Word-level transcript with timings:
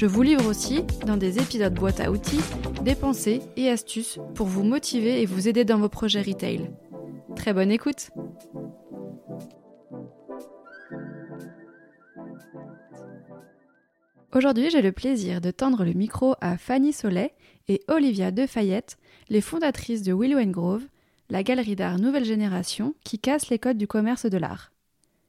Je 0.00 0.06
vous 0.06 0.22
livre 0.22 0.46
aussi, 0.46 0.82
dans 1.04 1.18
des 1.18 1.40
épisodes 1.40 1.74
boîte 1.74 2.00
à 2.00 2.10
outils, 2.10 2.40
des 2.84 2.94
pensées 2.94 3.42
et 3.58 3.68
astuces 3.68 4.18
pour 4.34 4.46
vous 4.46 4.62
motiver 4.62 5.20
et 5.20 5.26
vous 5.26 5.46
aider 5.46 5.66
dans 5.66 5.76
vos 5.76 5.90
projets 5.90 6.22
retail. 6.22 6.70
Très 7.36 7.52
bonne 7.52 7.70
écoute 7.70 8.08
Aujourd'hui, 14.34 14.70
j'ai 14.70 14.80
le 14.80 14.92
plaisir 14.92 15.42
de 15.42 15.50
tendre 15.50 15.84
le 15.84 15.92
micro 15.92 16.34
à 16.40 16.56
Fanny 16.56 16.94
Solet 16.94 17.34
et 17.68 17.82
Olivia 17.86 18.30
Defayette, 18.30 18.96
les 19.28 19.42
fondatrices 19.42 20.02
de 20.02 20.14
Willow 20.14 20.42
Grove, 20.46 20.84
la 21.28 21.42
galerie 21.42 21.76
d'art 21.76 21.98
nouvelle 21.98 22.24
génération 22.24 22.94
qui 23.04 23.18
casse 23.18 23.50
les 23.50 23.58
codes 23.58 23.76
du 23.76 23.86
commerce 23.86 24.24
de 24.24 24.38
l'art. 24.38 24.72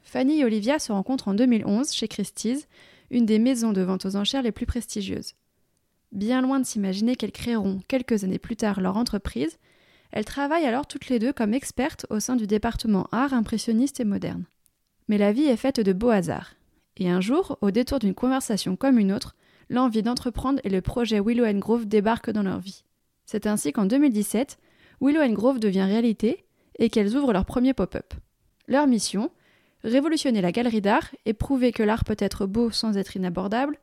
Fanny 0.01 0.39
et 0.39 0.45
Olivia 0.45 0.79
se 0.79 0.93
rencontrent 0.93 1.27
en 1.27 1.33
2011 1.33 1.91
chez 1.91 2.07
Christie's, 2.07 2.69
une 3.11 3.25
des 3.25 3.37
maisons 3.37 3.73
de 3.73 3.81
vente 3.81 4.05
aux 4.05 4.15
enchères 4.15 4.41
les 4.41 4.51
plus 4.51 4.65
prestigieuses. 4.65 5.35
Bien 6.11 6.41
loin 6.41 6.59
de 6.59 6.65
s'imaginer 6.65 7.15
qu'elles 7.15 7.31
créeront 7.31 7.79
quelques 7.87 8.23
années 8.23 8.39
plus 8.39 8.55
tard 8.55 8.81
leur 8.81 8.97
entreprise, 8.97 9.59
elles 10.11 10.25
travaillent 10.25 10.65
alors 10.65 10.87
toutes 10.87 11.09
les 11.09 11.19
deux 11.19 11.31
comme 11.31 11.53
expertes 11.53 12.05
au 12.09 12.19
sein 12.19 12.35
du 12.35 12.47
département 12.47 13.07
art 13.11 13.33
impressionniste 13.33 13.99
et 13.99 14.05
moderne. 14.05 14.45
Mais 15.07 15.17
la 15.17 15.31
vie 15.31 15.43
est 15.45 15.57
faite 15.57 15.79
de 15.79 15.93
beaux 15.93 16.09
hasards. 16.09 16.55
Et 16.97 17.09
un 17.09 17.21
jour, 17.21 17.57
au 17.61 17.71
détour 17.71 17.99
d'une 17.99 18.13
conversation 18.13 18.75
comme 18.75 18.97
une 18.97 19.13
autre, 19.13 19.35
l'envie 19.69 20.03
d'entreprendre 20.03 20.59
et 20.63 20.69
le 20.69 20.81
projet 20.81 21.21
Willow 21.21 21.51
Grove 21.59 21.85
débarquent 21.85 22.31
dans 22.31 22.43
leur 22.43 22.59
vie. 22.59 22.83
C'est 23.25 23.47
ainsi 23.47 23.71
qu'en 23.71 23.85
2017, 23.85 24.57
Willow 24.99 25.33
Grove 25.33 25.59
devient 25.59 25.83
réalité 25.83 26.45
et 26.77 26.89
qu'elles 26.89 27.15
ouvrent 27.15 27.33
leur 27.33 27.45
premier 27.45 27.73
pop-up. 27.73 28.13
Leur 28.67 28.87
mission 28.87 29.31
Révolutionner 29.83 30.41
la 30.41 30.51
galerie 30.51 30.81
d'art 30.81 31.09
et 31.25 31.33
prouver 31.33 31.71
que 31.71 31.83
l'art 31.83 32.03
peut 32.03 32.17
être 32.19 32.45
beau 32.45 32.69
sans 32.69 32.97
être 32.97 33.15
inabordable, 33.15 33.77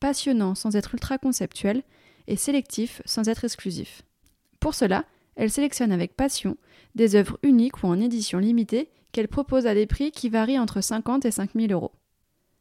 passionnant 0.00 0.54
sans 0.54 0.74
être 0.74 0.94
ultra 0.94 1.18
conceptuel 1.18 1.82
et 2.26 2.36
sélectif 2.36 3.02
sans 3.04 3.28
être 3.28 3.44
exclusif. 3.44 4.02
Pour 4.60 4.74
cela, 4.74 5.04
elle 5.36 5.50
sélectionne 5.50 5.92
avec 5.92 6.16
passion 6.16 6.56
des 6.94 7.16
œuvres 7.16 7.38
uniques 7.42 7.82
ou 7.82 7.86
en 7.86 8.00
édition 8.00 8.38
limitée 8.38 8.90
qu'elle 9.12 9.28
propose 9.28 9.66
à 9.66 9.74
des 9.74 9.86
prix 9.86 10.10
qui 10.10 10.28
varient 10.28 10.58
entre 10.58 10.80
50 10.80 11.24
et 11.24 11.30
5000 11.30 11.72
euros. 11.72 11.92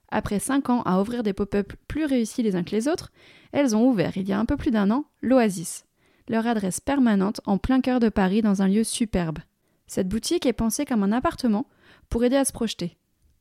Après 0.10 0.40
5 0.40 0.70
ans 0.70 0.82
à 0.84 1.02
ouvrir 1.02 1.24
des 1.24 1.34
pop-up 1.34 1.74
plus 1.88 2.06
réussis 2.06 2.44
les 2.44 2.56
uns 2.56 2.64
que 2.64 2.76
les 2.76 2.88
autres, 2.88 3.12
elles 3.52 3.76
ont 3.76 3.88
ouvert 3.88 4.16
il 4.16 4.28
y 4.28 4.34
a 4.34 4.40
un 4.40 4.46
peu 4.46 4.58
plus 4.58 4.70
d'un 4.70 4.92
an 4.92 5.06
l'Oasis, 5.22 5.86
leur 6.28 6.46
adresse 6.46 6.80
permanente 6.80 7.42
en 7.46 7.58
plein 7.58 7.82
cœur 7.82 8.00
de 8.00 8.10
Paris 8.10 8.44
dans 8.44 8.62
un 8.62 8.68
lieu 8.68 8.84
superbe. 8.84 9.40
Cette 9.88 10.08
boutique 10.08 10.46
est 10.46 10.54
pensée 10.54 10.86
comme 10.86 11.04
un 11.04 11.12
appartement 11.12 11.66
pour 12.14 12.24
aider 12.24 12.36
à 12.36 12.46
se 12.46 12.54
projeter. 12.54 12.96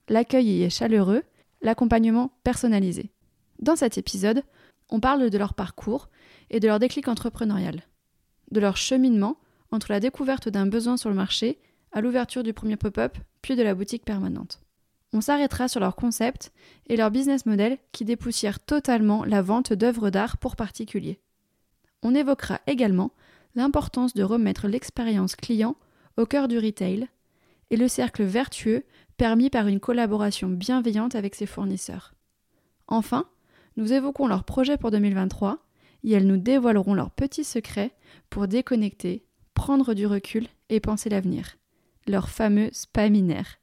L'accueil 0.09 0.47
y 0.47 0.63
est 0.63 0.71
chaleureux, 0.71 1.25
l'accompagnement 1.61 2.33
personnalisé. 2.43 3.11
Dans 3.59 3.77
cet 3.77 3.99
épisode, 3.99 4.45
on 4.89 4.99
parle 4.99 5.29
de 5.29 5.37
leur 5.37 5.53
parcours 5.53 6.09
et 6.49 6.59
de 6.59 6.69
leur 6.69 6.79
déclic 6.79 7.07
entrepreneurial, 7.07 7.83
de 8.51 8.61
leur 8.61 8.79
cheminement 8.79 9.37
entre 9.73 9.93
la 9.93 10.01
découverte 10.01 10.49
d'un 10.49 10.65
besoin 10.65 10.97
sur 10.97 11.11
le 11.11 11.15
marché 11.15 11.59
à 11.93 12.01
l'ouverture 12.01 12.43
du 12.43 12.55
premier 12.55 12.79
pop-up, 12.79 13.19
puis 13.43 13.57
de 13.57 13.63
la 13.63 13.75
boutique 13.75 14.07
permanente. 14.07 14.63
On 15.13 15.21
s'arrêtera 15.21 15.69
sur 15.69 15.81
leur 15.81 15.95
concept 15.95 16.51
et 16.87 16.97
leur 16.97 17.11
business 17.11 17.45
model 17.45 17.77
qui 17.93 18.07
dépoussière 18.07 18.59
totalement 18.59 19.23
la 19.27 19.43
vente 19.43 19.75
d'œuvres 19.75 20.09
d'art 20.09 20.39
pour 20.39 20.57
particuliers. 20.57 21.21
On 22.03 22.15
évoquera 22.15 22.59
également 22.67 23.11
l'importance 23.55 24.15
de 24.15 24.23
remettre 24.23 24.67
l'expérience 24.67 25.37
client 25.37 25.77
au 26.17 26.25
cœur 26.25 26.49
du 26.49 26.59
retail 26.59 27.11
et 27.73 27.77
le 27.77 27.89
cercle 27.89 28.23
vertueux 28.23 28.85
permis 29.17 29.51
par 29.51 29.67
une 29.67 29.81
collaboration 29.81 30.49
bienveillante 30.49 31.15
avec 31.15 31.35
ses 31.35 31.47
fournisseurs. 31.47 32.15
Enfin, 32.87 33.27
nous 33.77 33.95
évoquons 33.95 34.27
leurs 34.27 34.45
projets 34.45 34.77
pour 34.77 34.91
2023 34.91 35.59
et 36.05 36.13
elles 36.13 36.27
nous 36.27 36.37
dévoileront 36.37 36.93
leurs 36.93 37.11
petits 37.11 37.45
secrets 37.45 37.93
pour 38.29 38.47
déconnecter, 38.47 39.25
prendre 39.55 39.95
du 39.95 40.07
recul 40.07 40.47
et 40.69 40.81
penser 40.81 41.09
l'avenir. 41.09 41.57
Leur 42.07 42.29
fameux 42.29 42.69
spaminaire. 42.73 43.59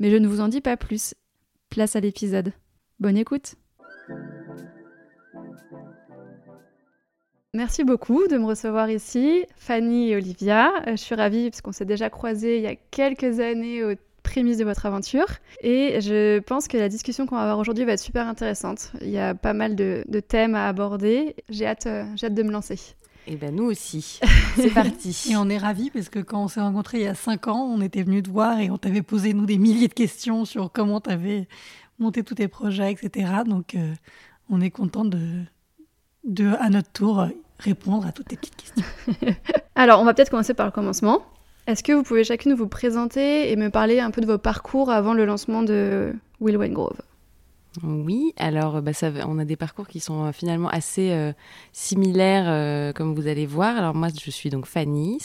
Mais 0.00 0.10
je 0.10 0.16
ne 0.16 0.26
vous 0.26 0.40
en 0.40 0.48
dis 0.48 0.60
pas 0.60 0.76
plus. 0.76 1.14
Place 1.68 1.94
à 1.94 2.00
l'épisode. 2.00 2.52
Bonne 2.98 3.16
écoute 3.16 3.54
Merci 7.52 7.82
beaucoup 7.82 8.28
de 8.28 8.38
me 8.38 8.44
recevoir 8.44 8.88
ici, 8.90 9.44
Fanny 9.56 10.10
et 10.10 10.16
Olivia. 10.16 10.70
Euh, 10.86 10.92
je 10.92 11.02
suis 11.02 11.16
ravie 11.16 11.50
parce 11.50 11.60
qu'on 11.62 11.72
s'est 11.72 11.84
déjà 11.84 12.08
croisés 12.08 12.58
il 12.58 12.62
y 12.62 12.68
a 12.68 12.76
quelques 12.92 13.40
années 13.40 13.82
aux 13.82 13.96
prémices 14.22 14.58
de 14.58 14.64
votre 14.64 14.86
aventure. 14.86 15.26
Et 15.60 16.00
je 16.00 16.38
pense 16.38 16.68
que 16.68 16.76
la 16.76 16.88
discussion 16.88 17.26
qu'on 17.26 17.34
va 17.34 17.42
avoir 17.42 17.58
aujourd'hui 17.58 17.84
va 17.84 17.94
être 17.94 18.00
super 18.00 18.28
intéressante. 18.28 18.92
Il 19.00 19.10
y 19.10 19.18
a 19.18 19.34
pas 19.34 19.52
mal 19.52 19.74
de, 19.74 20.04
thèmes 20.20 20.54
à 20.54 20.68
aborder. 20.68 21.34
J'ai 21.48 21.66
hâte, 21.66 21.86
euh, 21.86 22.04
hâte 22.22 22.34
de 22.34 22.42
me 22.44 22.52
lancer. 22.52 22.94
Et 23.26 23.32
eh 23.32 23.36
bien 23.36 23.50
nous 23.50 23.64
aussi. 23.64 24.20
C'est 24.54 24.72
parti. 24.72 25.30
et 25.32 25.36
on 25.36 25.48
est 25.48 25.58
ravis 25.58 25.90
parce 25.90 26.08
que 26.08 26.20
quand 26.20 26.44
on 26.44 26.48
s'est 26.48 26.60
rencontrés 26.60 26.98
il 26.98 27.04
y 27.04 27.08
a 27.08 27.16
cinq 27.16 27.48
ans, 27.48 27.64
on 27.64 27.80
était 27.80 28.04
venus 28.04 28.22
te 28.22 28.30
voir 28.30 28.60
et 28.60 28.70
on 28.70 28.78
t'avait 28.78 29.02
posé 29.02 29.34
nous 29.34 29.46
des 29.46 29.58
milliers 29.58 29.88
de 29.88 29.94
questions 29.94 30.44
sur 30.44 30.70
comment 30.70 31.00
tu 31.00 31.10
avais 31.10 31.48
monté 31.98 32.22
tous 32.22 32.36
tes 32.36 32.46
projets, 32.46 32.92
etc. 32.92 33.28
Donc 33.44 33.74
euh, 33.74 33.92
on 34.50 34.60
est 34.60 34.70
content 34.70 35.04
de, 35.04 35.18
de, 36.24 36.54
à 36.60 36.68
notre 36.70 36.90
tour, 36.90 37.26
répondre 37.58 38.06
à 38.06 38.12
toutes 38.12 38.28
tes 38.28 38.36
petites 38.36 38.56
questions. 38.56 38.84
Alors, 39.74 40.00
on 40.00 40.04
va 40.04 40.14
peut-être 40.14 40.30
commencer 40.30 40.54
par 40.54 40.66
le 40.66 40.72
commencement. 40.72 41.22
Est-ce 41.66 41.82
que 41.82 41.92
vous 41.92 42.02
pouvez 42.02 42.24
chacune 42.24 42.54
vous 42.54 42.66
présenter 42.66 43.50
et 43.52 43.56
me 43.56 43.70
parler 43.70 44.00
un 44.00 44.10
peu 44.10 44.20
de 44.20 44.26
vos 44.26 44.38
parcours 44.38 44.90
avant 44.90 45.14
le 45.14 45.24
lancement 45.24 45.62
de 45.62 46.14
Will 46.40 46.56
Grove? 46.72 47.00
Oui, 47.84 48.32
alors 48.36 48.82
bah, 48.82 48.92
ça, 48.92 49.12
on 49.28 49.38
a 49.38 49.44
des 49.44 49.56
parcours 49.56 49.86
qui 49.86 50.00
sont 50.00 50.24
euh, 50.24 50.32
finalement 50.32 50.68
assez 50.68 51.12
euh, 51.12 51.32
similaires, 51.72 52.46
euh, 52.48 52.92
comme 52.92 53.14
vous 53.14 53.28
allez 53.28 53.46
voir. 53.46 53.76
Alors 53.76 53.94
moi, 53.94 54.08
je 54.08 54.30
suis 54.30 54.50
donc 54.50 54.66
Fanny 54.66 55.18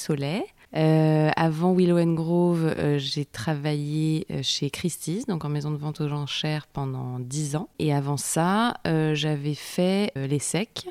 Soleil. 0.73 1.31
avant 1.35 1.73
Willow 1.73 1.97
and 1.97 2.13
Grove, 2.13 2.73
j'ai 2.97 3.25
travaillé 3.25 4.25
chez 4.41 4.69
Christie's, 4.69 5.25
donc 5.25 5.45
en 5.45 5.49
maison 5.49 5.71
de 5.71 5.77
vente 5.77 6.01
aux 6.01 6.11
enchères 6.11 6.67
pendant 6.67 7.19
10 7.19 7.55
ans. 7.55 7.69
Et 7.79 7.93
avant 7.93 8.17
ça, 8.17 8.75
j'avais 8.85 9.55
fait 9.55 10.11
l'ESSEC 10.15 10.87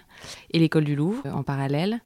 et 0.53 0.59
l'école 0.59 0.85
du 0.85 0.97
Louvre 0.97 1.23
en 1.33 1.43
parallèle. 1.43 2.01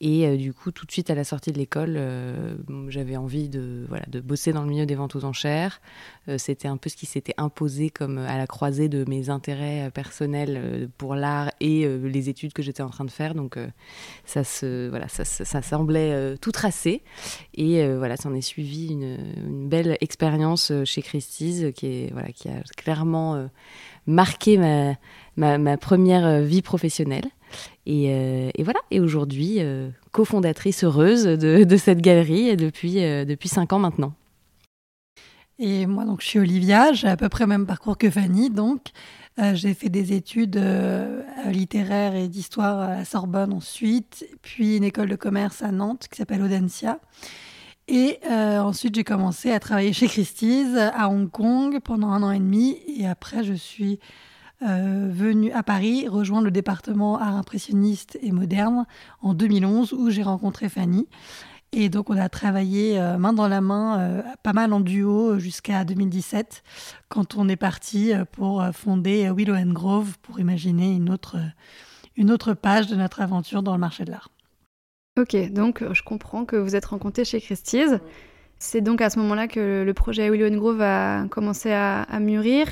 Et 0.00 0.26
euh, 0.26 0.36
du 0.36 0.52
coup, 0.52 0.72
tout 0.72 0.84
de 0.84 0.92
suite 0.92 1.08
à 1.08 1.14
la 1.14 1.24
sortie 1.24 1.52
de 1.52 1.58
l'école, 1.58 1.94
euh, 1.96 2.54
j'avais 2.88 3.16
envie 3.16 3.48
de, 3.48 3.86
voilà, 3.88 4.04
de 4.08 4.20
bosser 4.20 4.52
dans 4.52 4.62
le 4.62 4.68
milieu 4.68 4.84
des 4.84 4.94
ventes 4.94 5.16
aux 5.16 5.24
enchères. 5.24 5.80
Euh, 6.28 6.36
c'était 6.36 6.68
un 6.68 6.76
peu 6.76 6.90
ce 6.90 6.96
qui 6.96 7.06
s'était 7.06 7.32
imposé 7.38 7.88
comme 7.88 8.18
à 8.18 8.36
la 8.36 8.46
croisée 8.46 8.90
de 8.90 9.08
mes 9.08 9.30
intérêts 9.30 9.90
personnels 9.94 10.90
pour 10.98 11.14
l'art 11.14 11.50
et 11.60 11.88
les 11.88 12.28
études 12.28 12.52
que 12.52 12.62
j'étais 12.62 12.82
en 12.82 12.90
train 12.90 13.04
de 13.04 13.10
faire. 13.10 13.34
Donc 13.34 13.58
ça, 14.26 14.44
se, 14.44 14.88
voilà, 14.88 15.08
ça, 15.08 15.24
ça, 15.24 15.62
semblait 15.62 16.36
tout 16.38 16.52
tracé. 16.52 17.02
Et 17.54 17.86
voilà, 17.94 18.16
ça 18.16 18.28
en 18.28 18.34
est 18.34 18.40
suivi 18.42 18.88
une, 18.88 19.18
une 19.46 19.68
belle 19.68 19.96
expérience 20.00 20.72
chez 20.84 21.02
Christie's 21.02 21.72
qui, 21.74 21.86
est, 21.86 22.12
voilà, 22.12 22.32
qui 22.32 22.48
a 22.48 22.60
clairement 22.76 23.48
marqué 24.06 24.58
ma, 24.58 24.94
ma, 25.36 25.76
première 25.76 26.40
vie 26.42 26.62
professionnelle. 26.62 27.30
Euh, 27.88 28.50
et, 28.54 28.62
voilà, 28.62 28.80
et 28.90 29.00
aujourd'hui, 29.00 29.56
euh, 29.58 29.90
cofondatrice 30.12 30.84
heureuse 30.84 31.24
de, 31.24 31.76
cette 31.76 32.00
galerie 32.00 32.56
depuis, 32.56 33.02
euh, 33.02 33.24
depuis 33.24 33.48
cinq 33.48 33.72
ans 33.72 33.78
maintenant. 33.78 34.14
Et 35.58 35.86
moi, 35.86 36.04
donc, 36.04 36.20
je 36.20 36.26
suis 36.26 36.38
Olivia, 36.38 36.92
j'ai 36.92 37.08
à 37.08 37.16
peu 37.16 37.28
près 37.28 37.44
le 37.44 37.48
même 37.48 37.66
parcours 37.66 37.96
que 37.96 38.10
Fanny. 38.10 38.50
Donc, 38.50 38.88
j'ai 39.54 39.72
fait 39.72 39.88
des 39.88 40.12
études 40.12 40.60
littéraires 41.46 42.14
et 42.14 42.28
d'histoire 42.28 42.80
à 42.80 42.96
la 42.96 43.04
Sorbonne 43.06 43.54
ensuite, 43.54 44.26
puis 44.42 44.76
une 44.76 44.84
école 44.84 45.08
de 45.08 45.16
commerce 45.16 45.62
à 45.62 45.72
Nantes 45.72 46.08
qui 46.10 46.18
s'appelle 46.18 46.42
Audencia. 46.42 47.00
Et 47.88 48.18
ensuite, 48.28 48.94
j'ai 48.94 49.04
commencé 49.04 49.50
à 49.50 49.58
travailler 49.58 49.94
chez 49.94 50.08
Christie's 50.08 50.76
à 50.76 51.08
Hong 51.08 51.30
Kong 51.30 51.80
pendant 51.82 52.08
un 52.08 52.22
an 52.22 52.32
et 52.32 52.38
demi. 52.38 52.78
Et 52.86 53.06
après, 53.06 53.42
je 53.42 53.54
suis 53.54 53.98
euh, 54.62 55.08
venu 55.10 55.52
à 55.52 55.62
Paris 55.62 56.08
rejoindre 56.08 56.46
le 56.46 56.50
département 56.50 57.18
art 57.18 57.36
impressionniste 57.36 58.18
et 58.22 58.32
moderne 58.32 58.86
en 59.20 59.34
2011 59.34 59.92
où 59.92 60.10
j'ai 60.10 60.22
rencontré 60.22 60.68
Fanny. 60.68 61.08
Et 61.72 61.88
donc, 61.88 62.10
on 62.10 62.16
a 62.16 62.28
travaillé 62.28 62.98
main 63.18 63.32
dans 63.32 63.48
la 63.48 63.60
main, 63.60 64.22
pas 64.44 64.54
mal 64.54 64.72
en 64.72 64.80
duo, 64.80 65.38
jusqu'à 65.38 65.84
2017, 65.84 66.62
quand 67.08 67.36
on 67.36 67.48
est 67.48 67.56
parti 67.56 68.12
pour 68.32 68.64
fonder 68.72 69.30
Willow 69.36 69.56
and 69.56 69.72
Grove, 69.72 70.16
pour 70.22 70.38
imaginer 70.38 70.94
une 70.94 71.10
autre, 71.10 71.36
une 72.16 72.30
autre 72.30 72.54
page 72.54 72.86
de 72.86 72.94
notre 72.94 73.20
aventure 73.20 73.64
dans 73.64 73.72
le 73.72 73.80
marché 73.80 74.04
de 74.04 74.12
l'art. 74.12 74.30
Ok, 75.18 75.34
donc 75.50 75.82
je 75.92 76.02
comprends 76.02 76.44
que 76.44 76.56
vous 76.56 76.76
êtes 76.76 76.86
rencontrés 76.86 77.24
chez 77.24 77.40
Christie's. 77.40 77.98
C'est 78.58 78.80
donc 78.80 79.00
à 79.00 79.10
ce 79.10 79.18
moment-là 79.18 79.48
que 79.48 79.82
le 79.84 79.94
projet 79.94 80.30
Willow 80.30 80.46
and 80.46 80.58
Grove 80.58 80.80
a 80.80 81.26
commencé 81.28 81.72
à, 81.72 82.06
mûrir? 82.20 82.68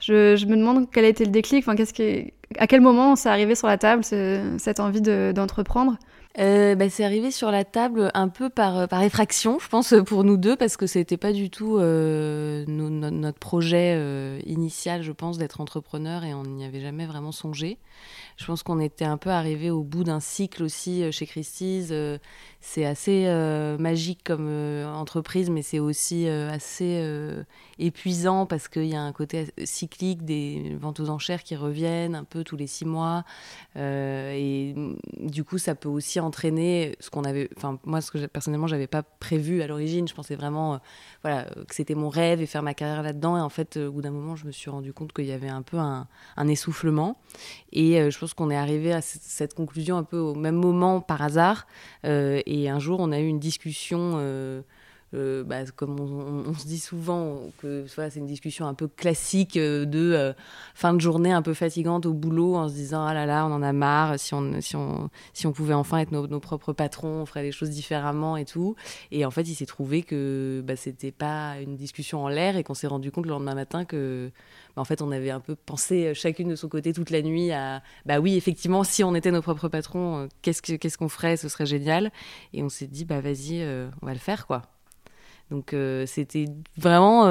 Je, 0.00 0.46
me 0.46 0.56
demande 0.56 0.90
quel 0.90 1.04
a 1.04 1.08
été 1.08 1.24
le 1.24 1.30
déclic, 1.30 1.64
enfin, 1.64 1.76
qu'est-ce 1.76 1.92
qui, 1.92 2.32
à 2.58 2.66
quel 2.66 2.80
moment 2.80 3.16
c'est 3.16 3.28
arrivé 3.28 3.54
sur 3.54 3.66
la 3.66 3.78
table 3.78 4.04
cette 4.04 4.80
envie 4.80 5.00
d'entreprendre? 5.00 5.98
Euh, 6.38 6.76
bah, 6.76 6.88
c'est 6.88 7.04
arrivé 7.04 7.32
sur 7.32 7.50
la 7.50 7.64
table 7.64 8.12
un 8.14 8.28
peu 8.28 8.48
par, 8.48 8.86
par 8.86 9.02
effraction, 9.02 9.58
je 9.58 9.68
pense, 9.68 9.92
pour 10.06 10.22
nous 10.22 10.36
deux, 10.36 10.54
parce 10.54 10.76
que 10.76 10.86
c'était 10.86 11.16
pas 11.16 11.32
du 11.32 11.50
tout 11.50 11.78
euh, 11.78 12.64
notre 12.68 13.38
projet 13.40 13.94
euh, 13.96 14.38
initial, 14.46 15.02
je 15.02 15.10
pense, 15.10 15.36
d'être 15.36 15.60
entrepreneur 15.60 16.22
et 16.22 16.34
on 16.34 16.44
n'y 16.44 16.64
avait 16.64 16.80
jamais 16.80 17.06
vraiment 17.06 17.32
songé. 17.32 17.78
Je 18.36 18.44
pense 18.44 18.62
qu'on 18.62 18.78
était 18.78 19.04
un 19.04 19.16
peu 19.16 19.30
arrivé 19.30 19.70
au 19.70 19.82
bout 19.82 20.04
d'un 20.04 20.20
cycle 20.20 20.62
aussi 20.62 21.02
euh, 21.02 21.10
chez 21.10 21.26
Christie's. 21.26 21.92
Euh, 22.58 22.68
c'est 22.68 22.84
assez 22.84 23.24
euh, 23.26 23.78
magique 23.78 24.20
comme 24.24 24.48
entreprise, 24.84 25.50
mais 25.50 25.62
c'est 25.62 25.78
aussi 25.78 26.28
assez 26.28 27.02
épuisant 27.78 28.46
parce 28.46 28.68
qu'il 28.68 28.86
y 28.86 28.94
a 28.94 29.00
un 29.00 29.12
côté 29.12 29.46
cyclique 29.64 30.24
des 30.24 30.76
ventes 30.80 31.00
aux 31.00 31.08
enchères 31.08 31.42
qui 31.42 31.56
reviennent 31.56 32.14
un 32.14 32.24
peu 32.24 32.44
tous 32.44 32.56
les 32.56 32.66
six 32.66 32.84
mois. 32.84 33.24
et 33.76 34.74
du 35.18 35.44
coup, 35.44 35.58
ça 35.58 35.74
peut 35.74 35.88
aussi 35.88 36.20
entraîner 36.20 36.96
ce 37.00 37.10
qu'on 37.10 37.24
avait. 37.24 37.48
Enfin, 37.56 37.78
moi, 37.84 38.00
ce 38.00 38.10
que 38.10 38.26
personnellement, 38.26 38.66
j'avais 38.66 38.86
pas 38.86 39.02
prévu 39.02 39.62
à 39.62 39.66
l'origine. 39.66 40.06
Je 40.08 40.14
pensais 40.14 40.36
vraiment 40.36 40.80
voilà, 41.22 41.44
que 41.44 41.74
c'était 41.74 41.94
mon 41.94 42.08
rêve 42.08 42.40
et 42.40 42.46
faire 42.46 42.62
ma 42.62 42.74
carrière 42.74 43.02
là-dedans. 43.02 43.36
Et 43.38 43.40
en 43.40 43.48
fait, 43.48 43.76
au 43.76 43.92
bout 43.92 44.02
d'un 44.02 44.10
moment, 44.10 44.36
je 44.36 44.46
me 44.46 44.52
suis 44.52 44.70
rendu 44.70 44.92
compte 44.92 45.12
qu'il 45.12 45.26
y 45.26 45.32
avait 45.32 45.48
un 45.48 45.62
peu 45.62 45.78
un, 45.78 46.06
un 46.36 46.48
essoufflement. 46.48 47.18
Et 47.72 48.10
je 48.10 48.18
pense 48.18 48.34
qu'on 48.34 48.50
est 48.50 48.56
arrivé 48.56 48.92
à 48.92 49.00
cette 49.00 49.54
conclusion 49.54 49.96
un 49.96 50.04
peu 50.04 50.18
au 50.18 50.34
même 50.34 50.56
moment 50.56 51.00
par 51.00 51.22
hasard. 51.22 51.66
Euh, 52.48 52.52
et 52.52 52.68
un 52.68 52.78
jour, 52.78 53.00
on 53.00 53.12
a 53.12 53.20
eu 53.20 53.26
une 53.26 53.38
discussion. 53.40 54.14
Euh, 55.14 55.18
euh, 55.28 55.44
bah, 55.44 55.64
comme 55.76 55.98
on, 56.00 56.54
se 56.54 56.66
dit 56.66 56.78
souvent, 56.78 57.38
que 57.58 57.86
c'est 57.86 58.16
une 58.16 58.26
discussion 58.26 58.66
un 58.66 58.74
peu 58.74 58.88
classique 58.88 59.58
de 59.58 60.34
fin 60.74 60.94
de 60.94 61.00
journée 61.00 61.32
un 61.32 61.42
peu 61.42 61.54
fatigante 61.54 62.06
au 62.06 62.12
boulot, 62.12 62.56
en 62.56 62.68
se 62.68 62.74
disant 62.74 63.04
ah 63.04 63.14
là 63.14 63.26
là, 63.26 63.46
on 63.46 63.52
en 63.52 63.62
a 63.62 63.72
marre, 63.72 64.18
si 64.18 64.34
on, 64.34 64.60
si 64.60 64.76
on, 64.76 65.10
si 65.32 65.46
on 65.46 65.52
pouvait 65.52 65.74
enfin 65.74 65.98
être 65.98 66.12
nos, 66.12 66.40
propres 66.40 66.72
patrons, 66.72 67.22
on 67.22 67.26
ferait 67.26 67.42
les 67.42 67.52
choses 67.52 67.70
différemment 67.70 68.36
et 68.36 68.44
tout. 68.44 68.74
Et 69.10 69.24
en 69.24 69.30
fait, 69.30 69.42
il 69.42 69.54
s'est 69.54 69.66
trouvé 69.66 70.02
que 70.02 70.62
bah, 70.64 70.76
c'était 70.76 71.12
pas 71.12 71.60
une 71.60 71.76
discussion 71.76 72.24
en 72.24 72.28
l'air 72.28 72.56
et 72.56 72.64
qu'on 72.64 72.74
s'est 72.74 72.86
rendu 72.86 73.10
compte 73.10 73.26
le 73.26 73.30
lendemain 73.30 73.54
matin 73.54 73.84
que 73.84 74.30
en 74.78 74.84
fait, 74.84 75.02
on 75.02 75.10
avait 75.10 75.30
un 75.30 75.40
peu 75.40 75.56
pensé 75.56 76.06
euh, 76.06 76.14
chacune 76.14 76.48
de 76.48 76.56
son 76.56 76.68
côté 76.68 76.92
toute 76.92 77.10
la 77.10 77.22
nuit 77.22 77.52
à, 77.52 77.82
bah 78.06 78.20
oui, 78.20 78.36
effectivement, 78.36 78.84
si 78.84 79.04
on 79.04 79.14
était 79.14 79.30
nos 79.30 79.42
propres 79.42 79.68
patrons, 79.68 80.24
euh, 80.24 80.28
qu'est-ce 80.42 80.98
qu'on 80.98 81.08
ferait? 81.08 81.36
Ce 81.36 81.48
serait 81.48 81.66
génial. 81.66 82.12
Et 82.52 82.62
on 82.62 82.68
s'est 82.68 82.86
dit, 82.86 83.04
bah 83.04 83.20
vas-y, 83.20 83.62
euh, 83.62 83.88
on 84.02 84.06
va 84.06 84.12
le 84.12 84.18
faire, 84.18 84.46
quoi. 84.46 84.62
Donc 85.50 85.74
c'était 86.06 86.46
vraiment 86.76 87.26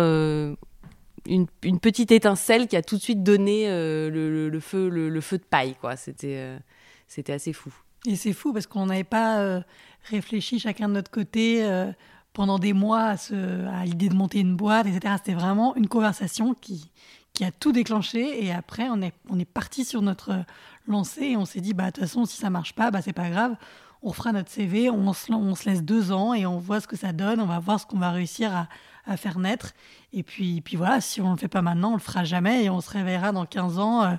une, 1.26 1.48
petite 1.80 2.12
étincelle 2.12 2.68
qui 2.68 2.76
a 2.76 2.82
tout 2.82 2.98
de 2.98 3.02
suite 3.02 3.24
donné 3.24 3.68
le, 3.70 4.60
feu, 4.60 4.90
le, 4.90 5.22
feu 5.22 5.38
de 5.38 5.44
paille, 5.44 5.76
quoi. 5.80 5.96
C'était 5.96 6.58
c'était 7.08 7.34
assez 7.34 7.54
fou. 7.54 7.74
Et 8.06 8.16
c'est 8.16 8.34
fou 8.34 8.54
parce 8.54 8.68
qu'on 8.68 8.88
n'avait 8.88 9.04
pas 9.04 9.62
réfléchi 10.10 10.60
chacun 10.60 10.90
de 10.90 10.94
notre 10.94 11.12
côté 11.12 11.64
pendant 12.34 12.60
des 12.60 12.74
mois 12.74 13.16
à, 13.16 13.16
à 13.80 13.86
l'idée 13.86 14.10
de 14.10 14.16
monter 14.16 14.40
une 14.40 14.56
boîte, 14.56 14.88
etc. 14.88 15.16
C'était 15.18 15.38
vraiment 15.38 15.76
une 15.76 15.88
conversation 15.88 16.54
qui, 16.54 16.92
qui 17.38 17.46
a 17.46 17.52
tout 17.52 17.72
déclenché. 17.72 18.44
Et 18.44 18.52
après, 18.52 18.90
on 18.90 19.00
est, 19.00 19.14
on 19.30 19.38
est 19.38 19.46
parti 19.46 19.86
sur 19.86 20.02
notre 20.02 20.44
lancée 20.88 21.26
et 21.26 21.38
on 21.38 21.46
s'est 21.46 21.62
dit, 21.62 21.76
bah, 21.76 21.86
de 21.86 21.92
toute 21.92 22.04
façon, 22.04 22.26
si 22.26 22.36
ça 22.36 22.50
marche 22.50 22.74
pas, 22.74 22.90
bah, 22.90 23.04
c'est 23.04 23.14
pas 23.14 23.30
grave. 23.30 23.56
On 24.04 24.14
fera 24.14 24.32
notre 24.32 24.50
CV, 24.50 24.90
on 24.90 25.14
se, 25.14 25.70
laisse 25.70 25.84
deux 25.84 26.12
ans 26.12 26.34
et 26.34 26.46
on 26.46 26.60
voit 26.60 26.80
ce 26.80 26.88
que 26.88 26.96
ça 26.96 27.14
donne. 27.14 27.42
On 27.42 27.46
va 27.46 27.60
voir 27.60 27.80
ce 27.80 27.86
qu'on 27.86 27.98
va 27.98 28.12
réussir 28.12 28.68
à, 29.06 29.18
faire 29.18 29.40
naître. 29.40 29.74
Et 30.12 30.22
puis, 30.22 30.60
puis 30.62 30.76
voilà, 30.76 31.00
si 31.00 31.22
on 31.22 31.32
le 31.32 31.38
fait 31.38 31.48
pas 31.48 31.62
maintenant, 31.62 31.92
on 31.92 31.96
le 31.96 32.02
fera 32.02 32.26
jamais 32.26 32.66
et 32.66 32.70
on 32.70 32.82
se 32.82 32.90
réveillera 32.90 33.32
dans 33.32 33.46
15 33.46 33.80
ans. 33.80 34.04
Euh, 34.04 34.16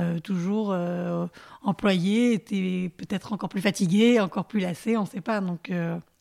euh, 0.00 0.18
toujours 0.20 0.70
euh, 0.72 1.26
employé, 1.62 2.38
peut-être 2.38 3.34
encore 3.34 3.50
plus 3.50 3.60
fatigué, 3.60 4.20
encore 4.20 4.46
plus 4.46 4.60
lassé, 4.60 4.96
on 4.96 5.02
ne 5.02 5.06
sait 5.06 5.20
pas. 5.20 5.42
Donc, 5.42 5.70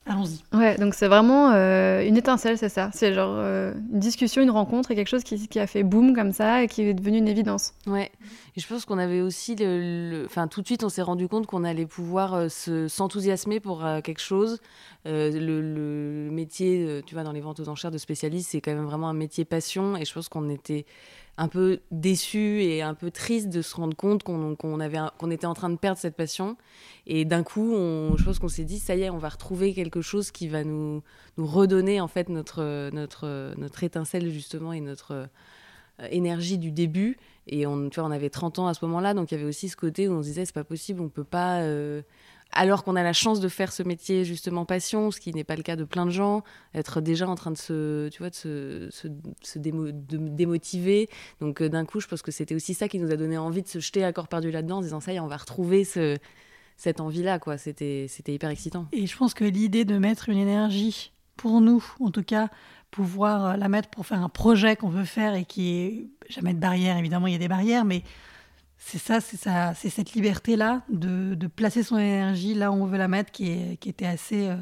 Allons-y. 0.08 0.40
Ouais, 0.58 0.78
donc 0.78 0.96
c'est 0.96 1.08
vraiment 1.08 1.52
euh, 1.52 2.04
une 2.04 2.18
étincelle, 2.18 2.58
c'est 2.58 2.70
ça. 2.70 2.90
C'est 2.92 3.14
genre 3.14 3.36
euh, 3.38 3.74
une 3.94 4.00
discussion, 4.00 4.42
une 4.42 4.50
rencontre 4.50 4.90
et 4.90 4.96
quelque 4.96 5.08
chose 5.08 5.24
qui, 5.24 5.48
qui, 5.48 5.60
a 5.60 5.68
fait 5.68 5.84
boum 5.84 6.16
comme 6.16 6.32
ça 6.32 6.64
et 6.64 6.68
qui 6.68 6.82
est 6.82 6.94
devenu 6.96 7.20
une 7.20 7.28
évidence. 7.28 7.76
Ouais. 7.86 8.12
Et 8.56 8.62
je 8.62 8.68
pense 8.68 8.86
qu'on 8.86 8.98
avait 8.98 9.22
aussi 9.22 9.56
le, 9.60 10.24
enfin 10.26 10.48
tout 10.48 10.62
de 10.62 10.66
suite 10.66 10.84
on 10.84 10.90
s'est 10.90 11.04
rendu 11.04 11.28
compte 11.28 11.46
qu'on 11.46 11.64
allait 11.64 11.86
pouvoir 11.86 12.34
euh, 12.34 12.50
se 12.50 12.88
s'enthousiasmer 12.88 13.60
pour 13.60 13.86
quelque 14.04 14.22
chose. 14.22 14.60
Le, 15.06 15.30
le, 15.40 16.32
métier, 16.32 17.02
tu 17.06 17.14
vois, 17.16 17.24
dans 17.24 17.32
les 17.32 17.42
ventes 17.42 17.60
aux 17.60 17.70
enchères 17.70 17.92
de 17.92 17.98
spécialistes, 17.98 18.52
c'est 18.52 18.62
quand 18.62 18.74
même 18.74 18.86
vraiment 18.86 19.10
un 19.10 19.14
métier 19.14 19.46
passion 19.46 19.98
et 19.98 20.06
je 20.06 20.14
pense 20.14 20.30
qu'on 20.30 20.50
était 20.50 20.86
un 21.38 21.48
peu 21.48 21.80
déçu 21.92 22.62
et 22.62 22.82
un 22.82 22.94
peu 22.94 23.10
triste 23.10 23.50
de 23.50 23.62
se 23.62 23.76
rendre 23.76 23.96
compte 23.96 24.24
qu'on 24.24 24.80
avait 24.80 25.00
qu'on 25.18 25.32
était 25.32 25.46
en 25.46 25.54
train 25.54 25.70
de 25.70 25.78
perdre 25.78 25.98
cette 25.98 26.16
passion. 26.16 26.58
Et 27.08 27.26
d'un 27.26 27.44
coup, 27.44 27.74
on, 27.74 28.16
je 28.18 28.24
pense 28.24 28.40
qu'on 28.40 28.48
s'est 28.48 28.64
dit, 28.64 28.80
ça 28.80 28.96
y 28.96 29.02
est, 29.02 29.10
on 29.10 29.18
va 29.18 29.30
retrouver 29.30 29.74
quelque 29.74 30.02
chose 30.02 30.32
qui 30.32 30.48
va 30.48 30.64
nous, 30.64 31.02
nous 31.38 31.48
redonner 31.48 32.00
en 32.02 32.08
fait 32.08 32.30
notre, 32.30 32.90
notre, 32.92 33.54
notre 33.58 33.84
étincelle 33.84 34.30
justement 34.30 34.74
et 34.74 34.82
notre 34.82 35.12
euh, 35.14 36.08
énergie 36.10 36.58
du 36.58 36.72
début. 36.72 37.18
Et 37.48 37.66
on, 37.66 37.90
tu 37.90 38.00
on 38.00 38.12
avait 38.12 38.30
30 38.30 38.60
ans 38.60 38.68
à 38.68 38.74
ce 38.74 38.86
moment-là, 38.86 39.14
donc 39.14 39.32
il 39.32 39.36
y 39.36 39.38
avait 39.38 39.48
aussi 39.48 39.68
ce 39.68 39.76
côté 39.76 40.08
où 40.08 40.14
on 40.14 40.22
se 40.22 40.28
disait, 40.28 40.46
c'est 40.46 40.54
pas 40.54 40.64
possible, 40.64 41.02
on 41.02 41.10
peut 41.10 41.24
pas... 41.24 41.62
Euh, 41.62 42.02
alors 42.54 42.84
qu'on 42.84 42.96
a 42.96 43.04
la 43.04 43.14
chance 43.14 43.40
de 43.40 43.48
faire 43.48 43.72
ce 43.72 43.84
métier 43.84 44.26
justement 44.26 44.66
passion, 44.66 45.12
ce 45.12 45.20
qui 45.20 45.34
n'est 45.34 45.44
pas 45.44 45.56
le 45.56 45.64
cas 45.64 45.76
de 45.76 45.84
plein 45.84 46.06
de 46.06 46.12
gens, 46.12 46.44
être 46.74 47.02
déjà 47.02 47.28
en 47.28 47.36
train 47.36 47.52
de 47.52 47.58
se, 47.58 48.10
tu 48.10 48.20
vois, 48.20 48.30
de 48.30 48.90
se, 48.92 49.58
démotiver. 49.58 51.10
Donc 51.40 51.62
euh, 51.62 51.70
d'un 51.70 51.86
coup, 51.86 52.00
je 52.00 52.08
pense 52.08 52.22
que 52.22 52.32
c'était 52.32 52.56
aussi 52.56 52.74
ça 52.74 52.88
qui 52.88 53.00
nous 53.00 53.12
a 53.12 53.16
donné 53.16 53.38
envie 53.38 53.62
de 53.62 53.68
se 53.68 53.80
jeter 53.80 54.04
à 54.04 54.12
corps 54.14 54.28
perdu 54.28 54.52
là-dedans, 54.52 54.78
en 54.78 54.82
disant 54.82 55.00
ça 55.00 55.14
y 55.14 55.16
est, 55.16 55.20
on 55.20 55.28
va 55.28 55.38
retrouver 55.38 55.84
ce, 55.84 56.18
cette 56.78 57.00
envie-là, 57.00 57.40
quoi. 57.40 57.58
C'était, 57.58 58.08
c'était 58.10 58.34
hyper 58.34 58.50
excitant. 58.50 58.88
Et 58.92 59.08
je 59.08 59.16
pense 59.18 59.34
que 59.34 59.46
l'idée 59.46 59.86
de 59.86 59.98
mettre 59.98 60.30
une 60.30 60.38
énergie 60.38 61.14
pour 61.38 61.62
nous, 61.62 61.84
en 62.00 62.12
tout 62.12 62.24
cas, 62.24 62.50
pouvoir 62.92 63.56
la 63.58 63.70
mettre 63.70 63.90
pour 63.90 64.06
faire 64.06 64.22
un 64.22 64.30
projet 64.30 64.76
qu'on 64.76 64.90
veut 64.90 65.06
faire 65.06 65.34
et 65.34 65.46
qui 65.46 65.78
est 65.78 66.08
jamais 66.30 66.54
de 66.54 66.60
barrière, 66.60 66.98
évidemment, 66.98 67.28
il 67.28 67.34
y 67.34 67.36
a 67.36 67.40
des 67.40 67.48
barrières, 67.48 67.86
mais 67.86 68.04
c'est 68.84 68.98
ça, 68.98 69.22
c'est 69.22 69.38
ça, 69.38 69.74
c'est 69.76 69.90
cette 69.90 70.14
liberté-là 70.14 70.82
de, 70.90 71.36
de, 71.36 71.48
placer 71.48 71.84
son 71.84 71.98
énergie 71.98 72.56
là 72.56 72.72
où 72.72 72.74
on 72.74 72.88
veut 72.88 72.98
la 72.98 73.08
mettre 73.08 73.32
qui, 73.32 73.52
est, 73.52 73.78
qui 73.78 73.90
était 73.90 74.08
assez 74.08 74.50
euh, 74.50 74.56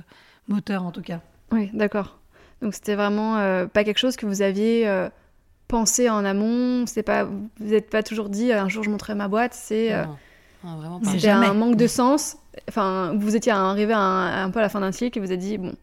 moteur 0.47 0.83
en 0.83 0.91
tout 0.91 1.01
cas. 1.01 1.21
Oui, 1.51 1.71
d'accord. 1.73 2.19
Donc 2.61 2.73
c'était 2.73 2.95
vraiment 2.95 3.37
euh, 3.37 3.65
pas 3.65 3.85
quelque 3.85 3.97
chose 3.97 4.17
que 4.17 4.25
vous 4.25 4.41
aviez 4.41 4.87
euh, 4.87 5.09
pensé 5.69 6.09
en 6.09 6.25
amont. 6.25 6.85
C'est 6.85 7.01
pas, 7.01 7.23
vous 7.23 7.49
n'êtes 7.59 7.89
pas 7.89 8.03
toujours 8.03 8.29
dit 8.29 8.51
un 8.51 8.67
jour 8.67 8.83
je 8.83 8.89
montrerai 8.89 9.15
ma 9.15 9.29
boîte. 9.29 9.53
C'est 9.53 9.95
c'était 11.05 11.29
un 11.29 11.53
manque 11.53 11.77
de 11.77 11.87
sens. 11.87 12.37
Enfin, 12.67 13.15
vous 13.17 13.37
étiez 13.37 13.53
arrivé 13.53 13.93
à 13.93 13.99
un, 13.99 14.43
un, 14.43 14.51
peu 14.51 14.59
à 14.59 14.61
la 14.61 14.69
fin 14.69 14.81
d'un 14.81 14.91
cycle 14.91 15.17
et 15.17 15.21
vous 15.21 15.31
avez 15.31 15.37
dit 15.37 15.57
bon, 15.57 15.73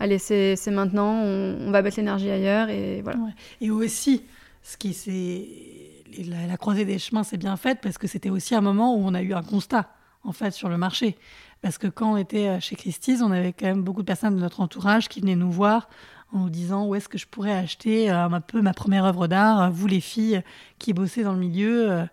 allez 0.00 0.18
c'est 0.18 0.56
maintenant, 0.66 1.22
on, 1.22 1.70
va 1.70 1.82
mettre 1.82 1.98
l'énergie 1.98 2.30
ailleurs 2.30 2.68
et 2.68 3.00
voilà. 3.02 3.20
Et 3.60 3.70
aussi, 3.70 4.24
ce 4.64 4.76
qui 4.76 4.92
c'est 4.92 5.75
la, 6.24 6.56
croisée 6.56 6.84
des 6.84 6.98
chemins 6.98 7.24
s'est 7.24 7.36
bien 7.36 7.56
faite 7.56 7.78
parce 7.82 7.98
que 7.98 8.06
c'était 8.06 8.30
aussi 8.30 8.54
un 8.54 8.60
moment 8.60 8.94
où 8.94 9.00
on 9.04 9.14
a 9.14 9.22
eu 9.22 9.34
un 9.34 9.42
constat 9.42 9.90
en 10.24 10.32
fait 10.32 10.52
sur 10.52 10.68
le 10.68 10.76
marché. 10.76 11.16
Parce 11.62 11.78
que 11.78 11.86
quand 11.86 12.12
on 12.12 12.16
était 12.16 12.48
euh, 12.48 12.60
chez 12.60 12.76
Christie's, 12.76 13.22
on 13.22 13.30
avait 13.30 13.52
quand 13.52 13.66
même 13.66 13.82
beaucoup 13.82 14.02
de 14.02 14.06
personnes 14.06 14.34
de 14.34 14.40
notre 14.40 14.60
entourage 14.60 15.08
qui 15.08 15.20
venaient 15.20 15.36
nous 15.36 15.50
voir 15.50 15.88
en 16.32 16.40
nous 16.40 16.50
disant 16.50 16.86
où 16.86 16.94
est-ce 16.94 17.08
que 17.08 17.18
je 17.18 17.26
pourrais 17.26 17.52
acheter 17.52 18.10
euh, 18.10 18.26
un 18.26 18.40
peu 18.40 18.60
ma 18.60 18.74
première 18.74 19.04
œuvre 19.04 19.26
d'art, 19.26 19.62
euh, 19.62 19.68
vous 19.70 19.86
les 19.86 20.00
filles 20.00 20.42
qui 20.78 20.92
bossez 20.92 21.22
dans 21.22 21.32
le 21.32 21.38
milieu. 21.38 22.06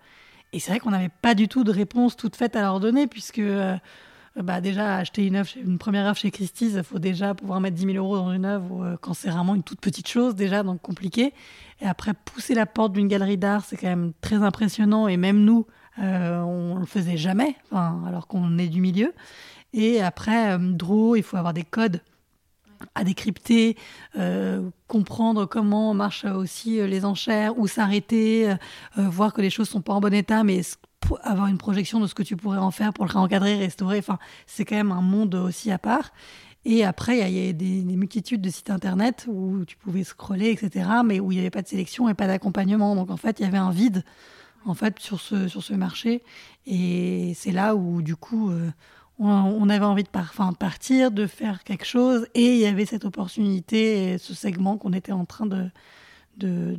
Et 0.53 0.59
c'est 0.59 0.71
vrai 0.71 0.79
qu'on 0.79 0.91
n'avait 0.91 1.09
pas 1.09 1.33
du 1.33 1.47
tout 1.47 1.63
de 1.63 1.71
réponse 1.71 2.15
toute 2.15 2.35
faite 2.35 2.55
à 2.55 2.61
leur 2.61 2.79
donner 2.79 3.07
puisque 3.07 3.41
bah 4.41 4.61
déjà 4.61 4.95
acheter 4.95 5.27
une, 5.27 5.35
œuvre, 5.35 5.49
une 5.63 5.77
première 5.77 6.07
œuvre 6.07 6.17
chez 6.17 6.31
Christie's, 6.31 6.73
il 6.75 6.83
faut 6.83 6.97
déjà 6.97 7.35
pouvoir 7.35 7.59
mettre 7.59 7.75
10 7.75 7.93
000 7.93 7.97
euros 7.97 8.17
dans 8.17 8.33
une 8.33 8.45
œuvre 8.45 8.97
quand 9.01 9.13
c'est 9.13 9.29
vraiment 9.29 9.53
une 9.53 9.61
toute 9.61 9.79
petite 9.79 10.07
chose 10.07 10.33
déjà, 10.33 10.63
donc 10.63 10.81
compliqué. 10.81 11.33
Et 11.81 11.85
après, 11.85 12.13
pousser 12.13 12.55
la 12.55 12.65
porte 12.65 12.93
d'une 12.93 13.07
galerie 13.07 13.37
d'art, 13.37 13.65
c'est 13.65 13.77
quand 13.77 13.87
même 13.87 14.13
très 14.21 14.37
impressionnant. 14.37 15.07
Et 15.07 15.17
même 15.17 15.43
nous, 15.43 15.67
euh, 15.99 16.41
on 16.41 16.79
le 16.79 16.85
faisait 16.85 17.17
jamais, 17.17 17.55
alors 17.71 18.27
qu'on 18.27 18.57
est 18.57 18.67
du 18.67 18.81
milieu. 18.81 19.13
Et 19.73 20.01
après, 20.01 20.53
euh, 20.53 21.13
il 21.15 21.23
faut 21.23 21.37
avoir 21.37 21.53
des 21.53 21.63
codes 21.63 22.01
à 22.95 23.03
décrypter, 23.03 23.77
euh, 24.17 24.69
comprendre 24.87 25.45
comment 25.45 25.93
marchent 25.93 26.25
aussi 26.25 26.79
euh, 26.79 26.87
les 26.87 27.05
enchères, 27.05 27.57
où 27.57 27.67
s'arrêter, 27.67 28.53
voir 28.95 29.33
que 29.33 29.41
les 29.41 29.49
choses 29.49 29.69
sont 29.69 29.81
pas 29.81 29.93
en 29.93 29.99
bon 29.99 30.13
état, 30.13 30.43
mais 30.43 30.61
avoir 31.23 31.47
une 31.47 31.57
projection 31.57 31.99
de 31.99 32.07
ce 32.07 32.15
que 32.15 32.23
tu 32.23 32.35
pourrais 32.35 32.57
en 32.57 32.71
faire 32.71 32.93
pour 32.93 33.05
le 33.05 33.11
réencadrer, 33.11 33.55
restaurer. 33.57 33.99
Enfin, 33.99 34.19
c'est 34.47 34.65
quand 34.65 34.75
même 34.75 34.91
un 34.91 35.01
monde 35.01 35.35
aussi 35.35 35.71
à 35.71 35.77
part. 35.77 36.11
Et 36.65 36.85
après, 36.85 37.19
il 37.19 37.37
y 37.37 37.49
a, 37.49 37.53
des, 37.53 37.81
des, 37.81 37.95
multitudes 37.95 38.39
de 38.39 38.49
sites 38.49 38.69
internet 38.69 39.25
où 39.27 39.65
tu 39.65 39.75
pouvais 39.75 40.05
scroller, 40.05 40.49
etc., 40.51 40.87
mais 41.03 41.19
où 41.19 41.31
il 41.31 41.35
n'y 41.35 41.41
avait 41.41 41.49
pas 41.49 41.61
de 41.61 41.67
sélection 41.67 42.07
et 42.07 42.13
pas 42.13 42.27
d'accompagnement. 42.27 42.95
Donc 42.95 43.11
en 43.11 43.17
fait, 43.17 43.39
il 43.39 43.43
y 43.43 43.45
avait 43.45 43.57
un 43.57 43.71
vide 43.71 44.03
en 44.65 44.73
fait 44.73 44.99
sur 44.99 45.19
ce, 45.19 45.47
sur 45.47 45.63
ce 45.63 45.73
marché. 45.73 46.23
Et 46.65 47.33
c'est 47.35 47.51
là 47.51 47.75
où, 47.75 48.01
du 48.01 48.15
coup, 48.15 48.49
euh, 48.49 48.69
on, 49.19 49.69
avait 49.69 49.85
envie 49.85 50.03
de, 50.03 50.09
partir, 50.09 51.11
de 51.11 51.27
faire 51.27 51.63
quelque 51.63 51.85
chose. 51.85 52.27
Et 52.33 52.53
il 52.53 52.57
y 52.57 52.65
avait 52.65 52.85
cette 52.85 53.05
opportunité, 53.05 54.17
ce 54.17 54.33
segment 54.33 54.77
qu'on 54.77 54.93
était 54.93 55.11
en 55.11 55.25
train 55.25 55.45
de, 55.45 55.69
de, 56.37 56.75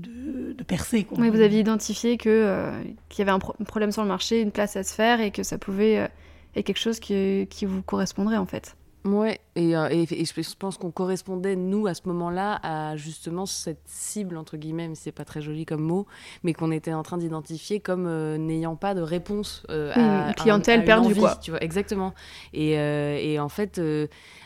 de, 0.55 0.65
percer. 0.65 1.07
Vous 1.11 1.23
aviez 1.23 1.61
identifié 1.61 2.19
euh, 2.27 2.83
qu'il 3.09 3.19
y 3.25 3.29
avait 3.29 3.31
un, 3.31 3.39
problème 3.39 3.93
sur 3.93 4.03
le 4.03 4.09
marché, 4.09 4.41
une 4.41 4.53
place 4.53 4.77
à 4.77 4.83
se 4.83 4.95
faire 4.95 5.21
et 5.21 5.31
que 5.31 5.43
ça 5.43 5.59
pouvait 5.59 5.99
euh, 5.99 6.09
être 6.57 6.67
quelque 6.67 6.79
chose 6.79 7.01
qui 7.01 7.47
vous 7.63 7.83
correspondrait 7.83 8.37
en 8.37 8.47
fait. 8.47 8.77
Ouais, 9.05 9.39
et, 9.55 9.77
euh, 9.77 9.89
et, 9.91 10.07
je 10.07 10.57
pense 10.57 10.79
qu'on 10.79 10.91
correspondait, 10.91 11.57
nous, 11.57 11.87
à 11.87 11.93
ce 11.93 12.03
moment-là, 12.07 12.59
à 12.63 12.97
justement 12.97 13.45
cette 13.45 13.83
cible, 13.85 14.39
entre 14.39 14.57
guillemets, 14.57 14.89
mais 14.89 14.95
c'est 14.95 15.13
pas 15.13 15.27
très 15.27 15.43
joli 15.43 15.67
comme 15.67 15.83
mot, 15.83 16.07
mais 16.43 16.55
qu'on 16.55 16.71
était 16.71 16.95
en 16.95 17.03
train 17.03 17.19
d'identifier 17.19 17.81
comme 17.81 18.07
euh, 18.07 18.39
n'ayant 18.39 18.77
pas 18.77 18.95
de 18.95 19.03
réponse 19.03 19.63
euh, 19.69 19.93
à. 19.95 20.29
Une 20.29 20.35
clientèle 20.35 20.87
perdue, 20.87 21.15
quoi. 21.15 21.37
Tu 21.37 21.51
vois, 21.51 21.63
exactement. 21.63 22.15
Et, 22.55 22.73
et 22.73 23.39
en 23.39 23.51
fait, 23.51 23.79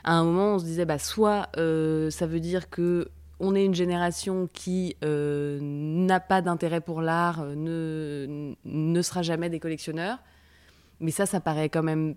à 0.02 0.12
un 0.12 0.24
moment, 0.24 0.54
on 0.54 0.58
se 0.58 0.64
disait, 0.64 0.84
bah, 0.84 0.98
soit 0.98 1.48
ça 1.54 2.26
veut 2.26 2.40
dire 2.40 2.68
que 2.68 3.08
on 3.40 3.54
est 3.54 3.64
une 3.64 3.76
génération 3.76 4.48
qui 4.52 4.96
n'a 5.02 6.18
pas 6.18 6.42
d'intérêt 6.42 6.80
pour 6.80 7.00
l'art, 7.00 7.44
ne, 7.44 8.54
ne 8.64 9.02
sera 9.02 9.22
jamais 9.22 9.50
des 9.50 9.60
collectionneurs. 9.60 10.18
Mais 11.00 11.12
ça, 11.12 11.26
ça 11.26 11.38
paraît 11.38 11.68
quand 11.68 11.84
même 11.84 12.16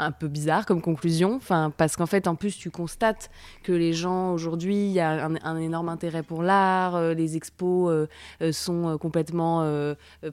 un 0.00 0.12
peu 0.12 0.28
bizarre 0.28 0.66
comme 0.66 0.80
conclusion, 0.80 1.34
enfin, 1.36 1.72
parce 1.76 1.96
qu'en 1.96 2.06
fait, 2.06 2.26
en 2.26 2.34
plus, 2.34 2.56
tu 2.56 2.70
constates 2.70 3.30
que 3.62 3.72
les 3.72 3.92
gens 3.92 4.32
aujourd'hui, 4.32 4.86
il 4.86 4.92
y 4.92 5.00
a 5.00 5.26
un, 5.42 5.56
énorme 5.56 5.88
intérêt 5.88 6.22
pour 6.22 6.42
l'art, 6.42 6.96
euh, 6.96 7.14
les 7.14 7.36
expos 7.36 7.90
euh, 7.90 8.06
euh, 8.42 8.52
sont 8.52 8.96
complètement 8.98 9.40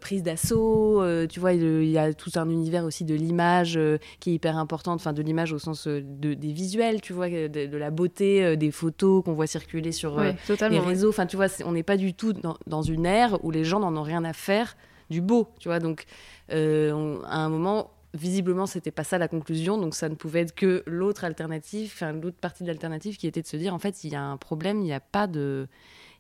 prises 0.02 0.24
d'assaut, 0.24 1.04
tu 1.28 1.40
vois, 1.40 1.54
il, 1.54 1.90
y 1.90 1.98
a 1.98 2.14
tout 2.14 2.32
un 2.36 2.50
univers 2.50 2.84
aussi 2.84 3.04
de 3.04 3.16
l'image 3.16 3.80
qui 4.20 4.32
est 4.32 4.34
hyper 4.34 4.58
important, 4.58 4.94
enfin, 4.94 5.14
de 5.14 5.22
l'image 5.22 5.54
au 5.54 5.60
sens 5.60 5.88
de, 5.88 6.02
des 6.34 6.52
visuels, 6.52 7.02
tu 7.02 7.14
vois, 7.14 7.30
de, 7.30 7.78
la 7.78 7.92
beauté 7.92 8.56
des 8.58 8.72
photos 8.72 9.24
qu'on 9.24 9.34
voit 9.34 9.48
circuler 9.48 9.92
sur 9.92 10.20
les 10.20 10.80
réseaux, 10.80 11.10
enfin, 11.10 11.26
tu 11.26 11.36
vois, 11.36 11.48
on 11.66 11.74
n'est 11.74 11.84
pas 11.84 11.98
du 11.98 12.14
tout 12.14 12.34
dans, 12.34 12.58
dans, 12.68 12.82
une 12.82 13.06
ère 13.06 13.44
où 13.44 13.52
les 13.52 13.64
gens 13.64 13.80
n'en 13.80 13.96
ont 13.96 14.04
rien 14.04 14.24
à 14.24 14.34
faire 14.34 14.76
du 15.10 15.22
beau, 15.22 15.48
tu 15.60 15.68
vois, 15.68 15.80
donc 15.80 16.06
à 16.50 16.56
un 16.56 17.50
moment 17.50 17.92
visiblement, 18.14 18.66
c'était 18.66 18.92
pas 18.92 19.04
ça 19.04 19.18
la 19.18 19.28
conclusion, 19.28 19.78
donc 19.78 19.96
ça 19.96 20.10
ne 20.10 20.16
pouvait 20.16 20.42
être 20.42 20.56
que 20.56 20.84
l'autre 20.86 21.24
alternative, 21.24 21.92
enfin, 21.94 22.14
l'autre 22.14 22.38
partie 22.40 22.64
de 22.64 22.68
l'alternative 22.68 23.18
qui 23.18 23.28
était 23.28 23.42
de 23.42 23.48
se 23.48 23.58
dire 23.58 23.74
en 23.74 23.80
fait, 23.80 24.04
il 24.04 24.12
y 24.12 24.16
a 24.16 24.24
un 24.24 24.38
problème, 24.38 24.80
il 24.80 24.86
n'y 24.86 24.94
a 24.94 25.00
pas 25.00 25.28
de, 25.28 25.68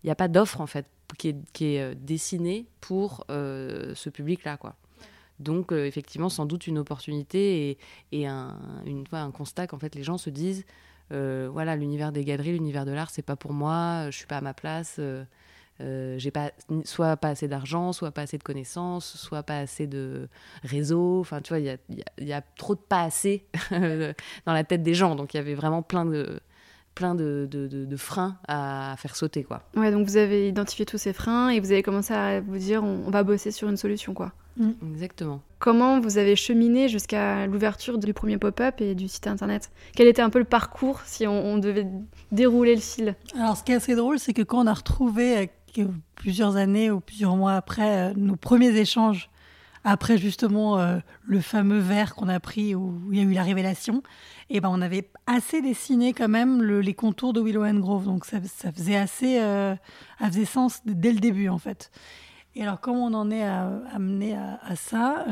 il 0.04 0.10
a 0.10 0.16
pas 0.16 0.28
d'offre 0.28 0.62
en 0.62 0.68
fait 0.68 0.86
qui 1.18 1.30
est, 1.30 1.38
qui 1.54 1.76
est 1.76 1.82
euh, 1.82 1.96
dessinée 1.96 2.66
pour 2.82 3.26
euh, 3.30 3.94
ce 3.96 4.10
public-là, 4.10 4.58
quoi. 4.58 4.76
Donc 5.40 5.72
euh, 5.72 5.86
effectivement, 5.86 6.30
sans 6.30 6.46
doute 6.46 6.68
une 6.68 6.80
opportunité 6.80 7.70
et, 7.70 7.78
et 8.12 8.28
un, 8.28 8.58
une, 8.86 9.04
un 9.12 9.32
constat 9.32 9.68
qu'en 9.68 9.78
fait 9.80 9.94
les 9.96 10.04
gens 10.04 10.18
se 10.18 10.30
disent, 10.30 10.66
voilà, 11.10 11.78
l'univers 11.78 12.12
des 12.12 12.26
galeries, 12.26 12.52
l'univers 12.52 12.86
de 12.86 12.92
l'art, 12.92 13.10
c'est 13.10 13.22
pas 13.22 13.38
pour 13.38 13.54
moi, 13.54 14.10
je 14.10 14.18
suis 14.18 14.28
pas 14.28 14.38
à 14.38 14.42
ma 14.42 14.54
place. 14.54 15.00
Euh, 15.80 16.18
j'ai 16.18 16.32
pas 16.32 16.52
soit 16.86 17.18
pas 17.18 17.30
assez 17.30 17.48
d'argent, 17.48 17.94
soit 17.94 18.12
pas 18.12 18.24
assez 18.24 18.38
de 18.38 18.44
connaissances, 18.44 19.16
soit 19.16 19.44
pas 19.44 19.60
assez 19.60 19.86
de 19.86 20.28
réseau. 20.64 21.20
Enfin, 21.20 21.42
tu 21.42 21.50
vois, 21.50 21.60
il 21.60 21.66
y 21.66 21.70
a, 21.70 21.78
y 22.20 22.34
a, 22.34 22.42
trop 22.42 22.76
de 22.76 22.80
pas 22.80 23.04
assez 23.04 23.46
dans 23.72 24.54
la 24.54 24.64
tête 24.64 24.84
des 24.84 24.94
gens. 24.94 25.16
Donc, 25.16 25.34
il 25.34 25.38
y 25.38 25.40
avait 25.40 25.56
vraiment 25.56 25.82
plein 25.82 26.06
de 26.06 26.40
plein 26.98 27.14
de, 27.14 27.48
de, 27.52 27.68
de, 27.68 27.96
freins 27.96 28.38
à 28.48 28.96
faire 28.98 29.16
sauter, 29.16 29.44
quoi. 29.44 29.62
Ouais, 29.76 29.92
donc 29.92 30.08
vous 30.08 30.18
avez 30.18 30.50
identifié 30.50 30.84
tous 30.84 30.98
ces 30.98 31.14
freins 31.14 31.50
et 31.50 31.60
vous 31.60 31.72
avez 31.72 31.84
commencé 31.84 32.12
à 32.12 32.42
vous 32.42 32.58
dire 32.58 32.84
on, 32.84 33.12
va 33.12 33.22
bosser 33.22 33.52
sur 33.52 33.70
une 33.70 33.78
solution, 33.78 34.16
quoi. 34.16 34.34
Mm. 34.58 34.72
Exactement. 34.94 35.42
Comment 35.60 36.00
vous 36.00 36.18
avez 36.18 36.36
cheminé 36.36 36.90
jusqu'à 36.90 37.46
l'ouverture 37.46 38.00
du 38.00 38.16
premier 38.16 38.40
pop-up 38.40 38.82
et 38.82 38.96
du 38.96 39.08
site 39.08 39.28
internet? 39.28 39.70
Quel 39.96 40.08
était 40.08 40.24
un 40.24 40.32
peu 40.32 40.40
le 40.40 40.46
parcours 40.46 41.02
si 41.06 41.28
on, 41.28 41.46
on 41.46 41.60
devait 41.60 41.86
dérouler 42.32 42.74
le 42.74 42.82
fil? 42.82 43.16
Alors, 43.36 43.58
ce 43.58 43.64
qui 43.64 43.74
est 43.74 43.76
assez 43.76 43.96
drôle, 43.96 44.18
c'est 44.18 44.34
que 44.34 44.42
quand 44.42 44.64
on 44.64 44.68
a 44.68 44.74
retrouvé 44.74 45.52
plusieurs 46.16 46.56
années 46.56 46.92
ou 46.92 47.00
plusieurs 47.00 47.36
mois 47.36 47.56
après 47.56 48.10
euh, 48.10 48.14
nos 48.16 48.36
premiers 48.36 48.76
échanges, 48.76 49.30
après 49.84 50.18
justement 50.18 50.80
euh, 50.80 50.98
le 51.26 51.40
fameux 51.40 51.80
verre 51.80 52.16
qu'on 52.16 52.28
a 52.28 52.40
pris 52.40 52.76
où 52.76 53.02
il 53.12 53.20
y 53.20 53.22
a 53.22 53.24
eu 53.24 53.34
la 53.34 53.44
révélation, 53.44 54.04
et 54.50 54.58
eh 54.58 54.60
ben 54.62 54.70
on 54.72 54.82
avait 54.82 55.10
assez 55.26 55.62
dessiné 55.62 56.14
quand 56.14 56.30
même 56.30 56.64
les 56.64 56.94
contours 56.94 57.34
de 57.34 57.42
Willow 57.42 57.66
and 57.66 57.80
Grove, 57.80 58.06
donc 58.06 58.26
ça, 58.26 58.40
faisait 58.72 58.96
assez, 58.96 59.40
euh, 59.40 59.76
ça 60.20 60.28
faisait 60.28 60.46
sens 60.46 60.82
dès 60.86 61.12
le 61.12 61.20
début 61.20 61.50
en 61.50 61.58
fait. 61.58 61.92
Et 62.56 62.64
alors 62.64 62.80
comment 62.80 63.06
on 63.06 63.14
en 63.14 63.30
est 63.30 63.44
amené 63.44 64.36
à, 64.36 64.60
à 64.64 64.76
ça 64.76 65.26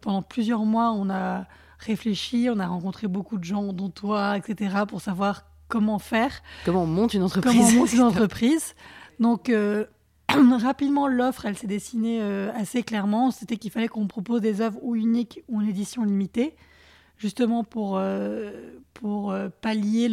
Pendant 0.00 0.22
plusieurs 0.22 0.64
mois, 0.64 0.90
on 0.90 1.08
a 1.10 1.46
réfléchi, 1.78 2.48
on 2.52 2.58
a 2.58 2.66
rencontré 2.66 3.06
beaucoup 3.06 3.38
de 3.38 3.44
gens, 3.44 3.72
dont 3.72 3.88
toi, 3.88 4.36
etc., 4.36 4.74
pour 4.88 5.00
savoir 5.00 5.44
comment 5.68 5.98
faire. 5.98 6.42
Comment 6.64 6.82
on 6.82 6.86
monte 6.86 7.14
une 7.14 7.22
entreprise. 7.22 7.54
Comment 7.54 7.68
on 7.68 7.72
monte 7.72 7.92
une 7.92 8.00
entreprise. 8.02 8.74
Donc, 9.20 9.48
euh, 9.48 9.84
rapidement, 10.28 11.08
l'offre, 11.08 11.46
elle 11.46 11.56
s'est 11.56 11.66
dessinée 11.66 12.20
euh, 12.20 12.50
assez 12.54 12.82
clairement. 12.82 13.30
C'était 13.30 13.56
qu'il 13.56 13.70
fallait 13.70 13.88
qu'on 13.88 14.06
propose 14.06 14.40
des 14.40 14.60
œuvres 14.60 14.78
ou 14.82 14.96
uniques 14.96 15.42
ou 15.48 15.58
en 15.58 15.66
édition 15.66 16.04
limitée, 16.04 16.54
justement 17.16 17.64
pour, 17.64 17.96
euh, 17.96 18.52
pour 18.94 19.34
pallier 19.60 20.08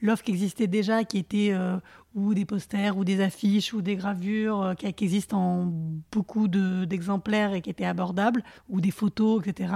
l'offre 0.00 0.22
qui 0.22 0.32
existait 0.32 0.66
déjà, 0.66 1.04
qui 1.04 1.18
était 1.18 1.54
ou 2.14 2.34
des 2.34 2.44
posters, 2.44 2.96
ou 2.96 3.04
des 3.04 3.20
affiches, 3.20 3.72
ou 3.72 3.80
des 3.80 3.94
gravures 3.94 4.74
qui, 4.76 4.86
existent 4.86 5.38
en 5.38 5.72
beaucoup 6.10 6.48
d'exemplaires 6.48 7.54
et 7.54 7.60
qui 7.60 7.70
étaient 7.70 7.84
abordables, 7.84 8.42
ou 8.68 8.80
des 8.80 8.90
photos, 8.90 9.46
etc. 9.46 9.72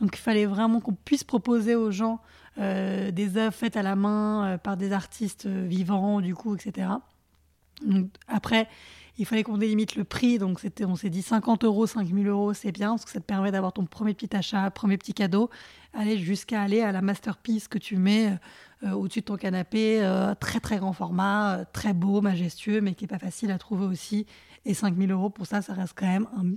Donc, 0.00 0.16
il 0.16 0.20
fallait 0.20 0.46
vraiment 0.46 0.80
qu'on 0.80 0.94
puisse 0.94 1.24
proposer 1.24 1.74
aux 1.74 1.90
gens 1.90 2.20
des 2.56 3.36
œuvres 3.36 3.54
faites 3.54 3.76
à 3.76 3.82
la 3.82 3.96
main 3.96 4.58
par 4.62 4.76
des 4.76 4.92
artistes 4.92 5.46
vivants, 5.46 6.20
du 6.20 6.36
coup, 6.36 6.54
etc 6.54 6.88
après, 8.28 8.68
il 9.18 9.26
fallait 9.26 9.42
qu'on 9.42 9.58
délimite 9.58 9.96
le 9.96 10.04
prix. 10.04 10.38
Donc, 10.38 10.60
on 10.80 10.96
s'est 10.96 11.10
dit 11.10 11.22
50 11.22 11.64
euros, 11.64 11.86
5000 11.86 12.26
euros, 12.28 12.54
c'est 12.54 12.72
bien, 12.72 12.90
parce 12.90 13.04
que 13.04 13.10
ça 13.10 13.20
te 13.20 13.24
permet 13.24 13.52
d'avoir 13.52 13.72
ton 13.72 13.84
premier 13.84 14.14
petit 14.14 14.34
achat, 14.34 14.70
premier 14.70 14.96
petit 14.96 15.14
cadeau, 15.14 15.50
aller 15.92 16.18
jusqu'à 16.18 16.62
aller 16.62 16.80
à 16.80 16.92
la 16.92 17.02
masterpiece 17.02 17.68
que 17.68 17.78
tu 17.78 17.96
mets 17.96 18.38
euh, 18.84 18.92
au-dessus 18.92 19.20
de 19.20 19.26
ton 19.26 19.36
canapé, 19.36 20.02
euh, 20.02 20.34
très 20.34 20.60
très 20.60 20.78
grand 20.78 20.92
format, 20.92 21.58
euh, 21.58 21.64
très 21.72 21.92
beau, 21.92 22.20
majestueux, 22.20 22.80
mais 22.80 22.94
qui 22.94 23.04
n'est 23.04 23.08
pas 23.08 23.18
facile 23.18 23.50
à 23.50 23.58
trouver 23.58 23.84
aussi. 23.84 24.26
Et 24.64 24.74
5000 24.74 25.10
euros, 25.12 25.30
pour 25.30 25.46
ça, 25.46 25.60
ça 25.60 25.74
reste 25.74 25.94
quand 25.96 26.06
même 26.06 26.28
un, 26.36 26.54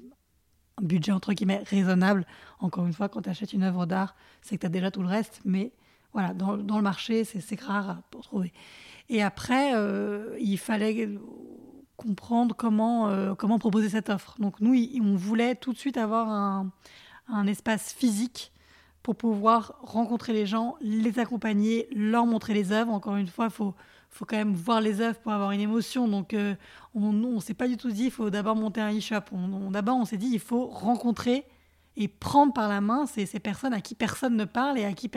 budget 0.81 1.13
entre 1.13 1.31
guillemets 1.31 1.63
raisonnable. 1.65 2.25
Encore 2.59 2.85
une 2.85 2.91
fois, 2.91 3.07
quand 3.07 3.21
tu 3.21 3.29
achètes 3.29 3.53
une 3.53 3.63
œuvre 3.63 3.85
d'art, 3.85 4.13
c'est 4.41 4.57
que 4.57 4.61
tu 4.61 4.65
as 4.65 4.69
déjà 4.69 4.91
tout 4.91 5.01
le 5.01 5.07
reste, 5.07 5.39
mais 5.45 5.71
voilà, 6.11 6.33
dans 6.33 6.55
le 6.55 6.81
marché, 6.81 7.23
c'est 7.23 7.59
rare 7.61 8.01
pour 8.11 8.21
trouver. 8.23 8.51
Et 9.09 9.21
après, 9.21 9.75
euh, 9.75 10.35
il 10.39 10.57
fallait 10.57 11.09
comprendre 11.97 12.55
comment, 12.55 13.09
euh, 13.09 13.35
comment 13.35 13.59
proposer 13.59 13.89
cette 13.89 14.09
offre. 14.09 14.35
Donc 14.39 14.59
nous, 14.59 14.75
on 15.01 15.15
voulait 15.15 15.55
tout 15.55 15.73
de 15.73 15.77
suite 15.77 15.97
avoir 15.97 16.29
un, 16.29 16.71
un 17.27 17.47
espace 17.47 17.93
physique 17.93 18.51
pour 19.03 19.15
pouvoir 19.15 19.75
rencontrer 19.81 20.33
les 20.33 20.47
gens, 20.47 20.77
les 20.81 21.19
accompagner, 21.19 21.87
leur 21.95 22.25
montrer 22.25 22.55
les 22.55 22.71
œuvres. 22.71 22.91
Encore 22.91 23.17
une 23.17 23.27
fois, 23.27 23.45
il 23.45 23.51
faut, 23.51 23.75
faut 24.09 24.25
quand 24.25 24.35
même 24.35 24.55
voir 24.55 24.81
les 24.81 24.99
œuvres 25.01 25.19
pour 25.19 25.31
avoir 25.31 25.51
une 25.51 25.61
émotion. 25.61 26.07
Donc 26.07 26.33
euh, 26.33 26.55
on 26.95 27.13
ne 27.13 27.39
s'est 27.39 27.53
pas 27.53 27.67
du 27.67 27.77
tout 27.77 27.91
dit 27.91 28.05
il 28.05 28.11
faut 28.11 28.29
d'abord 28.31 28.55
monter 28.55 28.81
un 28.81 28.97
e-shop. 28.97 29.21
D'abord, 29.69 29.97
on 29.97 30.05
s'est 30.05 30.17
dit 30.17 30.29
il 30.33 30.39
faut 30.39 30.65
rencontrer 30.65 31.45
et 31.97 32.07
prendre 32.07 32.51
par 32.53 32.67
la 32.67 32.81
main 32.81 33.05
ces, 33.05 33.27
personnes 33.39 33.73
à 33.73 33.81
qui 33.81 33.95
personne 33.95 34.35
ne 34.35 34.45
parle 34.45 34.79
et 34.79 34.85
à 34.85 34.93
qui 34.93 35.09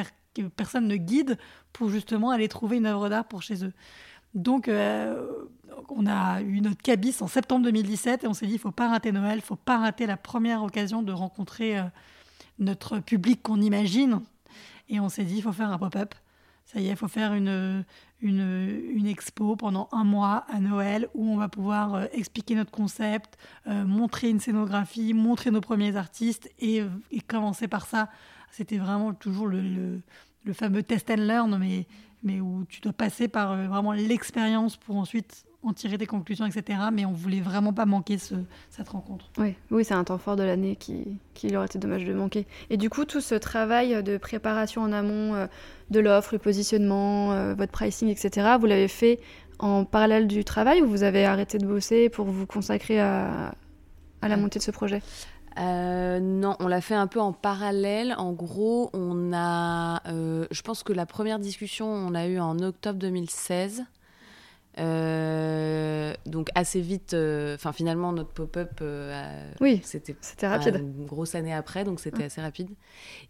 personne 0.57 0.87
ne 0.87 0.97
guide 0.97 1.39
pour 1.73 1.91
justement 1.91 2.31
aller 2.31 2.49
trouver 2.49 2.77
une 2.77 2.87
œuvre 2.87 3.09
d'art 3.09 3.25
pour 3.25 3.43
chez 3.43 3.65
eux. 3.65 3.73
Donc, 4.35 4.69
euh, 4.69 5.27
on 5.89 6.07
a 6.07 6.43
eu 6.43 6.61
notre 6.61 6.83
cabis 6.83 7.17
en 7.21 7.29
septembre 7.29 7.65
2017 7.65 8.25
et 8.25 8.27
on 8.27 8.35
s'est 8.35 8.47
dit, 8.47 8.55
il 8.55 8.59
faut 8.59 8.71
pas 8.71 8.89
rater 8.89 9.13
Noël, 9.13 9.39
il 9.39 9.43
faut 9.43 9.57
pas 9.57 9.79
rater 9.79 10.07
la 10.07 10.17
première 10.17 10.63
occasion 10.63 11.03
de 11.03 11.13
rencontrer 11.13 11.79
euh, 11.79 11.85
notre 12.59 12.99
public 12.99 13.43
qu'on 13.43 13.61
imagine. 13.61 14.21
Et 14.89 15.01
on 15.01 15.09
s'est 15.09 15.25
dit, 15.25 15.37
il 15.37 15.43
faut 15.43 15.53
faire 15.53 15.71
un 15.71 15.79
pop-up. 15.79 16.15
Ça 16.67 16.81
y 16.81 16.89
est, 16.89 16.91
il 16.91 16.97
faut 16.97 17.09
faire 17.09 17.33
une, 17.33 17.85
une, 18.21 18.83
une, 18.95 19.07
expo 19.07 19.57
pendant 19.57 19.89
un 19.91 20.05
mois 20.05 20.45
à 20.51 20.61
Noël 20.61 21.09
où 21.15 21.33
on 21.33 21.39
va 21.39 21.49
pouvoir 21.49 21.95
euh, 21.95 22.05
expliquer 22.13 22.55
notre 22.55 22.71
concept, 22.71 23.39
montrer 23.67 24.29
une 24.29 24.41
scénographie, 24.41 25.15
montrer 25.15 25.51
nos 25.51 25.63
premiers 25.63 25.97
artistes 25.97 26.51
et 26.59 26.83
commencer 27.27 27.69
par 27.69 27.87
ça. 27.87 28.11
C'était 28.51 28.79
vraiment 28.79 29.13
toujours 29.13 29.47
le, 29.47 30.01
le 30.45 30.53
fameux 30.53 30.83
test 30.83 31.11
and 31.11 31.17
learn, 31.17 31.59
mais, 31.59 31.87
mais 32.23 32.41
où 32.41 32.65
tu 32.69 32.81
dois 32.81 32.93
passer 32.93 33.29
par 33.29 33.53
euh, 33.53 33.67
vraiment 33.67 33.93
l'expérience 33.93 34.77
pour 34.77 34.97
ensuite 34.97 35.45
en 35.63 35.73
tirer 35.73 35.99
des 35.99 36.07
conclusions, 36.07 36.47
etc. 36.47 36.79
Mais 36.93 37.05
on 37.05 37.13
voulait 37.13 37.41
vraiment 37.41 37.73
pas 37.73 37.85
manquer 37.85 38.17
ce, 38.19 38.35
cette 38.71 38.89
rencontre. 38.89 39.31
Oui, 39.39 39.55
oui 39.71 39.85
c'est 39.85 39.95
un 39.95 40.05
temps 40.05 40.19
fort 40.19 40.37
de 40.37 40.45
l'année 40.45 40.77
qui, 40.77 41.19
qui 41.35 41.55
aurait 41.57 41.67
été 41.67 41.79
dommage 41.79 42.05
de 42.05 42.15
manquer. 42.15 42.47
Et 42.71 42.77
du 42.77 42.91
coup, 42.91 43.05
tout 43.05 43.21
ce 43.21 43.35
travail 43.35 44.03
de 44.03 44.17
préparation 44.17 44.83
en 44.83 44.93
amont 44.93 45.35
euh, 45.35 45.47
de 45.91 46.01
l'offre, 46.01 46.35
le 46.35 46.39
positionnement, 46.39 47.33
euh, 47.33 47.55
votre 47.55 47.73
pricing, 47.73 48.09
etc., 48.09 48.57
vous 48.59 48.67
l'avez 48.67 48.89
fait 48.89 49.21
en 49.59 49.85
parallèle 49.85 50.29
du 50.29 50.45
travail 50.45 50.83
ou 50.83 50.89
vous 50.89 51.03
avez 51.03 51.25
arrêté 51.25 51.59
de 51.59 51.67
bosser 51.67 52.09
pour 52.09 52.27
vous 52.27 52.47
consacrer 52.47 53.01
à, 53.01 53.53
à 54.23 54.29
la 54.29 54.37
montée 54.37 54.61
de 54.61 54.65
ce 54.65 54.71
projet? 54.71 55.03
Euh, 55.59 56.21
non, 56.21 56.57
on 56.61 56.69
l'a 56.69 56.81
fait 56.81 56.95
un 56.95 57.07
peu 57.07 57.21
en 57.21 57.33
parallèle. 57.33 58.15
En 58.19 58.33
gros, 58.33 58.91
on 58.93 59.33
a, 59.33 60.03
je 60.07 60.63
pense 60.63 60.83
que 60.83 60.93
la 60.93 61.07
première 61.07 61.39
discussion, 61.39 61.87
on 61.87 62.11
l'a 62.11 62.29
eu 62.29 62.39
en 62.39 62.59
octobre 62.61 62.99
2016. 62.99 63.85
Euh, 64.79 66.15
donc 66.27 66.49
assez 66.55 66.81
vite, 66.81 67.15
euh, 67.15 67.57
finalement 67.73 68.13
notre 68.13 68.31
pop-up, 68.31 68.79
euh, 68.81 69.51
oui, 69.61 69.81
c'était 69.83 70.15
rapide, 70.47 70.77
une 70.77 71.07
grosse 71.07 71.35
année 71.35 71.53
après, 71.53 71.85
donc 71.85 72.01
c'était 72.01 72.25
assez 72.25 72.41
rapide. 72.41 72.71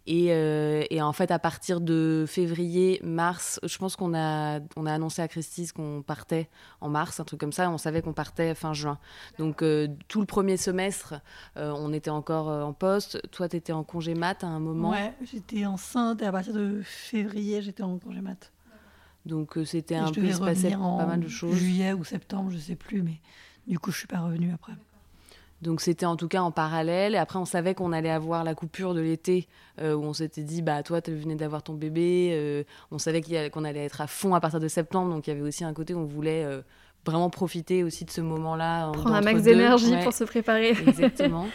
Et, 0.05 0.27
et, 0.27 1.01
en 1.01 1.13
fait 1.13 1.31
à 1.31 1.39
partir 1.39 1.81
de 1.81 2.25
février, 2.27 2.99
mars, 3.03 3.59
je 3.63 3.77
pense 3.77 3.95
qu'on 3.95 4.13
a 4.13 4.59
on 4.75 4.85
a 4.85 4.93
annoncé 4.93 5.21
à 5.21 5.27
Christie's 5.27 5.71
qu'on 5.71 6.03
partait 6.05 6.49
en 6.81 6.89
mars, 6.89 7.19
un 7.19 7.23
truc 7.23 7.39
comme 7.39 7.53
ça. 7.53 7.69
On 7.69 7.77
savait 7.77 8.01
qu'on 8.01 8.13
partait 8.13 8.53
fin 8.53 8.73
juin. 8.73 8.99
Donc 9.37 9.63
tout 10.07 10.19
le 10.19 10.25
premier 10.25 10.57
semestre, 10.57 11.15
on 11.55 11.93
était 11.93 12.09
encore 12.09 12.47
en 12.47 12.73
poste. 12.73 13.21
Toi, 13.31 13.49
tu 13.49 13.57
étais 13.57 13.73
en 13.73 13.83
congé 13.83 14.13
mat 14.13 14.43
à 14.43 14.47
un 14.47 14.59
moment. 14.59 14.91
Ouais, 14.91 15.13
j'étais 15.23 15.65
enceinte 15.65 16.21
et 16.21 16.25
à 16.25 16.31
partir 16.31 16.53
de 16.53 16.81
février, 16.83 17.61
j'étais 17.61 17.83
en 17.83 17.97
congé 17.97 18.21
mat. 18.21 18.51
Donc 19.25 19.57
euh, 19.57 19.65
c'était 19.65 19.95
un 19.95 20.11
peu, 20.11 20.23
il 20.23 20.33
se 20.33 20.39
passait 20.39 20.71
pas 20.71 21.05
mal 21.05 21.19
de 21.19 21.27
choses. 21.27 21.55
Juillet 21.55 21.93
ou 21.93 22.03
septembre, 22.03 22.51
je 22.51 22.57
sais 22.57 22.75
plus, 22.75 23.01
mais 23.01 23.19
du 23.67 23.79
coup 23.79 23.91
je 23.91 23.97
suis 23.97 24.07
pas 24.07 24.19
revenue 24.19 24.51
après. 24.53 24.73
Donc 25.61 25.81
c'était 25.81 26.05
en 26.05 26.15
tout 26.15 26.27
cas 26.27 26.41
en 26.41 26.51
parallèle. 26.51 27.15
Et 27.15 27.17
après, 27.17 27.37
on 27.37 27.45
savait 27.45 27.75
qu'on 27.75 27.91
allait 27.91 28.09
avoir 28.09 28.43
la 28.43 28.55
coupure 28.55 28.93
de 28.93 29.01
l'été, 29.01 29.47
euh, 29.81 29.93
où 29.93 30.03
on 30.03 30.13
s'était 30.13 30.43
dit, 30.43 30.61
bah 30.61 30.83
toi, 30.83 31.01
tu 31.01 31.13
venais 31.13 31.35
d'avoir 31.35 31.63
ton 31.63 31.73
bébé. 31.73 32.29
Euh, 32.31 32.63
on 32.91 32.97
savait 32.97 33.21
qu'on 33.49 33.65
allait 33.65 33.83
être 33.85 33.99
à 33.99 34.07
fond 34.07 34.33
à 34.35 34.39
partir 34.39 34.61
de 34.61 34.69
septembre. 34.69 35.13
Donc 35.13 35.27
il 35.27 35.31
y 35.31 35.33
avait 35.33 35.41
aussi 35.41 35.65
un 35.65 35.73
côté 35.73 35.93
où 35.93 35.99
on 35.99 36.05
voulait 36.05 36.45
vraiment 37.05 37.29
profiter 37.29 37.83
aussi 37.83 38.05
de 38.05 38.11
ce 38.11 38.21
moment-là. 38.21 38.91
Prendre 38.91 39.15
un 39.15 39.21
max 39.21 39.41
d'énergie 39.41 39.95
pour 40.03 40.13
se 40.13 40.23
préparer. 40.23 40.69
Exactement. 40.87 41.47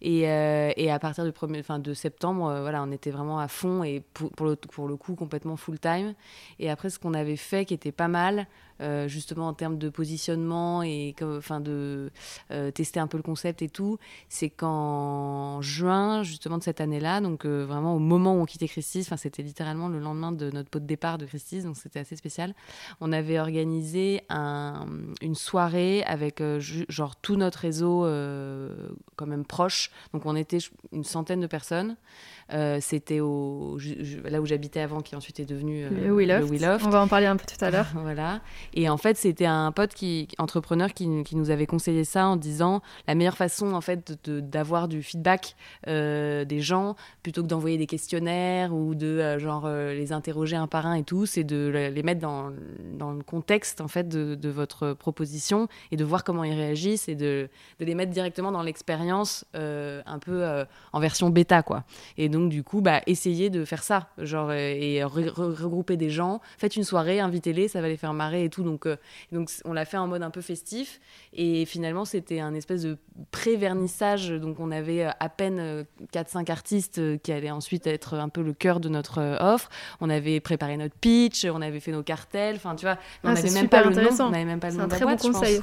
et, 0.00 0.28
euh, 0.28 0.72
et, 0.76 0.90
à 0.90 0.98
partir 0.98 1.24
du 1.24 1.32
premier, 1.32 1.62
fin, 1.62 1.78
de 1.78 1.94
septembre, 1.94 2.48
euh, 2.48 2.60
voilà, 2.62 2.82
on 2.82 2.90
était 2.90 3.10
vraiment 3.10 3.38
à 3.38 3.48
fond 3.48 3.84
et 3.84 4.02
pour, 4.14 4.30
pour, 4.30 4.46
le, 4.46 4.56
pour 4.56 4.88
le 4.88 4.96
coup 4.96 5.14
complètement 5.14 5.56
full 5.56 5.78
time. 5.78 6.14
Et 6.58 6.70
après, 6.70 6.90
ce 6.90 6.98
qu'on 6.98 7.14
avait 7.14 7.36
fait 7.36 7.64
qui 7.64 7.74
était 7.74 7.92
pas 7.92 8.08
mal, 8.08 8.46
euh, 8.82 9.08
justement 9.08 9.48
en 9.48 9.54
termes 9.54 9.78
de 9.78 9.88
positionnement 9.88 10.82
et 10.82 11.14
enfin 11.22 11.60
de 11.60 12.10
euh, 12.50 12.70
tester 12.70 13.00
un 13.00 13.06
peu 13.06 13.16
le 13.16 13.22
concept 13.22 13.62
et 13.62 13.68
tout, 13.68 13.98
c'est 14.28 14.50
qu'en 14.50 15.62
juin 15.62 16.22
justement 16.22 16.58
de 16.58 16.62
cette 16.62 16.80
année-là, 16.80 17.20
donc 17.20 17.44
euh, 17.44 17.64
vraiment 17.64 17.94
au 17.94 18.00
moment 18.00 18.34
où 18.34 18.40
on 18.40 18.44
quittait 18.44 18.68
Christie's, 18.68 19.06
enfin 19.06 19.16
c'était 19.16 19.42
littéralement 19.42 19.88
le 19.88 20.00
lendemain 20.00 20.32
de 20.32 20.50
notre 20.50 20.68
pot 20.68 20.80
de 20.80 20.86
départ 20.86 21.18
de 21.18 21.26
Christie's, 21.26 21.64
donc 21.64 21.76
c'était 21.76 22.00
assez 22.00 22.16
spécial. 22.16 22.54
On 23.00 23.12
avait 23.12 23.38
organisé 23.38 24.22
un, 24.28 24.86
une 25.20 25.36
soirée 25.36 26.02
avec 26.04 26.42
genre 26.58 27.16
tout 27.16 27.36
notre 27.36 27.60
réseau 27.60 28.02
quand 29.16 29.26
même 29.26 29.44
proche, 29.44 29.90
donc 30.12 30.26
on 30.26 30.36
était 30.36 30.58
une 30.92 31.04
centaine 31.04 31.40
de 31.40 31.46
personnes. 31.46 31.96
Euh, 32.52 32.78
c'était 32.80 33.20
au, 33.20 33.78
là 34.24 34.40
où 34.40 34.46
j'habitais 34.46 34.80
avant, 34.80 35.00
qui 35.00 35.16
ensuite 35.16 35.40
est 35.40 35.44
devenu 35.44 35.84
euh, 35.84 35.90
le, 35.90 36.14
Willoft. 36.14 36.84
On 36.84 36.90
va 36.90 37.00
en 37.00 37.08
parler 37.08 37.26
un 37.26 37.36
peu 37.36 37.44
tout 37.46 37.62
à 37.64 37.70
l'heure. 37.70 37.86
voilà. 37.94 38.40
Et 38.74 38.88
en 38.88 38.96
fait, 38.96 39.16
c'était 39.16 39.46
un 39.46 39.72
pote 39.72 39.94
qui, 39.94 40.28
entrepreneur 40.38 40.92
qui, 40.92 41.22
qui, 41.24 41.36
nous 41.36 41.50
avait 41.50 41.66
conseillé 41.66 42.04
ça 42.04 42.26
en 42.26 42.36
disant 42.36 42.82
la 43.06 43.14
meilleure 43.14 43.36
façon 43.36 43.72
en 43.72 43.80
fait 43.80 44.28
d'avoir 44.28 44.88
du 44.88 45.02
feedback 45.02 45.56
euh, 45.88 46.44
des 46.44 46.60
gens 46.60 46.96
plutôt 47.22 47.42
que 47.42 47.48
d'envoyer 47.48 47.78
des 47.78 47.86
questionnaires 47.86 48.74
ou 48.74 48.94
de 48.94 49.38
genre 49.38 49.68
les 49.68 50.12
interroger 50.12 50.56
un 50.56 50.66
par 50.66 50.86
un 50.86 50.94
et 50.94 51.04
tout, 51.04 51.26
c'est 51.26 51.44
de 51.44 51.90
les 51.92 52.02
mettre 52.02 52.20
dans, 52.20 52.50
dans, 52.94 53.12
le 53.12 53.22
contexte 53.22 53.80
en 53.80 53.88
fait 53.88 54.08
de, 54.08 54.34
de, 54.34 54.48
votre 54.48 54.92
proposition 54.92 55.68
et 55.90 55.96
de 55.96 56.04
voir 56.04 56.24
comment 56.24 56.44
ils 56.44 56.54
réagissent 56.54 57.08
et 57.08 57.14
de, 57.14 57.48
de 57.78 57.84
les 57.84 57.94
mettre 57.94 58.12
directement 58.12 58.52
dans 58.52 58.62
l'expérience 58.62 59.44
un 59.54 60.18
peu 60.20 60.44
en 60.92 61.00
version 61.00 61.30
bêta 61.30 61.62
quoi. 61.62 61.84
Et 62.18 62.28
donc, 62.32 62.48
du 62.48 62.64
coup, 62.64 62.80
bah, 62.80 63.02
essayez 63.06 63.50
de 63.50 63.64
faire 63.64 63.84
ça, 63.84 64.08
genre, 64.18 64.50
euh, 64.50 64.56
et 64.56 65.04
regrouper 65.04 65.96
des 65.96 66.10
gens. 66.10 66.40
Faites 66.58 66.74
une 66.74 66.82
soirée, 66.82 67.20
invitez-les, 67.20 67.68
ça 67.68 67.80
va 67.80 67.88
les 67.88 67.96
faire 67.96 68.12
marrer 68.12 68.44
et 68.44 68.48
tout. 68.48 68.64
Donc, 68.64 68.86
euh, 68.86 68.96
donc 69.30 69.50
on 69.64 69.72
l'a 69.72 69.84
fait 69.84 69.98
en 69.98 70.08
mode 70.08 70.22
un 70.22 70.30
peu 70.30 70.40
festif. 70.40 71.00
Et 71.32 71.64
finalement, 71.64 72.04
c'était 72.04 72.40
un 72.40 72.54
espèce 72.54 72.82
de 72.82 72.98
pré-vernissage. 73.30 74.30
Donc, 74.30 74.58
on 74.58 74.72
avait 74.72 75.04
euh, 75.04 75.10
à 75.20 75.28
peine 75.28 75.84
4-5 76.12 76.50
artistes 76.50 77.00
qui 77.22 77.30
allaient 77.30 77.50
ensuite 77.50 77.86
être 77.86 78.14
un 78.14 78.28
peu 78.28 78.42
le 78.42 78.52
cœur 78.52 78.80
de 78.80 78.88
notre 78.88 79.20
offre. 79.40 79.68
On 80.00 80.10
avait 80.10 80.40
préparé 80.40 80.76
notre 80.76 80.96
pitch, 80.96 81.44
on 81.44 81.62
avait 81.62 81.80
fait 81.80 81.92
nos 81.92 82.02
cartels. 82.02 82.56
Enfin, 82.56 82.74
tu 82.74 82.86
vois, 82.86 82.98
on 83.22 83.28
ah, 83.28 83.34
n'avait 83.34 83.50
même 83.50 83.68
pas 83.68 83.84
le 83.84 83.90
nom. 83.94 84.08
On 84.18 84.30
n'avait 84.30 84.44
même 84.44 84.60
pas 84.60 84.70
le 84.70 84.76
nom 84.76 84.84
un 84.84 84.88
très 84.88 85.04
bon 85.04 85.16
conseil. 85.16 85.60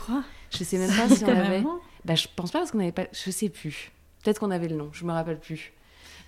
Je, 0.52 0.58
je 0.60 0.64
sais 0.64 0.78
même 0.78 0.92
pas 0.92 1.14
si 1.14 1.26
on 1.26 1.28
avait. 1.36 1.64
Bah, 2.06 2.16
je 2.16 2.28
pense 2.36 2.52
pas 2.52 2.60
parce 2.60 2.72
qu'on 2.72 2.78
n'avait 2.78 2.92
pas. 2.92 3.08
Je 3.12 3.32
sais 3.32 3.50
plus. 3.50 3.92
Peut-être 4.24 4.40
qu'on 4.40 4.52
avait 4.52 4.68
le 4.68 4.76
nom. 4.76 4.90
Je 4.94 5.06
me 5.06 5.12
rappelle 5.12 5.40
plus. 5.40 5.74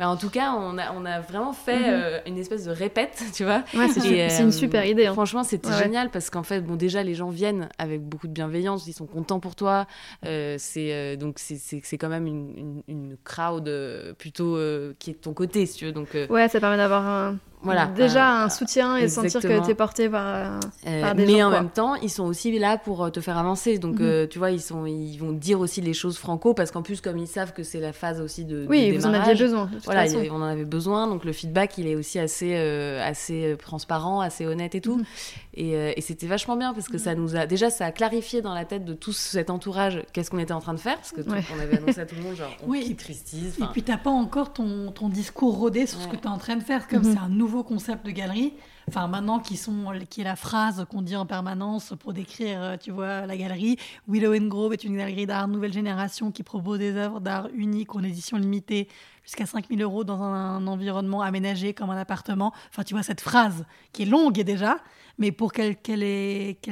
Bah, 0.02 0.10
en 0.10 0.18
tout 0.18 0.32
cas, 0.32 0.54
on 0.54 0.80
a, 0.80 0.94
on 0.94 1.06
a 1.06 1.20
vraiment 1.20 1.54
fait 1.54 1.78
mhm. 1.78 1.86
euh, 1.88 2.20
une 2.26 2.40
espèce 2.40 2.66
de 2.66 2.72
répète, 2.72 3.24
tu 3.36 3.44
vois. 3.44 3.64
c'est 3.72 4.40
une 4.40 4.52
super 4.52 4.84
idée. 4.84 5.06
Hein. 5.06 5.14
Franchement, 5.14 5.44
c'était 5.44 5.72
génial 5.74 6.10
parce 6.10 6.32
qu'en 6.32 6.42
fait, 6.42 6.62
bon, 6.62 6.76
déjà, 6.76 7.04
les 7.04 7.14
gens 7.14 7.30
viennent 7.30 7.70
avec 7.78 8.02
beaucoup 8.02 8.28
de 8.28 8.34
bienveillance, 8.34 8.88
ils 8.88 8.94
sont 8.94 9.06
contents 9.06 9.40
pour 9.40 9.56
toi. 9.56 9.86
Euh, 10.26 10.56
c'est 10.58 10.92
euh, 10.92 11.16
donc 11.18 11.38
c'est 11.38 11.98
quand 12.00 12.10
même 12.10 12.26
une, 12.26 12.82
une, 12.88 13.16
crowd 13.24 13.70
plutôt 14.18 14.58
qui 14.98 15.12
est 15.12 15.14
de 15.14 15.20
ton 15.20 15.34
côté, 15.34 15.68
si 15.68 15.78
tu 15.78 15.86
veux. 15.86 15.92
Donc, 15.92 16.18
ouais, 16.32 16.48
ça 16.48 16.60
permet 16.60 16.78
d'avoir 16.78 17.06
un 17.06 17.38
voilà, 17.64 17.86
déjà 17.86 18.44
un 18.44 18.50
soutien 18.50 18.98
et 18.98 19.08
sentir 19.08 19.42
que 19.42 19.66
tu 19.66 19.72
es 19.72 19.76
porté 19.76 20.10
par, 20.10 20.28
euh, 20.28 20.60
euh, 20.88 21.14
des 21.14 21.28
gens. 21.28 21.34
Mais 21.34 21.44
en 21.44 21.50
même 21.52 21.70
temps, 21.70 21.96
ils 21.96 22.10
sont 22.10 22.24
aussi 22.24 22.58
là 22.58 22.78
pour 22.78 23.04
euh, 23.04 23.10
te 23.10 23.20
faire 23.20 23.38
avancer. 23.38 23.78
Donc, 23.78 24.00
mhm. 24.00 24.28
tu 24.28 24.40
vois, 24.40 24.52
ils, 24.52 24.62
sont, 24.62 24.86
ils 24.86 25.18
vont 25.18 25.32
dire 25.32 25.60
aussi 25.60 25.82
les 25.82 25.94
choses 25.94 26.18
franco 26.18 26.54
parce 26.54 26.72
qu'en 26.72 26.82
plus, 26.82 27.02
comme 27.02 27.18
ils 27.18 27.28
savent 27.28 27.54
que 27.54 27.64
c'est 27.64 27.80
la 27.80 27.94
phase 27.94 28.20
aussi 28.22 28.46
de. 28.46 28.66
Oui, 28.70 28.96
vous 28.96 29.06
en 29.06 29.14
aviez 29.14 29.36
besoin. 29.36 29.70
Voilà, 29.86 30.06
on 30.32 30.36
en 30.36 30.44
avait 30.44 30.66
besoin. 30.66 31.08
Donc, 31.08 31.26
le 31.26 31.34
feedback, 31.34 31.78
il 31.78 31.88
est 31.88 31.96
aussi 31.96 32.20
assez, 32.20 32.56
assez 32.56 33.56
transparent, 33.62 34.22
assez 34.22 34.46
honnête 34.46 34.76
et 34.76 34.82
tout. 34.82 34.98
Mhm. 34.98 35.06
Et, 35.54 35.72
et 35.98 36.02
c'était 36.02 36.28
vachement 36.28 36.56
bien 36.56 36.74
parce 36.74 36.88
que 36.88 36.98
ça 36.98 37.14
nous 37.14 37.36
a. 37.36 37.46
Déjà, 37.46 37.70
ça 37.70 37.86
a 37.86 37.92
clarifié 37.92 38.42
dans 38.42 38.54
la 38.54 38.66
tête 38.66 38.86
de 38.86 38.94
tout 38.94 39.12
cet 39.12 39.50
entourage 39.50 40.02
qu'est-ce 40.14 40.32
qu'on 40.32 40.40
était 40.40 40.54
en 40.54 40.62
train 40.62 40.74
de 40.74 40.80
faire. 40.80 40.96
Parce 40.96 41.12
que 41.12 41.22
on 41.22 41.60
avait 41.60 41.78
annoncé 41.78 42.00
à 42.00 42.06
tout 42.06 42.16
le 42.16 42.22
monde, 42.22 42.36
genre, 42.36 42.52
on 42.64 42.70
oui. 42.70 42.96
Christie's. 42.96 43.60
Et 43.60 43.66
puis, 43.72 43.84
t'as 43.84 43.98
pas 43.98 44.10
encore 44.10 44.54
ton, 44.54 44.92
ton 44.92 45.10
discours 45.10 45.58
rodé 45.58 45.86
sur 45.86 46.00
ce 46.02 46.08
que 46.08 46.16
tu 46.16 46.24
es 46.24 46.28
en 46.28 46.38
train 46.38 46.56
de 46.56 46.64
faire. 46.64 46.88
Comme 46.88 47.04
mhm. 47.04 47.14
c'est 47.14 47.20
un 47.20 47.30
nouveau 47.30 47.64
concept 47.64 48.06
de 48.06 48.12
galerie, 48.12 48.54
enfin 48.88 49.08
maintenant 49.08 49.40
qui 49.40 49.58
sont 49.58 49.86
qui 50.10 50.22
est 50.22 50.26
la 50.26 50.36
phrase 50.36 50.86
qu'on 50.90 51.02
dit 51.02 51.16
en 51.16 51.26
permanence 51.26 51.94
pour 52.00 52.14
décrire, 52.14 52.62
euh, 52.62 52.78
tu 52.78 52.92
vois, 52.92 53.26
la 53.26 53.38
galerie. 53.38 53.78
Willow 54.08 54.34
and 54.34 54.48
Grove 54.48 54.74
est 54.74 54.84
une 54.84 54.98
galerie 54.98 55.26
d'art 55.26 55.48
nouvelle 55.48 55.74
génération 55.74 56.32
qui 56.32 56.44
propose 56.44 56.80
des 56.80 56.96
œuvres 56.96 57.20
d'art 57.20 57.50
uniques 57.54 57.96
en 57.96 58.04
édition 58.04 58.38
limitée 58.38 58.88
jusqu'à 59.24 59.46
5000 59.46 59.82
euros 59.82 60.04
dans 60.04 60.22
un, 60.22 60.66
environnement 60.68 61.22
aménagé 61.22 61.74
comme 61.74 61.90
un 61.90 61.98
appartement. 61.98 62.54
Enfin, 62.70 62.84
tu 62.84 62.94
vois 62.94 63.04
cette 63.04 63.22
phrase 63.22 63.66
qui 63.94 64.04
est 64.04 64.06
longue 64.06 64.42
déjà, 64.42 64.78
mais 65.18 65.32
pour 65.32 65.52
qu'elle 65.54 65.78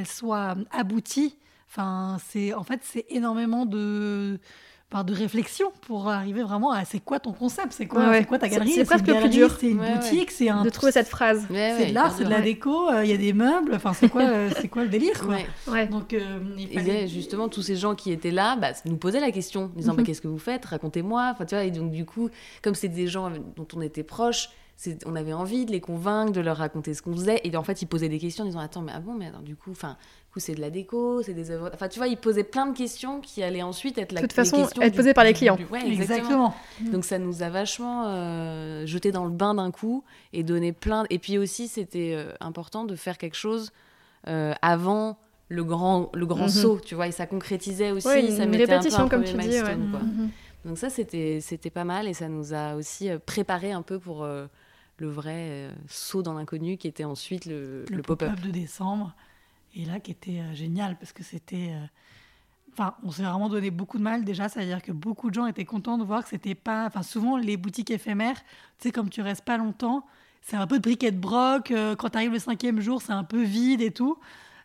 soit 0.05 0.55
aboutie, 0.71 1.37
enfin 1.67 2.17
c'est 2.27 2.53
en 2.53 2.63
fait 2.63 2.81
c'est 2.83 3.05
énormément 3.09 3.65
de 3.65 4.39
par 4.89 5.05
de 5.05 5.13
réflexion 5.13 5.71
pour 5.81 6.09
arriver 6.09 6.41
vraiment 6.41 6.71
à 6.71 6.83
c'est 6.83 6.99
quoi 6.99 7.19
ton 7.19 7.31
concept, 7.31 7.73
c'est 7.73 7.85
quoi, 7.85 8.11
c'est 8.13 8.25
quoi 8.25 8.39
ta 8.39 8.49
galerie, 8.49 8.71
c'est 8.71 8.85
presque 8.85 9.05
le 9.05 9.19
plus 9.19 9.29
dur, 9.29 9.55
c'est 9.59 9.69
une 9.69 9.77
boutique, 9.77 10.31
c'est 10.31 10.49
un 10.49 10.63
de 10.63 10.69
trouver 10.69 10.91
cette 10.91 11.07
phrase, 11.07 11.45
c'est 11.47 11.87
de 11.87 11.93
l'art, 11.93 12.15
c'est 12.17 12.23
de 12.23 12.29
la 12.29 12.41
déco, 12.41 12.89
euh, 12.89 13.05
il 13.05 13.11
y 13.11 13.13
a 13.13 13.17
des 13.17 13.33
meubles, 13.33 13.73
enfin 13.75 13.93
c'est 13.93 14.09
quoi, 14.09 14.23
euh, 14.23 14.49
c'est 14.59 14.67
quoi 14.67 14.83
le 14.83 14.89
délire 14.89 15.21
quoi. 15.21 15.85
Donc 15.85 16.13
euh, 16.13 16.39
il 16.57 17.07
justement 17.07 17.49
tous 17.49 17.61
ces 17.61 17.75
gens 17.75 17.93
qui 17.93 18.11
étaient 18.11 18.31
là, 18.31 18.55
bah, 18.55 18.71
nous 18.85 18.97
posaient 18.97 19.19
la 19.19 19.31
question, 19.31 19.71
disant 19.75 19.93
bah, 19.93 20.01
mhm. 20.01 20.07
qu'est-ce 20.07 20.21
que 20.21 20.27
vous 20.27 20.39
faites, 20.39 20.65
racontez-moi, 20.65 21.29
enfin 21.33 21.45
tu 21.45 21.53
vois 21.53 21.63
et 21.63 21.71
donc 21.71 21.91
du 21.91 22.05
coup 22.05 22.29
comme 22.63 22.73
c'est 22.73 22.87
des 22.87 23.07
gens 23.07 23.29
dont 23.55 23.67
on 23.75 23.81
était 23.81 24.03
proches 24.03 24.49
on 25.05 25.15
avait 25.15 25.33
envie 25.33 25.65
de 25.65 25.71
les 25.71 25.81
convaincre, 25.81 26.31
de 26.31 26.41
leur 26.41 26.57
raconter 26.57 26.93
ce 26.93 27.01
qu'on 27.01 27.13
faisait. 27.13 27.41
Et 27.43 27.55
en 27.55 27.63
fait, 27.63 27.81
ils 27.81 27.87
posaient 27.87 28.09
des 28.09 28.19
questions 28.19 28.43
en 28.43 28.47
disant 28.47 28.59
Attends, 28.59 28.81
mais 28.81 28.93
ah 28.95 28.99
bon, 28.99 29.13
mais 29.13 29.27
alors, 29.27 29.41
du 29.41 29.55
coup, 29.55 29.71
enfin, 29.71 29.97
c'est 30.39 30.55
de 30.55 30.61
la 30.61 30.69
déco, 30.69 31.21
c'est 31.21 31.33
des 31.33 31.51
œuvres. 31.51 31.69
Enfin, 31.73 31.87
tu 31.87 31.99
vois, 31.99 32.07
ils 32.07 32.17
posaient 32.17 32.43
plein 32.43 32.67
de 32.67 32.75
questions 32.75 33.21
qui 33.21 33.43
allaient 33.43 33.61
ensuite 33.61 33.97
être 33.97 34.11
la 34.11 34.21
De 34.21 34.27
toute 34.27 34.33
façon, 34.33 34.67
être 34.81 34.95
posées 34.95 35.13
par 35.13 35.23
les 35.23 35.33
clients. 35.33 35.57
exactement. 35.85 36.55
Donc, 36.81 37.05
ça 37.05 37.19
nous 37.19 37.43
a 37.43 37.49
vachement 37.49 38.05
euh, 38.07 38.85
jeté 38.85 39.11
dans 39.11 39.25
le 39.25 39.31
bain 39.31 39.53
d'un 39.53 39.71
coup 39.71 40.03
et 40.33 40.43
donné 40.43 40.71
plein. 40.71 41.05
Et 41.09 41.19
puis 41.19 41.37
aussi, 41.37 41.67
c'était 41.67 42.13
euh, 42.15 42.31
important 42.39 42.85
de 42.85 42.95
faire 42.95 43.17
quelque 43.17 43.37
chose 43.37 43.71
euh, 44.27 44.53
avant 44.61 45.17
le 45.49 45.63
grand, 45.63 46.09
le 46.13 46.25
grand 46.25 46.43
mhm. 46.43 46.49
saut, 46.49 46.79
tu 46.83 46.95
vois, 46.95 47.07
et 47.07 47.11
ça 47.11 47.25
concrétisait 47.25 47.91
aussi. 47.91 48.07
Oui, 48.07 48.31
ça 48.31 48.43
une 48.43 48.55
répétition, 48.55 49.09
comme 49.09 49.23
tu 49.23 49.35
dis. 49.35 49.59
Mhm. 49.59 50.29
Donc, 50.65 50.77
ça, 50.77 50.89
c'était 50.89 51.69
pas 51.73 51.85
mal 51.85 52.07
et 52.07 52.13
ça 52.13 52.27
nous 52.27 52.53
a 52.53 52.75
aussi 52.75 53.09
préparé 53.25 53.71
un 53.71 53.81
peu 53.81 53.99
pour 53.99 54.27
le 54.99 55.09
vrai 55.09 55.69
saut 55.87 56.21
dans 56.23 56.33
l'inconnu 56.33 56.77
qui 56.77 56.87
était 56.87 57.03
ensuite 57.03 57.45
le, 57.45 57.85
le, 57.89 58.01
pop-up 58.01 58.39
de 58.41 58.51
décembre. 58.51 59.15
et 59.75 59.85
là 59.85 59.99
qui 59.99 60.11
était 60.11 60.41
génial 60.53 60.97
parce 60.97 61.13
que 61.13 61.23
c'était 61.23 61.73
Enfin, 62.71 62.93
on 63.03 63.11
s'est 63.11 63.23
vraiment 63.23 63.49
donné 63.49 63.71
beaucoup 63.71 63.97
de 63.97 64.03
mal 64.03 64.23
déjà, 64.23 64.47
c'est-à-dire 64.47 64.81
que 64.81 64.91
beaucoup 64.91 65.29
de 65.29 65.35
gens 65.35 65.47
étaient 65.47 65.65
contents 65.65 65.97
de 65.97 66.03
voir 66.03 66.23
que 66.23 66.29
c'était 66.29 66.55
pas. 66.55 66.85
Enfin, 66.85 67.01
souvent 67.01 67.35
les 67.35 67.57
boutiques 67.57 67.91
éphémères, 67.91 68.37
tu 68.77 68.87
sais, 68.87 68.91
comme 68.91 69.09
tu 69.09 69.21
restes 69.21 69.43
pas 69.43 69.57
longtemps, 69.57 70.05
c'est 70.41 70.55
un 70.55 70.67
peu 70.67 70.77
de 70.77 70.83
briquet 70.83 71.11
de 71.11 71.17
broc. 71.17 71.73
quand 71.97 72.09
tu 72.09 72.17
arrives 72.17 72.31
le 72.31 72.39
cinquième 72.39 72.79
jour, 72.79 73.01
c'est 73.01 73.11
un 73.11 73.25
peu 73.25 73.41
vide 73.41 73.81
et 73.81 73.91
tout 73.91 74.17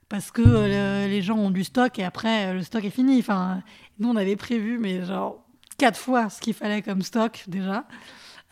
parce 0.08 0.30
que 0.30 0.42
euh, 0.44 1.08
les 1.08 1.22
gens 1.22 1.36
ont 1.36 1.50
du 1.50 1.64
stock 1.64 1.98
et 1.98 2.04
après 2.04 2.46
euh, 2.46 2.54
le 2.54 2.62
stock 2.62 2.84
est 2.84 2.90
fini. 2.90 3.18
Enfin, 3.18 3.62
nous 3.98 4.08
on 4.08 4.16
avait 4.16 4.36
prévu, 4.36 4.78
mais 4.78 5.04
genre 5.04 5.44
quatre 5.78 5.98
fois 5.98 6.28
ce 6.28 6.40
qu'il 6.40 6.54
fallait 6.54 6.82
comme 6.82 7.02
stock 7.02 7.44
déjà, 7.48 7.84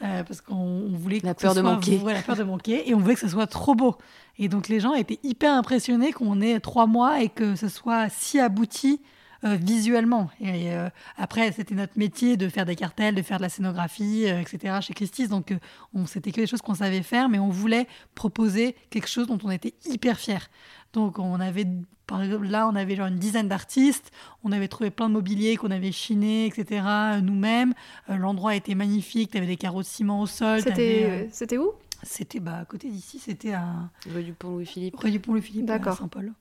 euh, 0.03 0.25
parce 0.25 0.41
qu'on 0.41 0.89
voulait 0.95 1.21
que 1.21 1.27
la 1.27 1.35
peur 1.35 1.55
de 1.55 1.61
manquer, 1.61 2.01
la 2.05 2.23
peur 2.23 2.37
de 2.37 2.43
manquer, 2.43 2.89
et 2.89 2.95
on 2.95 2.99
voulait 2.99 3.15
que 3.15 3.21
ce 3.21 3.29
soit 3.29 3.47
trop 3.47 3.75
beau. 3.75 3.97
Et 4.39 4.49
donc 4.49 4.69
les 4.69 4.81
gens 4.81 4.95
étaient 4.95 5.21
hyper 5.23 5.53
impressionnés 5.53 6.13
qu'on 6.13 6.41
ait 6.41 6.59
trois 6.61 6.87
mois 6.87 7.23
et 7.23 7.29
que 7.29 7.55
ce 7.55 7.69
soit 7.69 8.09
si 8.09 8.41
abouti. 8.41 9.01
Visuellement. 9.45 10.31
Et 10.41 10.71
après, 11.17 11.51
c'était 11.53 11.75
notre 11.75 11.99
métier 11.99 12.37
de 12.37 12.49
faire 12.49 12.65
des 12.65 12.77
cartels, 12.77 13.15
de 13.15 13.23
faire 13.23 13.39
de 13.39 13.43
la 13.43 13.49
scénographie, 13.49 14.25
etc. 14.25 14.79
chez 14.81 14.95
Christie's. 14.95 15.29
Donc, 15.29 15.53
on 15.95 16.07
c'était 16.07 16.31
que 16.31 16.41
des 16.41 16.47
choses 16.47 16.63
qu'on 16.63 16.75
savait 16.75 17.03
faire, 17.03 17.29
mais 17.29 17.39
on 17.39 17.49
voulait 17.49 17.87
proposer 18.15 18.77
quelque 18.91 19.09
chose 19.09 19.27
dont 19.27 19.39
on 19.43 19.51
était 19.51 19.75
hyper 19.87 20.19
fiers. 20.19 20.49
Donc 20.93 21.19
on 21.19 21.41
avait, 21.41 21.67
par 22.07 22.23
exemple, 22.23 22.47
là, 22.47 22.69
on 22.69 22.77
avait 22.77 22.97
genre 22.97 23.07
une 23.07 23.19
dizaine 23.19 23.49
d'artistes, 23.49 24.11
on 24.45 24.53
avait 24.53 24.69
trouvé 24.69 24.91
plein 24.91 25.09
de 25.09 25.15
mobilier 25.15 25.57
qu'on 25.57 25.71
avait 25.71 25.93
chiné, 25.93 26.47
etc. 26.47 26.85
nous-mêmes. 27.23 27.73
Euh, 28.11 28.17
l'endroit 28.17 28.55
était 28.55 28.75
magnifique, 28.75 29.31
tu 29.31 29.39
avais 29.39 29.47
des 29.47 29.57
carreaux 29.57 29.83
de 29.83 29.87
ciment 29.87 30.21
au 30.21 30.27
sol. 30.27 30.61
C'était, 30.61 31.29
c'était 31.33 31.59
où? 31.59 31.73
C'était 32.03 32.41
bah, 32.41 32.59
à 32.59 32.65
côté 32.65 32.91
d'ici, 32.91 33.19
c'était 33.19 33.53
à... 33.53 33.91
Rue 34.13 34.25
du 34.25 34.33
Pont-Louis-Philippe. 34.33 34.97
Rue 34.97 35.13
du 35.13 35.21
Pont-Louis-Philippe, 35.21 35.71
à 35.71 35.93
Saint-Paul. 35.93 36.33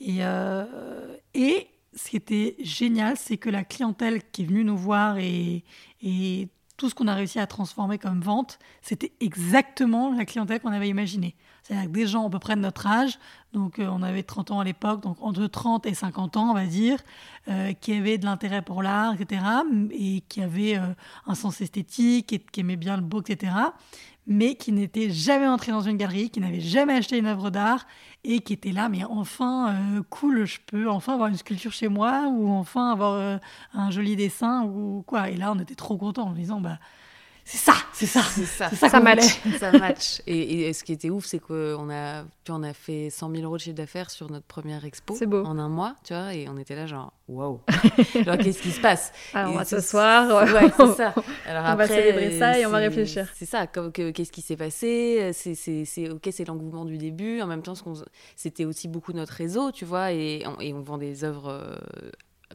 Et, 0.00 0.18
euh, 0.20 1.16
et 1.34 1.68
ce 1.94 2.10
qui 2.10 2.16
était 2.16 2.56
génial, 2.60 3.16
c'est 3.16 3.36
que 3.36 3.50
la 3.50 3.64
clientèle 3.64 4.22
qui 4.30 4.42
est 4.42 4.46
venue 4.46 4.64
nous 4.64 4.76
voir 4.76 5.18
et, 5.18 5.64
tout 6.76 6.88
ce 6.88 6.94
qu'on 6.94 7.08
a 7.08 7.14
réussi 7.14 7.38
à 7.38 7.46
transformer 7.46 7.98
comme 7.98 8.22
vente, 8.22 8.58
c'était 8.80 9.12
exactement 9.20 10.14
la 10.14 10.24
clientèle 10.24 10.60
qu'on 10.60 10.72
avait 10.72 10.88
imaginée. 10.88 11.36
C'est-à-dire 11.62 11.90
des 11.90 12.06
gens 12.06 12.26
à 12.26 12.30
peu 12.30 12.38
près 12.38 12.56
de 12.56 12.62
notre 12.62 12.86
âge, 12.86 13.18
donc 13.52 13.78
euh, 13.78 13.86
on 13.90 14.02
avait 14.02 14.22
30 14.22 14.50
ans 14.50 14.60
à 14.60 14.64
l'époque, 14.64 15.02
donc 15.02 15.18
entre 15.20 15.46
30 15.46 15.84
et 15.84 15.92
50 15.92 16.38
ans, 16.38 16.52
on 16.52 16.54
va 16.54 16.64
dire, 16.64 16.98
euh, 17.48 17.74
qui 17.74 17.92
avaient 17.92 18.16
de 18.16 18.24
l'intérêt 18.24 18.62
pour 18.62 18.82
l'art, 18.82 19.12
etc., 19.20 19.42
et 19.90 20.22
qui 20.30 20.40
avaient 20.40 20.78
euh, 20.78 20.94
un 21.26 21.34
sens 21.34 21.60
esthétique, 21.60 22.32
et 22.32 22.38
qui 22.38 22.60
aimaient 22.60 22.76
bien 22.76 22.96
le 22.96 23.02
beau, 23.02 23.20
etc., 23.20 23.52
mais 24.30 24.54
qui 24.54 24.70
n'étaient 24.70 25.10
jamais 25.10 25.48
entrés 25.48 25.72
dans 25.72 25.80
une 25.80 25.96
galerie, 25.96 26.30
qui 26.30 26.40
n'avaient 26.40 26.60
jamais 26.60 26.94
acheté 26.94 27.18
une 27.18 27.26
œuvre 27.26 27.50
d'art, 27.50 27.84
et 28.22 28.38
qui 28.38 28.52
étaient 28.52 28.70
là, 28.70 28.88
mais 28.88 29.02
enfin, 29.04 29.74
cool, 30.08 30.46
je 30.46 30.60
peux 30.64 30.88
enfin 30.88 31.14
avoir 31.14 31.28
une 31.28 31.36
sculpture 31.36 31.72
chez 31.72 31.88
moi, 31.88 32.28
ou 32.28 32.48
enfin 32.48 32.92
avoir 32.92 33.40
un 33.74 33.90
joli 33.90 34.14
dessin, 34.14 34.62
ou 34.64 35.02
quoi. 35.04 35.30
Et 35.30 35.36
là, 35.36 35.52
on 35.52 35.58
était 35.58 35.74
trop 35.74 35.96
contents 35.96 36.28
en 36.28 36.32
disant, 36.32 36.60
bah, 36.60 36.78
c'est 37.50 37.58
ça, 37.58 37.74
c'est 37.92 38.06
ça, 38.06 38.22
c'est 38.22 38.44
ça, 38.44 38.70
ça, 38.70 38.88
ça 38.88 39.00
match. 39.00 39.24
ça 39.58 39.72
match. 39.72 40.22
Et, 40.28 40.72
ce 40.72 40.84
qui 40.84 40.92
était 40.92 41.10
ouf, 41.10 41.24
c'est 41.24 41.40
qu'on 41.40 41.90
a, 41.90 42.22
on 42.48 42.62
a 42.62 42.72
fait 42.72 43.10
100 43.10 43.28
000 43.28 43.42
euros 43.42 43.56
de 43.56 43.60
chiffre 43.62 43.74
d'affaires 43.74 44.08
sur 44.08 44.30
notre 44.30 44.46
première 44.46 44.84
expo 44.84 45.16
beau. 45.26 45.44
en 45.44 45.58
un 45.58 45.68
mois, 45.68 45.96
tu 46.04 46.14
vois, 46.14 46.32
et 46.32 46.48
on 46.48 46.56
était 46.58 46.76
là 46.76 46.86
genre, 46.86 47.12
waouh, 47.26 47.60
genre 48.24 48.38
qu'est-ce 48.38 48.62
qui 48.62 48.70
se 48.70 48.80
passe? 48.80 49.12
On 49.34 49.54
va 49.54 49.64
s'asseoir, 49.64 50.44
ouais, 50.44 50.70
c'est 50.76 50.94
ça. 50.94 51.12
Alors 51.48 51.64
on 51.72 51.74
va 51.74 51.88
célébrer 51.88 52.38
ça 52.38 52.56
et 52.56 52.66
on 52.66 52.70
va 52.70 52.78
réfléchir. 52.78 53.26
C'est 53.34 53.46
ça, 53.46 53.66
qu'est-ce 53.66 54.30
qui 54.30 54.42
s'est 54.42 54.56
passé? 54.56 55.32
C'est 55.32 56.08
ok, 56.08 56.28
c'est 56.30 56.44
l'engouement 56.44 56.84
du 56.84 56.98
début. 56.98 57.40
En 57.40 57.48
même 57.48 57.62
temps, 57.62 57.74
c'était 58.36 58.64
aussi 58.64 58.86
beaucoup 58.86 59.12
notre 59.12 59.32
réseau, 59.32 59.72
tu 59.72 59.84
vois, 59.84 60.12
et 60.12 60.44
on, 60.46 60.60
et 60.60 60.72
on 60.72 60.82
vend 60.82 60.98
des 60.98 61.24
œuvres 61.24 61.48
euh, 61.48 61.76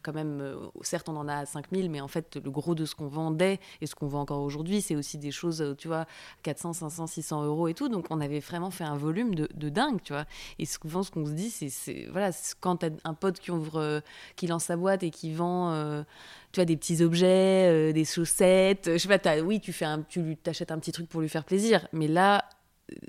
quand 0.06 0.14
même, 0.14 0.40
euh, 0.40 0.56
certes, 0.84 1.10
on 1.10 1.16
en 1.16 1.28
a 1.28 1.46
5000, 1.46 1.90
mais 1.90 2.00
en 2.00 2.08
fait, 2.08 2.38
le 2.42 2.52
gros 2.52 2.76
de 2.76 2.86
ce 2.86 2.94
qu'on 2.94 3.08
vendait 3.08 3.60
et 3.82 3.88
ce 3.88 3.96
qu'on 3.96 4.08
vend 4.08 4.22
encore 4.22 4.42
aujourd'hui, 4.42 4.82
c'est 4.82 4.96
aussi 4.96 5.18
des 5.18 5.32
choses, 5.32 5.62
euh, 5.62 5.74
tu 5.74 5.88
vois, 5.88 6.06
400, 6.44 6.74
500, 6.74 7.08
600 7.08 7.44
euros 7.44 7.68
et 7.68 7.74
tout. 7.74 7.90
Donc, 7.90 8.06
on 8.12 8.22
avait 8.22 8.40
vraiment 8.40 8.70
fait 8.70 8.84
un 8.84 8.96
volume 8.96 9.34
de, 9.34 9.70
dingue, 9.70 10.00
tu 10.04 10.14
vois. 10.14 10.26
Et 10.60 10.66
souvent, 10.66 11.02
ce 11.02 11.10
qu'on 11.10 11.26
se 11.26 11.32
dit, 11.32 11.50
c'est, 11.50 12.08
voilà, 12.12 12.30
quand 12.60 12.78
tu 12.78 12.86
as 12.86 12.90
un 13.04 13.16
pote 13.16 13.40
qui 13.40 13.50
ouvre, 13.50 13.78
euh, 13.80 14.00
qui 14.36 14.46
lance 14.46 14.66
sa 14.66 14.78
boîte 14.78 15.02
et 15.02 15.10
qui 15.10 15.34
vend, 15.34 16.04
tu 16.52 16.60
vois, 16.60 16.66
des 16.66 16.78
petits 16.78 17.02
objets, 17.02 17.92
des 17.92 18.06
chaussettes, 18.06 18.92
je 18.94 18.98
sais 18.98 19.08
pas, 19.08 19.30
as, 19.30 19.42
oui, 19.42 19.60
tu 19.60 19.74
fais 19.74 19.86
un, 19.86 20.04
tu 20.04 20.38
t'achètes 20.38 20.72
un 20.72 20.78
petit 20.78 20.92
truc 20.92 21.10
pour 21.10 21.22
lui 21.22 21.30
faire 21.30 21.44
plaisir. 21.44 21.88
Mais 21.94 22.08
là, 22.08 22.46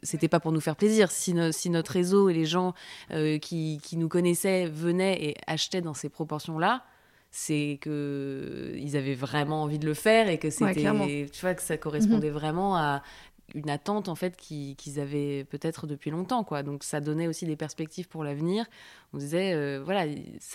c'était 0.03 0.29
pas 0.29 0.41
pour 0.41 0.53
nous 0.53 0.61
faire 0.61 0.77
plaisir. 0.77 1.11
Si, 1.11 1.35
si, 1.53 1.71
notre 1.71 1.93
réseau 1.93 2.29
et 2.29 2.35
les 2.35 2.47
gens 2.47 2.75
euh, 3.11 3.39
qui, 3.39 3.79
qui, 3.83 3.97
nous 3.97 4.09
connaissaient 4.09 4.67
venaient 4.67 5.23
et 5.23 5.37
achetaient 5.47 5.81
dans 5.81 5.95
ces 5.95 6.09
proportions-là, 6.09 6.85
c'est 7.31 7.79
que 7.81 8.73
ils 8.77 8.97
avaient 8.97 9.15
vraiment 9.15 9.63
envie 9.63 9.79
de 9.79 9.87
le 9.87 9.95
faire 9.95 10.29
et 10.29 10.39
que 10.39 10.51
c'était, 10.51 10.85
tu 11.31 11.41
vois, 11.41 11.55
que 11.55 11.63
ça 11.63 11.77
correspondait 11.77 12.31
mhm. 12.31 12.35
vraiment 12.35 12.77
à 12.77 13.03
une 13.55 13.71
attente 13.71 14.09
en 14.09 14.15
fait 14.15 14.37
qu'ils 14.37 15.01
avaient 15.01 15.45
peut-être 15.45 15.87
depuis 15.87 16.11
longtemps 16.11 16.43
quoi 16.43 16.63
donc 16.63 16.83
ça 16.83 17.01
donnait 17.01 17.29
aussi 17.29 17.47
des 17.47 17.57
perspectives 17.57 18.09
pour 18.09 18.25
l'avenir 18.25 18.67
on 19.13 19.19
disait 19.19 19.55
euh, 19.55 19.81
voilà 19.85 20.13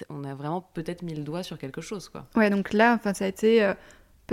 on 0.10 0.24
a 0.24 0.36
vraiment 0.36 0.62
peut-être 0.74 1.02
mis 1.02 1.16
le 1.16 1.24
doigt 1.24 1.44
sur 1.44 1.58
quelque 1.58 1.82
chose 1.82 2.10
quoi 2.10 2.28
ouais 2.36 2.50
donc 2.50 2.74
là 2.74 2.94
enfin 2.96 3.14
ça 3.14 3.26
a 3.26 3.28
été 3.28 3.64
euh, 3.64 3.74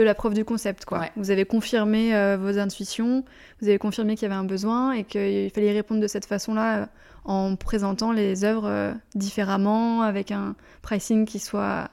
la 0.02 0.14
preuve 0.14 0.34
du 0.34 0.44
concept. 0.44 0.84
Quoi. 0.84 1.06
Vous 1.16 1.30
avez 1.30 1.44
confirmé 1.44 2.14
euh, 2.14 2.36
vos 2.36 2.58
intuitions, 2.58 3.24
vous 3.60 3.68
avez 3.68 3.78
confirmé 3.78 4.14
qu'il 4.14 4.28
y 4.28 4.30
avait 4.30 4.40
un 4.40 4.44
besoin 4.44 4.92
et 4.92 5.04
qu'il 5.04 5.50
fallait 5.50 5.68
y 5.68 5.72
répondre 5.72 6.00
de 6.00 6.06
cette 6.06 6.26
façon-là 6.26 6.82
euh, 6.82 6.86
en 7.24 7.56
présentant 7.56 8.12
les 8.12 8.44
œuvres 8.44 8.66
euh, 8.66 8.92
différemment, 9.14 10.02
avec 10.02 10.30
un 10.30 10.54
pricing 10.82 11.26
qui 11.26 11.38
soit 11.38 11.90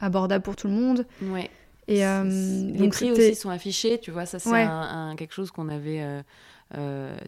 abordable 0.00 0.42
pour 0.42 0.56
tout 0.56 0.68
le 0.68 0.74
monde. 0.74 1.06
Ouais. 1.22 1.50
Et, 1.88 2.02
les 2.02 2.88
prix 2.90 3.10
aussi 3.12 3.34
sont 3.34 3.48
affichés, 3.48 3.98
tu 3.98 4.10
vois, 4.10 4.26
ça 4.26 4.38
c'est 4.38 4.50
un, 4.52 5.16
quelque 5.16 5.32
chose 5.32 5.50
qu'on 5.50 5.70
avait 5.70 6.04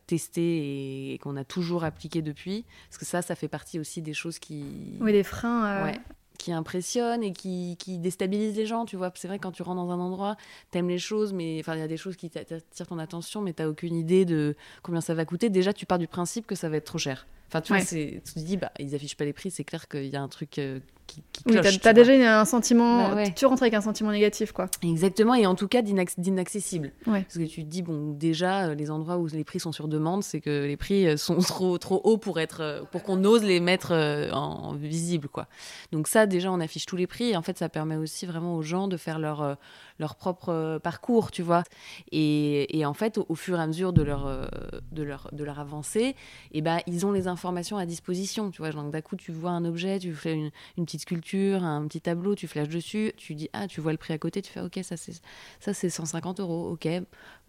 testé 0.06 1.14
et, 1.14 1.18
qu'on 1.18 1.34
a 1.38 1.44
toujours 1.44 1.82
appliqué 1.82 2.20
depuis. 2.20 2.66
Parce 2.90 2.98
que 2.98 3.06
ça, 3.06 3.22
ça 3.22 3.34
fait 3.34 3.48
partie 3.48 3.80
aussi 3.80 4.02
des 4.02 4.12
choses 4.12 4.38
qui... 4.38 4.98
Oui, 5.00 5.12
des 5.12 5.22
freins 5.22 5.94
qui 6.40 6.52
impressionne 6.52 7.22
et 7.22 7.32
qui, 7.32 7.76
qui 7.78 7.98
déstabilise 7.98 8.56
les 8.56 8.66
gens, 8.66 8.86
tu 8.86 8.96
vois. 8.96 9.12
C'est 9.14 9.28
vrai, 9.28 9.38
quand 9.38 9.52
tu 9.52 9.62
rentres 9.62 9.82
dans 9.82 9.90
un 9.90 10.00
endroit, 10.00 10.36
t'aimes 10.70 10.88
les 10.88 10.98
choses, 10.98 11.32
mais 11.32 11.58
enfin, 11.60 11.74
il 11.74 11.80
y 11.80 11.82
a 11.82 11.88
des 11.88 11.98
choses 11.98 12.16
qui 12.16 12.30
attirent 12.34 12.86
ton 12.86 12.98
attention, 12.98 13.42
mais 13.42 13.52
t'as 13.52 13.68
aucune 13.68 13.94
idée 13.94 14.24
de 14.24 14.56
combien 14.82 15.00
ça 15.00 15.14
va 15.14 15.24
coûter. 15.24 15.50
Déjà, 15.50 15.72
tu 15.72 15.84
pars 15.84 15.98
du 15.98 16.08
principe 16.08 16.46
que 16.46 16.54
ça 16.54 16.68
va 16.68 16.78
être 16.78 16.84
trop 16.84 16.98
cher. 16.98 17.26
Enfin, 17.48 17.60
tu 17.60 17.72
vois, 17.72 17.84
tu 17.84 18.20
te 18.22 18.38
dis, 18.38 18.56
bah, 18.56 18.72
ils 18.78 18.94
affichent 18.94 19.16
pas 19.16 19.24
les 19.24 19.32
prix, 19.32 19.50
c'est 19.50 19.64
clair 19.64 19.88
qu'il 19.88 20.06
y 20.06 20.16
a 20.16 20.22
un 20.22 20.28
truc 20.28 20.58
euh, 20.58 20.80
qui, 21.10 21.22
qui 21.32 21.42
cloche. 21.44 21.66
Oui, 21.66 21.78
t'as 21.80 21.92
déjà 21.92 22.40
un 22.40 22.44
sentiment, 22.44 23.14
bah 23.14 23.30
tu 23.30 23.46
rentres 23.46 23.62
avec 23.62 23.74
un 23.74 23.80
sentiment 23.80 24.10
négatif, 24.10 24.52
quoi. 24.52 24.68
Exactement, 24.82 25.34
et 25.34 25.46
en 25.46 25.54
tout 25.54 25.68
cas 25.68 25.82
d'inaccessible. 25.82 26.92
Parce 27.04 27.34
que 27.34 27.44
tu 27.44 27.64
te 27.64 27.68
dis, 27.68 27.82
bon, 27.82 28.12
déjà, 28.12 28.68
euh, 28.68 28.74
les 28.74 28.90
endroits 28.90 29.18
où 29.18 29.26
les 29.26 29.44
prix 29.44 29.60
sont 29.60 29.72
sur 29.72 29.88
demande, 29.88 30.22
c'est 30.22 30.40
que 30.40 30.66
les 30.66 30.76
prix 30.76 31.06
euh, 31.06 31.16
sont 31.16 31.38
trop, 31.38 31.78
trop 31.78 32.00
hauts 32.04 32.18
pour, 32.18 32.38
être, 32.40 32.86
pour 32.92 33.02
qu'on 33.02 33.24
ose 33.24 33.42
les 33.42 33.60
mettre 33.60 33.92
en, 34.32 34.74
visible, 34.74 35.28
quoi. 35.28 35.46
Donc 35.92 36.06
ça, 36.06 36.26
déjà, 36.26 36.52
on 36.52 36.60
affiche 36.60 36.86
tous 36.86 36.96
les 36.96 37.06
prix, 37.06 37.30
et 37.30 37.36
en 37.36 37.42
fait, 37.42 37.58
ça 37.58 37.68
permet 37.68 37.96
aussi 37.96 38.26
vraiment 38.26 38.54
aux 38.56 38.62
gens 38.62 38.88
de 38.88 38.96
faire 38.96 39.18
leur 39.18 39.56
leur 40.00 40.16
propre 40.16 40.48
euh, 40.48 40.78
parcours, 40.78 41.30
tu 41.30 41.42
vois. 41.42 41.62
Et, 42.10 42.82
en 42.84 42.94
fait, 42.94 43.18
au, 43.18 43.34
fur 43.34 43.58
et 43.58 43.62
à 43.62 43.66
mesure 43.66 43.92
de 43.92 44.02
leur, 44.02 44.26
euh, 44.26 44.46
de 44.90 45.02
leur, 45.02 45.28
de 45.30 45.44
leur 45.44 45.60
avancée, 45.60 46.00
et 46.00 46.14
eh 46.54 46.62
ben, 46.62 46.80
ils 46.86 47.06
ont 47.06 47.12
les 47.12 47.28
informations 47.28 47.76
à 47.76 47.86
disposition, 47.86 48.50
tu 48.50 48.62
vois. 48.62 48.70
Donc 48.70 48.90
d'un 48.90 49.02
coup, 49.02 49.16
tu 49.16 49.30
vois 49.30 49.50
un 49.50 49.64
objet, 49.64 49.98
tu 49.98 50.12
fais 50.14 50.34
une, 50.34 50.50
une, 50.78 50.86
petite 50.86 51.02
sculpture, 51.02 51.62
un 51.62 51.86
petit 51.86 52.00
tableau, 52.00 52.34
tu 52.34 52.48
flashes 52.48 52.70
dessus, 52.70 53.12
tu 53.16 53.34
dis, 53.34 53.50
ah, 53.52 53.68
tu 53.68 53.80
vois 53.80 53.92
le 53.92 53.98
prix 53.98 54.14
à 54.14 54.18
côté, 54.18 54.40
tu 54.40 54.50
fais, 54.50 54.62
ok, 54.62 54.80
ça 54.82 54.96
c'est, 54.96 55.20
ça, 55.60 55.74
c'est 55.74 55.90
150 55.90 56.40
euros, 56.40 56.70
ok, 56.70 56.88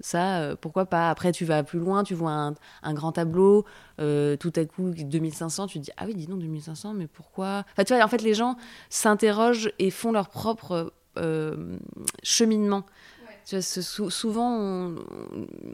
ça, 0.02 0.42
euh, 0.42 0.56
pourquoi 0.60 0.86
pas? 0.86 1.10
Après, 1.10 1.32
tu 1.32 1.46
vas 1.46 1.64
plus 1.64 1.80
loin, 1.80 2.04
tu 2.04 2.14
vois 2.14 2.32
un, 2.32 2.56
un 2.84 2.94
grand 2.94 3.14
tableau, 3.14 3.66
tout 3.98 4.54
à 4.56 4.66
coup, 4.66 4.90
2500, 4.90 5.68
tu 5.68 5.80
te 5.80 5.86
dis, 5.86 5.92
ah 5.96 6.04
oui, 6.06 6.16
dis 6.16 6.28
donc, 6.28 6.40
2500, 6.40 6.94
mais 6.94 7.08
pourquoi? 7.08 7.64
Enfin, 7.72 7.86
tu 7.86 7.94
vois, 7.96 8.04
en 8.04 8.08
fait, 8.10 8.22
les 8.22 8.34
gens 8.34 8.58
s'interrogent 8.90 9.72
et 9.80 9.90
font 9.90 10.12
leur 10.12 10.30
propre 10.30 10.92
euh, 11.18 11.78
cheminement. 12.24 12.86
souvent, 13.46 14.94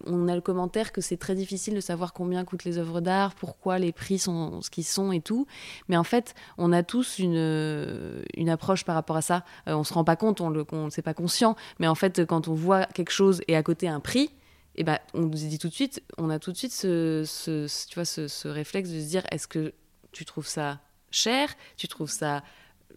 on, 0.05 0.27
a 0.27 0.35
le 0.35 0.41
commentaire 0.41 0.91
que 0.91 1.01
c'est 1.01 1.17
très 1.17 1.35
difficile 1.35 1.75
de 1.75 1.79
savoir 1.79 2.13
combien 2.13 2.43
coûtent 2.43 2.63
les 2.63 2.77
œuvres 2.77 3.01
d'art, 3.01 3.35
pourquoi 3.35 3.79
les 3.79 3.91
prix 3.91 4.19
sont 4.19 4.61
ce 4.61 4.69
qu'ils 4.69 4.85
sont 4.85 5.11
et 5.11 5.21
tout. 5.21 5.45
Mais 5.87 5.97
en 5.97 6.03
fait, 6.03 6.33
on 6.57 6.71
a 6.71 6.83
tous 6.83 7.19
une, 7.19 8.23
une 8.35 8.49
approche 8.49 8.83
par 8.83 8.95
rapport 8.95 9.17
à 9.17 9.21
ça. 9.21 9.43
Euh, 9.67 9.75
on 9.75 9.83
se 9.83 9.93
rend 9.93 10.03
pas 10.03 10.15
compte, 10.15 10.41
on 10.41 10.49
ne 10.49 10.89
sait 10.89 11.01
pas 11.01 11.13
conscient. 11.13 11.55
Mais 11.79 11.87
en 11.87 11.95
fait, 11.95 12.25
quand 12.25 12.47
on 12.47 12.53
voit 12.53 12.85
quelque 12.85 13.11
chose 13.11 13.41
et 13.47 13.55
à 13.55 13.63
côté 13.63 13.87
un 13.87 13.99
prix, 13.99 14.31
eh 14.75 14.83
ben, 14.83 14.99
on 15.13 15.21
nous 15.21 15.29
dit 15.29 15.57
tout 15.57 15.69
de 15.69 15.73
suite, 15.73 16.03
on 16.17 16.29
a 16.29 16.39
tout 16.39 16.51
de 16.51 16.57
suite 16.57 16.73
ce, 16.73 17.23
tu 17.87 17.95
vois, 17.95 18.05
ce 18.05 18.47
réflexe 18.47 18.89
de 18.89 18.99
se 18.99 19.07
dire, 19.07 19.23
est-ce 19.31 19.47
que 19.47 19.73
tu 20.11 20.23
trouves 20.25 20.47
ça 20.47 20.79
cher, 21.11 21.49
tu 21.77 21.87
trouves 21.87 22.11
ça 22.11 22.43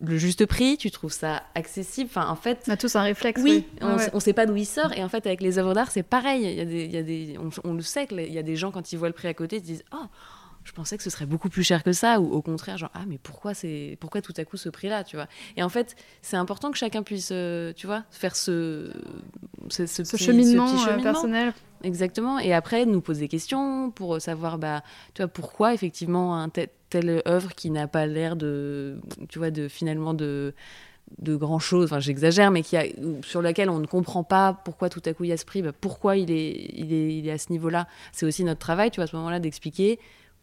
le 0.03 0.17
juste 0.17 0.47
prix, 0.47 0.77
tu 0.77 0.91
trouves 0.91 1.13
ça 1.13 1.43
accessible? 1.55 2.09
Enfin, 2.11 2.29
en 2.29 2.37
fait, 2.37 2.65
on 2.69 2.73
a 2.73 2.77
tous 2.77 2.97
un 2.97 3.03
réflexe. 3.03 3.41
Oui, 3.43 3.67
on 3.81 3.97
ne 3.97 4.21
sait 4.21 4.33
pas 4.33 4.47
d'où 4.47 4.57
il 4.57 4.67
sort. 4.67 4.93
Et 4.93 5.05
en 5.05 5.09
fait, 5.09 5.27
avec 5.27 5.41
les 5.41 5.59
œuvres 5.59 5.75
d'art, 5.75 5.91
c'est 5.91 6.03
pareil. 6.03 6.43
Il 6.43 6.55
y 6.55 6.61
a 6.61 6.65
des, 6.65 6.85
il 6.85 6.93
y 6.93 6.97
a 6.97 7.03
des, 7.03 7.39
on, 7.65 7.75
le 7.75 7.83
sait 7.83 8.07
qu'il 8.07 8.33
y 8.33 8.39
a 8.39 8.43
des 8.43 8.57
gens 8.57 8.71
quand 8.71 8.93
ils 8.93 8.97
voient 8.97 9.09
le 9.09 9.15
prix 9.15 9.29
à 9.29 9.35
côté, 9.35 9.57
ils 9.57 9.61
se 9.61 9.65
disent 9.65 9.85
oh 9.93 10.07
je 10.63 10.73
pensais 10.73 10.97
que 10.97 11.03
ce 11.03 11.11
serait 11.11 11.27
beaucoup 11.27 11.49
plus 11.49 11.63
cher 11.63 11.83
que 11.83 11.93
ça, 11.93 12.21
ou 12.21 12.33
au 12.33 12.43
contraire, 12.43 12.77
genre, 12.77 12.91
ah, 12.93 13.05
mais 13.09 13.19
pourquoi, 13.19 13.55
c'est, 13.55 13.97
pourquoi 13.99 14.21
tout 14.21 14.35
à 14.37 14.45
coup 14.45 14.59
ce 14.59 14.69
prix-là, 14.69 15.05
tu 15.05 15.17
vois? 15.17 15.27
Et 15.57 15.63
en 15.63 15.71
fait, 15.71 15.97
c'est 16.21 16.37
important 16.37 16.71
que 16.71 16.77
chacun 16.77 17.03
puisse, 17.03 17.31
euh, 17.33 17.73
tu 17.75 17.87
vois, 17.87 18.05
faire 18.11 18.37
ce, 18.37 18.93
ce, 19.71 19.87
ce, 19.87 20.17
cheminement, 20.17 20.71
personnel. 21.03 21.55
Exactement. 21.83 22.39
Et 22.39 22.53
après, 22.53 22.85
nous 22.85 23.01
poser 23.01 23.21
des 23.21 23.29
questions 23.29 23.91
pour 23.91 24.21
savoir, 24.21 24.59
bah, 24.59 24.83
tu 25.15 25.23
vois, 25.23 25.29
pourquoi 25.29 25.73
effectivement 25.73 26.37
un 26.37 26.51
telle 26.91 27.23
œuvre 27.27 27.55
qui 27.55 27.71
n'a 27.71 27.89
pas 27.89 28.07
l'air 28.07 28.37
de, 28.37 29.01
tu 29.29 29.39
vois, 29.39 29.51
de 29.51 29.69
finalement 29.69 30.15
de 30.15 30.55
de 31.19 31.35
grand 31.35 31.59
chose, 31.59 31.87
enfin 31.87 31.99
j'exagère, 31.99 32.51
mais 32.51 32.63
qui 32.63 32.77
a, 32.77 32.85
sur 33.23 33.43
laquelle 33.43 33.69
on 33.69 33.81
ne 33.81 33.87
comprend 33.87 34.23
pas 34.23 34.55
pourquoi 34.65 34.89
tout 34.89 35.03
à 35.05 35.13
coup 35.13 35.25
il 35.25 35.31
y 35.31 35.33
a 35.33 35.37
ce 35.37 35.45
prix, 35.45 35.61
bah, 35.61 35.73
pourquoi 35.79 36.17
il 36.17 36.31
est, 36.31 36.71
il, 36.73 36.93
est, 36.93 37.17
il 37.17 37.27
est 37.27 37.33
à 37.33 37.39
ce 37.39 37.51
niveau-là. 37.51 37.89
C'est 38.13 38.27
aussi 38.27 38.45
notre 38.45 38.61
travail, 38.61 38.91
tu 38.91 38.97
vois, 38.97 39.05
à 39.05 39.07
ce 39.09 39.17
moment-là, 39.17 39.41
d'expliquer 39.41 39.99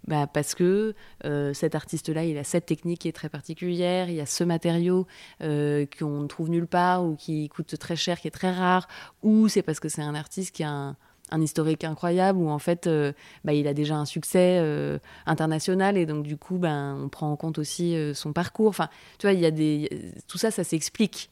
bah, 0.05 0.27
parce 0.27 0.55
que 0.55 0.93
euh, 1.25 1.53
cet 1.53 1.75
artiste-là, 1.75 2.23
il 2.23 2.37
a 2.37 2.43
cette 2.43 2.65
technique 2.65 3.01
qui 3.01 3.07
est 3.07 3.13
très 3.13 3.29
particulière, 3.29 4.09
il 4.09 4.15
y 4.15 4.21
a 4.21 4.25
ce 4.25 4.43
matériau 4.43 5.07
euh, 5.41 5.85
qu'on 5.97 6.21
ne 6.21 6.27
trouve 6.27 6.49
nulle 6.49 6.67
part 6.67 7.03
ou 7.03 7.15
qui 7.15 7.49
coûte 7.49 7.77
très 7.77 7.95
cher, 7.95 8.19
qui 8.19 8.27
est 8.27 8.31
très 8.31 8.51
rare, 8.51 8.87
ou 9.23 9.47
c'est 9.47 9.61
parce 9.61 9.79
que 9.79 9.89
c'est 9.89 10.01
un 10.01 10.15
artiste 10.15 10.55
qui 10.55 10.63
a 10.63 10.69
un, 10.69 10.97
un 11.31 11.41
historique 11.41 11.83
incroyable 11.83 12.39
où 12.39 12.49
en 12.49 12.59
fait 12.59 12.87
euh, 12.87 13.11
bah, 13.43 13.53
il 13.53 13.67
a 13.67 13.73
déjà 13.73 13.95
un 13.95 14.05
succès 14.05 14.59
euh, 14.61 14.97
international 15.25 15.97
et 15.97 16.05
donc 16.05 16.23
du 16.23 16.37
coup 16.37 16.57
ben 16.57 16.97
on 17.03 17.09
prend 17.09 17.31
en 17.31 17.35
compte 17.35 17.57
aussi 17.57 17.95
euh, 17.95 18.13
son 18.13 18.33
parcours. 18.33 18.69
Enfin 18.69 18.89
tu 19.17 19.27
vois 19.27 19.33
il 19.33 19.39
y 19.39 19.45
a 19.45 19.51
des 19.51 20.13
tout 20.27 20.37
ça 20.37 20.51
ça 20.51 20.63
s'explique. 20.63 21.29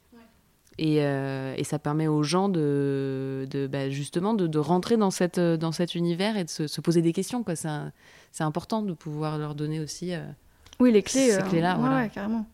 Et, 0.78 0.98
et, 0.98 1.64
ça 1.64 1.80
permet 1.80 2.08
aux 2.08 2.24
gens 2.24 2.50
de, 2.50 3.48
de 3.50 3.66
bah, 3.66 3.90
justement 3.90 4.34
de, 4.34 4.46
de, 4.46 4.60
rentrer 4.60 4.98
dans 4.98 5.10
cette 5.10 5.40
dans 5.40 5.72
cet 5.72 5.96
univers 5.96 6.36
et 6.36 6.44
de 6.44 6.50
se, 6.50 6.68
se 6.68 6.82
poser 6.82 7.02
des 7.02 7.14
questions 7.14 7.44
quoi. 7.44 7.56
C'est 7.56 8.44
important 8.44 8.82
de 8.82 8.92
pouvoir 8.92 9.38
leur 9.38 9.56
donner 9.56 9.80
aussi 9.80 10.12
oui 10.82 10.92
les 10.92 11.02
clés 11.02 11.32
ces 11.32 11.42
clés 11.44 11.62
là 11.62 11.78
voilà. 11.80 12.00
ouais, 12.00 12.10
carrément. 12.10 12.46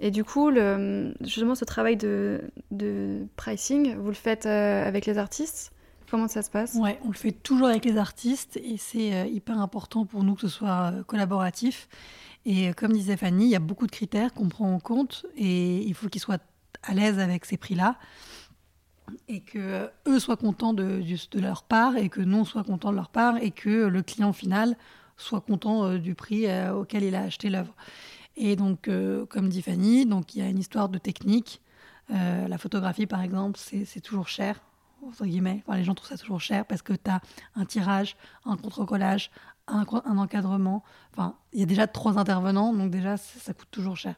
Et 0.00 0.10
du 0.10 0.24
coup, 0.24 0.50
le, 0.50 1.14
justement, 1.20 1.54
ce 1.54 1.64
travail 1.64 1.96
de, 1.96 2.40
de 2.72 3.20
pricing, 3.36 3.94
vous 3.94 4.08
le 4.08 4.14
faites 4.14 4.46
avec 4.46 5.06
les 5.06 5.16
artistes? 5.16 5.73
Comment 6.14 6.28
ça 6.28 6.44
se 6.44 6.50
passe? 6.50 6.76
Ouais, 6.76 7.00
on 7.04 7.08
le 7.08 7.14
fait 7.14 7.32
toujours 7.32 7.66
avec 7.66 7.84
les 7.84 7.96
artistes 7.96 8.56
et 8.58 8.76
c'est 8.76 9.12
euh, 9.12 9.26
hyper 9.26 9.58
important 9.58 10.06
pour 10.06 10.22
nous 10.22 10.36
que 10.36 10.42
ce 10.42 10.48
soit 10.48 10.92
euh, 10.92 11.02
collaboratif. 11.02 11.88
Et 12.46 12.68
euh, 12.68 12.72
comme 12.72 12.92
disait 12.92 13.16
Fanny, 13.16 13.46
il 13.46 13.50
y 13.50 13.56
a 13.56 13.58
beaucoup 13.58 13.88
de 13.88 13.90
critères 13.90 14.32
qu'on 14.32 14.48
prend 14.48 14.72
en 14.72 14.78
compte 14.78 15.26
et 15.36 15.78
il 15.78 15.92
faut 15.92 16.08
qu'ils 16.08 16.20
soient 16.20 16.38
à 16.84 16.94
l'aise 16.94 17.18
avec 17.18 17.44
ces 17.44 17.56
prix-là 17.56 17.96
et 19.26 19.40
que 19.40 19.90
eux 20.06 20.20
soient 20.20 20.36
contents 20.36 20.72
de, 20.72 21.02
leur 21.36 21.64
part 21.64 21.96
et 21.96 22.08
que 22.08 22.20
nous 22.20 22.46
soyons 22.46 22.64
contents 22.64 22.92
de 22.92 22.96
leur 22.96 23.08
part 23.08 23.38
et 23.38 23.50
que 23.50 23.86
le 23.88 24.02
client 24.02 24.32
final 24.32 24.76
soit 25.16 25.40
content 25.40 25.96
du 25.96 26.14
prix 26.14 26.46
auquel 26.70 27.02
il 27.02 27.16
a 27.16 27.22
acheté 27.22 27.50
l'œuvre. 27.50 27.74
Et 28.36 28.54
donc, 28.54 28.88
comme 29.30 29.48
dit 29.48 29.62
Fanny, 29.62 30.06
donc 30.06 30.36
il 30.36 30.42
y 30.44 30.46
a 30.46 30.48
une 30.48 30.60
histoire 30.60 30.88
de 30.88 30.98
technique. 30.98 31.60
la 32.08 32.56
photographie, 32.56 33.06
par 33.06 33.20
exemple, 33.20 33.58
c'est 33.58 34.00
toujours 34.00 34.28
cher 34.28 34.60
entre 35.08 35.24
guillemets. 35.24 35.62
les 35.72 35.84
gens 35.84 35.94
trouvent 35.94 36.08
ça 36.08 36.18
toujours 36.18 36.40
cher 36.40 36.64
parce 36.66 36.82
que 36.82 36.92
tu 36.92 37.10
as 37.10 37.20
un 37.54 37.64
tirage, 37.64 38.16
un 38.44 38.56
contre-collage, 38.56 39.30
un, 39.66 39.84
un, 40.04 40.18
encadrement. 40.18 40.84
Enfin, 41.12 41.36
il 41.52 41.60
y 41.60 41.62
a 41.62 41.66
déjà 41.66 41.86
trois 41.86 42.18
intervenants, 42.18 42.72
donc 42.72 42.90
déjà, 42.90 43.16
ça, 43.16 43.54
coûte 43.54 43.68
toujours 43.70 43.96
cher. 43.96 44.14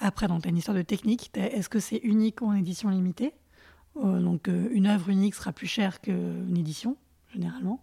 Après, 0.00 0.26
tu 0.26 0.32
as 0.32 0.48
une 0.48 0.56
histoire 0.56 0.76
de 0.76 0.82
technique. 0.82 1.30
Est-ce 1.34 1.68
que 1.68 1.80
c'est 1.80 1.98
unique 1.98 2.40
ou 2.42 2.46
en 2.46 2.54
édition 2.54 2.88
limitée? 2.88 3.34
Euh, 3.96 4.20
Donc, 4.20 4.48
euh, 4.48 4.68
une 4.72 4.86
œuvre 4.86 5.10
unique 5.10 5.34
sera 5.34 5.52
plus 5.52 5.66
chère 5.66 6.00
qu'une 6.00 6.56
édition, 6.56 6.96
généralement. 7.32 7.80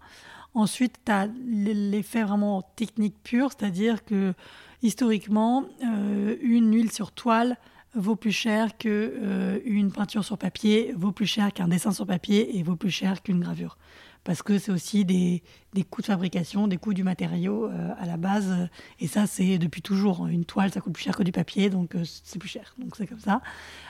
Ensuite, 0.54 1.00
tu 1.06 1.12
as 1.12 1.28
l'effet 1.28 2.24
vraiment 2.24 2.62
technique 2.62 3.22
pur, 3.24 3.52
c'est-à-dire 3.52 4.06
que 4.06 4.34
historiquement, 4.82 5.66
euh, 5.84 6.38
une 6.42 6.74
huile 6.74 6.92
sur 6.92 7.12
toile 7.12 7.58
vaut 7.96 8.16
plus 8.16 8.32
cher 8.32 8.78
qu'une 8.78 8.92
euh, 8.94 9.90
peinture 9.94 10.24
sur 10.24 10.38
papier, 10.38 10.94
vaut 10.96 11.12
plus 11.12 11.26
cher 11.26 11.52
qu'un 11.54 11.68
dessin 11.68 11.92
sur 11.92 12.06
papier 12.06 12.58
et 12.58 12.64
vaut 12.64 12.76
plus 12.76 12.92
cher 12.92 13.24
qu'une 13.24 13.40
gravure. 13.40 13.78
Parce 14.24 14.42
que 14.42 14.58
c'est 14.58 14.72
aussi 14.72 15.06
des, 15.06 15.44
des, 15.74 15.84
coûts 15.84 16.02
de 16.02 16.08
fabrication, 16.08 16.68
des 16.68 16.78
coûts 16.78 16.94
du 16.94 17.04
matériau 17.04 17.66
euh, 17.66 17.94
à 18.00 18.06
la 18.06 18.18
base. 18.18 18.70
Et 19.00 19.08
ça, 19.08 19.28
c'est 19.28 19.58
depuis 19.58 19.82
toujours. 19.82 20.28
Une 20.28 20.46
toile, 20.46 20.72
ça 20.72 20.82
coûte 20.82 20.94
plus 20.94 21.04
cher 21.04 21.16
que 21.16 21.24
du 21.24 21.32
papier, 21.32 21.70
donc 21.70 21.96
euh, 21.96 22.04
c'est 22.24 22.40
plus 22.40 22.50
cher. 22.50 22.76
Donc 22.80 22.96
c'est 22.96 23.08
comme 23.08 23.20
ça. 23.20 23.42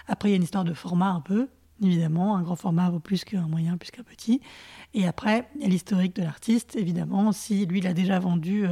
Après, 0.08 0.30
il 0.30 0.32
y 0.32 0.36
a 0.36 0.38
une 0.38 0.44
histoire 0.44 0.66
de 0.66 0.74
format 0.74 1.10
un 1.10 1.22
peu. 1.22 1.48
Évidemment, 1.82 2.38
un 2.38 2.42
grand 2.42 2.56
format 2.56 2.90
vaut 2.90 3.00
plus 3.00 3.26
qu'un 3.26 3.48
moyen, 3.48 3.78
plus 3.78 3.92
qu'un 3.92 4.04
petit. 4.04 4.42
Et 4.94 5.08
après, 5.08 5.50
il 5.56 5.62
y 5.62 5.66
a 5.66 5.68
l'historique 5.68 6.16
de 6.16 6.24
l'artiste, 6.24 6.76
évidemment. 6.76 7.32
Si 7.32 7.66
lui, 7.66 7.80
il 7.80 7.88
a 7.88 7.94
déjà 7.94 8.18
vendu 8.18 8.66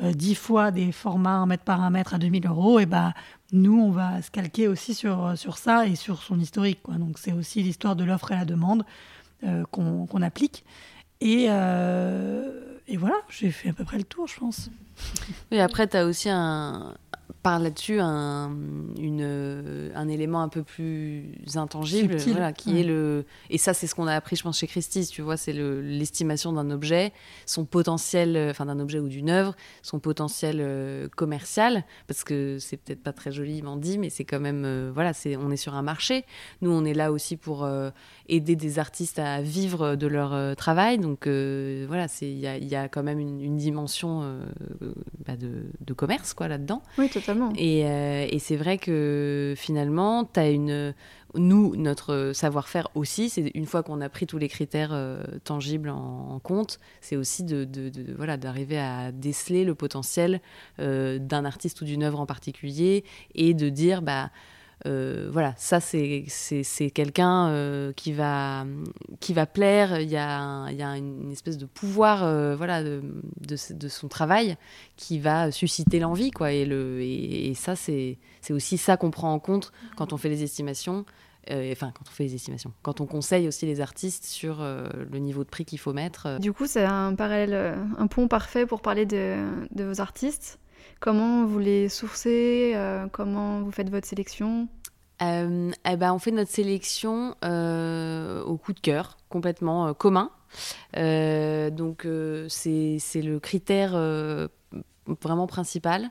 dix 0.00 0.34
fois 0.34 0.72
des 0.72 0.90
formats 0.90 1.36
1 1.36 1.46
mètre 1.46 1.62
par 1.62 1.80
1 1.80 1.90
mètre 1.90 2.14
à 2.14 2.18
2000 2.18 2.48
euros, 2.48 2.80
et 2.80 2.86
ben 2.86 3.12
nous, 3.52 3.80
on 3.80 3.90
va 3.90 4.22
se 4.22 4.30
calquer 4.30 4.68
aussi 4.68 4.94
sur, 4.94 5.36
sur 5.36 5.58
ça 5.58 5.86
et 5.86 5.96
sur 5.96 6.22
son 6.22 6.38
historique. 6.38 6.82
Quoi. 6.82 6.94
Donc 6.94 7.18
c'est 7.18 7.32
aussi 7.32 7.62
l'histoire 7.62 7.96
de 7.96 8.04
l'offre 8.04 8.32
et 8.32 8.36
la 8.36 8.44
demande 8.44 8.84
euh, 9.44 9.64
qu'on 9.70 10.22
applique. 10.22 10.64
Et, 11.20 11.46
euh, 11.48 12.78
et 12.88 12.96
voilà, 12.96 13.16
j'ai 13.28 13.50
fait 13.50 13.70
à 13.70 13.72
peu 13.72 13.84
près 13.84 13.98
le 13.98 14.04
tour, 14.04 14.26
je 14.26 14.38
pense. 14.38 14.70
Et 15.50 15.60
après, 15.60 15.88
tu 15.88 15.96
as 15.96 16.04
aussi 16.04 16.28
un, 16.28 16.94
par 17.42 17.58
là-dessus 17.58 18.00
un, 18.00 18.54
une, 18.98 19.92
un 19.94 20.08
élément 20.08 20.42
un 20.42 20.48
peu 20.48 20.62
plus 20.62 21.34
intangible, 21.54 22.16
voilà, 22.28 22.52
qui 22.52 22.78
est 22.78 22.84
le. 22.84 23.24
Et 23.48 23.58
ça, 23.58 23.74
c'est 23.74 23.86
ce 23.86 23.94
qu'on 23.94 24.06
a 24.06 24.14
appris, 24.14 24.36
je 24.36 24.42
pense, 24.42 24.58
chez 24.58 24.66
Christie, 24.66 25.06
tu 25.06 25.22
vois, 25.22 25.36
c'est 25.36 25.52
l'estimation 25.52 26.52
d'un 26.52 26.70
objet, 26.70 27.12
son 27.46 27.64
potentiel, 27.64 28.48
enfin 28.50 28.66
d'un 28.66 28.78
objet 28.80 28.98
ou 28.98 29.08
d'une 29.08 29.30
œuvre, 29.30 29.54
son 29.82 29.98
potentiel 29.98 30.58
euh, 30.60 31.08
commercial, 31.16 31.84
parce 32.06 32.24
que 32.24 32.58
c'est 32.58 32.76
peut-être 32.76 33.02
pas 33.02 33.12
très 33.12 33.32
joliment 33.32 33.76
dit, 33.76 33.98
mais 33.98 34.10
c'est 34.10 34.24
quand 34.24 34.40
même, 34.40 34.64
euh, 34.64 34.90
voilà, 34.92 35.12
c'est, 35.12 35.36
on 35.36 35.50
est 35.50 35.56
sur 35.56 35.74
un 35.74 35.82
marché. 35.82 36.24
Nous, 36.60 36.70
on 36.70 36.84
est 36.84 36.94
là 36.94 37.12
aussi 37.12 37.36
pour 37.36 37.64
euh, 37.64 37.90
aider 38.28 38.56
des 38.56 38.78
artistes 38.78 39.18
à 39.18 39.40
vivre 39.40 39.96
de 39.96 40.06
leur 40.06 40.56
travail, 40.56 40.98
donc 40.98 41.26
voilà, 41.26 42.06
il 42.22 42.38
y 42.38 42.46
a, 42.46 42.58
y 42.58 42.74
a, 42.74 42.88
quand 42.88 43.02
même 43.02 43.18
une, 43.18 43.56
dimension 43.56 44.38
bah, 45.26 45.36
de, 45.36 45.64
de, 45.80 45.92
commerce, 45.92 46.34
quoi, 46.34 46.48
là-dedans. 46.48 46.82
Oui, 46.98 47.08
totalement. 47.08 47.29
Euh, 47.30 48.26
et, 48.28 48.38
c'est 48.38 48.56
vrai 48.56 48.78
que 48.78 49.54
finalement, 49.56 50.24
tu 50.24 50.40
as 50.40 50.50
une. 50.50 50.94
Nous, 51.36 51.76
notre 51.76 52.32
savoir-faire 52.34 52.88
aussi, 52.96 53.30
c'est 53.30 53.52
une 53.54 53.66
fois 53.66 53.84
qu'on 53.84 54.00
a 54.00 54.08
pris 54.08 54.26
tous 54.26 54.38
les 54.38 54.48
critères 54.48 54.90
euh, 54.92 55.22
tangibles 55.44 55.88
en, 55.88 56.40
compte, 56.42 56.80
c'est 57.00 57.14
aussi 57.14 57.44
de, 57.44 57.68
voilà 58.16 58.36
d'arriver 58.36 58.78
à 58.78 59.12
déceler 59.12 59.64
le 59.64 59.76
potentiel 59.76 60.40
euh, 60.80 61.20
d'un 61.20 61.44
artiste 61.44 61.82
ou 61.82 61.84
d'une 61.84 62.02
œuvre 62.02 62.18
en 62.18 62.26
particulier 62.26 63.04
et 63.36 63.54
de 63.54 63.68
dire 63.68 64.02
bah 64.02 64.30
voilà, 64.84 65.54
ça 65.56 65.80
c'est 65.80 66.24
quelqu'un 66.94 67.48
euh, 67.48 67.92
qui, 67.92 68.12
va, 68.12 68.64
qui 69.20 69.34
va 69.34 69.46
plaire, 69.46 70.00
il 70.00 70.08
y 70.08 70.16
a, 70.16 70.70
y 70.70 70.82
a 70.82 70.96
une 70.96 71.30
espèce 71.30 71.58
de 71.58 71.66
pouvoir 71.66 72.24
euh, 72.24 72.56
voilà, 72.56 72.82
de, 72.82 73.02
de, 73.40 73.88
son 73.88 74.08
travail 74.08 74.56
qui 74.96 75.18
va 75.18 75.50
susciter 75.50 75.98
l'envie. 75.98 76.30
quoi 76.30 76.52
et, 76.52 76.64
le, 76.64 77.00
et, 77.02 77.52
ça, 77.54 77.76
c'est 77.76 78.18
aussi 78.50 78.78
ça 78.78 78.96
qu'on 78.96 79.10
prend 79.10 79.32
en 79.32 79.38
compte 79.38 79.72
quand 79.96 80.12
on 80.12 80.16
fait 80.16 80.30
les 80.30 80.42
estimations. 80.42 81.04
enfin, 81.50 81.92
quand 81.94 82.04
on 82.08 82.12
fait 82.12 82.24
les 82.24 82.34
estimations, 82.34 82.72
quand 82.82 83.00
on 83.00 83.06
conseille 83.06 83.48
aussi 83.48 83.66
les 83.66 83.80
artistes 83.80 84.24
sur 84.24 84.62
le 84.62 85.18
niveau 85.18 85.44
de 85.44 85.50
prix 85.50 85.64
qu'il 85.64 85.78
faut 85.78 85.92
mettre. 85.92 86.38
Du 86.38 86.52
coup, 86.52 86.66
c'est 86.66 86.84
un 86.84 87.14
parallèle, 87.14 87.76
un 87.98 88.06
pont 88.06 88.28
parfait 88.28 88.64
pour 88.64 88.80
parler 88.80 89.04
de, 89.04 89.36
de 89.72 89.84
vos 89.84 90.00
artistes. 90.00 90.58
Comment 91.00 91.46
vous 91.46 91.58
les 91.58 91.88
sourcez 91.88 92.72
euh, 92.74 93.06
Comment 93.10 93.62
vous 93.62 93.70
faites 93.70 93.88
votre 93.88 94.06
sélection? 94.06 94.68
Euh, 95.22 95.70
eh 95.90 95.96
ben, 95.96 96.12
On 96.12 96.18
fait 96.18 96.30
notre 96.30 96.50
sélection 96.50 97.34
euh, 97.42 98.42
au 98.42 98.58
coup 98.58 98.74
de 98.74 98.80
cœur, 98.80 99.16
complètement 99.30 99.94
commun. 99.94 100.30
donc 100.94 102.06
c'est 102.48 103.22
le 103.22 103.38
critère 103.38 103.92
vraiment 105.22 105.46
principal. 105.46 106.10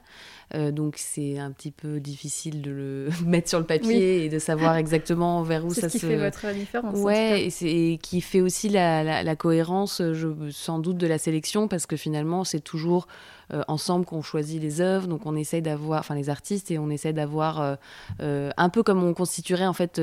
Euh, 0.55 0.71
donc 0.71 0.95
c'est 0.97 1.37
un 1.37 1.51
petit 1.51 1.69
peu 1.69 1.99
difficile 1.99 2.61
de 2.61 2.71
le 2.71 3.09
mettre 3.25 3.49
sur 3.49 3.59
le 3.59 3.65
papier 3.65 4.25
et 4.25 4.29
de 4.29 4.39
savoir 4.39 4.75
exactement 4.77 5.43
vers 5.43 5.65
où 5.65 5.73
ça 5.73 5.89
ce 5.89 5.97
qui 5.97 6.05
fait 6.05 6.17
votre 6.17 6.51
différence. 6.53 6.97
Ouais, 6.97 7.45
et, 7.45 7.49
c'est 7.49 7.99
qui 8.01 8.21
fait 8.21 8.41
aussi 8.41 8.69
la, 8.69 9.23
la, 9.23 9.35
cohérence, 9.35 10.01
je, 10.01 10.49
sans 10.51 10.79
doute, 10.79 10.97
de 10.97 11.07
la 11.07 11.17
sélection, 11.17 11.67
parce 11.67 11.85
que 11.85 11.95
finalement 11.95 12.43
c'est 12.43 12.61
toujours 12.61 13.07
euh, 13.53 13.63
ensemble 13.67 14.05
qu'on 14.05 14.21
choisit 14.21 14.61
les 14.61 14.81
œuvres, 14.81 15.07
donc 15.07 15.25
on 15.25 15.35
essaye 15.35 15.61
d'avoir, 15.61 15.99
enfin 15.99 16.15
les 16.15 16.29
artistes, 16.29 16.71
et 16.71 16.79
on 16.79 16.89
essaie 16.89 17.13
d'avoir 17.13 17.77
euh, 18.21 18.51
un 18.57 18.69
peu 18.69 18.81
comme 18.81 19.03
on 19.03 19.13
constituerait 19.13 19.67
en 19.67 19.73
fait 19.73 19.99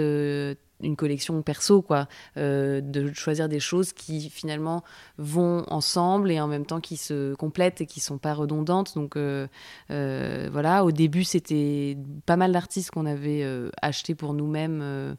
une 0.81 0.97
collection 0.97 1.41
perso, 1.43 1.83
quoi, 1.83 2.09
euh, 2.37 2.81
de 2.81 3.13
choisir 3.13 3.49
des 3.49 3.61
choses 3.61 3.93
qui 3.93 4.29
finalement 4.31 4.83
vont 5.19 5.65
ensemble 5.69 6.31
et 6.31 6.41
en 6.41 6.47
même 6.47 6.67
temps 6.67 6.81
qui 6.81 6.97
se 6.97 7.35
complètent 7.35 7.81
et 7.81 7.87
qui 7.87 8.01
sont 8.01 8.19
pas 8.19 8.35
redondantes. 8.35 8.95
Donc 8.95 9.17
euh, 9.17 9.47
euh, 9.91 10.49
voilà, 10.53 10.85
au 10.85 10.93
début 10.93 11.25
c'était 11.25 11.97
pas 12.27 12.37
mal 12.37 12.53
d'artistes 12.53 12.91
qu'on 12.91 13.07
avait 13.07 13.45
achetés 13.81 14.15
pour 14.15 14.35
nous-mêmes, 14.35 15.17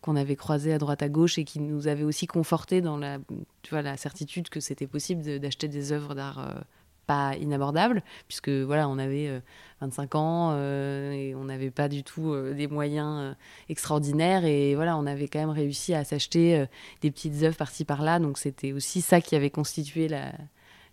qu'on 0.00 0.16
avait 0.16 0.36
croisés 0.36 0.72
à 0.72 0.78
droite 0.78 1.02
à 1.02 1.08
gauche 1.08 1.38
et 1.38 1.44
qui 1.44 1.60
nous 1.60 1.88
avaient 1.88 2.04
aussi 2.04 2.26
confortés 2.26 2.80
dans 2.80 2.96
la, 2.96 3.18
tu 3.62 3.70
vois, 3.70 3.82
la 3.82 3.96
certitude 3.96 4.48
que 4.48 4.60
c'était 4.60 4.86
possible 4.86 5.38
d'acheter 5.38 5.68
des 5.68 5.92
œuvres 5.92 6.14
d'art 6.14 6.64
pas 7.06 7.36
inabordable, 7.36 8.02
puisque 8.28 8.48
voilà, 8.48 8.88
on 8.88 8.98
avait 8.98 9.42
25 9.80 10.14
ans 10.14 10.58
et 10.58 11.34
on 11.36 11.44
n'avait 11.44 11.70
pas 11.70 11.88
du 11.88 12.02
tout 12.02 12.34
des 12.52 12.66
moyens 12.66 13.36
extraordinaires. 13.68 14.44
Et 14.44 14.74
voilà, 14.74 14.96
on 14.96 15.06
avait 15.06 15.28
quand 15.28 15.40
même 15.40 15.50
réussi 15.50 15.94
à 15.94 16.04
s'acheter 16.04 16.64
des 17.02 17.10
petites 17.10 17.42
œuvres 17.42 17.56
par-ci 17.56 17.84
par-là. 17.84 18.18
Donc 18.18 18.38
c'était 18.38 18.72
aussi 18.72 19.00
ça 19.00 19.20
qui 19.20 19.36
avait 19.36 19.50
constitué 19.50 20.08
la, 20.08 20.32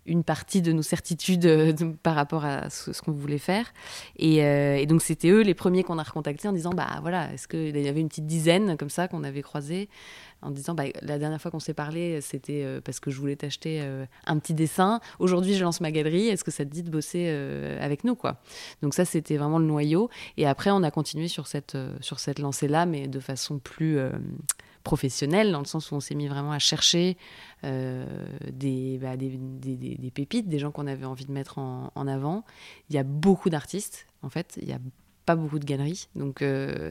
une 0.06 0.24
partie 0.24 0.62
de 0.62 0.72
nos 0.72 0.82
certitudes 0.82 1.46
euh, 1.46 1.72
par 2.02 2.14
rapport 2.14 2.44
à 2.44 2.70
ce, 2.70 2.90
qu'on 3.02 3.12
voulait 3.12 3.38
faire. 3.38 3.72
Euh, 4.20 4.74
et, 4.74 4.86
donc, 4.86 5.02
c'était 5.02 5.30
eux 5.30 5.42
les 5.42 5.54
premiers 5.54 5.84
qu'on 5.84 5.98
a 5.98 6.02
recontactés 6.02 6.48
en 6.48 6.52
disant 6.52 6.70
Bah 6.70 6.98
voilà, 7.02 7.32
est-ce 7.32 7.46
qu'il 7.46 7.76
y 7.76 7.88
avait 7.88 8.00
une 8.00 8.08
petite 8.08 8.26
dizaine 8.26 8.76
comme 8.76 8.90
ça 8.90 9.08
qu'on 9.08 9.22
avait 9.22 9.42
croisé 9.42 9.88
en 10.42 10.50
disant 10.50 10.74
bah, 10.74 10.84
La 11.02 11.18
dernière 11.18 11.40
fois 11.40 11.50
qu'on 11.50 11.60
s'est 11.60 11.74
parlé, 11.74 12.20
c'était 12.20 12.62
euh, 12.64 12.80
parce 12.80 12.98
que 12.98 13.10
je 13.10 13.20
voulais 13.20 13.36
t'acheter 13.36 13.82
un 14.26 14.38
petit 14.38 14.54
dessin. 14.54 15.00
Aujourd'hui, 15.18 15.54
je 15.54 15.62
lance 15.62 15.80
ma 15.80 15.92
galerie. 15.92 16.28
Est-ce 16.28 16.44
que 16.44 16.50
ça 16.50 16.64
te 16.64 16.70
dit 16.70 16.82
de 16.82 16.90
bosser 16.90 17.28
avec 17.80 18.04
nous 18.04 18.16
quoi? 18.16 18.40
Donc, 18.82 18.94
ça, 18.94 19.04
c'était 19.04 19.36
vraiment 19.36 19.58
le 19.58 19.66
noyau. 19.66 20.10
Et 20.36 20.46
après, 20.46 20.70
on 20.70 20.82
a 20.82 20.90
continué 20.90 21.28
sur 21.28 21.46
cette, 21.46 21.76
sur 22.00 22.18
cette 22.18 22.38
lancée-là, 22.38 22.86
mais 22.86 23.06
de 23.06 23.20
façon 23.20 23.58
plus 23.58 23.98
professionnel, 24.82 25.52
dans 25.52 25.60
le 25.60 25.64
sens 25.66 25.90
où 25.90 25.94
on 25.94 26.00
s'est 26.00 26.14
mis 26.14 26.28
vraiment 26.28 26.52
à 26.52 26.58
chercher 26.58 27.16
euh, 27.64 28.04
bah, 29.00 29.16
des, 29.16 30.10
pépites, 30.14 30.48
des 30.48 30.58
gens 30.58 30.70
qu'on 30.70 30.86
avait 30.86 31.06
envie 31.06 31.24
de 31.24 31.32
mettre 31.32 31.58
en, 31.58 32.06
avant. 32.06 32.44
Il 32.90 32.96
y 32.96 32.98
a 32.98 33.04
beaucoup 33.04 33.50
d'artistes, 33.50 34.06
en 34.22 34.28
fait, 34.28 34.58
il 34.60 34.68
n'y 34.68 34.74
a 34.74 34.80
pas 35.24 35.36
beaucoup 35.36 35.60
de 35.60 35.64
galeries, 35.64 36.08
donc 36.16 36.42
euh, 36.42 36.90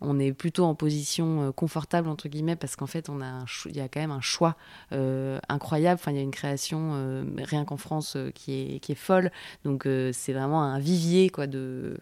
on 0.00 0.18
est 0.18 0.32
plutôt 0.32 0.64
en 0.64 0.74
position 0.74 1.42
euh, 1.42 1.52
confortable, 1.52 2.08
entre 2.08 2.28
guillemets, 2.28 2.56
parce 2.56 2.74
qu'en 2.74 2.88
fait, 2.88 3.08
on 3.08 3.22
a 3.22 3.44
il 3.66 3.76
y 3.76 3.80
a 3.80 3.88
quand 3.88 4.00
même 4.00 4.10
un 4.10 4.20
choix 4.20 4.56
incroyable, 4.90 6.00
enfin, 6.00 6.10
il 6.10 6.16
y 6.16 6.20
a 6.20 6.22
une 6.22 6.32
création, 6.32 7.24
rien 7.36 7.64
qu'en 7.64 7.76
France, 7.76 8.16
qui, 8.34 8.74
est, 8.74 8.80
qui 8.80 8.92
est 8.92 8.96
folle, 8.96 9.30
donc 9.64 9.86
c'est 10.12 10.32
vraiment 10.32 10.62
un 10.62 10.80
vivier, 10.80 11.30
quoi, 11.30 11.46
de 11.46 11.98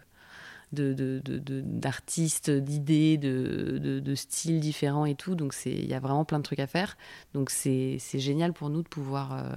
d'artistes, 0.71 2.49
de, 2.49 2.59
de, 2.59 2.65
d'idées, 2.65 3.17
de, 3.17 3.99
de, 3.99 4.15
styles 4.15 4.59
différents 4.59 5.05
et 5.05 5.15
tout. 5.15 5.35
Donc 5.35 5.55
il 5.65 5.85
y 5.85 5.93
a 5.93 5.99
vraiment 5.99 6.25
plein 6.25 6.39
de 6.39 6.43
trucs 6.43 6.59
à 6.59 6.67
faire. 6.67 6.97
Donc 7.33 7.49
c'est 7.49 7.99
génial 8.13 8.53
pour 8.53 8.69
nous 8.69 8.83
de 8.83 8.87
pouvoir 8.87 9.33
euh, 9.33 9.49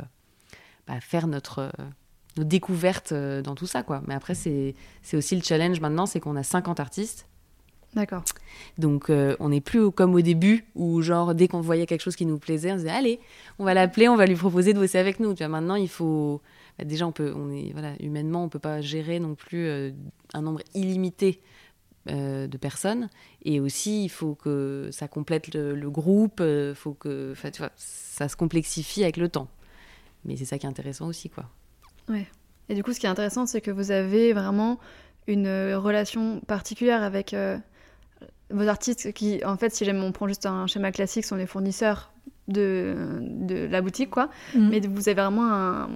bah, 0.86 1.00
faire 1.00 1.26
notre, 1.26 1.72
nos 2.36 2.44
découvertes 2.44 3.12
euh, 3.12 3.42
dans 3.42 3.54
tout 3.54 3.66
ça. 3.66 3.82
Quoi. 3.82 4.02
Mais 4.06 4.14
après, 4.14 4.34
c'est 4.34 4.74
aussi 5.12 5.36
le 5.36 5.42
challenge 5.42 5.80
maintenant, 5.80 6.06
c'est 6.06 6.20
qu'on 6.20 6.36
a 6.36 6.42
50 6.42 6.80
artistes. 6.80 7.26
D'accord. 7.94 8.22
Donc 8.78 9.10
euh, 9.10 9.34
on 9.40 9.48
n'est 9.48 9.60
plus 9.60 9.90
comme 9.90 10.14
au 10.14 10.20
début 10.20 10.64
où 10.76 11.02
genre 11.02 11.34
dès 11.34 11.48
qu'on 11.48 11.60
voyait 11.60 11.86
quelque 11.86 12.02
chose 12.02 12.14
qui 12.14 12.24
nous 12.24 12.38
plaisait, 12.38 12.70
on 12.70 12.74
se 12.76 12.82
disait 12.82 12.90
allez, 12.90 13.20
on 13.58 13.64
va 13.64 13.74
l'appeler, 13.74 14.08
on 14.08 14.16
va 14.16 14.26
lui 14.26 14.36
proposer 14.36 14.72
de 14.72 14.78
bosser 14.78 14.98
avec 14.98 15.18
nous. 15.18 15.34
Tu 15.34 15.38
vois, 15.38 15.48
maintenant 15.48 15.74
il 15.74 15.88
faut 15.88 16.40
déjà 16.84 17.06
on 17.06 17.12
peut, 17.12 17.32
on 17.36 17.50
est 17.50 17.72
voilà 17.72 17.94
humainement 18.00 18.44
on 18.44 18.48
peut 18.48 18.58
pas 18.58 18.80
gérer 18.80 19.20
non 19.20 19.34
plus 19.34 19.68
un 20.34 20.42
nombre 20.42 20.60
illimité 20.74 21.40
euh, 22.08 22.46
de 22.46 22.56
personnes. 22.56 23.10
Et 23.44 23.60
aussi, 23.60 24.04
il 24.04 24.08
faut 24.08 24.34
que 24.34 24.88
ça 24.90 25.06
complète 25.06 25.52
le, 25.52 25.90
groupe, 25.90 26.40
euh, 26.40 26.74
faut 26.74 26.94
que 26.94 27.34
tu 27.52 27.58
vois, 27.58 27.72
ça 27.76 28.26
se 28.26 28.36
complexifie 28.36 29.02
avec 29.02 29.18
le 29.18 29.28
temps. 29.28 29.48
Mais 30.24 30.34
c'est 30.38 30.46
ça 30.46 30.58
qui 30.58 30.64
est 30.64 30.68
intéressant 30.68 31.08
aussi. 31.08 31.28
quoi. 31.28 31.50
Ouais. 32.08 32.26
Et 32.70 32.74
du 32.74 32.82
coup, 32.82 32.94
ce 32.94 33.00
qui 33.00 33.04
est 33.04 33.10
intéressant, 33.10 33.44
c'est 33.44 33.60
que 33.60 33.70
vous 33.70 33.90
avez 33.90 34.32
vraiment 34.32 34.80
une 35.26 35.74
relation 35.74 36.40
particulière 36.40 37.02
avec 37.02 37.34
euh, 37.34 37.58
vos 38.48 38.66
artistes 38.66 39.12
qui, 39.12 39.44
en 39.44 39.58
fait, 39.58 39.74
si 39.74 39.86
on 39.90 40.12
prend 40.12 40.26
juste 40.26 40.46
un 40.46 40.66
schéma 40.66 40.92
classique, 40.92 41.26
sont 41.26 41.36
les 41.36 41.46
fournisseurs 41.46 42.09
de, 42.52 42.96
de 43.20 43.66
la 43.66 43.80
boutique, 43.80 44.10
quoi. 44.10 44.28
Mm. 44.54 44.68
Mais 44.68 44.80
vous 44.80 45.08
avez 45.08 45.20
vraiment 45.20 45.52
un, 45.52 45.88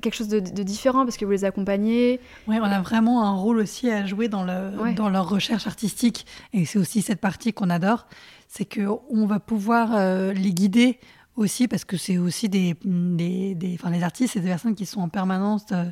quelque 0.00 0.14
chose 0.14 0.28
de, 0.28 0.40
différent 0.62 1.04
parce 1.04 1.16
que 1.16 1.24
vous 1.24 1.30
les 1.30 1.44
accompagnez. 1.44 2.20
Oui, 2.46 2.56
on 2.60 2.64
a 2.64 2.80
vraiment 2.80 3.24
un 3.24 3.34
rôle 3.34 3.58
aussi 3.58 3.90
à 3.90 4.06
jouer 4.06 4.28
dans, 4.28 4.44
le, 4.44 4.94
dans 4.94 5.08
leur 5.08 5.28
recherche 5.28 5.66
artistique. 5.66 6.26
Et 6.52 6.64
c'est 6.64 6.78
aussi 6.78 7.02
cette 7.02 7.20
partie 7.20 7.52
qu'on 7.52 7.70
adore, 7.70 8.06
c'est 8.48 8.66
qu'on 8.66 9.26
va 9.26 9.40
pouvoir 9.40 9.90
euh, 9.94 10.32
les 10.32 10.52
guider 10.52 10.98
aussi 11.36 11.68
parce 11.68 11.84
que 11.84 11.96
c'est 11.96 12.18
aussi 12.18 12.48
des, 12.48 12.76
des, 12.84 13.54
des 13.54 13.74
enfin, 13.74 13.90
les 13.90 14.02
artistes, 14.02 14.34
c'est 14.34 14.40
des 14.40 14.48
personnes 14.48 14.74
qui 14.74 14.86
sont 14.86 15.00
en 15.00 15.08
permanence 15.08 15.66
de, 15.66 15.86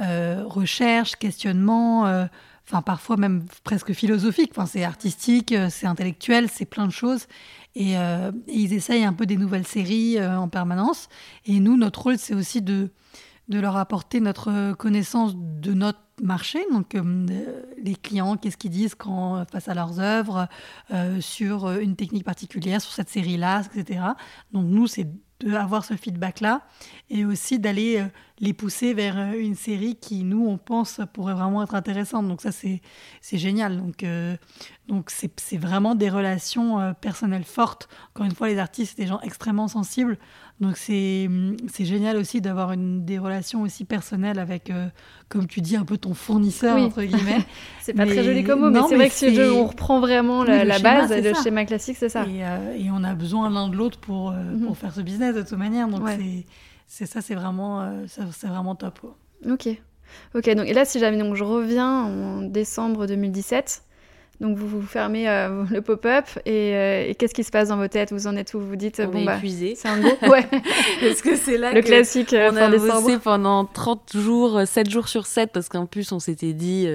euh, 0.00 0.42
recherche, 0.44 1.14
questionnement. 1.16 2.06
Euh, 2.06 2.26
enfin 2.66 2.82
parfois 2.82 3.16
même 3.16 3.44
presque 3.62 3.92
philosophique. 3.92 4.50
Enfin, 4.52 4.66
c'est 4.66 4.84
artistique, 4.84 5.54
c'est 5.70 5.86
intellectuel, 5.86 6.48
c'est 6.48 6.64
plein 6.64 6.86
de 6.86 6.92
choses. 6.92 7.26
Euh, 7.76 8.32
et, 8.46 8.58
ils 8.58 8.72
essayent 8.72 9.04
un 9.04 9.12
peu 9.12 9.26
des 9.26 9.36
nouvelles 9.36 9.66
séries 9.66 10.18
euh, 10.18 10.38
en 10.38 10.48
permanence. 10.48 11.08
Et 11.46 11.60
nous, 11.60 11.76
notre 11.76 12.02
rôle, 12.02 12.18
c'est 12.18 12.34
aussi 12.34 12.62
de, 12.62 12.90
leur 13.48 13.76
apporter 13.76 14.20
notre 14.20 14.72
connaissance 14.74 15.34
de 15.36 15.74
notre 15.74 15.98
marché, 16.22 16.64
donc 16.70 16.94
euh, 16.94 17.26
les 17.82 17.96
clients, 17.96 18.36
qu'est-ce 18.36 18.56
qu'ils 18.56 18.70
disent 18.70 18.94
quand 18.94 19.44
face 19.50 19.68
à 19.68 19.74
leurs 19.74 19.98
œuvres, 19.98 20.48
sur 21.20 21.70
une 21.70 21.96
technique 21.96 22.24
particulière, 22.24 22.80
sur 22.80 22.92
cette 22.92 23.10
série-là, 23.10 23.62
etc. 23.74 24.00
Donc 24.52 24.66
nous, 24.66 24.86
c'est 24.86 25.08
d'avoir 25.40 25.84
ce 25.84 25.94
feedback-là 25.94 26.62
et 27.10 27.24
aussi 27.24 27.58
d'aller 27.58 27.98
euh, 27.98 28.06
les 28.38 28.52
pousser 28.52 28.94
vers 28.94 29.18
euh, 29.18 29.32
une 29.32 29.54
série 29.54 29.96
qui, 29.96 30.24
nous, 30.24 30.46
on 30.46 30.58
pense 30.58 31.00
pourrait 31.12 31.34
vraiment 31.34 31.62
être 31.62 31.74
intéressante. 31.74 32.28
Donc 32.28 32.40
ça, 32.40 32.50
c'est 32.52 32.80
génial. 33.32 33.76
Donc 33.76 34.02
euh, 34.02 34.36
donc 34.86 35.10
c'est 35.10 35.56
vraiment 35.56 35.94
des 35.94 36.10
relations 36.10 36.94
personnelles 37.00 37.44
fortes. 37.44 37.88
Encore 38.10 38.26
une 38.26 38.34
fois, 38.34 38.48
les 38.48 38.58
artistes, 38.58 38.94
c'est 38.96 39.02
des 39.02 39.08
gens 39.08 39.20
extrêmement 39.20 39.68
sensibles. 39.68 40.18
Donc 40.60 40.76
c'est 40.76 41.28
génial 41.80 42.16
aussi 42.16 42.40
d'avoir 42.40 42.74
des 42.76 43.18
relations 43.18 43.62
aussi 43.62 43.84
personnelles 43.84 44.38
avec, 44.38 44.72
comme 45.28 45.46
tu 45.46 45.60
dis, 45.60 45.76
un 45.76 45.84
peu 45.84 45.98
ton 45.98 46.14
fournisseur, 46.14 46.78
entre 46.78 47.02
guillemets. 47.02 47.44
c'est 47.80 47.92
pas 47.92 48.06
très 48.06 48.22
joli 48.22 48.44
comme 48.44 48.60
mot, 48.60 48.70
mais 48.70 48.80
c'est 48.88 48.94
vrai 48.94 49.08
que 49.08 49.14
si 49.14 49.38
on 49.52 49.66
reprend 49.66 49.98
vraiment 50.00 50.44
la, 50.44 50.78
base, 50.78 51.12
le 51.12 51.34
schéma 51.34 51.64
classique, 51.64 51.96
c'est 51.98 52.08
ça. 52.08 52.24
Et, 52.26 52.84
et, 52.84 52.90
on 52.92 53.02
a 53.02 53.14
besoin 53.14 53.50
l'un 53.50 53.68
de 53.68 53.76
l'autre 53.76 53.98
pour, 53.98 54.30
mhm. 54.30 54.66
pour 54.66 54.78
faire 54.78 54.94
ce 54.94 55.00
business 55.00 55.34
de 55.34 55.42
toute 55.42 55.58
manière. 55.58 55.88
Donc 55.88 56.08
c'est 56.86 57.06
ça, 57.06 57.20
c'est 57.20 57.34
vraiment, 57.34 57.80
euh, 57.82 58.04
c'est 58.06 58.46
vraiment 58.46 58.74
top. 58.74 59.00
Ok. 59.50 59.68
Ok, 60.34 60.54
donc, 60.54 60.66
et 60.68 60.72
là, 60.74 60.84
si 60.84 61.00
jamais 61.00 61.18
donc, 61.18 61.34
je 61.34 61.44
reviens 61.44 62.04
en 62.04 62.42
décembre 62.42 63.06
2017, 63.06 63.82
donc 64.44 64.58
vous, 64.58 64.68
vous 64.68 64.86
fermez 64.86 65.28
euh, 65.28 65.64
le 65.70 65.80
pop-up 65.80 66.26
euh, 66.46 67.06
et, 67.08 67.14
qu'est-ce 67.14 67.32
qui 67.32 67.44
se 67.44 67.50
passe 67.50 67.68
dans 67.68 67.78
vos 67.78 67.88
têtes? 67.88 68.12
Vous 68.12 68.26
en 68.26 68.36
êtes 68.36 68.52
où? 68.52 68.60
Vous 68.60 68.76
dites, 68.76 69.00
on 69.04 69.10
bon, 69.10 69.22
est 69.22 69.24
bah, 69.24 69.36
épuisé. 69.36 69.74
C'est 69.74 69.88
un 69.88 70.00
go 70.00 70.10
Ouais. 70.28 70.46
parce 71.00 71.22
que 71.22 71.34
c'est 71.34 71.56
là 71.56 71.72
le 71.72 71.80
classique. 71.80 72.34
On 72.38 72.56
a 72.56 72.68
bossé 72.68 73.18
pendant 73.18 73.64
30 73.64 74.16
jours, 74.16 74.60
7 74.66 74.90
jours 74.90 75.08
sur 75.08 75.26
7, 75.26 75.50
parce 75.50 75.68
qu'en 75.68 75.86
plus, 75.86 76.12
on 76.12 76.18
s'était 76.18 76.52
dit, 76.52 76.86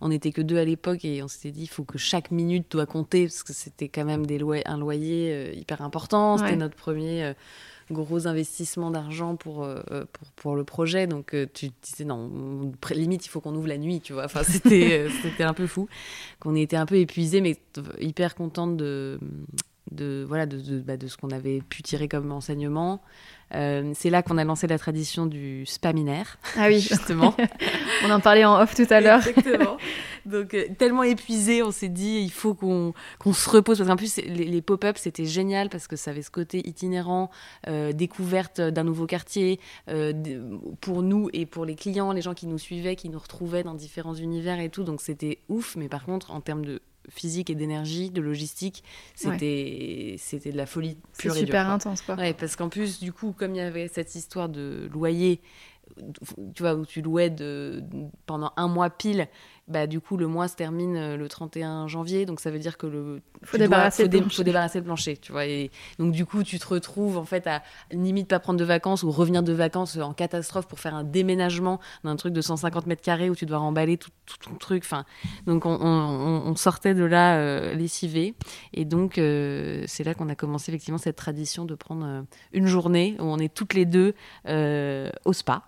on 0.00 0.10
n'était 0.10 0.32
que 0.32 0.42
deux 0.42 0.58
à 0.58 0.64
l'époque, 0.64 1.04
et 1.04 1.22
on 1.22 1.28
s'était 1.28 1.50
dit, 1.50 1.62
il 1.62 1.68
faut 1.68 1.84
que 1.84 1.98
chaque 1.98 2.30
minute 2.30 2.70
doit 2.70 2.86
compter, 2.86 3.24
parce 3.24 3.42
que 3.42 3.52
c'était 3.52 3.88
quand 3.88 4.04
même 4.04 4.26
des 4.26 4.42
un 4.66 4.76
loyer 4.76 5.56
hyper 5.56 5.82
important. 5.82 6.36
C'était 6.36 6.56
notre 6.56 6.76
premier 6.76 7.32
gros 7.90 8.26
investissement 8.26 8.90
d'argent 8.90 9.36
pour, 9.36 9.64
euh, 9.64 9.80
pour, 10.12 10.28
pour, 10.36 10.56
le 10.56 10.64
projet. 10.64 11.06
Donc 11.06 11.34
euh, 11.34 11.46
tu 11.52 11.70
disais, 11.82 12.04
non, 12.04 12.72
limite, 12.90 13.26
il 13.26 13.28
faut 13.28 13.40
qu'on 13.40 13.54
ouvre 13.54 13.68
la 13.68 13.78
nuit, 13.78 14.00
tu 14.00 14.12
vois. 14.12 14.24
Enfin, 14.24 14.42
c'était, 14.42 15.08
euh, 15.08 15.08
un 15.40 15.54
peu 15.54 15.66
fou. 15.66 15.88
Qu'on 16.40 16.54
était 16.54 16.76
un 16.76 16.86
peu 16.86 16.96
épuisé, 16.96 17.40
mais 17.40 17.56
hyper 18.00 18.34
contente 18.34 18.76
de, 18.76 19.18
de, 19.92 20.24
voilà, 20.26 20.46
de, 20.46 20.58
de, 20.58 20.80
bah, 20.80 20.96
de 20.96 21.06
ce 21.06 21.16
qu'on 21.16 21.30
avait 21.30 21.60
pu 21.60 21.82
tirer 21.82 22.08
comme 22.08 22.32
enseignement. 22.32 23.02
Euh, 23.54 23.92
c'est 23.94 24.10
là 24.10 24.22
qu'on 24.22 24.38
a 24.38 24.44
lancé 24.44 24.66
la 24.66 24.78
tradition 24.78 25.26
du 25.26 25.66
spaminaire. 25.66 26.38
Ah 26.56 26.68
oui, 26.68 26.80
justement. 26.88 27.34
on 28.04 28.10
en 28.10 28.20
parlait 28.20 28.44
en 28.44 28.60
off 28.60 28.74
tout 28.74 28.86
à 28.90 29.00
l'heure. 29.00 29.26
Exactement. 29.26 29.76
Donc, 30.24 30.54
euh, 30.54 30.66
tellement 30.78 31.02
épuisé, 31.02 31.62
on 31.62 31.70
s'est 31.70 31.88
dit, 31.88 32.20
il 32.22 32.30
faut 32.30 32.54
qu'on 32.54 32.94
se 33.32 33.50
repose. 33.50 33.78
Parce 33.78 33.88
qu'en 33.88 33.96
plus, 33.96 34.16
les, 34.18 34.62
pop-ups, 34.62 35.00
c'était 35.00 35.24
génial 35.24 35.68
parce 35.68 35.86
que 35.86 35.96
ça 35.96 36.12
avait 36.12 36.22
ce 36.22 36.30
côté 36.30 36.66
itinérant, 36.66 37.30
euh, 37.66 37.92
découverte 37.92 38.60
d'un 38.60 38.84
nouveau 38.84 39.06
quartier 39.06 39.60
pour 40.80 41.02
nous 41.02 41.28
et 41.32 41.46
pour 41.46 41.64
les 41.64 41.74
clients, 41.74 42.12
les 42.12 42.22
gens 42.22 42.34
qui 42.34 42.46
nous 42.46 42.58
suivaient, 42.58 42.96
qui 42.96 43.08
nous 43.08 43.18
retrouvaient 43.18 43.62
dans 43.62 43.74
différents 43.74 44.14
univers 44.14 44.60
et 44.60 44.68
tout. 44.68 44.84
Donc, 44.84 45.00
c'était 45.00 45.38
ouf. 45.48 45.76
Mais 45.76 45.88
par 45.88 46.04
contre, 46.04 46.30
en 46.30 46.40
termes 46.40 46.64
de 46.64 46.80
physique 47.08 47.50
et 47.50 47.54
d'énergie, 47.54 48.10
de 48.10 48.20
logistique, 48.20 48.84
c'était 49.14 50.16
c'était 50.18 50.52
de 50.52 50.56
la 50.56 50.66
folie 50.66 50.96
pure 51.18 51.36
et 51.36 51.40
super 51.40 51.68
intense 51.68 52.02
quoi. 52.02 52.16
Ouais, 52.16 52.34
parce 52.34 52.56
qu'en 52.56 52.68
plus 52.68 53.00
du 53.00 53.12
coup 53.12 53.32
comme 53.36 53.54
il 53.54 53.58
y 53.58 53.60
avait 53.60 53.88
cette 53.88 54.14
histoire 54.14 54.48
de 54.48 54.88
loyer 54.92 55.40
tu 56.54 56.62
vois 56.62 56.74
où 56.74 56.86
tu 56.86 57.02
louais 57.02 57.30
de 57.30 57.82
pendant 58.26 58.52
un 58.56 58.68
mois 58.68 58.90
pile 58.90 59.28
bah, 59.68 59.86
du 59.86 60.00
coup, 60.00 60.16
le 60.16 60.26
mois 60.26 60.48
se 60.48 60.56
termine 60.56 60.96
euh, 60.96 61.16
le 61.16 61.28
31 61.28 61.86
janvier, 61.86 62.26
donc 62.26 62.40
ça 62.40 62.50
veut 62.50 62.58
dire 62.58 62.76
que 62.76 62.86
le 62.86 63.20
faut 63.44 63.58
débarrasser, 63.58 64.08
dois, 64.08 64.22
faut, 64.22 64.30
faut 64.30 64.42
débarrasser 64.42 64.78
le 64.78 64.84
plancher, 64.84 65.16
tu 65.16 65.32
vois. 65.32 65.46
Et 65.46 65.70
donc 65.98 66.12
du 66.12 66.26
coup, 66.26 66.42
tu 66.42 66.58
te 66.58 66.66
retrouves 66.66 67.16
en 67.16 67.24
fait 67.24 67.46
à 67.46 67.62
limite 67.92 68.28
pas 68.28 68.40
prendre 68.40 68.58
de 68.58 68.64
vacances 68.64 69.02
ou 69.02 69.10
revenir 69.10 69.42
de 69.42 69.52
vacances 69.52 69.96
en 69.96 70.12
catastrophe 70.12 70.66
pour 70.66 70.80
faire 70.80 70.94
un 70.94 71.04
déménagement 71.04 71.80
d'un 72.04 72.16
truc 72.16 72.32
de 72.32 72.40
150 72.40 72.86
mètres 72.86 73.02
carrés 73.02 73.30
où 73.30 73.36
tu 73.36 73.46
dois 73.46 73.58
remballer 73.58 73.96
tout, 73.98 74.10
tout 74.26 74.36
ton 74.38 74.56
truc. 74.56 74.82
Enfin, 74.84 75.04
donc 75.46 75.64
on, 75.64 75.78
on, 75.80 76.42
on, 76.46 76.56
sortait 76.56 76.94
de 76.94 77.04
là 77.04 77.36
euh, 77.36 77.74
lessivé, 77.74 78.34
et 78.74 78.84
donc 78.84 79.18
euh, 79.18 79.84
c'est 79.86 80.04
là 80.04 80.14
qu'on 80.14 80.28
a 80.28 80.34
commencé 80.34 80.70
effectivement 80.70 80.98
cette 80.98 81.16
tradition 81.16 81.64
de 81.64 81.74
prendre 81.74 82.04
euh, 82.06 82.22
une 82.52 82.66
journée 82.66 83.16
où 83.18 83.24
on 83.24 83.38
est 83.38 83.52
toutes 83.52 83.74
les 83.74 83.84
deux 83.84 84.14
au 85.24 85.32
spa, 85.32 85.62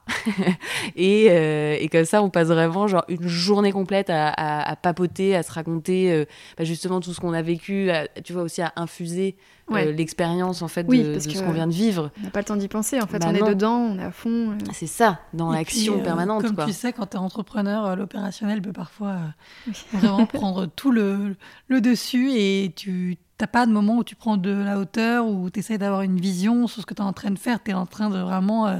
et, 0.97 1.27
et 1.27 1.89
comme 1.89 2.05
ça, 2.05 2.23
on 2.23 2.31
passe 2.31 2.49
vraiment 2.49 2.87
genre 2.87 3.05
une 3.09 3.27
journée 3.27 3.73
complète 3.73 3.94
à, 4.11 4.29
à, 4.29 4.71
à 4.71 4.77
papoter, 4.77 5.35
à 5.37 5.43
se 5.43 5.53
raconter 5.53 6.13
euh, 6.13 6.25
bah, 6.59 6.65
justement 6.65 7.01
tout 7.01 7.13
ce 7.15 7.21
qu'on 7.21 7.33
a 7.33 7.43
vécu, 7.43 7.91
à, 7.91 8.07
tu 8.23 8.33
vois 8.33 8.43
aussi 8.43 8.63
à 8.63 8.73
infuser 8.77 9.37
Ouais. 9.71 9.87
euh, 9.87 9.93
l'expérience 9.93 10.61
en 10.61 10.69
fait 10.69 10.85
Oui, 10.87 11.03
de, 11.03 11.13
parce 11.13 11.25
de 11.27 11.33
que- 11.33 11.39
ce 11.39 11.43
qu'on 11.43 11.53
vient 11.53 11.67
de 11.67 11.73
vivre. 11.73 12.11
On 12.21 12.25
n'a 12.25 12.31
pas 12.31 12.41
le 12.41 12.45
temps 12.45 12.57
d'y 12.57 12.69
penser. 12.69 13.01
En 13.01 13.07
fait, 13.07 13.19
Bah 13.21 13.29
on 13.31 13.33
non. 13.33 13.47
est 13.47 13.49
dedans, 13.49 13.77
on 13.79 13.99
est 13.99 14.05
à 14.05 14.11
fond. 14.11 14.51
euh. 14.51 14.59
C'est 14.75 14.87
ça, 14.87 15.21
dans 15.33 15.51
l'action 15.51 16.01
euh, 16.01 16.03
permanente. 16.05 16.43
Comme 16.43 16.55
quoi. 16.55 16.67
tu 16.67 16.75
sais, 16.75 16.93
quand 16.93 17.07
tu 17.07 17.17
es 17.17 17.21
entrepreneur, 17.21 17.97
l'opérationnel 17.97 18.61
peut 18.61 18.75
parfois 18.75 19.09
euh, 19.13 19.27
Oui. 19.69 19.73
vraiment 19.95 20.27
prendre 20.27 20.67
tout 20.67 20.91
le, 20.91 21.35
le 21.69 21.81
dessus 21.81 22.33
et 22.35 22.73
tu 22.77 23.17
n'as 23.41 23.47
pas 23.47 23.65
de 23.65 23.73
moment 23.73 23.97
où 23.97 24.05
tu 24.05 24.17
prends 24.17 24.37
de 24.37 24.51
la 24.51 24.79
hauteur, 24.79 25.27
où 25.27 25.49
tu 25.49 25.61
essaies 25.61 25.79
d'avoir 25.79 26.03
une 26.03 26.21
vision 26.21 26.67
sur 26.67 26.83
ce 26.83 26.87
que 26.87 26.93
tu 26.93 27.01
es 27.01 27.05
en 27.05 27.15
train 27.15 27.31
de 27.31 27.39
faire. 27.39 27.63
Tu 27.65 27.71
es 27.71 27.75
en 27.75 27.87
train 27.87 28.11
de 28.11 28.19
vraiment 28.19 28.67
euh, 28.69 28.77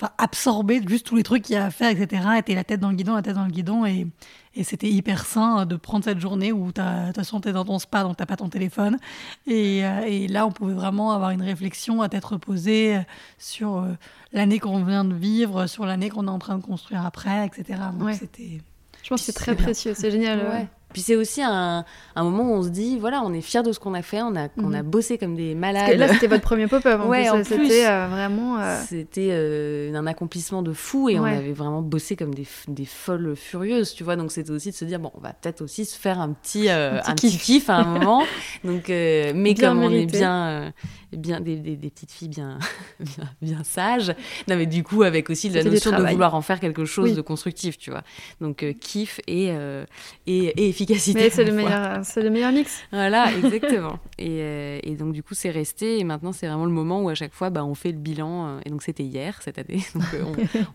enfin, 0.00 0.12
absorber 0.18 0.80
juste 0.86 1.06
tous 1.06 1.16
les 1.16 1.22
trucs 1.22 1.42
qu'il 1.42 1.54
y 1.54 1.58
a 1.58 1.64
à 1.66 1.70
faire, 1.70 1.90
etc. 1.90 2.22
Et 2.38 2.42
tu 2.42 2.54
la 2.54 2.64
tête 2.64 2.80
dans 2.80 2.90
le 2.90 2.96
guidon, 2.96 3.14
la 3.14 3.22
tête 3.22 3.34
dans 3.34 3.44
le 3.44 3.50
guidon. 3.50 3.84
Et, 3.86 4.06
et 4.54 4.64
c'était 4.64 4.88
hyper 4.88 5.24
sain 5.26 5.66
de 5.66 5.76
prendre 5.76 6.04
cette 6.04 6.18
journée 6.20 6.52
où 6.52 6.72
t'as- 6.72 7.02
de 7.02 7.06
toute 7.08 7.16
façon 7.16 7.40
tu 7.40 7.48
es 7.48 7.52
dans 7.52 7.64
ton 7.64 7.78
spa, 7.78 8.02
donc 8.02 8.16
tu 8.16 8.24
pas 8.26 8.36
ton 8.36 8.48
téléphone. 8.48 8.98
Et, 9.46 9.84
euh, 9.84 10.00
et 10.06 10.26
là, 10.28 10.46
on 10.46 10.52
pouvait 10.52 10.74
vraiment 10.74 11.12
avoir 11.12 11.30
une 11.30 11.42
réflexion 11.42 12.00
à 12.02 12.08
tête 12.08 12.24
reposée 12.24 12.98
sur 13.38 13.76
euh, 13.78 13.92
l'année 14.32 14.58
qu'on 14.58 14.82
vient 14.84 15.04
de 15.04 15.14
vivre, 15.14 15.66
sur 15.66 15.84
l'année 15.86 16.08
qu'on 16.08 16.26
est 16.26 16.30
en 16.30 16.38
train 16.38 16.56
de 16.58 16.64
construire 16.64 17.04
après, 17.04 17.46
etc. 17.46 17.78
Donc 17.92 18.02
Ouais. 18.08 18.14
c'était 18.14 18.60
Je 19.02 19.08
pense 19.08 19.20
que 19.20 19.26
c'est 19.26 19.32
très 19.32 19.54
précieux. 19.54 19.94
C'est 19.94 20.10
génial. 20.10 20.38
Ouais. 20.40 20.48
ouais. 20.50 20.68
Puis 20.92 21.02
c'est 21.02 21.16
aussi 21.16 21.40
un, 21.42 21.84
un 22.16 22.22
moment 22.24 22.44
où 22.50 22.54
on 22.54 22.62
se 22.62 22.68
dit, 22.68 22.98
voilà, 22.98 23.22
on 23.24 23.32
est 23.32 23.40
fiers 23.40 23.62
de 23.62 23.72
ce 23.72 23.78
qu'on 23.78 23.94
a 23.94 24.02
fait, 24.02 24.22
on 24.22 24.34
a, 24.36 24.48
on 24.58 24.72
a 24.72 24.82
Mhm. 24.82 24.90
bossé 24.90 25.18
comme 25.18 25.36
des 25.36 25.54
Parce 25.54 25.60
malades. 25.60 25.90
que 25.92 25.96
là, 25.96 26.08
c'était 26.08 26.26
votre 26.26 26.42
premier 26.42 26.66
pop-up. 26.66 27.00
En 27.00 27.08
Ouais. 27.08 27.26
C'était 27.44 27.86
euh, 27.86 28.06
vraiment. 28.10 28.58
euh, 28.60 28.80
C'était 28.86 29.28
euh, 29.30 29.94
un 29.94 30.06
accomplissement 30.06 30.62
de 30.62 30.72
fou 30.72 31.08
et 31.08 31.18
on 31.20 31.24
avait 31.24 31.52
vraiment 31.52 31.82
bossé 31.82 32.16
comme 32.16 32.34
des, 32.34 32.46
des 32.68 32.84
folles 32.84 33.36
furieuses, 33.36 33.94
tu 33.94 34.02
vois. 34.04 34.16
Donc 34.16 34.32
c'était 34.32 34.50
aussi 34.50 34.70
de 34.70 34.76
se 34.76 34.84
dire, 34.84 34.98
bon, 34.98 35.10
on 35.16 35.20
va 35.20 35.32
peut-être 35.32 35.60
aussi 35.62 35.84
se 35.84 35.96
faire 35.98 36.20
un 36.20 36.32
petit, 36.32 36.68
Un 36.68 36.98
petit 36.98 37.10
un 37.10 37.14
petit 37.14 37.38
kiff. 37.38 37.70
à 37.70 37.76
un 37.76 37.84
moment. 37.98 38.22
Donc, 38.64 38.84
mais 38.88 39.32
Bien 39.32 39.54
comme 39.54 39.82
on 39.82 39.90
est 39.90 40.06
bien, 40.06 40.72
bien 41.16 41.40
des, 41.40 41.56
des- 41.56 41.76
des 41.76 41.90
petites 41.90 42.12
filles 42.12 42.28
bien, 42.28 42.58
bien, 43.00 43.24
bien 43.42 43.64
sages, 43.64 44.14
non, 44.48 44.56
mais 44.56 44.66
du 44.66 44.82
coup, 44.82 45.02
avec 45.02 45.30
aussi 45.30 45.48
la 45.48 45.62
notion 45.64 45.90
de 45.90 46.02
vouloir 46.04 46.34
en 46.34 46.40
faire 46.42 46.60
quelque 46.60 46.84
chose 46.84 47.10
Oui. 47.10 47.14
de 47.16 47.20
constructif, 47.20 47.78
tu 47.78 47.90
vois. 47.90 48.02
Donc, 48.40 48.62
euh, 48.62 48.72
kiff 48.72 49.20
et, 49.26 49.48
euh, 49.50 49.84
et, 50.26 50.46
et 50.46 50.68
efficacité. 50.68 51.18
Mais 51.20 51.30
c'est 51.30 51.44
le 51.44 51.52
meilleur, 51.52 52.04
c'est 52.04 52.22
le 52.22 52.30
meilleur 52.30 52.52
mix. 52.52 52.80
Voilà, 52.92 53.32
exactement. 53.44 53.98
et, 54.18 54.28
euh, 54.40 54.78
et 54.82 54.94
donc, 54.96 55.12
du 55.12 55.22
coup, 55.22 55.34
c'est 55.34 55.50
resté. 55.50 55.98
Et 55.98 56.04
maintenant, 56.04 56.32
c'est 56.32 56.46
vraiment 56.46 56.64
le 56.66 56.70
moment 56.72 57.02
où, 57.02 57.08
à 57.08 57.14
chaque 57.14 57.34
fois, 57.34 57.50
bah, 57.50 57.64
on 57.64 57.74
fait 57.74 57.92
le 57.92 57.98
bilan. 57.98 58.58
et 58.64 58.70
donc, 58.70 58.82
c'était 58.82 59.02
hier, 59.04 59.40
cette 59.42 59.58
année. 59.58 59.82
Donc, 59.94 60.04
euh, 60.14 60.22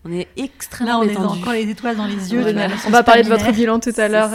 on, 0.04 0.08
on 0.10 0.12
est 0.12 0.28
Là, 0.36 0.44
extrêmement 0.44 0.98
on 1.00 1.02
est 1.02 1.08
détendu. 1.08 1.40
encore 1.40 1.52
les 1.52 1.68
étoiles 1.70 1.96
dans 1.96 2.06
les 2.06 2.32
yeux. 2.32 2.42
Voilà. 2.42 2.68
On 2.86 2.90
va 2.90 3.02
parler 3.02 3.22
de 3.22 3.28
votre 3.28 3.50
bilan 3.52 3.80
tout 3.80 3.92
à 3.96 4.08
l'heure. 4.08 4.30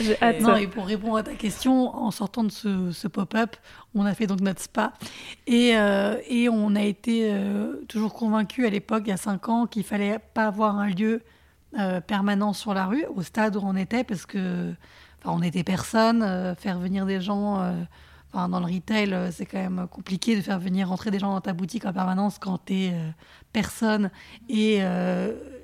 J'ai 0.00 0.16
hâte. 0.22 0.40
Non, 0.40 0.56
et 0.56 0.66
pour 0.66 0.86
répondre 0.86 1.16
à 1.16 1.22
ta 1.22 1.32
question, 1.34 1.94
en 1.94 2.10
sortant 2.10 2.44
de 2.44 2.50
ce, 2.50 2.90
ce 2.92 3.08
pop-up, 3.08 3.56
on 3.94 4.04
a 4.04 4.14
fait 4.14 4.26
donc 4.26 4.40
notre 4.40 4.60
spa. 4.60 4.92
Et, 5.46 5.76
euh, 5.76 6.16
et 6.28 6.48
on 6.48 6.74
a 6.74 6.82
été 6.82 7.30
euh, 7.30 7.76
toujours 7.88 8.14
convaincus 8.14 8.66
à 8.66 8.70
l'époque, 8.70 9.02
il 9.06 9.10
y 9.10 9.12
a 9.12 9.16
cinq 9.16 9.48
ans, 9.48 9.66
qu'il 9.66 9.84
fallait 9.84 10.18
pas 10.34 10.46
avoir 10.46 10.76
un 10.78 10.88
lieu 10.88 11.22
euh, 11.78 12.00
permanent 12.00 12.52
sur 12.52 12.74
la 12.74 12.86
rue, 12.86 13.04
au 13.14 13.22
stade 13.22 13.56
où 13.56 13.60
on 13.62 13.76
était, 13.76 14.04
parce 14.04 14.26
que 14.26 14.72
enfin, 15.20 15.36
on 15.36 15.42
était 15.42 15.64
personne. 15.64 16.20
faire 16.58 16.78
venir 16.78 17.06
des 17.06 17.20
gens 17.20 17.60
enfin, 18.32 18.48
dans 18.48 18.60
le 18.60 18.66
retail, 18.66 19.16
c'est 19.32 19.46
quand 19.46 19.58
même 19.58 19.86
compliqué 19.90 20.36
de 20.36 20.40
faire 20.40 20.58
venir 20.58 20.88
rentrer 20.88 21.10
des 21.10 21.18
gens 21.18 21.32
dans 21.32 21.40
ta 21.40 21.52
boutique 21.52 21.84
en 21.84 21.92
permanence 21.92 22.38
quand 22.38 22.64
tu 22.66 22.74
es 22.74 22.94
personne. 23.52 24.10
Et, 24.48 24.80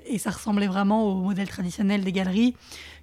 et 0.05 0.17
ça 0.17 0.31
ressemblait 0.31 0.67
vraiment 0.67 1.03
au 1.03 1.21
modèle 1.21 1.47
traditionnel 1.47 2.03
des 2.03 2.11
galeries 2.11 2.55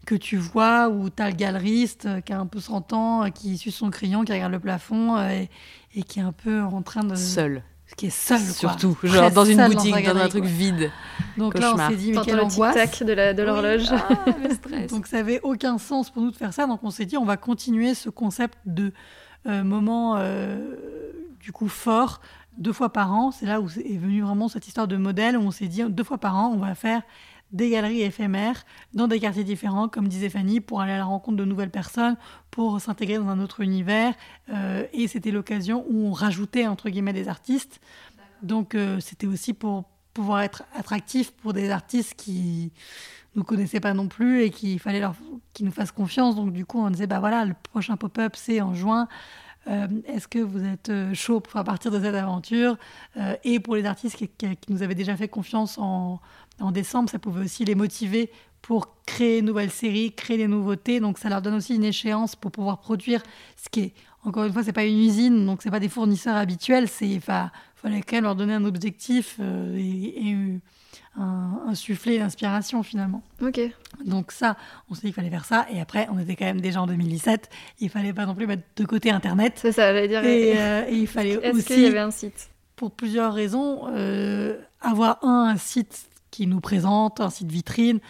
que 0.08 0.14
tu 0.14 0.36
vois 0.38 0.88
où 0.88 1.10
tu 1.10 1.22
as 1.22 1.28
le 1.30 1.36
galeriste 1.36 2.06
euh, 2.06 2.20
qui 2.22 2.32
a 2.32 2.40
un 2.40 2.46
peu 2.46 2.60
100 2.60 2.92
ans, 2.94 3.24
euh, 3.24 3.28
qui 3.28 3.58
suit 3.58 3.70
son 3.72 3.90
crayon, 3.90 4.24
qui 4.24 4.32
regarde 4.32 4.52
le 4.52 4.58
plafond 4.60 5.16
euh, 5.16 5.28
et, 5.28 5.50
et 5.94 6.02
qui 6.02 6.18
est 6.20 6.22
un 6.22 6.32
peu 6.32 6.62
en 6.62 6.80
train 6.82 7.04
de. 7.04 7.14
Seul, 7.14 7.62
Qui 7.96 8.06
est 8.06 8.10
seul, 8.10 8.38
quoi. 8.38 8.46
surtout. 8.54 8.94
Très 9.02 9.08
Genre 9.08 9.30
dans 9.30 9.44
une 9.44 9.62
boutique, 9.66 9.90
dans, 9.92 9.96
un 9.98 10.00
galerie, 10.00 10.28
truc 10.30 10.42
quoi. 10.44 10.50
vide. 10.50 10.90
Donc 11.36 11.58
là, 11.58 11.68
on 11.68 11.70
Cauchemar. 11.72 11.90
s'est 11.90 11.96
dit, 11.96 12.12
mais 12.12 12.20
quelle 12.24 12.36
le 12.36 12.42
angoisse. 12.44 12.74
tic-tac 12.74 13.06
de 13.06 13.12
la- 13.12 13.34
de 13.34 13.42
l'horloge. 13.42 13.84
Ah, 13.92 14.08
le 14.42 14.54
stress. 14.54 14.90
Donc 14.90 15.06
ça 15.06 15.18
avait 15.18 15.40
aucun 15.42 15.76
sens 15.78 16.08
pour 16.10 16.22
nous 16.22 16.30
de 16.30 16.36
faire 16.36 16.54
ça. 16.54 16.66
Donc 16.66 16.80
on 16.82 16.90
s'est 16.90 17.04
dit, 17.06 17.16
on 17.18 17.24
va 17.26 17.36
continuer 17.36 17.94
ce 17.94 18.08
concept 18.08 18.56
de 18.64 18.92
euh, 19.46 19.62
moment 19.62 20.16
euh, 20.16 20.56
du 21.40 21.52
coup 21.52 21.68
fort 21.68 22.20
deux 22.56 22.72
fois 22.72 22.92
par 22.92 23.12
an. 23.12 23.30
C'est 23.30 23.46
là 23.46 23.60
où 23.60 23.66
est 23.68 23.98
venue 23.98 24.22
vraiment 24.22 24.48
cette 24.48 24.66
histoire 24.66 24.88
de 24.88 24.96
modèle 24.96 25.36
où 25.36 25.42
on 25.42 25.50
s'est 25.50 25.68
dit 25.68 25.82
deux 25.88 26.02
fois 26.04 26.18
par 26.18 26.34
an, 26.36 26.50
on 26.54 26.58
va 26.58 26.74
faire 26.74 27.02
des 27.52 27.70
galeries 27.70 28.02
éphémères 28.02 28.64
dans 28.92 29.08
des 29.08 29.18
quartiers 29.20 29.44
différents, 29.44 29.88
comme 29.88 30.06
disait 30.08 30.28
Fanny, 30.28 30.60
pour 30.60 30.80
aller 30.82 30.92
à 30.92 30.98
la 30.98 31.04
rencontre 31.04 31.36
de 31.38 31.44
nouvelles 31.44 31.70
personnes, 31.70 32.16
pour 32.50 32.80
s'intégrer 32.80 33.16
dans 33.16 33.28
un 33.28 33.40
autre 33.40 33.60
univers. 33.60 34.14
Euh, 34.52 34.84
et 34.92 35.08
c'était 35.08 35.30
l'occasion 35.30 35.84
où 35.88 36.06
on 36.08 36.12
rajoutait 36.12 36.66
entre 36.66 36.90
guillemets 36.90 37.12
des 37.14 37.28
artistes. 37.28 37.80
Donc 38.42 38.74
euh, 38.74 39.00
c'était 39.00 39.26
aussi 39.26 39.54
pour 39.54 39.84
pouvoir 40.14 40.40
être 40.42 40.64
attractif 40.76 41.30
pour 41.32 41.52
des 41.52 41.70
artistes 41.70 42.14
qui 42.16 42.70
nous 43.34 43.44
connaissaient 43.44 43.80
pas 43.80 43.94
non 43.94 44.08
plus 44.08 44.42
et 44.42 44.50
qu'il 44.50 44.78
fallait 44.80 45.00
leur 45.00 45.14
qu'ils 45.54 45.64
nous 45.66 45.72
fassent 45.72 45.92
confiance. 45.92 46.36
Donc 46.36 46.52
du 46.52 46.64
coup 46.66 46.80
on 46.80 46.90
disait 46.90 47.06
bah 47.06 47.20
voilà 47.20 47.44
le 47.44 47.54
prochain 47.62 47.96
pop-up 47.96 48.34
c'est 48.36 48.60
en 48.60 48.74
juin. 48.74 49.08
Euh, 49.68 49.86
Est-ce 50.06 50.26
que 50.28 50.38
vous 50.38 50.64
êtes 50.64 50.90
chaud 51.14 51.40
pour 51.40 51.62
partir 51.62 51.90
de 51.90 52.00
cette 52.00 52.14
aventure 52.14 52.76
Et 53.44 53.60
pour 53.60 53.74
les 53.76 53.84
artistes 53.84 54.16
qui- 54.16 54.28
qui 54.56 54.72
nous 54.72 54.82
avaient 54.82 54.94
déjà 54.94 55.16
fait 55.16 55.28
confiance 55.28 55.76
en, 55.78 56.20
en 56.60 56.72
décembre, 56.72 57.08
ça 57.10 57.18
pouvait 57.18 57.44
aussi 57.44 57.64
les 57.64 57.74
motiver 57.74 58.30
pour 58.62 58.96
créer 59.06 59.38
une 59.38 59.46
nouvelle 59.46 59.70
série, 59.70 60.12
créer 60.12 60.36
des 60.36 60.48
nouveautés. 60.48 61.00
Donc 61.00 61.18
ça 61.18 61.28
leur 61.28 61.42
donne 61.42 61.54
aussi 61.54 61.76
une 61.76 61.84
échéance 61.84 62.36
pour 62.36 62.50
pouvoir 62.50 62.80
produire 62.80 63.22
ce 63.56 63.68
qui 63.68 63.80
est, 63.80 63.92
encore 64.24 64.44
une 64.44 64.52
fois, 64.52 64.62
c'est 64.62 64.72
pas 64.72 64.84
une 64.84 64.98
usine, 64.98 65.46
donc 65.46 65.62
c'est 65.62 65.70
pas 65.70 65.80
des 65.80 65.88
fournisseurs 65.88 66.36
habituels. 66.36 66.88
C'est, 66.88 67.20
fallait 67.20 68.02
quand 68.02 68.16
même 68.16 68.24
leur 68.24 68.34
donner 68.34 68.54
un 68.54 68.64
objectif 68.64 69.36
euh, 69.40 69.76
et, 69.76 70.28
et, 70.28 70.34
euh, 70.34 70.58
un, 71.16 71.60
un 71.68 71.74
soufflet 71.74 72.18
d'inspiration 72.18 72.82
finalement. 72.82 73.22
Ok. 73.40 73.60
Donc 74.04 74.32
ça, 74.32 74.56
on 74.90 74.94
s'est 74.94 75.02
dit 75.02 75.06
qu'il 75.06 75.14
fallait 75.14 75.30
faire 75.30 75.44
ça. 75.44 75.66
Et 75.72 75.80
après, 75.80 76.08
on 76.12 76.18
était 76.18 76.36
quand 76.36 76.44
même 76.44 76.60
déjà 76.60 76.82
en 76.82 76.86
2017. 76.86 77.48
Il 77.80 77.88
fallait 77.88 78.12
pas 78.12 78.26
non 78.26 78.34
plus 78.34 78.46
mettre 78.46 78.64
de 78.76 78.84
côté 78.84 79.10
Internet. 79.10 79.54
C'est 79.56 79.72
ça, 79.72 79.92
j'allais 79.92 80.08
dire. 80.08 80.24
Et, 80.24 80.58
euh, 80.58 80.84
et 80.88 80.96
il 80.96 81.06
fallait 81.06 81.30
Est-ce 81.42 81.66
qu'il 81.66 81.76
aussi 81.76 81.82
y 81.82 81.86
avait 81.86 81.98
un 81.98 82.10
site? 82.10 82.50
pour 82.78 82.92
plusieurs 82.92 83.34
raisons. 83.34 83.88
Euh, 83.88 84.56
avoir 84.80 85.22
un, 85.24 85.50
un 85.50 85.56
site 85.56 86.08
qui 86.30 86.46
nous 86.46 86.60
présente, 86.60 87.20
un 87.20 87.30
site 87.30 87.50
vitrine. 87.50 88.00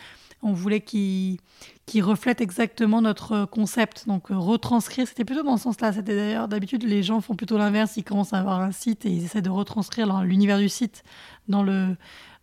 On 0.43 0.53
voulait 0.53 0.81
qu'il 0.81 1.39
qui 1.87 2.01
reflète 2.01 2.41
exactement 2.41 3.01
notre 3.01 3.45
concept. 3.47 4.07
Donc 4.07 4.31
euh, 4.31 4.39
retranscrire, 4.39 5.09
c'était 5.09 5.25
plutôt 5.25 5.43
dans 5.43 5.57
ce 5.57 5.65
sens-là. 5.65 5.93
C'était 5.93 6.15
d'ailleurs 6.15 6.47
d'habitude 6.47 6.85
les 6.85 7.03
gens 7.03 7.21
font 7.21 7.35
plutôt 7.35 7.59
l'inverse. 7.59 7.97
Ils 7.97 8.05
commencent 8.05 8.33
à 8.33 8.39
avoir 8.39 8.61
un 8.61 8.71
site 8.71 9.05
et 9.05 9.11
ils 9.11 9.25
essaient 9.25 9.43
de 9.43 9.51
retranscrire 9.51 10.23
l'univers 10.23 10.59
du 10.59 10.69
site 10.69 11.03
dans 11.49 11.63
le 11.63 11.97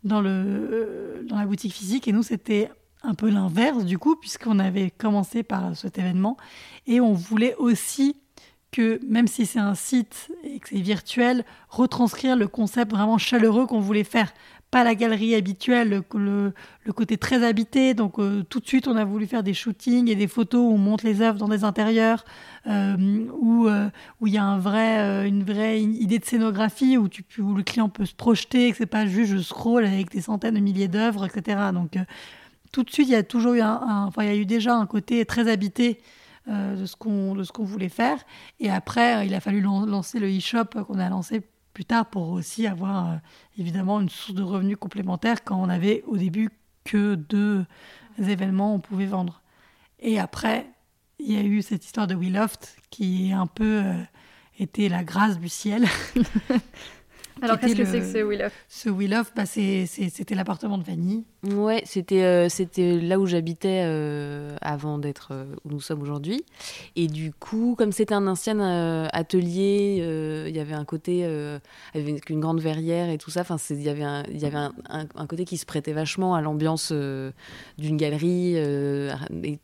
dans 0.03 0.19
le 0.19 0.29
euh, 0.29 1.23
dans 1.23 1.37
la 1.37 1.45
boutique 1.45 1.73
physique. 1.73 2.07
Et 2.07 2.11
nous 2.11 2.23
c'était 2.23 2.69
un 3.03 3.13
peu 3.13 3.29
l'inverse 3.29 3.85
du 3.85 3.97
coup 3.97 4.15
puisqu'on 4.15 4.59
avait 4.59 4.89
commencé 4.89 5.43
par 5.43 5.75
cet 5.77 5.97
événement 5.97 6.37
et 6.87 6.99
on 6.99 7.13
voulait 7.13 7.55
aussi 7.55 8.17
que 8.75 8.99
même 9.07 9.27
si 9.27 9.45
c'est 9.45 9.59
un 9.59 9.73
site 9.73 10.29
et 10.43 10.59
que 10.59 10.67
c'est 10.67 10.81
virtuel, 10.81 11.45
retranscrire 11.69 12.35
le 12.35 12.49
concept 12.49 12.91
vraiment 12.91 13.17
chaleureux 13.17 13.67
qu'on 13.67 13.79
voulait 13.79 14.03
faire. 14.03 14.33
Pas 14.69 14.83
la 14.83 14.95
galerie 14.95 15.33
habituelle, 15.33 16.03
le, 16.13 16.53
côté 16.93 17.17
très 17.17 17.45
habité. 17.45 17.93
Donc 17.93 18.19
euh, 18.19 18.43
tout 18.43 18.59
de 18.59 18.67
suite, 18.67 18.89
on 18.89 18.97
a 18.97 19.05
voulu 19.05 19.27
faire 19.27 19.43
des 19.43 19.53
shootings 19.53 20.09
et 20.09 20.15
des 20.15 20.27
photos 20.27 20.59
où 20.59 20.73
on 20.73 20.77
monte 20.77 21.03
les 21.03 21.21
œuvres 21.21 21.37
dans 21.37 21.47
des 21.47 21.63
intérieurs, 21.63 22.25
euh, 22.67 23.25
où 23.39 23.67
euh, 23.67 23.89
il 24.25 24.33
y 24.33 24.37
a 24.37 24.43
un 24.43 24.57
vrai, 24.57 24.99
euh, 24.99 25.25
une 25.25 25.43
vraie 25.43 25.81
idée 25.81 26.19
de 26.19 26.25
scénographie, 26.25 26.97
où, 26.97 27.07
le 27.55 27.63
client 27.63 27.87
peut 27.87 28.05
se 28.05 28.15
projeter, 28.15 28.71
que 28.71 28.77
c'est 28.77 28.85
pas 28.85 29.05
juste 29.05 29.31
je 29.31 29.37
scroll 29.37 29.85
avec 29.85 30.11
des 30.11 30.19
centaines 30.19 30.55
de 30.55 30.59
milliers 30.59 30.89
d'œuvres, 30.89 31.25
etc. 31.25 31.59
Donc 31.73 31.97
tout 32.73 32.83
de 32.83 32.91
suite, 32.91 33.07
il 33.07 33.13
y 33.13 33.15
a 33.15 33.23
toujours 33.23 33.53
eu 33.53 33.61
enfin, 33.61 34.25
y 34.25 34.27
a 34.27 34.35
eu 34.35 34.45
déjà 34.45 34.75
un 34.75 34.85
côté 34.85 35.25
très 35.25 35.49
habité 35.49 36.01
euh, 36.47 36.75
de 36.75 36.85
ce 36.85 36.95
qu'on 36.95 37.63
voulait 37.63 37.89
faire. 37.89 38.17
Et 38.59 38.69
après, 38.69 39.17
euh, 39.17 39.23
il 39.23 39.33
a 39.33 39.39
fallu 39.39 39.61
lan- 39.61 39.85
lancer 39.85 40.19
le 40.19 40.27
e-shop 40.27 40.65
euh, 40.75 40.83
qu'on 40.83 40.99
a 40.99 41.09
lancé 41.09 41.41
plus 41.73 41.85
tard 41.85 42.05
pour 42.05 42.29
aussi 42.29 42.67
avoir 42.67 43.19
évidemment 43.57 43.99
une 43.99 44.07
source 44.09 44.33
de 44.33 44.43
revenus 44.43 44.77
complémentaire 44.77 45.43
quand 45.43 45.61
on 45.61 45.67
avait 45.67 46.03
au 46.07 46.15
début 46.17 46.49
que 46.85 47.15
deux 47.15 47.65
événements 48.17 48.73
on 48.75 48.79
pouvait 48.79 49.07
vendre. 49.07 49.41
Et 49.99 50.19
après, 50.19 50.67
il 51.19 51.33
y 51.33 51.37
a 51.37 51.43
eu 51.43 51.61
cette 51.61 51.83
histoire 51.83 52.07
de 52.07 52.15
Willoft 52.15 52.77
qui 52.91 53.29
est 53.29 53.33
un 53.33 53.47
peu 53.47 53.81
euh, 53.83 54.87
la 54.89 55.03
grâce 55.03 55.37
du 55.39 55.49
ciel. 55.49 55.85
Alors, 57.41 57.59
qu'est-ce 57.59 57.75
que 57.75 57.85
c'est 57.85 57.99
que 57.99 58.05
ce 58.05 58.23
Wheel 58.23 58.43
of 58.43 58.53
Ce 58.69 58.89
Wheel 58.89 59.13
of, 59.13 59.33
bah, 59.35 59.45
c'était 59.45 60.35
l'appartement 60.35 60.77
de 60.77 60.83
Vanille. 60.83 61.23
Ouais, 61.43 61.83
c'était 61.85 62.23
euh, 62.23 62.49
c'était 62.49 62.99
là 62.99 63.19
où 63.19 63.27
j'habitais 63.27 63.83
euh, 63.83 64.55
avant 64.61 64.97
d'être 64.97 65.29
euh, 65.31 65.45
où 65.63 65.69
nous 65.69 65.81
sommes 65.81 66.01
aujourd'hui. 66.01 66.43
Et 66.95 67.07
du 67.07 67.33
coup, 67.33 67.75
comme 67.77 67.91
c'était 67.91 68.15
un 68.15 68.25
ancien 68.25 68.59
atelier, 69.13 70.45
il 70.47 70.55
y 70.55 70.59
avait 70.59 70.73
un 70.73 70.85
côté 70.85 71.25
avec 71.93 72.29
une 72.29 72.39
grande 72.39 72.61
verrière 72.61 73.09
et 73.09 73.17
tout 73.17 73.31
ça. 73.31 73.41
Enfin, 73.41 73.57
il 73.69 73.81
y 73.81 73.89
avait 73.89 74.03
un 74.03 74.23
il 74.31 74.39
y 74.39 74.45
avait 74.45 74.57
un, 74.57 74.73
un, 74.89 75.27
côté 75.27 75.45
qui 75.45 75.57
se 75.57 75.65
prêtait 75.65 75.93
vachement 75.93 76.35
à 76.35 76.41
l'ambiance 76.41 76.91
d'une 76.91 77.97
galerie, 77.97 78.55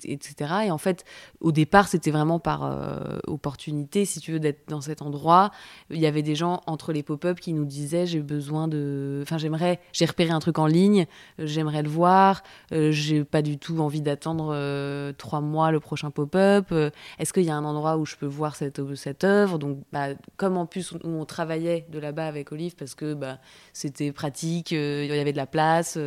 etc. 0.03 0.53
Et 0.65 0.71
en 0.71 0.77
fait, 0.77 1.05
au 1.39 1.51
départ, 1.51 1.87
c'était 1.87 2.11
vraiment 2.11 2.39
par 2.39 3.21
opportunité, 3.27 4.05
si 4.05 4.19
tu 4.19 4.33
veux, 4.33 4.39
d'être 4.39 4.67
dans 4.67 4.81
cet 4.81 5.01
endroit. 5.01 5.51
Il 5.89 5.99
y 5.99 6.05
avait 6.05 6.23
des 6.23 6.35
gens 6.35 6.61
entre 6.67 6.93
les 6.93 7.03
pop-up 7.03 7.39
qui 7.39 7.53
nous 7.53 7.60
disaient 7.65 8.05
j'ai 8.05 8.21
besoin 8.21 8.67
de, 8.67 9.19
enfin, 9.23 9.37
j'aimerais, 9.37 9.79
j'ai 9.93 10.05
repéré 10.05 10.31
un 10.31 10.39
truc 10.39 10.59
en 10.59 10.67
ligne, 10.67 11.05
j'aimerais 11.39 11.83
le 11.83 11.89
voir. 11.89 12.43
Euh, 12.73 12.91
j'ai 12.91 13.23
pas 13.23 13.41
du 13.41 13.57
tout 13.57 13.79
envie 13.79 14.01
d'attendre 14.01 14.51
euh, 14.53 15.13
trois 15.17 15.41
mois 15.41 15.71
le 15.71 15.79
prochain 15.79 16.11
pop-up. 16.11 16.67
Euh, 16.71 16.89
est-ce 17.19 17.33
qu'il 17.33 17.43
y 17.43 17.49
a 17.49 17.55
un 17.55 17.65
endroit 17.65 17.97
où 17.97 18.05
je 18.05 18.15
peux 18.15 18.25
voir 18.25 18.55
cette, 18.55 18.81
cette 18.95 19.23
œuvre? 19.23 19.57
Donc, 19.57 19.79
bah, 19.91 20.09
comme 20.37 20.57
en 20.57 20.65
plus 20.65 20.93
on, 21.03 21.25
travaillait 21.25 21.85
de 21.89 21.99
là-bas 21.99 22.25
avec 22.25 22.51
Olive 22.51 22.75
parce 22.75 22.95
que 22.95 23.13
bah, 23.13 23.37
c'était 23.73 24.11
pratique, 24.11 24.71
il 24.71 25.05
y 25.05 25.19
avait 25.19 25.31
de 25.31 25.37
la 25.37 25.45
place. 25.45 25.97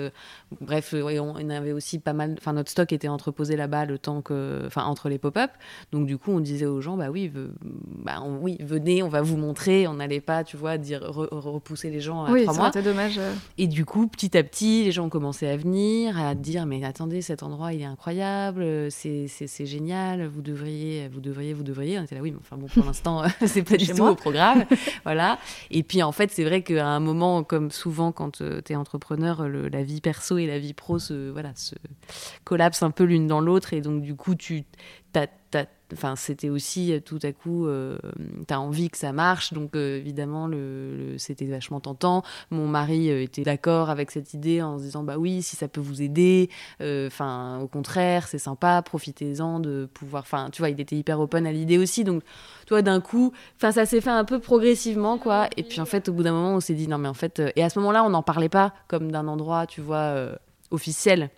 bref, 0.61 0.95
on, 0.95 1.51
avait 1.51 1.73
aussi 1.73 1.99
pas 1.99 2.13
mal. 2.13 2.35
Enfin, 2.39 2.53
notre 2.53 2.71
stock 2.71 2.93
était 2.93 3.09
entreposé 3.09 3.57
là-bas 3.57 3.85
le 3.85 3.99
temps 3.99 4.23
que, 4.23 4.63
enfin, 4.67 4.85
entre 4.85 5.09
les 5.09 5.19
pop-up. 5.19 5.51
Donc, 5.93 6.07
du 6.07 6.19
coup, 6.19 6.33
on 6.33 6.41
disait 6.41 6.67
aux 6.67 6.81
gens, 6.81 6.97
bah 6.97 7.11
oui, 7.11 7.33
bah, 8.05 8.23
oui, 8.25 8.59
venez, 8.61 9.03
on 9.03 9.09
va 9.09 9.23
vous 9.23 9.37
montrer. 9.37 9.87
On 9.87 9.95
n'allait 9.95 10.21
pas, 10.21 10.45
tu 10.45 10.57
vois, 10.57 10.79
dire 10.79 11.03
repousser 11.53 11.91
les 11.91 12.01
gens 12.01 12.25
à 12.25 12.31
oui, 12.31 12.45
trois 12.45 12.55
mois. 12.55 12.71
dommage. 12.71 13.21
Et 13.59 13.67
du 13.67 13.85
coup, 13.85 14.07
petit 14.07 14.37
à 14.37 14.43
petit, 14.43 14.85
les 14.85 14.93
gens 14.93 15.07
ont 15.07 15.11
commencé 15.11 15.47
à 15.47 15.57
venir, 15.57 16.19
à 16.19 16.35
dire 16.35 16.67
mais 16.67 16.85
attendez, 16.85 17.23
cet 17.23 17.43
endroit 17.43 17.73
il 17.73 17.83
est 17.83 17.87
incroyable, 17.87 18.91
c'est 18.91 19.67
génial, 19.67 20.27
vous 20.27 20.43
devriez, 20.43 21.09
vous 21.09 21.21
devriez, 21.21 21.55
vous 21.55 21.63
devriez. 21.63 21.99
On 21.99 22.03
était 22.03 22.15
là, 22.15 22.23
oui, 22.23 22.33
mais 22.33 22.39
enfin 22.41 22.57
bon, 22.57 22.67
pour 22.67 22.85
l'instant, 22.85 23.23
c'est 23.47 23.63
pas 23.63 23.77
du 23.77 23.87
tout 23.87 24.03
au 24.03 24.15
programme. 24.15 24.65
voilà. 25.05 25.39
Et 25.71 25.83
puis 25.83 26.03
en 26.03 26.13
fait, 26.13 26.31
c'est 26.31 26.45
vrai 26.45 26.63
qu'à 26.63 26.87
un 26.87 27.01
moment, 27.01 27.45
comme 27.45 27.71
souvent 27.71 28.13
quand 28.13 28.41
euh, 28.41 28.61
tu 28.65 28.73
es 28.73 28.77
entrepreneur, 28.77 29.49
la 29.49 29.83
vie 29.83 30.01
perso 30.01 30.39
et 30.39 30.47
la 30.47 30.59
vie 30.59 30.75
pro 30.75 30.99
se, 30.99 31.31
voilà, 31.31 31.53
se 31.55 31.75
collapsent 32.45 32.83
un 32.83 32.91
peu 32.91 33.05
l'une 33.05 33.27
dans 33.27 33.41
l'autre. 33.41 33.73
Et 33.73 33.81
donc, 33.81 34.03
du 34.03 34.15
coup, 34.15 34.35
tu 34.35 34.65
as 35.15 35.67
enfin 35.93 36.17
c'était 36.17 36.49
aussi 36.49 36.93
euh, 36.93 37.01
tout 37.01 37.19
à 37.23 37.33
coup 37.33 37.67
euh, 37.67 37.99
tu 38.47 38.55
as 38.55 38.61
envie 38.61 38.91
que 38.91 38.97
ça 38.97 39.13
marche. 39.13 39.53
Donc 39.53 39.77
euh, 39.77 39.99
évidemment 39.99 40.47
le, 40.47 41.15
c'était 41.19 41.47
vachement 41.47 41.81
tentant. 41.81 42.23
Mon 42.51 42.67
mari 42.67 43.09
était 43.09 43.43
d'accord 43.43 43.91
avec 43.91 44.11
cette 44.11 44.35
idée 44.35 44.63
en 44.63 44.79
se 44.79 44.85
disant 44.85 45.03
bah 45.03 45.17
oui 45.19 45.43
si 45.43 45.57
ça 45.57 45.69
peut 45.69 45.81
vous 45.81 46.03
aider 46.03 46.49
enfin 46.81 47.61
au 47.61 47.69
contraire 47.69 48.29
c'est 48.29 48.39
sympa 48.39 48.83
profitez-en 48.83 49.61
de 49.61 49.89
pouvoir 49.93 50.23
enfin 50.23 50.49
tu 50.51 50.63
vois 50.63 50.71
il 50.71 50.81
était 50.81 50.97
hyper 50.97 51.21
open 51.21 51.47
à 51.47 51.53
l'idée 51.53 51.79
aussi. 51.79 52.05
Donc 52.05 52.23
toi 52.67 52.83
d'un 52.83 53.01
coup 53.01 53.33
enfin 53.57 53.73
ça 53.73 53.87
s'est 53.87 54.01
fait 54.01 54.11
un 54.11 54.25
peu 54.25 54.39
progressivement 54.39 55.19
quoi. 55.19 55.49
Et 55.57 55.63
puis 55.63 55.81
en 55.81 55.87
fait 55.87 56.09
au 56.09 56.13
bout 56.13 56.23
d'un 56.23 56.33
moment 56.33 56.55
on 56.55 56.61
s'est 56.61 56.75
dit 56.75 56.89
non 56.89 56.99
mais 56.99 57.09
en 57.09 57.15
fait 57.15 57.43
et 57.57 57.63
à 57.63 57.71
ce 57.71 57.79
moment-là 57.79 58.05
on 58.05 58.11
n'en 58.11 58.23
parlait 58.23 58.49
pas 58.49 58.73
comme 58.89 59.13
d'un 59.13 59.29
endroit 59.29 59.67
tu 59.67 59.81
vois 59.81 60.15
officiel 60.71 61.31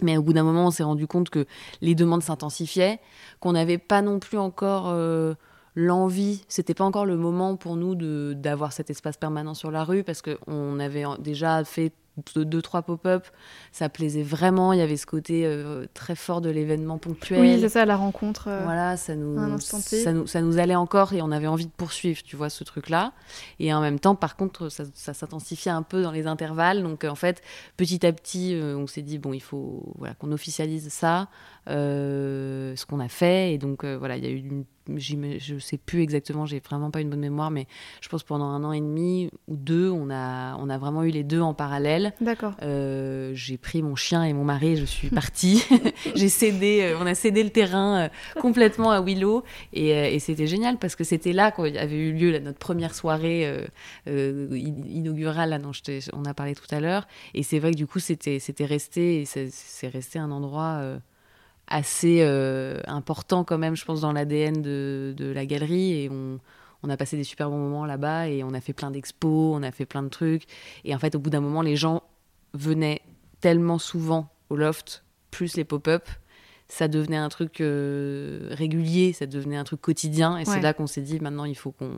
mais 0.00 0.16
au 0.16 0.22
bout 0.22 0.32
d'un 0.32 0.42
moment, 0.42 0.66
on 0.66 0.70
s'est 0.70 0.82
rendu 0.82 1.06
compte 1.06 1.30
que 1.30 1.46
les 1.80 1.94
demandes 1.94 2.22
s'intensifiaient, 2.22 3.00
qu'on 3.40 3.52
n'avait 3.52 3.78
pas 3.78 4.02
non 4.02 4.18
plus 4.18 4.38
encore 4.38 4.88
euh, 4.88 5.34
l'envie, 5.74 6.44
c'était 6.48 6.74
pas 6.74 6.84
encore 6.84 7.06
le 7.06 7.16
moment 7.16 7.56
pour 7.56 7.76
nous 7.76 7.94
d'avoir 8.34 8.72
cet 8.72 8.90
espace 8.90 9.16
permanent 9.16 9.54
sur 9.54 9.70
la 9.70 9.84
rue, 9.84 10.04
parce 10.04 10.22
qu'on 10.22 10.78
avait 10.78 11.04
déjà 11.18 11.64
fait 11.64 11.92
deux, 12.36 12.62
trois 12.62 12.82
pop-up, 12.82 13.26
ça 13.72 13.88
plaisait 13.88 14.22
vraiment. 14.22 14.72
Il 14.72 14.78
y 14.78 14.82
avait 14.82 14.96
ce 14.96 15.06
côté 15.06 15.44
euh, 15.44 15.86
très 15.94 16.14
fort 16.14 16.40
de 16.40 16.48
l'événement 16.48 16.98
ponctuel. 16.98 17.40
Oui, 17.40 17.58
c'est 17.60 17.68
ça, 17.68 17.84
la 17.84 17.96
rencontre. 17.96 18.48
Euh, 18.48 18.60
voilà, 18.64 18.96
ça 18.96 19.16
nous, 19.16 19.58
ça 19.58 20.12
nous, 20.12 20.26
ça, 20.26 20.40
nous, 20.40 20.58
allait 20.58 20.76
encore 20.76 21.12
et 21.12 21.22
on 21.22 21.32
avait 21.32 21.46
envie 21.46 21.66
de 21.66 21.72
poursuivre, 21.72 22.22
tu 22.22 22.36
vois, 22.36 22.50
ce 22.50 22.62
truc-là. 22.62 23.12
Et 23.58 23.74
en 23.74 23.80
même 23.80 23.98
temps, 23.98 24.14
par 24.14 24.36
contre, 24.36 24.68
ça, 24.68 24.84
ça 24.94 25.14
s'intensifiait 25.14 25.72
un 25.72 25.82
peu 25.82 26.02
dans 26.02 26.12
les 26.12 26.26
intervalles. 26.26 26.82
Donc, 26.82 27.04
en 27.04 27.16
fait, 27.16 27.42
petit 27.76 28.06
à 28.06 28.12
petit, 28.12 28.54
euh, 28.54 28.76
on 28.76 28.86
s'est 28.86 29.02
dit, 29.02 29.18
bon, 29.18 29.32
il 29.32 29.42
faut 29.42 29.92
voilà, 29.96 30.14
qu'on 30.14 30.30
officialise 30.32 30.88
ça, 30.90 31.28
ce 31.66 32.86
qu'on 32.86 33.00
a 33.00 33.08
fait. 33.08 33.54
Et 33.54 33.58
donc, 33.58 33.84
voilà, 33.84 34.16
il 34.16 34.24
y 34.24 34.28
a 34.28 34.30
eu 34.30 34.38
une 34.38 34.64
je 34.88 35.58
sais 35.58 35.78
plus 35.78 36.02
exactement, 36.02 36.46
j'ai 36.46 36.60
vraiment 36.60 36.90
pas 36.90 37.00
une 37.00 37.10
bonne 37.10 37.20
mémoire, 37.20 37.50
mais 37.50 37.66
je 38.00 38.08
pense 38.08 38.22
pendant 38.22 38.46
un 38.46 38.64
an 38.64 38.72
et 38.72 38.80
demi 38.80 39.30
ou 39.48 39.56
deux, 39.56 39.90
on 39.90 40.10
a, 40.10 40.56
on 40.56 40.68
a 40.68 40.78
vraiment 40.78 41.04
eu 41.04 41.10
les 41.10 41.24
deux 41.24 41.40
en 41.40 41.54
parallèle. 41.54 42.12
D'accord. 42.20 42.54
Euh, 42.62 43.32
j'ai 43.34 43.56
pris 43.56 43.82
mon 43.82 43.96
chien 43.96 44.24
et 44.24 44.32
mon 44.32 44.44
mari 44.44 44.76
je 44.76 44.84
suis 44.84 45.08
partie. 45.08 45.64
j'ai 46.14 46.28
cédé, 46.28 46.80
euh, 46.82 46.98
on 47.00 47.06
a 47.06 47.14
cédé 47.14 47.42
le 47.42 47.50
terrain 47.50 48.04
euh, 48.04 48.08
complètement 48.40 48.90
à 48.90 49.00
Willow 49.00 49.44
et, 49.72 50.18
c'était 50.18 50.46
génial 50.46 50.78
parce 50.78 50.96
que 50.96 51.04
c'était 51.04 51.32
là 51.32 51.50
qu'il 51.50 51.76
avait 51.76 51.96
eu 51.96 52.12
lieu 52.12 52.38
notre 52.38 52.58
première 52.58 52.94
soirée 52.94 53.66
inaugurale 54.06 55.50
là, 55.50 55.58
dont 55.58 55.72
on 56.12 56.24
a 56.24 56.34
parlé 56.34 56.54
tout 56.54 56.66
à 56.70 56.80
l'heure. 56.80 57.06
Et 57.34 57.42
c'est 57.42 57.58
vrai 57.58 57.72
que 57.72 57.76
du 57.76 57.86
coup, 57.86 57.98
c'était 57.98 58.40
resté, 58.60 59.24
c'est 59.26 59.88
resté 59.88 60.18
un 60.18 60.30
endroit 60.30 60.98
assez 61.66 62.18
euh, 62.20 62.78
important 62.86 63.44
quand 63.44 63.58
même, 63.58 63.76
je 63.76 63.84
pense, 63.84 64.02
dans 64.02 64.12
l'ADN 64.12 64.60
de, 64.62 65.14
de, 65.16 65.26
la 65.26 65.46
galerie. 65.46 65.92
Et 65.92 66.10
on, 66.10 66.38
on, 66.82 66.90
a 66.90 66.96
passé 66.96 67.16
des 67.16 67.24
super 67.24 67.50
bons 67.50 67.58
moments 67.58 67.86
là-bas 67.86 68.28
et 68.28 68.44
on 68.44 68.52
a 68.52 68.60
fait 68.60 68.72
plein 68.72 68.90
d'expos, 68.90 69.56
on 69.56 69.62
a 69.62 69.70
fait 69.70 69.86
plein 69.86 70.02
de 70.02 70.08
trucs. 70.08 70.44
Et 70.84 70.94
en 70.94 70.98
fait, 70.98 71.14
au 71.14 71.18
bout 71.18 71.30
d'un 71.30 71.40
moment, 71.40 71.62
les 71.62 71.76
gens 71.76 72.02
venaient 72.52 73.00
tellement 73.40 73.78
souvent 73.78 74.28
au 74.50 74.56
loft, 74.56 75.04
plus 75.30 75.56
les 75.56 75.64
pop-up, 75.64 76.08
ça 76.68 76.88
devenait 76.88 77.16
un 77.16 77.28
truc 77.28 77.60
euh, 77.60 78.48
régulier, 78.52 79.12
ça 79.12 79.26
devenait 79.26 79.56
un 79.56 79.64
truc 79.64 79.80
quotidien. 79.80 80.38
Et 80.38 80.44
c'est 80.44 80.60
là 80.60 80.72
qu'on 80.72 80.86
s'est 80.86 81.02
dit, 81.02 81.20
maintenant, 81.20 81.44
il 81.44 81.56
faut 81.56 81.72
qu'on, 81.72 81.92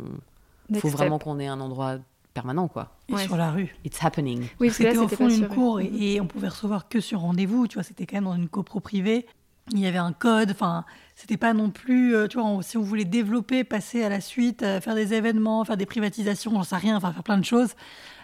faut 0.74 0.88
vraiment 0.88 1.18
qu'on 1.18 1.38
ait 1.38 1.46
un 1.46 1.60
endroit 1.60 1.98
permanent, 2.34 2.68
quoi. 2.68 2.96
Et 3.08 3.16
sur 3.16 3.36
la 3.36 3.50
rue. 3.50 3.74
It's 3.84 4.02
happening. 4.02 4.46
Oui, 4.60 4.70
c'était 4.70 4.98
au 4.98 5.08
fond 5.08 5.28
d'une 5.28 5.48
cour 5.48 5.80
et, 5.80 5.86
et, 5.86 6.20
on 6.20 6.26
pouvait 6.26 6.48
recevoir 6.48 6.88
que 6.88 7.00
sur 7.00 7.20
rendez-vous. 7.20 7.66
Tu 7.66 7.74
vois, 7.74 7.82
c'était 7.82 8.06
quand 8.06 8.16
même 8.16 8.24
dans 8.24 8.34
une 8.34 8.48
copro 8.48 8.80
privée 8.80 9.26
il 9.72 9.80
y 9.80 9.86
avait 9.86 9.98
un 9.98 10.12
code, 10.12 10.50
enfin, 10.50 10.84
c'était 11.14 11.36
pas 11.36 11.52
non 11.52 11.70
plus, 11.70 12.14
euh, 12.14 12.28
tu 12.28 12.38
vois, 12.38 12.62
si 12.62 12.76
on 12.76 12.82
voulait 12.82 13.04
développer, 13.04 13.64
passer 13.64 14.04
à 14.04 14.08
la 14.08 14.20
suite, 14.20 14.62
euh, 14.62 14.80
faire 14.80 14.94
des 14.94 15.14
événements, 15.14 15.64
faire 15.64 15.76
des 15.76 15.86
privatisations, 15.86 16.52
j'en 16.52 16.62
sais 16.62 16.76
rien, 16.76 16.96
enfin, 16.96 17.12
faire 17.12 17.22
plein 17.22 17.38
de 17.38 17.44
choses, 17.44 17.74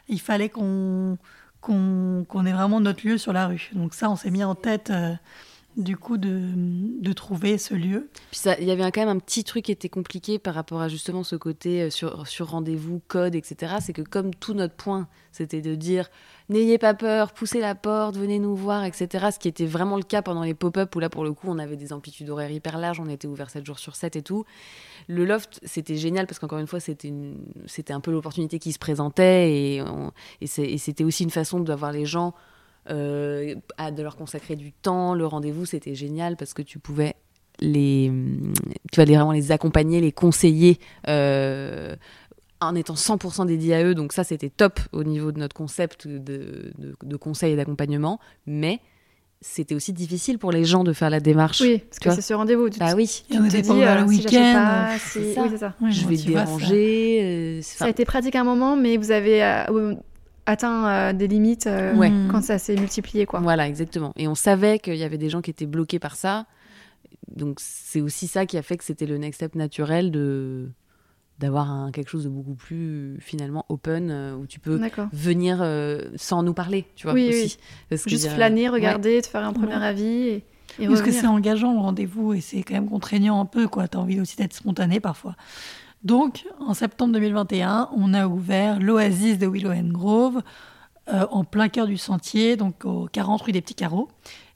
il 0.09 0.21
fallait 0.21 0.49
qu'on 0.49 1.19
qu'on 1.61 2.45
ait 2.45 2.53
vraiment 2.53 2.81
notre 2.81 3.07
lieu 3.07 3.19
sur 3.19 3.33
la 3.33 3.47
rue. 3.47 3.71
Donc 3.75 3.95
ça, 3.95 4.11
on 4.11 4.17
s'est 4.17 4.33
mis 4.33 4.43
en 4.43 4.57
tête. 4.57 4.91
Euh, 4.91 5.15
du 5.77 5.97
coup 5.97 6.19
de, 6.19 7.13
trouver 7.13 7.59
ce 7.59 7.75
lieu. 7.75 8.09
Puis 8.31 8.41
il 8.59 8.65
y 8.67 8.71
avait 8.71 8.91
quand 8.91 9.01
même 9.01 9.17
un 9.17 9.19
petit 9.19 9.45
truc 9.45 9.67
qui 9.67 9.73
était 9.73 9.89
compliqué 9.89 10.39
par 10.39 10.55
rapport 10.55 10.81
à 10.81 10.89
justement 10.89 11.25
ce 11.25 11.37
côté 11.37 11.91
sur, 11.91 12.27
sur 12.27 12.51
rendez-vous, 12.51 13.01
code, 13.07 13.35
etc. 13.35 13.77
C'est 13.81 13.93
que 13.93 14.03
comme 14.03 14.35
tout 14.35 14.55
notre 14.55 14.75
point, 14.75 15.09
c'était 15.31 15.61
de 15.61 15.75
dire 15.75 16.09
n'ayez 16.49 16.79
pas 16.79 16.95
peur, 16.95 17.33
poussez 17.33 17.61
la 17.61 17.75
porte, 17.75 18.17
venez 18.17 18.39
nous 18.39 18.55
voir, 18.55 18.85
etc. 18.85 19.29
Ce 19.33 19.39
qui 19.39 19.49
était 19.49 19.67
vraiment 19.67 19.97
le 19.97 20.03
cas 20.03 20.23
pendant 20.23 20.43
les 20.43 20.55
pop-up 20.55 20.95
où 20.95 21.01
là, 21.01 21.09
pour 21.09 21.25
le 21.25 21.33
coup, 21.33 21.47
on 21.49 21.59
avait 21.59 21.77
des 21.77 21.93
amplitudes 21.93 22.29
horaires 22.31 22.51
hyper 22.51 22.79
larges, 22.79 23.01
on 23.01 23.09
était 23.09 23.29
ouvert 23.29 23.51
7 23.51 23.65
jours 23.65 23.79
sur 23.79 23.97
7 23.97 24.17
et 24.17 24.23
tout. 24.23 24.45
Le 25.09 25.25
loft, 25.25 25.61
c'était 25.65 25.97
génial 25.97 26.27
parce 26.27 26.39
qu'encore 26.39 26.59
une 26.59 26.67
fois, 26.67 26.81
c'était 26.81 27.13
c'était 27.67 27.93
un 27.93 28.01
peu 28.01 28.11
l'opportunité 28.11 28.59
qui 28.59 28.73
se 28.73 28.79
présentait 28.79 29.53
et, 29.53 29.83
et 30.41 30.47
c'était 30.47 31.05
aussi 31.05 31.25
une 31.25 31.31
façon 31.31 31.61
d'avoir 31.61 31.93
les 31.93 32.07
gens, 32.07 32.35
euh, 32.91 33.55
à, 33.77 33.91
de 33.91 34.03
leur 34.03 34.17
consacrer 34.17 34.57
du 34.57 34.73
temps. 34.73 35.15
Le 35.15 35.27
rendez-vous, 35.27 35.67
c'était 35.67 35.95
génial 35.95 36.37
parce 36.37 36.55
que 36.55 36.63
tu 36.63 36.79
pouvais 36.79 37.15
les, 37.61 38.11
tu 38.91 38.97
vas 38.97 39.05
vraiment 39.05 39.33
les 39.33 39.53
accompagner, 39.53 40.01
les 40.01 40.13
conseiller. 40.13 40.79
Euh, 41.09 41.95
en 42.61 42.75
étant 42.77 42.95
100% 42.95 43.47
dédié 43.47 43.75
à 43.75 43.85
eux. 43.85 43.95
Donc 43.95 44.13
ça, 44.13 44.25
c'était 44.25 44.51
top 44.51 44.81
au 44.93 45.05
niveau 45.05 45.33
de 45.33 45.39
notre 45.39 45.55
concept 45.55 46.07
de, 46.07 46.73
de, 47.03 47.17
conseil 47.17 47.53
et 47.53 47.57
d'accompagnement. 47.57 48.21
Mais 48.47 48.81
c'était 49.41 49.75
aussi 49.75 49.93
difficile 49.93 50.39
pour 50.39 50.53
les 50.53 50.65
gens 50.65 50.85
de 50.85 50.93
faire 50.93 51.11
la 51.11 51.21
démarche. 51.21 51.61
Oui, 51.61 51.79
parce 51.79 51.99
que 51.99 52.11
c'est 52.15 52.23
ce 52.23 52.35
rendez-vous. 52.35 52.69
Bah 52.79 52.95
oui. 52.95 53.25
Tu 53.29 53.37
te 53.37 53.61
dis, 53.61 53.71
euh, 53.71 54.01
le 54.01 54.05
week-end, 54.05 54.87
c'est 54.99 55.35
ça. 55.35 55.43
Oui, 55.43 55.59
ça. 55.59 55.75
je 55.91 56.07
vais 56.07 56.17
déranger. 56.17 57.19
Ça. 57.19 57.27
Euh, 57.27 57.61
ça. 57.63 57.85
a 57.87 57.89
été 57.89 58.05
pratique 58.05 58.37
un 58.37 58.45
moment, 58.45 58.77
mais 58.77 58.97
vous 58.97 59.11
avez 59.11 59.43
euh, 59.43 59.95
atteint 60.47 61.13
des 61.13 61.29
limites 61.29 61.69
quand 62.31 62.43
ça 62.43 62.59
s'est 62.59 62.77
multiplié. 62.77 63.27
Quoi. 63.27 63.41
Voilà, 63.41 63.69
exactement. 63.69 64.13
Et 64.17 64.29
on 64.29 64.35
savait 64.35 64.79
qu'il 64.79 64.97
y 64.97 65.05
avait 65.05 65.19
des 65.19 65.31
gens 65.31 65.41
qui 65.41 65.51
étaient 65.51 65.67
bloqués 65.67 65.99
par 65.99 66.17
ça. 66.17 66.47
Donc 67.29 67.59
c'est 67.61 68.01
aussi 68.01 68.27
ça 68.27 68.47
qui 68.47 68.59
a 68.59 68.63
fait 68.63 68.77
que 68.77 68.85
c'était 68.85 69.07
le 69.07 69.19
next 69.19 69.39
step 69.39 69.55
naturel 69.55 70.11
de 70.11 70.71
d'avoir 71.39 71.91
quelque 71.91 72.09
chose 72.09 72.25
de 72.25 72.29
beaucoup 72.29 72.55
plus 72.55 73.17
finalement 73.21 73.67
open 73.69 74.11
euh, 74.11 74.37
où 74.37 74.47
tu 74.47 74.61
peux 74.61 74.81
venir 75.13 75.59
euh, 75.61 76.01
sans 76.15 76.45
nous 76.45 76.55
parler, 76.55 76.87
tu 76.95 77.09
vois 77.09 77.15
aussi. 77.15 77.59
Juste 78.07 78.29
flâner, 78.29 78.69
regarder, 78.69 79.21
te 79.21 79.27
faire 79.27 79.45
un 79.45 79.53
premier 79.53 79.75
avis. 79.75 80.43
Et, 80.79 80.87
Parce 80.87 81.03
que 81.03 81.11
c'est 81.11 81.27
engageant 81.27 81.73
le 81.73 81.81
rendez-vous 81.81 82.33
et 82.35 82.41
c'est 82.41 82.63
quand 82.63 82.75
même 82.75 82.89
contraignant 82.89 83.41
un 83.41 83.45
peu, 83.45 83.67
quoi. 83.67 83.89
T'as 83.89 83.99
envie 83.99 84.21
aussi 84.21 84.37
d'être 84.37 84.55
spontané 84.55 85.01
parfois. 85.01 85.35
Donc, 86.05 86.47
en 86.59 86.75
septembre 86.75 87.13
2021, 87.15 87.91
on 87.97 88.13
a 88.13 88.27
ouvert 88.27 88.81
l'Oasis 88.81 89.39
de 89.39 89.47
Willow 89.47 89.71
and 89.71 89.91
Grove 89.93 90.43
euh, 91.09 91.27
en 91.31 91.45
plein 91.45 91.69
cœur 91.69 91.87
du 91.87 91.97
sentier, 91.97 92.57
donc 92.57 92.85
au 92.85 93.09
40 93.13 93.43
rue 93.43 93.53
des 93.53 93.61
Petits 93.61 93.75
Carreaux. 93.75 94.09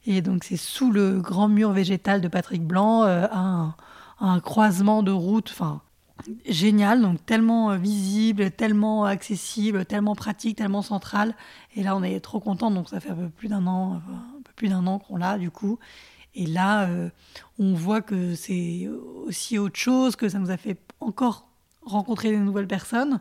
Et 0.06 0.22
donc, 0.22 0.44
c'est 0.44 0.56
sous 0.56 0.90
le 0.90 1.20
grand 1.20 1.48
mur 1.48 1.72
végétal 1.72 2.20
de 2.20 2.28
Patrick 2.28 2.64
Blanc, 2.64 3.04
un, 3.04 3.74
un, 4.20 4.40
croisement 4.40 5.02
de 5.02 5.10
routes, 5.10 5.50
enfin, 5.50 5.82
génial, 6.46 7.02
donc 7.02 7.24
tellement 7.26 7.70
euh, 7.70 7.76
visible, 7.76 8.50
tellement 8.50 9.04
accessible, 9.04 9.84
tellement 9.84 10.14
pratique, 10.14 10.56
tellement 10.56 10.82
central. 10.82 11.34
Et 11.74 11.82
là, 11.82 11.96
on 11.96 12.02
est 12.02 12.20
trop 12.20 12.40
content, 12.40 12.70
donc 12.70 12.88
ça 12.88 13.00
fait 13.00 13.10
un 13.10 13.16
peu 13.16 13.28
plus 13.28 13.48
d'un 13.48 13.66
an, 13.66 13.94
un 13.94 14.42
peu 14.42 14.52
plus 14.54 14.68
d'un 14.68 14.86
an 14.86 14.98
qu'on 14.98 15.16
l'a 15.16 15.38
du 15.38 15.50
coup. 15.50 15.78
Et 16.34 16.46
là, 16.46 16.84
euh, 16.84 17.08
on 17.58 17.72
voit 17.74 18.02
que 18.02 18.34
c'est 18.34 18.88
aussi 19.26 19.58
autre 19.58 19.78
chose, 19.78 20.16
que 20.16 20.28
ça 20.28 20.38
nous 20.38 20.50
a 20.50 20.58
fait 20.58 20.76
encore 21.06 21.48
rencontrer 21.82 22.32
de 22.32 22.36
nouvelles 22.36 22.66
personnes. 22.66 23.20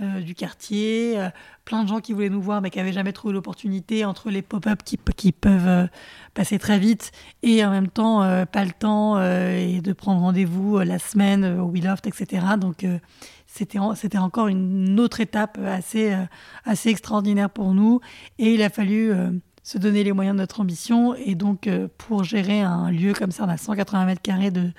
Euh, 0.00 0.22
du 0.22 0.34
quartier, 0.34 1.16
euh, 1.20 1.28
plein 1.64 1.84
de 1.84 1.88
gens 1.88 2.00
qui 2.00 2.12
voulaient 2.12 2.28
nous 2.28 2.42
voir 2.42 2.60
mais 2.60 2.70
qui 2.70 2.78
n'avaient 2.78 2.92
jamais 2.92 3.12
trouvé 3.12 3.32
l'opportunité 3.32 4.04
entre 4.04 4.28
les 4.28 4.42
pop-up 4.42 4.80
qui, 4.82 5.30
peuvent 5.30 5.68
euh, 5.68 5.86
passer 6.34 6.58
très 6.58 6.80
vite 6.80 7.12
et 7.44 7.64
en 7.64 7.70
même 7.70 7.86
temps 7.86 8.18
pas 8.46 8.64
le 8.64 8.72
temps 8.72 9.22
et 9.22 9.80
de 9.80 9.92
prendre 9.92 10.20
rendez-vous 10.20 10.80
la 10.80 10.98
semaine 10.98 11.60
au 11.60 11.72
Loft, 11.72 12.08
etc. 12.08 12.44
Donc 12.58 12.84
c'était 13.46 13.78
c'était 13.94 14.18
encore 14.18 14.48
une 14.48 14.98
autre 14.98 15.20
étape 15.20 15.58
assez 15.64 16.16
assez 16.64 16.88
extraordinaire 16.88 17.50
pour 17.50 17.72
nous 17.72 18.00
et 18.40 18.54
il 18.54 18.62
a 18.62 18.70
fallu 18.70 19.12
se 19.64 19.78
donner 19.78 20.04
les 20.04 20.12
moyens 20.12 20.36
de 20.36 20.40
notre 20.40 20.60
ambition. 20.60 21.16
Et 21.16 21.34
donc, 21.34 21.68
pour 21.98 22.22
gérer 22.22 22.60
un 22.60 22.92
lieu 22.92 23.12
comme 23.14 23.32
ça, 23.32 23.44
on 23.44 23.48
a 23.48 23.56
180 23.56 24.04
mètres 24.04 24.22
carrés 24.22 24.52
de, 24.52 24.70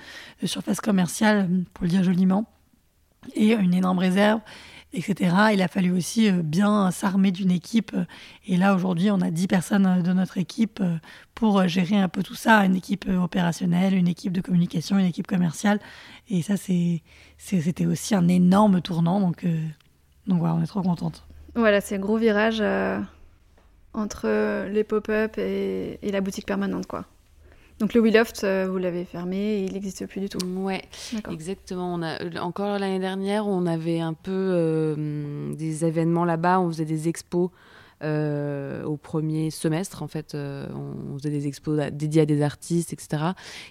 surface 0.46 0.80
commerciale, 0.80 1.50
pour 1.74 1.84
le 1.84 1.90
dire 1.90 2.04
joliment, 2.04 2.46
et 3.36 3.54
une 3.54 3.74
énorme 3.74 4.00
réserve 4.00 4.40
etc. 4.96 5.36
Il 5.54 5.62
a 5.62 5.68
fallu 5.68 5.92
aussi 5.92 6.30
euh, 6.30 6.42
bien 6.44 6.90
s'armer 6.92 7.32
d'une 7.32 7.52
équipe. 7.52 7.96
Et 8.48 8.58
là, 8.58 8.76
aujourd'hui, 8.76 9.12
on 9.12 9.22
a 9.22 9.30
10 9.32 9.48
personnes 9.48 9.86
euh, 9.86 10.02
de 10.02 10.14
notre 10.14 10.38
équipe 10.38 10.80
euh, 10.82 10.98
pour 11.34 11.68
gérer 11.68 11.98
un 11.98 12.08
peu 12.08 12.24
tout 12.24 12.36
ça. 12.36 12.66
Une 12.66 12.76
équipe 12.76 13.08
opérationnelle, 13.08 13.94
une 13.94 14.08
équipe 14.08 14.32
de 14.32 14.42
communication, 14.42 14.98
une 14.98 15.06
équipe 15.06 15.28
commerciale. 15.28 15.80
Et 16.30 16.42
ça, 16.42 16.56
c'était 16.58 17.86
aussi 17.86 18.16
un 18.16 18.28
énorme 18.28 18.82
tournant. 18.82 19.20
Donc, 19.20 19.46
donc 20.28 20.40
voilà, 20.40 20.56
on 20.56 20.64
est 20.64 20.68
trop 20.68 20.82
contente. 20.82 21.26
Voilà, 21.56 21.82
c'est 21.82 21.96
un 21.96 22.00
gros 22.00 22.18
virage 22.18 22.64
entre 23.96 24.68
les 24.70 24.84
pop-up 24.84 25.38
et, 25.38 26.00
et 26.02 26.12
la 26.12 26.22
boutique 26.22 26.46
permanente, 26.46 26.86
quoi. 26.86 27.06
Donc 27.80 27.94
le 27.94 28.02
Willoft, 28.02 28.46
euh, 28.46 28.68
vous 28.70 28.78
l'avez 28.78 29.04
fermé 29.04 29.38
et 29.38 29.66
il 29.66 29.74
n'existe 29.74 30.06
plus 30.08 30.22
du 30.22 30.30
tout. 30.30 30.38
Ouais, 30.46 30.84
exactement. 31.30 31.94
On 31.94 32.02
a, 32.02 32.22
euh, 32.24 32.40
encore 32.40 32.80
l'année 32.80 33.00
dernière, 33.00 33.48
on 33.48 33.66
avait 33.66 34.00
un 34.00 34.14
peu 34.14 34.32
euh, 34.32 35.54
des 35.56 35.84
événements 35.84 36.24
là-bas, 36.24 36.62
on 36.62 36.70
faisait 36.70 36.86
des 36.86 37.10
expos 37.10 37.50
euh, 38.04 38.84
au 38.84 38.98
premier 38.98 39.52
semestre. 39.52 40.04
En 40.04 40.10
fait, 40.10 40.36
euh, 40.36 40.68
on 40.76 41.18
faisait 41.18 41.30
des 41.30 41.48
expos 41.48 41.80
dédiés 41.94 42.24
à 42.24 42.26
des 42.26 42.42
artistes, 42.42 42.92
etc. 42.92 43.24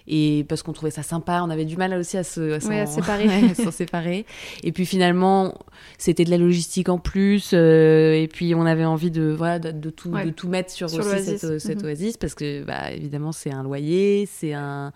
Et 0.07 0.45
parce 0.49 0.63
qu'on 0.63 0.73
trouvait 0.73 0.89
ça 0.89 1.03
sympa, 1.03 1.41
on 1.43 1.51
avait 1.51 1.63
du 1.63 1.77
mal 1.77 1.93
aussi 1.93 2.17
à 2.17 2.23
se 2.23 2.59
séparer. 2.59 3.53
s'en 3.53 3.69
séparer. 3.69 4.25
Et 4.63 4.71
puis 4.71 4.87
finalement, 4.87 5.53
c'était 5.99 6.25
de 6.25 6.31
la 6.31 6.39
logistique 6.39 6.89
en 6.89 6.97
plus. 6.97 7.51
Euh, 7.53 8.13
et 8.13 8.27
puis 8.27 8.55
on 8.55 8.65
avait 8.65 8.83
envie 8.83 9.11
de, 9.11 9.31
voilà, 9.37 9.59
de, 9.59 9.89
tout, 9.91 10.09
de 10.09 10.31
tout 10.31 10.49
mettre 10.49 10.71
sur, 10.71 10.91
aussi 10.91 11.37
cette, 11.59 11.83
mhm. 11.83 11.85
oasis 11.85 12.17
parce 12.17 12.33
que, 12.33 12.63
bah, 12.63 12.91
évidemment, 12.91 13.31
c'est 13.31 13.51
un 13.51 13.61
loyer, 13.61 14.27
c'est 14.31 14.53
un 14.53 14.91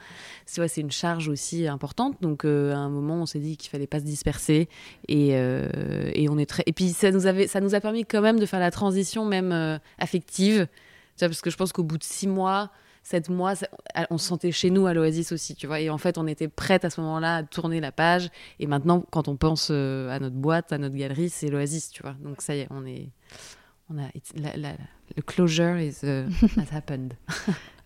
c'est 0.46 0.82
une 0.82 0.90
charge 0.90 1.30
aussi 1.30 1.68
importante. 1.68 2.18
Donc 2.22 2.46
à 2.46 2.48
un 2.48 2.90
moment, 2.90 3.22
on 3.22 3.26
s'est 3.28 3.38
dit 3.38 3.56
qu'il 3.58 3.70
fallait 3.70 3.86
pas 3.86 4.00
se 4.00 4.06
disperser 4.06 4.68
et, 5.08 5.30
et 5.30 6.28
on 6.28 6.40
est 6.40 6.48
très. 6.48 6.64
Et 6.66 6.74
puis 6.74 6.90
ça 6.90 7.12
nous 7.12 7.28
avait, 7.28 7.46
ça 7.46 7.62
nous 7.62 7.76
a 7.76 7.80
permis 7.80 8.04
quand 8.04 8.22
même 8.22 8.40
de 8.40 8.48
faire 8.48 8.60
la 8.60 8.72
transition 8.72 9.19
même 9.26 9.52
euh, 9.52 9.78
affective. 9.98 10.68
Tu 11.18 11.26
vois, 11.26 11.30
parce 11.30 11.42
que 11.42 11.50
je 11.50 11.58
pense 11.58 11.72
qu'au 11.72 11.84
bout 11.84 11.98
de 11.98 12.04
six 12.04 12.28
mois, 12.28 12.72
sept 13.04 13.30
mois, 13.30 13.54
on 14.10 14.18
se 14.18 14.28
sentait 14.28 14.52
chez 14.52 14.70
nous 14.70 14.88
à 14.88 14.94
l'Oasis 14.94 15.32
aussi, 15.32 15.56
tu 15.56 15.68
vois. 15.68 15.80
Et 15.80 15.90
en 15.90 15.98
fait, 15.98 16.18
on 16.18 16.28
était 16.28 16.48
prête 16.48 16.86
à 16.86 16.90
ce 16.90 17.02
moment-là 17.02 17.38
à 17.38 17.44
tourner 17.44 17.80
la 17.80 17.92
page. 17.92 18.30
Et 18.60 18.68
maintenant, 18.68 19.04
quand 19.12 19.28
on 19.28 19.36
pense 19.36 19.70
euh, 19.72 20.10
à 20.10 20.20
notre 20.20 20.36
boîte, 20.36 20.72
à 20.72 20.78
notre 20.78 20.96
galerie, 20.96 21.30
c'est 21.30 21.50
l'Oasis, 21.50 21.90
tu 21.90 22.04
vois. 22.04 22.16
Donc 22.24 22.42
ça 22.42 22.56
y 22.56 22.60
est, 22.60 22.68
on 22.70 22.86
est. 22.86 23.10
On 23.92 23.98
a, 23.98 24.08
le 25.16 25.22
closure 25.24 25.80
is, 25.80 26.02
uh, 26.04 26.28
has 26.60 26.72
happened. 26.72 27.16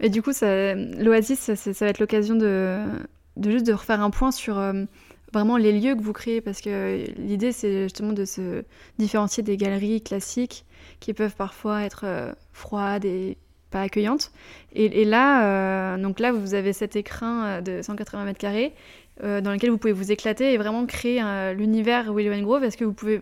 et 0.01 0.09
du 0.09 0.21
coup, 0.21 0.31
l'Oasis, 0.41 1.39
ça, 1.39 1.55
ça, 1.55 1.85
va 1.85 1.89
être 1.89 1.99
l'occasion 1.99 2.35
de, 2.35 2.83
de, 3.37 3.51
juste 3.51 3.65
de 3.65 3.71
refaire 3.71 4.01
un 4.01 4.09
point 4.09 4.33
sur 4.33 4.57
euh, 4.57 4.83
vraiment 5.31 5.55
les 5.55 5.71
lieux 5.79 5.95
que 5.95 6.01
vous 6.01 6.11
créez, 6.11 6.41
parce 6.41 6.59
que 6.59 7.05
l'idée, 7.17 7.53
c'est 7.53 7.83
justement 7.83 8.11
de 8.11 8.25
se 8.25 8.65
différencier 8.99 9.43
des 9.43 9.55
galeries 9.55 10.01
classiques 10.01 10.65
qui 11.03 11.13
peuvent 11.13 11.35
parfois 11.35 11.83
être 11.83 12.05
euh, 12.05 12.31
froides 12.53 13.03
et 13.03 13.37
pas 13.71 13.81
accueillantes. 13.81 14.31
Et, 14.71 15.03
là, 15.03 15.43
euh, 15.43 15.97
donc 15.97 16.19
là, 16.19 16.31
vous 16.31 16.53
avez 16.53 16.71
cet 16.71 16.95
écrin 16.95 17.45
euh, 17.45 17.61
de 17.61 17.81
180 17.81 18.23
mètres 18.23 18.39
carrés 18.39 18.73
dans 19.21 19.51
lequel 19.51 19.69
vous 19.69 19.77
pouvez 19.77 19.93
vous 19.93 20.11
éclater 20.11 20.53
et 20.53 20.57
vraiment 20.57 20.87
créer 20.87 21.21
l'univers 21.53 22.11
Willow 22.11 22.41
Grove. 22.41 22.63
Est-ce 22.63 22.77
que 22.77 22.83
vous 22.83 22.93
pouvez 22.93 23.21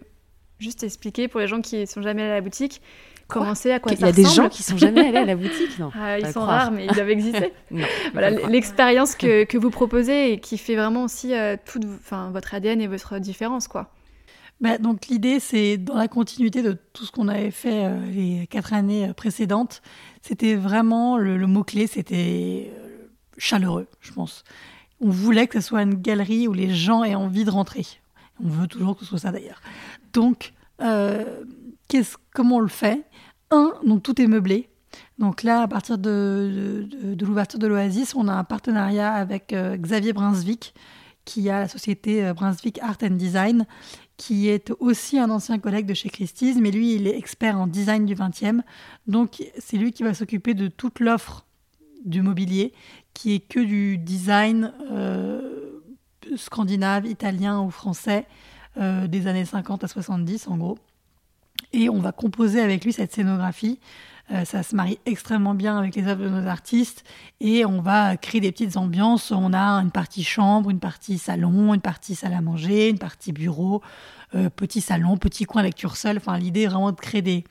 juste 0.58 0.86
expliquer 0.86 1.28
pour 1.28 1.42
les 1.42 1.48
gens 1.48 1.60
qui 1.60 1.82
ne 1.82 1.86
sont 1.86 2.02
jamais 2.02 2.22
allés 2.22 2.32
à 2.32 2.36
la 2.36 2.42
boutique 2.42 2.82
comment 3.28 3.56
c'est, 3.56 3.74
à 3.74 3.80
quoi 3.82 3.92
Il 3.92 4.00
y 4.00 4.04
a 4.06 4.14
des 4.14 4.24
gens 4.24 4.48
qui 4.48 4.64
sont 4.64 4.78
jamais 4.78 5.06
allés 5.06 5.18
à 5.18 5.26
la 5.26 5.36
boutique, 5.36 5.78
non 5.80 5.92
ah, 6.00 6.18
Ils 6.18 6.28
sont 6.28 6.46
rares, 6.46 6.72
mais 6.72 6.86
ils 6.86 6.94
doivent 6.94 7.10
exister. 7.10 7.52
voilà, 8.14 8.30
l'expérience 8.30 9.16
que, 9.16 9.44
que, 9.44 9.58
vous 9.58 9.70
proposez 9.70 10.32
et 10.32 10.40
qui 10.40 10.58
fait 10.58 10.78
vraiment 10.78 11.04
aussi 11.04 11.34
toute, 11.66 11.84
votre 11.86 12.54
ADN 12.54 12.80
et 12.80 12.88
votre 12.88 13.20
différence, 13.20 13.68
quoi. 13.68 13.92
Bah, 14.62 14.78
donc 14.78 15.08
l'idée, 15.08 15.40
c'est 15.40 15.78
dans 15.78 15.96
la 15.96 16.08
continuité 16.08 16.62
de 16.62 16.78
tout 16.94 17.04
ce 17.04 17.12
qu'on 17.12 17.28
avait 17.28 17.50
fait 17.50 17.86
euh, 17.86 18.06
les 18.12 18.46
quatre 18.46 18.74
années 18.74 19.10
euh, 19.10 19.14
précédentes, 19.14 19.82
c'était 20.22 20.54
vraiment 20.54 21.18
le, 21.18 21.48
mot-clé, 21.48 21.88
c'était 21.88 22.72
euh, 22.78 23.08
chaleureux, 23.40 23.88
je 24.02 24.14
pense. 24.14 24.44
On 25.00 25.10
voulait 25.10 25.48
que 25.48 25.60
ce 25.60 25.68
soit 25.68 25.82
une 25.82 25.96
galerie 25.96 26.48
où 26.48 26.54
les 26.54 26.70
gens 26.70 27.04
aient 27.04 27.16
envie 27.16 27.44
de 27.44 27.50
rentrer. 27.50 27.88
On 28.44 28.50
veut 28.50 28.68
toujours 28.68 28.96
que 28.96 29.02
ce 29.02 29.10
soit 29.10 29.18
ça 29.18 29.32
d'ailleurs. 29.32 29.62
Donc, 30.14 30.54
comment 30.78 32.58
on 32.58 32.60
le 32.60 32.68
fait? 32.68 33.04
Un, 33.50 33.74
donc 33.84 34.04
tout 34.04 34.22
est 34.22 34.28
meublé. 34.28 34.70
Donc 35.18 35.42
là, 35.42 35.64
à 35.64 35.68
partir 35.68 35.98
de, 35.98 36.88
de 37.02 37.26
l'ouverture 37.26 37.58
de 37.58 37.66
l'Oasis, 37.66 38.14
on 38.16 38.28
a 38.28 38.34
un 38.34 38.44
partenariat 38.44 39.14
avec 39.14 39.56
Xavier 39.56 40.14
Brunswick, 40.14 40.76
qui 41.26 41.50
a 41.50 41.62
la 41.62 41.68
société 41.68 42.32
Brunswick 42.34 42.80
Art 42.80 42.98
and 43.04 43.16
Design 43.16 43.66
qui 44.22 44.50
est 44.50 44.72
aussi 44.80 45.18
un 45.18 45.32
ancien 45.32 45.58
collègue 45.58 45.88
de 45.88 45.96
chez 45.96 46.10
Christie's, 46.10 46.58
mais 46.58 46.70
lui, 46.70 46.94
il 46.94 47.08
est 47.08 47.18
expert 47.18 47.60
en 47.60 47.66
design 47.66 48.06
du 48.06 48.14
20e. 48.14 48.62
Donc, 49.08 49.44
c'est 49.58 49.78
lui 49.78 49.92
qui 49.92 50.04
va 50.04 50.14
s'occuper 50.14 50.54
de 50.54 50.68
toute 50.68 51.00
l'offre 51.00 51.48
du 52.06 52.22
mobilier, 52.22 52.72
qui 53.16 53.34
est 53.34 53.40
que 53.40 53.60
du 53.60 53.98
design 53.98 54.74
euh, 54.92 55.82
scandinave, 56.36 57.08
italien 57.08 57.64
ou 57.64 57.72
français 57.72 58.28
euh, 58.78 59.08
des 59.08 59.26
années 59.26 59.44
50 59.44 59.86
à 59.86 59.88
70, 59.88 60.48
en 60.50 60.58
gros. 60.58 60.78
Et 61.74 61.90
on 61.90 61.98
va 61.98 62.12
composer 62.12 62.62
avec 62.62 62.86
lui 62.86 62.94
cette 62.94 63.12
scénographie 63.12 63.80
euh, 64.32 64.46
ça 64.46 64.64
se 64.64 64.76
marie 64.76 64.98
extrêmement 65.06 65.54
bien 65.54 65.78
avec 65.78 65.96
les 65.96 66.08
œuvres 66.08 66.24
de 66.24 66.30
nos 66.30 66.48
artistes 66.48 67.04
et 67.42 67.66
on 67.66 67.82
va 67.82 68.16
créer 68.16 68.40
des 68.40 68.52
petites 68.52 68.78
ambiances. 68.78 69.32
On 69.32 69.54
a 69.54 69.82
une 69.82 69.92
partie 69.92 70.24
chambre, 70.24 70.70
une 70.70 70.80
partie 70.80 71.18
salon, 71.18 71.74
une 71.74 71.82
partie 71.82 72.16
salle 72.16 72.34
à 72.34 72.42
manger, 72.42 72.90
une 72.90 73.00
partie 73.00 73.34
bureau, 73.34 73.82
euh, 74.34 74.50
petit 74.50 74.80
salon, 74.80 75.18
petit 75.18 75.44
coin 75.44 75.64
lecture 75.64 75.98
seule. 75.98 76.18
Enfin, 76.18 76.38
l'idée 76.38 76.62
est 76.62 76.68
vraiment 76.68 76.92
de 76.92 77.00
créer 77.00 77.22
des, 77.22 77.44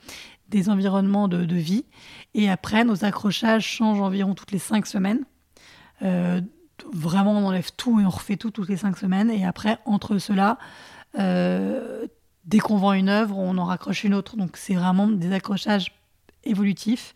des 0.49 0.71
environnements 0.71 1.29
de, 1.29 1.55
vie. 1.55 1.85
Et 2.33 2.49
après, 2.49 2.85
nos 2.85 3.05
accrochages 3.05 3.67
changent 3.67 4.01
environ 4.01 4.35
toutes 4.35 4.53
les 4.53 4.59
cinq 4.59 4.87
semaines. 4.87 5.25
Euh, 6.03 6.41
vraiment, 6.95 7.33
on 7.33 7.45
enlève 7.45 7.71
tout 7.77 8.01
et 8.01 8.07
on 8.07 8.11
refait 8.11 8.37
tout 8.37 8.51
toutes 8.51 8.71
les 8.71 8.79
cinq 8.79 8.97
semaines. 8.97 9.31
Et 9.31 9.45
après, 9.45 9.79
entre 9.85 10.17
cela, 10.17 10.57
dès 11.15 12.59
qu'on 12.59 12.79
vend 12.79 12.95
une 12.95 13.11
œuvre, 13.11 13.37
on 13.37 13.59
en 13.59 13.67
raccroche 13.67 14.05
une 14.05 14.15
autre. 14.15 14.39
Donc, 14.39 14.57
c'est 14.57 14.75
vraiment 14.75 15.09
des 15.09 15.33
accrochages 15.33 15.93
évolutif. 16.45 17.15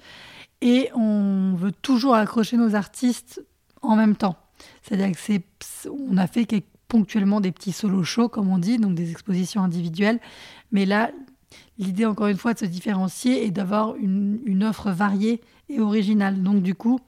Et 0.61 0.91
on 0.95 1.55
veut 1.55 1.73
toujours 1.73 2.15
accrocher 2.15 2.57
nos 2.57 2.75
artistes 2.75 3.45
en 3.83 3.97
même 3.97 4.17
temps. 4.17 4.37
C'est-à-dire 4.83 5.13
que 5.13 5.19
c'est, 5.19 5.45
on 5.91 6.17
a 6.17 6.27
fait 6.27 6.47
ponctuellement 6.89 7.41
des 7.41 7.53
petits 7.53 7.73
solo 7.73 8.05
shows, 8.05 8.29
comme 8.29 8.49
on 8.51 8.59
dit, 8.59 8.79
donc 8.79 8.95
des 8.95 9.11
expositions 9.11 9.63
individuelles. 9.63 10.21
Mais 10.73 10.87
là, 10.87 11.11
l'idée, 11.79 12.07
encore 12.07 12.29
une 12.29 12.37
fois, 12.37 12.55
de 12.55 12.59
se 12.59 12.65
différencier 12.65 13.45
et 13.45 13.51
d'avoir 13.51 13.97
une, 13.97 14.65
offre 14.65 14.91
variée 14.91 15.41
et 15.69 15.81
originale. 15.81 16.43
Donc, 16.43 16.63
du 16.63 16.75
coup, 16.75 17.01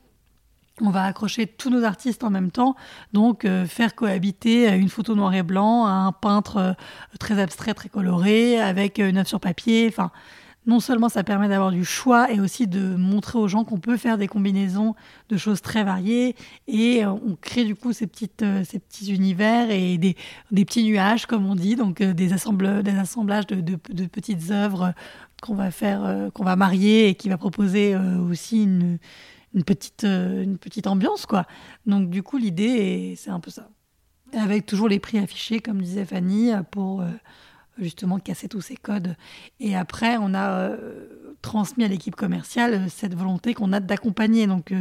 on 0.80 0.90
va 0.90 1.04
accrocher 1.04 1.46
tous 1.46 1.70
nos 1.70 1.84
artistes 1.84 2.24
en 2.24 2.30
même 2.30 2.50
temps, 2.50 2.76
donc 3.14 3.46
euh, 3.46 3.64
faire 3.64 3.94
cohabiter 3.94 4.68
une 4.76 4.90
photo 4.90 5.14
noir 5.14 5.34
et 5.34 5.42
blanc, 5.42 5.86
un 5.86 6.12
peintre 6.12 6.56
euh, 6.58 6.72
très 7.18 7.40
abstrait, 7.40 7.72
très 7.72 7.88
coloré, 7.88 8.60
avec 8.60 8.98
une 8.98 9.16
œuvre 9.16 9.28
sur 9.28 9.40
papier. 9.40 9.86
Enfin, 9.88 10.10
non 10.66 10.80
seulement 10.80 11.08
ça 11.08 11.24
permet 11.24 11.48
d'avoir 11.48 11.70
du 11.70 11.84
choix 11.84 12.30
et 12.32 12.40
aussi 12.40 12.66
de 12.66 12.96
montrer 12.96 13.38
aux 13.38 13.48
gens 13.48 13.64
qu'on 13.64 13.78
peut 13.78 13.96
faire 13.96 14.18
des 14.18 14.26
combinaisons 14.26 14.94
de 15.28 15.36
choses 15.36 15.62
très 15.62 15.84
variées 15.84 16.34
et 16.66 17.04
euh, 17.04 17.10
on 17.10 17.36
crée 17.40 17.64
du 17.64 17.74
coup 17.74 17.92
ces, 17.92 18.06
petites, 18.06 18.44
ces 18.64 18.78
petits 18.78 19.14
univers 19.14 19.70
et 19.70 19.98
des, 19.98 20.16
des, 20.50 20.64
petits 20.64 20.84
nuages 20.84 21.26
comme 21.26 21.46
on 21.46 21.54
dit, 21.54 21.76
donc 21.76 22.02
des, 22.02 22.32
assemble, 22.32 22.82
des 22.82 22.96
assemblages 22.96 23.46
de, 23.46 23.60
de, 23.60 24.06
petites 24.06 24.50
œuvres 24.50 24.92
qu'on 25.42 25.54
va 25.54 25.70
faire, 25.70 26.30
qu'on 26.34 26.44
va 26.44 26.56
marier 26.56 27.08
et 27.08 27.14
qui 27.14 27.28
va 27.28 27.36
proposer 27.36 27.94
aussi 27.96 28.62
une 28.62 28.98
une 29.56 29.64
petite, 29.64 30.04
euh, 30.04 30.42
une 30.42 30.58
petite 30.58 30.86
ambiance, 30.86 31.26
quoi. 31.26 31.46
Donc, 31.86 32.10
du 32.10 32.22
coup, 32.22 32.36
l'idée, 32.36 33.14
c'est 33.16 33.30
un 33.30 33.40
peu 33.40 33.50
ça. 33.50 33.70
Avec 34.32 34.66
toujours 34.66 34.88
les 34.88 35.00
prix 35.00 35.18
affichés, 35.18 35.60
comme 35.60 35.80
disait 35.80 36.04
Fanny, 36.04 36.52
pour 36.70 37.00
euh, 37.00 37.08
justement 37.78 38.18
casser 38.18 38.48
tous 38.48 38.60
ces 38.60 38.76
codes. 38.76 39.16
Et 39.60 39.76
après, 39.76 40.16
on 40.18 40.34
a 40.34 40.50
euh, 40.50 41.36
transmis 41.42 41.84
à 41.84 41.88
l'équipe 41.88 42.16
commerciale 42.16 42.88
cette 42.90 43.14
volonté 43.14 43.54
qu'on 43.54 43.72
a 43.72 43.80
d'accompagner. 43.80 44.46
Donc, 44.46 44.72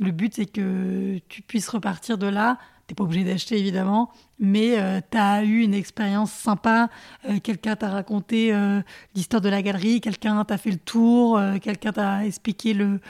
le 0.00 0.10
but, 0.10 0.34
c'est 0.34 0.46
que 0.46 1.18
tu 1.28 1.42
puisses 1.42 1.68
repartir 1.68 2.18
de 2.18 2.26
là 2.26 2.58
T'es 2.86 2.94
pas 2.94 3.04
obligé 3.04 3.24
d'acheter 3.24 3.58
évidemment, 3.58 4.10
mais 4.38 4.78
euh, 4.78 5.00
tu 5.10 5.16
as 5.16 5.42
eu 5.42 5.62
une 5.62 5.72
expérience 5.72 6.30
sympa. 6.30 6.90
Euh, 7.26 7.40
quelqu'un 7.40 7.76
t'a 7.76 7.88
raconté 7.88 8.52
euh, 8.52 8.82
l'histoire 9.14 9.40
de 9.40 9.48
la 9.48 9.62
galerie, 9.62 10.02
quelqu'un 10.02 10.44
t'a 10.44 10.58
fait 10.58 10.70
le 10.70 10.76
tour, 10.76 11.40
quelqu'un 11.62 11.92
t'a 11.92 12.26
expliqué 12.26 12.74
le, 12.74 13.00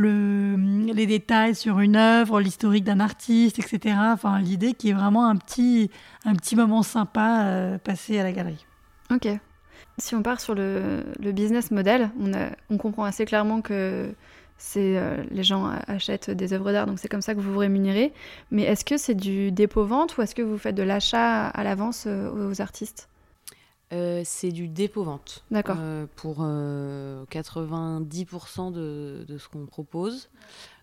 le, 0.00 0.56
les 0.92 1.06
détails 1.06 1.54
sur 1.54 1.78
une 1.80 1.96
œuvre, 1.96 2.40
l'historique 2.40 2.84
d'un 2.84 3.00
artiste, 3.00 3.58
etc. 3.58 3.96
Enfin, 4.12 4.40
l'idée 4.40 4.74
qui 4.74 4.90
est 4.90 4.94
vraiment 4.94 5.26
un 5.26 5.36
petit, 5.36 5.90
un 6.24 6.34
petit 6.34 6.56
moment 6.56 6.82
sympa 6.82 7.78
passé 7.84 8.18
à 8.18 8.24
la 8.24 8.32
galerie. 8.32 8.66
Ok. 9.10 9.28
Si 9.98 10.14
on 10.14 10.22
part 10.22 10.40
sur 10.40 10.54
le, 10.54 11.04
le 11.20 11.32
business 11.32 11.70
model, 11.70 12.10
on, 12.18 12.32
a, 12.32 12.50
on 12.70 12.78
comprend 12.78 13.04
assez 13.04 13.24
clairement 13.24 13.60
que 13.60 14.14
c'est 14.60 14.98
euh, 14.98 15.24
les 15.30 15.42
gens 15.42 15.72
achètent 15.86 16.30
des 16.30 16.52
œuvres 16.52 16.70
d'art, 16.70 16.86
donc 16.86 16.98
c'est 16.98 17.08
comme 17.08 17.22
ça 17.22 17.34
que 17.34 17.40
vous 17.40 17.52
vous 17.52 17.58
rémunérez. 17.58 18.12
Mais 18.50 18.62
est-ce 18.62 18.84
que 18.84 18.98
c'est 18.98 19.14
du 19.14 19.50
dépôt-vente 19.50 20.16
ou 20.16 20.22
est-ce 20.22 20.34
que 20.34 20.42
vous 20.42 20.58
faites 20.58 20.74
de 20.74 20.82
l'achat 20.82 21.48
à 21.48 21.64
l'avance 21.64 22.04
euh, 22.06 22.50
aux 22.50 22.60
artistes? 22.60 23.08
Euh, 23.92 24.22
c'est 24.24 24.52
du 24.52 24.68
dépôt-vente. 24.68 25.44
D'accord. 25.50 25.76
pour 26.16 26.42
90% 26.42 28.72
de, 28.72 29.24
de, 29.26 29.38
ce 29.38 29.48
qu'on 29.48 29.66
propose, 29.66 30.28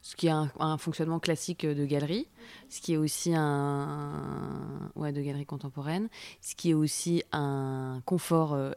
ce 0.02 0.16
qui 0.16 0.28
est 0.28 0.34
un, 0.60 0.78
fonctionnement 0.78 1.20
classique 1.20 1.66
de 1.66 1.86
galerie 1.86 2.28
ce 2.70 2.82
qui 2.82 2.94
est 2.94 2.98
aussi 2.98 3.34
un 3.36 4.92
ouais 4.96 5.12
de 5.12 5.22
galerie 5.22 5.46
contemporaine, 5.46 6.10
ce 6.42 6.56
qui 6.56 6.72
est 6.72 6.74
aussi 6.74 7.24
un 7.32 8.02
confort 8.06 8.54
euh, 8.54 8.72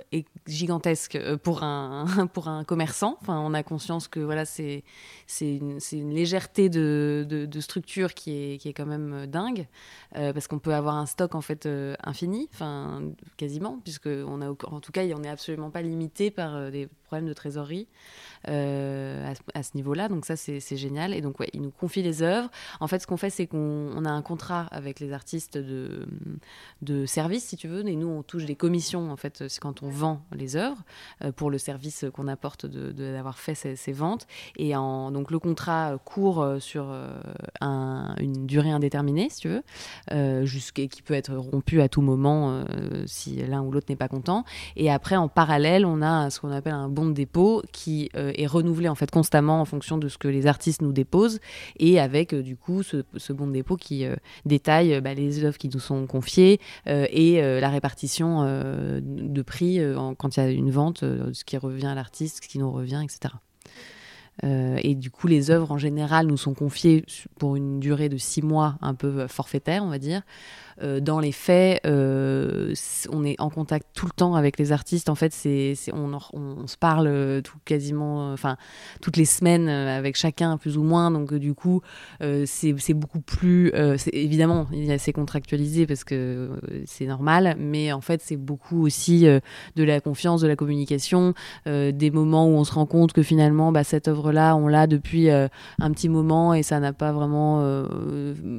gigantesque 0.47 1.17
euh, 1.17 1.37
pour 1.37 1.63
un 1.63 2.07
pour 2.33 2.49
un 2.49 2.65
commerçant. 2.65 3.17
Enfin, 3.21 3.41
on 3.41 3.55
a 3.55 3.63
conscience 3.63 4.09
que 4.09 4.21
voilà 4.21 4.45
c'est 4.45 4.85
c'est 5.27 5.57
une, 5.57 5.79
une, 5.93 6.15
légèreté 6.15 6.69
de, 6.69 7.27
de, 7.29 7.61
structure 7.61 8.15
qui 8.15 8.31
est 8.33 8.59
qui 8.59 8.69
est 8.69 8.73
quand 8.73 8.87
même 8.87 9.13
euh, 9.13 9.27
dingue 9.27 9.67
parce 10.13 10.49
qu'on 10.49 10.59
peut 10.59 10.75
avoir 10.75 10.97
un 10.97 11.07
stock 11.07 11.35
en 11.35 11.41
fait 11.41 11.69
infini, 12.03 12.49
enfin 12.53 13.03
quasiment 13.37 13.79
puisque 13.83 14.09
on 14.09 14.41
a 14.41 14.51
en 14.51 14.81
tout 14.81 14.91
cas 14.91 15.03
on 15.15 15.21
n'est 15.21 15.29
absolument 15.29 15.71
pas 15.71 15.83
limité 15.83 16.31
par 16.33 16.71
des 16.71 16.89
problèmes 17.05 17.29
de 17.29 17.33
trésorerie. 17.33 17.87
à, 18.45 19.33
à, 19.55 19.63
ce 19.63 19.71
niveau-là. 19.75 20.09
Donc 20.09 20.25
ça, 20.27 20.37
c'est 20.37 20.77
génial. 20.77 21.15
Et 21.15 21.21
donc, 21.21 21.41
ouais, 21.41 21.49
il 21.53 21.63
nous 21.63 21.71
confie 21.71 22.03
les 22.03 22.23
œuvres. 22.23 22.51
En 22.81 22.89
fait, 22.89 23.01
ce 23.01 23.07
qu'on 23.07 23.17
fait, 23.17 23.31
c'est 23.31 23.47
qu'on 23.47 23.60
on, 23.61 24.05
a 24.05 24.11
un 24.11 24.23
contrat 24.23 24.67
avec 24.71 25.01
les 25.01 25.13
artistes 25.13 25.59
de, 25.59 26.07
de 26.83 27.07
service, 27.07 27.45
si 27.45 27.57
tu 27.57 27.69
veux, 27.69 27.87
et 27.87 27.97
nous, 27.97 28.09
on 28.09 28.23
touche 28.23 28.45
des 28.45 28.57
commissions, 28.57 29.11
en 29.11 29.17
fait, 29.17 29.49
c'est 29.49 29.61
quand 29.61 29.83
on 29.83 29.89
vend 29.89 30.23
les 30.33 30.57
œuvres, 30.57 30.83
euh, 31.23 31.33
pour 31.33 31.51
le 31.51 31.59
service 31.59 32.05
qu'on 32.13 32.29
apporte 32.29 32.67
d'avoir 32.67 33.35
de, 33.35 33.41
fait 33.41 33.55
ces, 33.55 33.93
ventes. 33.93 34.27
Et 34.57 34.73
donc, 34.73 35.31
le 35.31 35.39
contrat 35.39 35.99
court 36.05 36.43
euh, 36.43 36.59
sur 36.61 36.87
euh, 36.91 37.09
une 38.19 38.47
durée 38.47 38.71
indéterminée, 38.71 39.29
si 39.31 39.41
tu 39.41 39.49
veux, 39.49 39.63
euh, 40.13 40.47
qui 40.75 41.03
peut 41.03 41.15
être 41.15 41.35
rompu 41.35 41.81
à 41.81 41.89
tout 41.89 42.03
moment 42.03 42.65
si 43.07 43.37
l'un 43.37 43.63
ou 43.63 43.71
l'autre 43.71 43.87
n'est 43.89 43.97
pas 43.97 44.09
content. 44.09 44.45
Et 44.77 44.91
après, 44.91 45.17
en 45.17 45.29
parallèle, 45.29 45.85
on 45.85 46.03
a 46.03 46.31
ce 46.31 46.41
qu'on 46.41 46.51
appelle 46.51 46.75
un 46.75 46.89
bon 46.89 47.07
de 47.07 47.13
dépôt 47.13 47.63
qui 47.73 48.11
est 48.15 48.47
renouvelé, 48.47 48.89
en 48.89 48.95
fait, 48.95 49.11
constamment 49.11 49.61
en 49.61 49.65
fonction 49.65 49.99
de 49.99 50.09
ce 50.09 50.19
que 50.19 50.29
les 50.29 50.47
artistes 50.47 50.83
nous 50.83 50.93
déposent, 50.93 51.41
et 51.79 52.01
avec, 52.01 52.35
du 52.35 52.57
coup, 52.57 52.83
ce, 52.83 53.33
bon 53.33 53.47
dépôt 53.51 53.77
qui 53.77 54.05
euh, 54.05 54.17
détaille 54.45 54.95
euh, 54.95 55.01
bah, 55.01 55.15
les 55.15 55.45
œuvres 55.45 55.59
qui 55.59 55.69
nous 55.69 55.81
sont 55.81 56.07
confiées 56.07 56.61
euh, 56.87 57.07
et 57.11 57.41
la 57.41 57.69
répartition 57.69 58.45
de 59.03 59.43
prix 59.43 59.81
quand 60.19 60.37
il 60.37 60.41
y 60.41 60.43
a 60.43 60.51
une 60.51 60.71
vente, 60.71 61.01
ce 61.01 61.45
qui 61.45 61.57
revient 61.57 61.87
à 61.87 61.95
l'artiste, 61.95 62.43
ce 62.43 62.49
qui 62.49 62.59
nous 62.59 62.71
revient, 62.71 63.03
etc. 63.05 63.35
et 64.43 64.95
du 64.95 65.11
coup, 65.11 65.27
les 65.27 65.51
œuvres 65.51 65.73
en 65.73 65.79
général 65.79 66.27
nous 66.27 66.37
sont 66.37 66.55
confiées 66.55 67.05
pour 67.39 67.57
une 67.57 67.81
durée 67.81 68.09
de 68.09 68.17
six 68.17 68.43
mois, 68.43 68.77
un 68.81 68.95
peu 68.95 69.27
forfaitaire, 69.29 69.85
on 69.85 69.89
va 69.89 69.99
dire. 69.99 70.23
Euh, 70.83 71.01
dans 71.01 71.21
les 71.21 71.33
faits, 71.33 71.81
euh, 71.87 72.75
on 73.11 73.25
est 73.25 73.39
en 73.41 73.51
contact 73.51 73.87
tout 73.95 74.07
le 74.07 74.13
temps 74.13 74.35
avec 74.35 74.59
les 74.59 74.73
artistes. 74.73 75.09
En 75.09 75.15
fait, 75.15 75.33
c'est, 75.33 75.75
on, 75.93 76.67
se 76.67 76.77
parle 76.77 77.07
euh, 77.07 77.43
quasiment, 77.65 78.33
enfin, 78.33 78.57
toutes 79.01 79.17
les 79.17 79.25
semaines 79.25 79.69
avec 79.69 80.17
chacun, 80.17 80.57
plus 80.57 80.79
ou 80.79 80.83
moins. 80.83 81.11
Donc, 81.11 81.35
du 81.35 81.55
coup, 81.55 81.83
c'est, 82.21 82.95
beaucoup 82.95 83.21
plus. 83.21 83.73
évidemment, 84.13 84.67
c'est 84.99 85.13
contractualisé 85.13 85.87
parce 85.87 86.05
que 86.05 86.51
c'est 86.87 87.07
normal, 87.07 87.57
mais 87.59 87.93
en 87.93 88.01
fait, 88.01 88.21
c'est 88.23 88.37
beaucoup 88.37 88.85
aussi 88.85 89.23
de 89.23 89.85
la 89.85 90.01
confiance, 90.01 90.41
de 90.41 90.49
la 90.49 90.57
communication, 90.57 91.35
des 91.67 92.11
moments 92.11 92.47
où 92.47 92.53
on 92.53 92.65
se 92.65 92.73
rend 92.73 92.87
compte 92.87 93.13
que 93.13 93.23
finalement, 93.23 93.73
bah, 93.73 93.85
cette 93.85 94.09
œuvre-là, 94.09 94.57
on 94.57 94.69
l'a 94.69 94.87
depuis 94.87 95.31
un 95.31 95.49
petit 95.93 96.09
moment 96.09 96.55
et 96.55 96.63
ça 96.63 96.81
n'a 96.81 96.93
pas 96.93 97.13
vraiment 97.13 97.63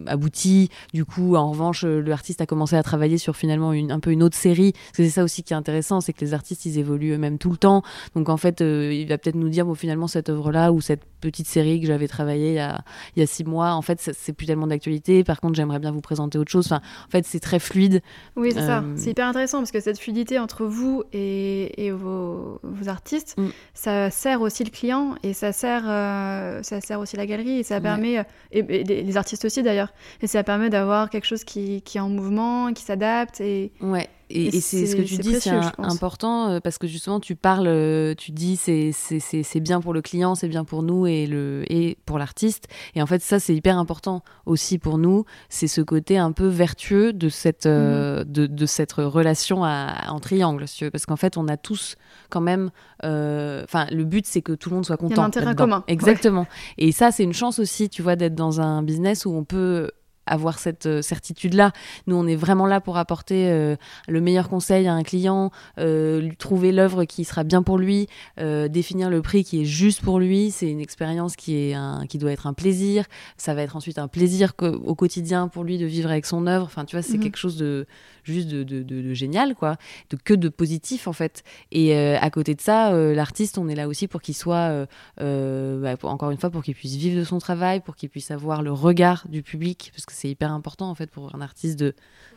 abouti. 0.08 0.70
Du 0.94 1.06
coup, 1.06 1.36
en 1.36 1.52
revanche, 1.52 1.84
le 1.84 2.11
l'artiste 2.12 2.42
a 2.42 2.46
commencé 2.46 2.76
à 2.76 2.84
travailler 2.84 3.18
sur 3.18 3.36
finalement 3.36 3.74
une, 3.74 3.92
un 3.92 4.00
peu 4.00 4.12
une 4.12 4.22
autre 4.22 4.38
série. 4.38 4.74
C'est 4.94 5.10
ça 5.10 5.24
aussi 5.24 5.42
qui 5.44 5.54
est 5.54 5.56
intéressant, 5.56 6.02
c'est 6.02 6.14
que 6.14 6.24
les 6.24 6.34
artistes, 6.34 6.66
ils 6.66 6.78
évoluent 6.78 7.14
eux-mêmes 7.14 7.40
tout 7.40 7.50
le 7.50 7.58
temps. 7.58 7.82
Donc 8.16 8.30
en 8.30 8.38
fait, 8.38 8.62
euh, 8.62 8.94
il 8.94 9.08
va 9.08 9.18
peut-être 9.18 9.36
nous 9.36 9.50
dire, 9.50 9.66
bon, 9.66 9.74
finalement, 9.74 10.08
cette 10.08 10.30
œuvre-là 10.30 10.72
ou 10.72 10.82
cette 10.82 11.02
petite 11.22 11.48
série 11.48 11.80
que 11.80 11.88
j'avais 11.88 12.08
travaillée 12.08 12.50
il 12.50 12.56
y, 12.56 12.60
a, 12.60 12.84
il 13.16 13.20
y 13.20 13.24
a 13.24 13.28
six 13.28 13.44
mois, 13.44 13.72
en 13.72 13.82
fait, 13.82 14.00
c'est 14.02 14.34
plus 14.34 14.46
tellement 14.46 14.68
d'actualité. 14.68 15.24
Par 15.24 15.40
contre, 15.40 15.56
j'aimerais 15.56 15.80
bien 15.80 15.92
vous 15.92 16.02
présenter 16.02 16.38
autre 16.38 16.52
chose. 16.52 16.66
Enfin, 16.66 16.82
en 17.08 17.10
fait, 17.10 17.26
c'est 17.26 17.40
très 17.40 17.60
fluide. 17.60 18.02
Oui, 18.36 18.52
c'est 18.54 18.66
ça. 18.66 18.80
Euh, 18.80 18.94
c'est 18.98 19.12
hyper 19.12 19.28
intéressant 19.28 19.60
parce 19.60 19.72
que 19.72 19.80
cette 19.80 20.00
fluidité 20.00 20.40
entre 20.40 20.66
vous 20.66 21.04
et, 21.14 21.86
et 21.86 21.92
vos, 21.92 22.60
vos, 22.64 22.90
artistes, 22.90 23.36
mm. 23.38 23.48
ça 23.74 24.10
sert 24.10 24.42
aussi 24.42 24.64
le 24.64 24.72
client 24.72 25.16
et 25.24 25.34
ça 25.34 25.54
sert, 25.54 25.84
euh, 25.88 26.62
ça 26.64 26.82
sert 26.82 27.00
aussi 27.00 27.16
la 27.16 27.26
galerie 27.26 27.60
et 27.60 27.64
ça 27.64 27.80
permet, 27.80 28.26
et, 28.52 28.62
les 28.62 29.18
artistes 29.18 29.46
aussi 29.46 29.64
d'ailleurs, 29.64 29.94
et 30.22 30.28
ça 30.28 30.44
permet 30.44 30.70
d'avoir 30.70 31.10
quelque 31.10 31.26
chose 31.26 31.44
qui, 31.44 31.82
qui 31.84 32.00
en 32.00 32.10
mouvement, 32.10 32.74
qui 32.74 32.84
s'adapte. 32.84 33.40
Et... 33.42 33.72
Ouais. 33.82 34.10
Et, 34.34 34.62
c'est 34.62 34.86
ce 34.86 34.96
que 34.96 35.02
tu 35.02 35.18
dis, 35.18 35.40
c'est 35.40 35.52
important 35.78 36.50
euh, 36.50 36.60
parce 36.60 36.78
que 36.78 36.88
justement, 36.88 37.20
tu 37.20 37.36
parles, 37.36 37.68
euh, 37.68 38.16
tu 38.16 38.32
dis 38.32 38.56
c'est 38.56 38.92
c'est 38.92 39.60
bien 39.60 39.82
pour 39.82 39.94
le 39.94 40.02
client, 40.02 40.36
c'est 40.36 40.48
bien 40.48 40.64
pour 40.64 40.84
nous 40.84 41.08
et, 41.08 41.28
le, 41.28 41.64
et 41.70 41.98
pour 42.06 42.18
l'artiste. 42.18 42.68
Et 42.96 43.02
en 43.02 43.06
fait, 43.06 43.22
ça, 43.22 43.40
c'est 43.40 43.56
hyper 43.56 43.78
important 43.78 44.24
aussi 44.46 44.78
pour 44.78 44.98
nous. 44.98 45.26
C'est 45.50 45.68
ce 45.68 45.82
côté 45.82 46.18
un 46.18 46.32
peu 46.32 46.48
vertueux 46.48 47.14
de 47.14 47.30
cette, 47.30 47.66
euh, 47.66 48.20
mhm. 48.20 48.32
de, 48.32 48.46
de, 48.48 48.66
cette 48.66 48.94
relation 48.94 49.64
à, 49.64 50.10
en 50.10 50.20
triangle, 50.20 50.68
si 50.68 50.78
tu 50.78 50.84
veux. 50.86 50.92
Parce 50.92 51.06
qu'en 51.06 51.16
fait, 51.18 51.38
on 51.38 51.48
a 51.48 51.58
tous 51.58 51.96
quand 52.30 52.42
même. 52.42 52.72
Enfin, 53.04 53.88
le 53.92 54.04
but, 54.04 54.26
c'est 54.26 54.42
que 54.42 54.54
tout 54.54 54.70
le 54.70 54.76
monde 54.76 54.86
soit 54.86 54.98
content. 54.98 55.14
Il 55.14 55.18
y 55.18 55.20
a 55.20 55.24
un 55.24 55.28
intérêt 55.28 55.56
commun. 55.56 55.84
Exactement. 55.88 56.48
Et 56.78 56.92
ça, 56.92 57.12
c'est 57.12 57.24
une 57.24 57.34
chance 57.34 57.60
aussi, 57.60 57.90
tu 57.90 58.02
vois, 58.02 58.16
d'être 58.16 58.36
dans 58.36 58.62
un 58.62 58.84
business 58.84 59.26
où 59.26 59.32
on 59.32 59.44
peut 59.44 59.90
avoir 60.32 60.60
cette 60.60 60.86
euh, 60.86 61.02
certitude-là. 61.02 61.74
Nous, 62.08 62.16
on 62.16 62.26
est 62.26 62.36
vraiment 62.36 62.66
là 62.66 62.80
pour 62.80 62.98
apporter 62.98 63.50
euh, 63.50 63.76
le 64.08 64.22
meilleur 64.22 64.50
conseil 64.50 64.88
à 64.88 64.94
un 64.94 65.04
client, 65.04 65.52
euh, 65.78 66.22
lui 66.22 66.38
trouver 66.38 66.72
l'œuvre 66.72 67.04
qui 67.04 67.26
sera 67.26 67.44
bien 67.44 67.62
pour 67.64 67.78
lui, 67.78 68.08
définir 68.38 69.10
le 69.10 69.22
prix 69.22 69.44
qui 69.44 69.62
est 69.62 69.66
juste 69.66 70.02
pour 70.02 70.20
lui. 70.20 70.52
C'est 70.52 70.70
une 70.70 70.80
expérience 70.80 71.36
qui, 71.36 71.56
est 71.56 71.74
un, 71.74 72.06
qui 72.08 72.18
doit 72.18 72.32
être 72.32 72.48
un 72.48 72.54
plaisir. 72.54 73.06
Ça 73.38 73.54
va 73.54 73.62
être 73.62 73.76
ensuite 73.76 73.98
un 73.98 74.08
plaisir 74.08 74.54
au 74.62 74.96
quotidien 74.96 75.48
pour 75.48 75.64
lui 75.64 75.78
de 75.78 75.86
vivre 75.86 76.10
avec 76.10 76.26
son 76.26 76.48
œuvre. 76.48 76.66
Enfin, 76.66 76.86
tu 76.86 76.96
vois, 76.96 77.04
c'est 77.04 77.18
mhm. 77.18 77.24
quelque 77.24 77.38
chose 77.38 77.58
de 77.58 77.86
juste 78.24 78.48
de, 78.50 78.64
de, 78.64 79.14
génial, 79.14 79.56
quoi, 79.56 79.78
de 80.12 80.18
que 80.18 80.34
de 80.34 80.50
positif 80.50 81.08
en 81.08 81.14
fait. 81.14 81.44
Et 81.72 81.96
à 81.96 82.30
côté 82.30 82.56
de 82.56 82.62
ça, 82.62 82.92
l'artiste, 82.92 83.58
on 83.58 83.68
est 83.68 83.76
là 83.76 83.88
aussi 83.88 84.08
pour 84.08 84.22
qu'il 84.22 84.36
soit, 84.36 84.88
bah, 85.18 85.96
encore 86.04 86.32
une 86.32 86.38
fois, 86.38 86.50
pour 86.50 86.64
qu'il 86.64 86.76
puisse 86.76 86.96
vivre 86.96 87.20
de 87.20 87.24
son 87.24 87.40
travail, 87.40 87.82
pour 87.82 87.96
qu'il 87.96 88.10
puisse 88.10 88.32
avoir 88.32 88.62
le 88.62 88.72
regard 88.72 89.26
du 89.30 89.44
public, 89.44 89.92
parce 89.94 90.06
que 90.06 90.14
c'est 90.22 90.30
hyper 90.30 90.52
important 90.52 90.90
en 90.90 90.96
fait 90.96 91.10
pour 91.10 91.34
un 91.36 91.42
artiste 91.42 91.80
de, 91.80 91.94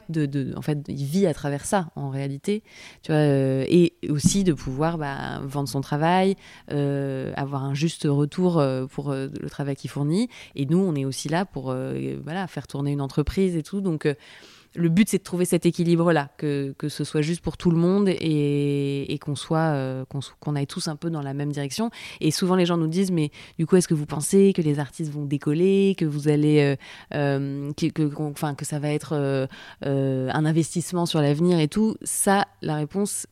de, 0.09 0.55
en 0.57 0.63
fait, 0.63 0.79
il 0.89 1.05
vit 1.05 1.27
à 1.27 1.35
travers 1.35 1.65
ça 1.65 1.89
en 1.97 2.11
réalité, 2.11 2.63
tu 3.03 3.13
vois, 3.13 3.21
euh, 3.21 3.65
et 3.69 3.95
aussi 4.09 4.45
de 4.45 4.53
pouvoir 4.53 4.99
bah, 4.99 5.41
vendre 5.45 5.69
son 5.69 5.81
travail, 5.81 6.37
euh, 6.71 7.33
avoir 7.37 7.65
un 7.65 7.75
juste 7.75 8.07
retour 8.09 8.59
euh, 8.59 8.87
pour 8.87 9.13
le 9.13 9.49
travail 9.51 9.77
qu'il 9.77 9.91
fournit. 9.91 10.29
Et 10.55 10.67
nous, 10.67 10.79
on 10.79 10.95
est 10.95 11.05
aussi 11.05 11.29
là 11.29 11.45
pour 11.45 11.75
voilà 12.25 12.47
faire 12.47 12.67
tourner 12.67 12.93
une 12.93 13.01
entreprise 13.01 13.57
et 13.57 13.63
tout. 13.63 13.81
Donc 13.81 14.09
le 14.75 14.89
but, 14.89 15.09
c'est 15.09 15.19
de 15.19 15.23
trouver 15.23 15.45
cet 15.45 15.67
équilibre-là, 15.67 16.31
que, 16.37 16.75
que 16.79 16.89
ce 16.89 17.05
soit 17.05 17.23
juste 17.23 17.41
pour 17.41 17.57
tout 17.57 17.71
le 17.71 17.77
monde 17.77 18.09
et, 18.09 19.13
et 19.13 19.19
qu'on 19.19 19.37
soit, 19.37 19.59
euh, 19.59 20.05
qu'on 20.41 20.57
aille 20.57 20.67
tous 20.67 20.89
un 20.89 20.97
peu 20.97 21.11
dans 21.11 21.23
la 21.23 21.35
même 21.35 21.53
direction. 21.53 21.91
Et 22.21 22.31
souvent, 22.31 22.57
les 22.57 22.67
gens 22.67 22.77
nous 22.77 22.89
disent, 22.89 23.11
mais 23.11 23.31
du 23.59 23.67
coup, 23.67 23.77
est-ce 23.77 23.89
que 23.89 23.95
vous 23.95 24.07
pensez 24.07 24.53
que 24.53 24.63
les 24.63 24.79
artistes 24.79 25.13
vont 25.13 25.25
décoller, 25.25 25.95
que 25.97 26.05
vous 26.05 26.29
allez, 26.29 26.61
euh, 26.61 26.77
euh, 27.15 27.73
que, 27.77 27.87
que, 27.89 28.65
ça 28.65 28.79
va 28.79 28.89
être 28.89 29.49
un 29.83 30.45
investissement 30.45 31.07
sur 31.07 31.21
l'avenir 31.21 31.59
et 31.59 31.69
tout? 31.69 31.97
Ça, 32.03 32.47
la 32.63 32.77
réponse, 32.77 33.27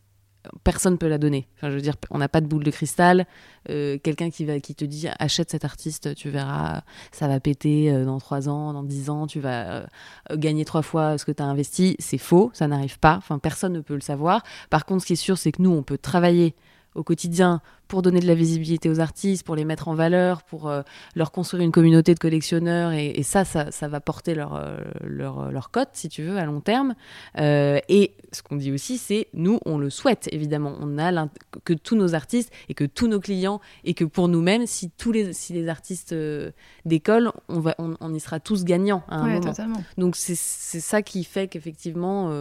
personne 0.64 0.98
peut 0.98 1.08
la 1.08 1.18
donner. 1.18 1.46
Enfin, 1.56 1.70
je 1.70 1.74
veux 1.74 1.80
dire, 1.80 1.94
on 2.10 2.18
n'a 2.18 2.28
pas 2.28 2.40
de 2.40 2.46
boule 2.46 2.64
de 2.64 2.70
cristal. 2.70 3.26
Euh, 3.70 3.98
Quelqu'un 4.02 4.30
qui 4.30 4.44
va, 4.44 4.60
qui 4.60 4.74
te 4.74 4.84
dit, 4.84 5.08
achète 5.18 5.50
cet 5.50 5.64
artiste, 5.64 6.14
tu 6.14 6.30
verras, 6.30 6.82
ça 7.12 7.28
va 7.28 7.40
péter 7.40 7.92
euh, 7.92 8.04
dans 8.04 8.18
trois 8.18 8.48
ans, 8.48 8.72
dans 8.72 8.82
dix 8.82 9.10
ans, 9.10 9.26
tu 9.26 9.40
vas 9.40 9.70
euh, 9.70 9.86
gagner 10.34 10.64
trois 10.64 10.82
fois 10.82 11.18
ce 11.18 11.24
que 11.24 11.32
tu 11.32 11.42
as 11.42 11.46
investi. 11.46 11.96
C'est 11.98 12.18
faux, 12.18 12.50
ça 12.54 12.66
n'arrive 12.66 12.98
pas. 12.98 13.16
Enfin, 13.16 13.38
personne 13.38 13.72
ne 13.72 13.80
peut 13.80 13.94
le 13.94 14.00
savoir. 14.00 14.42
Par 14.70 14.84
contre, 14.84 15.02
ce 15.02 15.06
qui 15.06 15.12
est 15.14 15.16
sûr, 15.16 15.38
c'est 15.38 15.52
que 15.52 15.62
nous, 15.62 15.70
on 15.70 15.82
peut 15.82 15.98
travailler 15.98 16.54
au 16.94 17.02
quotidien 17.02 17.60
pour 17.88 18.00
donner 18.00 18.20
de 18.20 18.26
la 18.26 18.34
visibilité 18.34 18.88
aux 18.88 19.00
artistes, 19.00 19.44
pour 19.44 19.54
les 19.54 19.66
mettre 19.66 19.88
en 19.88 19.94
valeur, 19.94 20.42
pour 20.44 20.68
euh, 20.70 20.80
leur 21.14 21.30
construire 21.30 21.62
une 21.62 21.72
communauté 21.72 22.14
de 22.14 22.18
collectionneurs. 22.18 22.92
Et, 22.92 23.08
et 23.10 23.22
ça, 23.22 23.44
ça, 23.44 23.70
ça 23.70 23.86
va 23.88 24.00
porter 24.00 24.34
leur, 24.34 24.54
euh, 24.54 24.78
leur, 25.04 25.50
leur 25.52 25.70
cote, 25.70 25.90
si 25.92 26.08
tu 26.08 26.22
veux, 26.22 26.38
à 26.38 26.44
long 26.46 26.60
terme. 26.60 26.94
Euh, 27.38 27.78
et 27.90 28.14
ce 28.32 28.42
qu'on 28.42 28.56
dit 28.56 28.72
aussi, 28.72 28.96
c'est 28.96 29.28
nous, 29.34 29.58
on 29.66 29.76
le 29.76 29.90
souhaite, 29.90 30.28
évidemment. 30.32 30.74
On 30.80 30.98
a 30.98 31.28
que 31.64 31.74
tous 31.74 31.96
nos 31.96 32.14
artistes 32.14 32.50
et 32.70 32.74
que 32.74 32.84
tous 32.84 33.08
nos 33.08 33.20
clients 33.20 33.60
et 33.84 33.92
que 33.92 34.04
pour 34.06 34.28
nous-mêmes, 34.28 34.66
si 34.66 34.90
tous 34.90 35.12
les, 35.12 35.34
si 35.34 35.52
les 35.52 35.68
artistes 35.68 36.12
euh, 36.14 36.50
décollent, 36.86 37.30
on, 37.48 37.60
va, 37.60 37.74
on, 37.78 37.94
on 38.00 38.14
y 38.14 38.20
sera 38.20 38.40
tous 38.40 38.64
gagnants 38.64 39.02
à 39.08 39.16
un 39.16 39.24
Ouais, 39.26 39.34
moment. 39.34 39.50
totalement. 39.50 39.84
Donc 39.98 40.16
c'est 40.16 40.34
ça 40.34 41.02
qui 41.02 41.24
fait 41.24 41.48
qu'effectivement, 41.48 42.32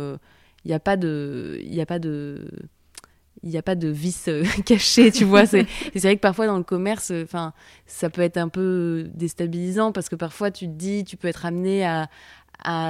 il 0.64 0.68
n'y 0.68 0.74
a 0.74 0.80
pas 0.80 0.96
de, 0.96 1.60
y 1.64 1.82
a 1.82 1.86
pas 1.86 2.00
de, 2.00 2.48
il 3.44 3.50
n'y 3.50 3.58
a 3.58 3.64
pas 3.64 3.76
de 3.76 3.88
vice 3.88 4.28
euh, 4.28 4.44
caché, 4.66 5.12
tu 5.12 5.26
vois. 5.26 5.46
C'est 5.46 5.66
vrai 5.96 6.16
que 6.16 6.22
parfois 6.22 6.48
dans 6.48 6.58
le 6.58 6.64
commerce, 6.64 7.12
enfin, 7.24 7.54
ça 7.86 8.10
peut 8.10 8.22
être 8.22 8.38
un 8.38 8.50
peu 8.50 9.10
déstabilisant 9.14 9.92
parce 9.92 10.10
que 10.10 10.16
parfois 10.16 10.52
tu 10.52 10.68
te 10.68 10.74
dis, 10.74 11.04
tu 11.04 11.18
peux 11.18 11.28
être 11.28 11.46
amené 11.46 11.86
à, 11.86 12.08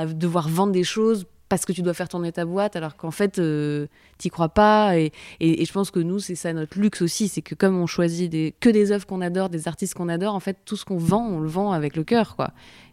devoir 0.06 0.50
vendre 0.50 0.74
des 0.74 0.84
choses 0.84 1.26
parce 1.48 1.66
que 1.66 1.72
tu 1.72 1.82
dois 1.82 1.94
faire 1.94 2.10
tourner 2.10 2.34
ta 2.34 2.44
boîte 2.44 2.76
alors 2.76 2.98
qu'en 2.98 3.12
fait 3.12 3.40
euh, 3.40 3.88
t'y 4.18 4.30
crois 4.30 4.50
pas 4.50 4.98
et, 4.98 5.12
je 5.42 5.72
pense 5.72 5.92
que 5.92 6.00
nous 6.00 6.20
c'est 6.20 6.36
ça 6.36 6.52
notre 6.52 6.78
luxe 6.78 7.02
aussi 7.02 7.30
c'est 7.30 7.42
que 7.42 7.56
comme 7.56 7.78
on 7.78 7.88
choisit 7.88 8.30
des, 8.30 8.54
que 8.60 8.70
des 8.70 8.92
œuvres 8.92 9.06
qu'on 9.06 9.22
adore 9.22 9.50
des 9.50 9.70
artistes 9.70 9.94
qu'on 9.94 10.10
adore 10.10 10.36
en 10.36 10.42
fait 10.42 10.58
tout 10.66 10.76
ce 10.76 10.84
qu'on 10.84 10.98
vend 10.98 11.26
on 11.26 11.40
le 11.40 11.48
vend 11.48 11.72
avec 11.72 11.96
le 11.96 12.04
cœur 12.04 12.36
quoi 12.36 12.52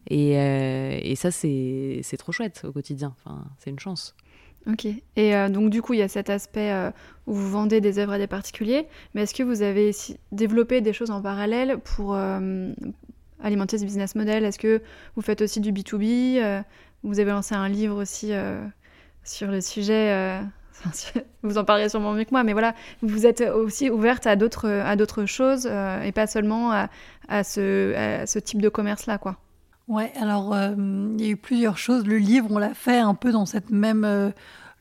et, 0.08 0.38
euh, 0.38 0.98
et 1.02 1.16
ça 1.16 1.32
c'est 1.32 2.00
c'est 2.04 2.16
trop 2.16 2.30
chouette 2.30 2.62
au 2.64 2.70
quotidien 2.70 3.12
enfin 3.24 3.44
c'est 3.58 3.70
une 3.70 3.80
chance 3.80 4.14
Ok. 4.68 4.86
Et 5.16 5.34
euh, 5.34 5.48
donc, 5.48 5.70
du 5.70 5.80
coup, 5.80 5.94
il 5.94 6.00
y 6.00 6.02
a 6.02 6.08
cet 6.08 6.28
aspect 6.28 6.72
euh, 6.72 6.90
où 7.26 7.34
vous 7.34 7.48
vendez 7.48 7.80
des 7.80 7.98
œuvres 7.98 8.12
à 8.12 8.18
des 8.18 8.26
particuliers, 8.26 8.86
mais 9.14 9.22
est-ce 9.22 9.34
que 9.34 9.42
vous 9.42 9.62
avez 9.62 9.92
développé 10.30 10.80
des 10.82 10.92
choses 10.92 11.10
en 11.10 11.22
parallèle 11.22 11.78
pour 11.78 12.14
euh, 12.14 12.70
alimenter 13.42 13.78
ce 13.78 13.84
business 13.84 14.14
model? 14.14 14.44
Est-ce 14.44 14.58
que 14.58 14.82
vous 15.16 15.22
faites 15.22 15.40
aussi 15.40 15.60
du 15.60 15.72
B2B 15.72 16.42
euh, 16.42 16.60
Vous 17.02 17.18
avez 17.18 17.30
lancé 17.30 17.54
un 17.54 17.68
livre 17.68 17.96
aussi 17.96 18.32
sur 19.24 19.50
le 19.50 19.62
sujet. 19.62 20.38
vous 21.42 21.56
en 21.56 21.64
parlerez 21.64 21.88
sûrement 21.88 22.12
mieux 22.12 22.24
que 22.24 22.30
moi, 22.32 22.44
mais 22.44 22.52
voilà, 22.52 22.74
vous 23.00 23.26
êtes 23.26 23.40
aussi 23.40 23.88
ouverte 23.88 24.26
à 24.26 24.36
d'autres 24.36 24.68
à 24.68 24.96
d'autres 24.96 25.24
choses 25.24 25.66
et 25.66 26.12
pas 26.12 26.26
seulement 26.26 26.72
à, 26.72 27.42
ce, 27.42 27.94
à 27.94 28.26
ce 28.26 28.38
type 28.38 28.60
de 28.60 28.68
commerce-là, 28.68 29.16
quoi. 29.16 29.38
Ouais, 29.88 30.12
alors 30.16 30.54
euh, 30.54 30.74
il 31.18 31.24
y 31.24 31.28
a 31.28 31.30
eu 31.30 31.36
plusieurs 31.36 31.78
choses. 31.78 32.06
Le 32.06 32.18
livre, 32.18 32.48
on 32.50 32.58
l'a 32.58 32.74
fait 32.74 32.98
un 32.98 33.14
peu 33.14 33.32
dans 33.32 33.46
cette 33.46 33.70
même 33.70 34.04
euh, 34.04 34.30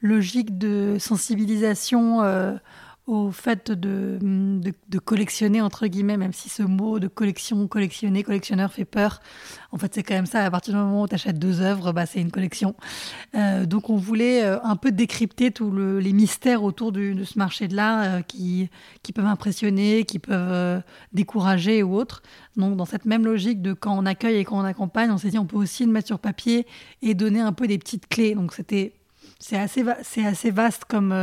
logique 0.01 0.57
de 0.57 0.97
sensibilisation 0.99 2.21
euh, 2.23 2.55
au 3.07 3.31
fait 3.31 3.71
de, 3.71 4.19
de, 4.21 4.99
collectionner, 4.99 5.61
entre 5.61 5.87
guillemets, 5.87 6.17
même 6.17 6.33
si 6.33 6.49
ce 6.49 6.61
mot 6.61 6.99
de 6.99 7.07
collection, 7.07 7.65
collectionner, 7.67 8.21
collectionneur 8.21 8.73
fait 8.73 8.83
peur. 8.83 9.21
En 9.71 9.77
fait, 9.77 9.95
c'est 9.95 10.03
quand 10.03 10.13
même 10.13 10.25
ça. 10.25 10.43
À 10.43 10.51
partir 10.51 10.73
du 10.73 10.79
moment 10.79 11.03
où 11.03 11.07
tu 11.07 11.15
achètes 11.15 11.39
deux 11.39 11.61
œuvres, 11.61 11.93
bah, 11.93 12.05
c'est 12.05 12.19
une 12.19 12.31
collection. 12.31 12.75
Euh, 13.33 13.65
donc, 13.65 13.89
on 13.89 13.95
voulait 13.95 14.43
euh, 14.43 14.61
un 14.61 14.75
peu 14.75 14.91
décrypter 14.91 15.51
tous 15.51 15.71
le, 15.71 16.01
les 16.01 16.11
mystères 16.11 16.63
autour 16.63 16.91
de 16.91 17.23
ce 17.23 17.39
marché 17.39 17.69
de 17.69 17.77
l'art 17.77 18.03
euh, 18.03 18.21
qui, 18.21 18.69
qui 19.03 19.13
peuvent 19.13 19.25
impressionner, 19.25 20.03
qui 20.03 20.19
peuvent 20.19 20.51
euh, 20.51 20.81
décourager 21.13 21.83
ou 21.83 21.95
autre. 21.95 22.21
Donc, 22.57 22.75
dans 22.75 22.85
cette 22.85 23.05
même 23.05 23.23
logique 23.23 23.61
de 23.61 23.71
quand 23.71 23.97
on 23.97 24.05
accueille 24.05 24.35
et 24.35 24.43
quand 24.43 24.59
on 24.59 24.65
accompagne, 24.65 25.11
on 25.11 25.17
s'est 25.17 25.29
dit 25.29 25.39
on 25.39 25.45
peut 25.45 25.55
aussi 25.55 25.85
le 25.85 25.93
mettre 25.93 26.07
sur 26.07 26.19
papier 26.19 26.67
et 27.01 27.13
donner 27.13 27.39
un 27.39 27.53
peu 27.53 27.67
des 27.67 27.77
petites 27.77 28.09
clés. 28.09 28.35
Donc, 28.35 28.53
c'était 28.53 28.91
c'est 29.39 29.57
assez, 29.57 29.85
assez 30.25 30.51
vaste 30.51 30.85
comme, 30.85 31.13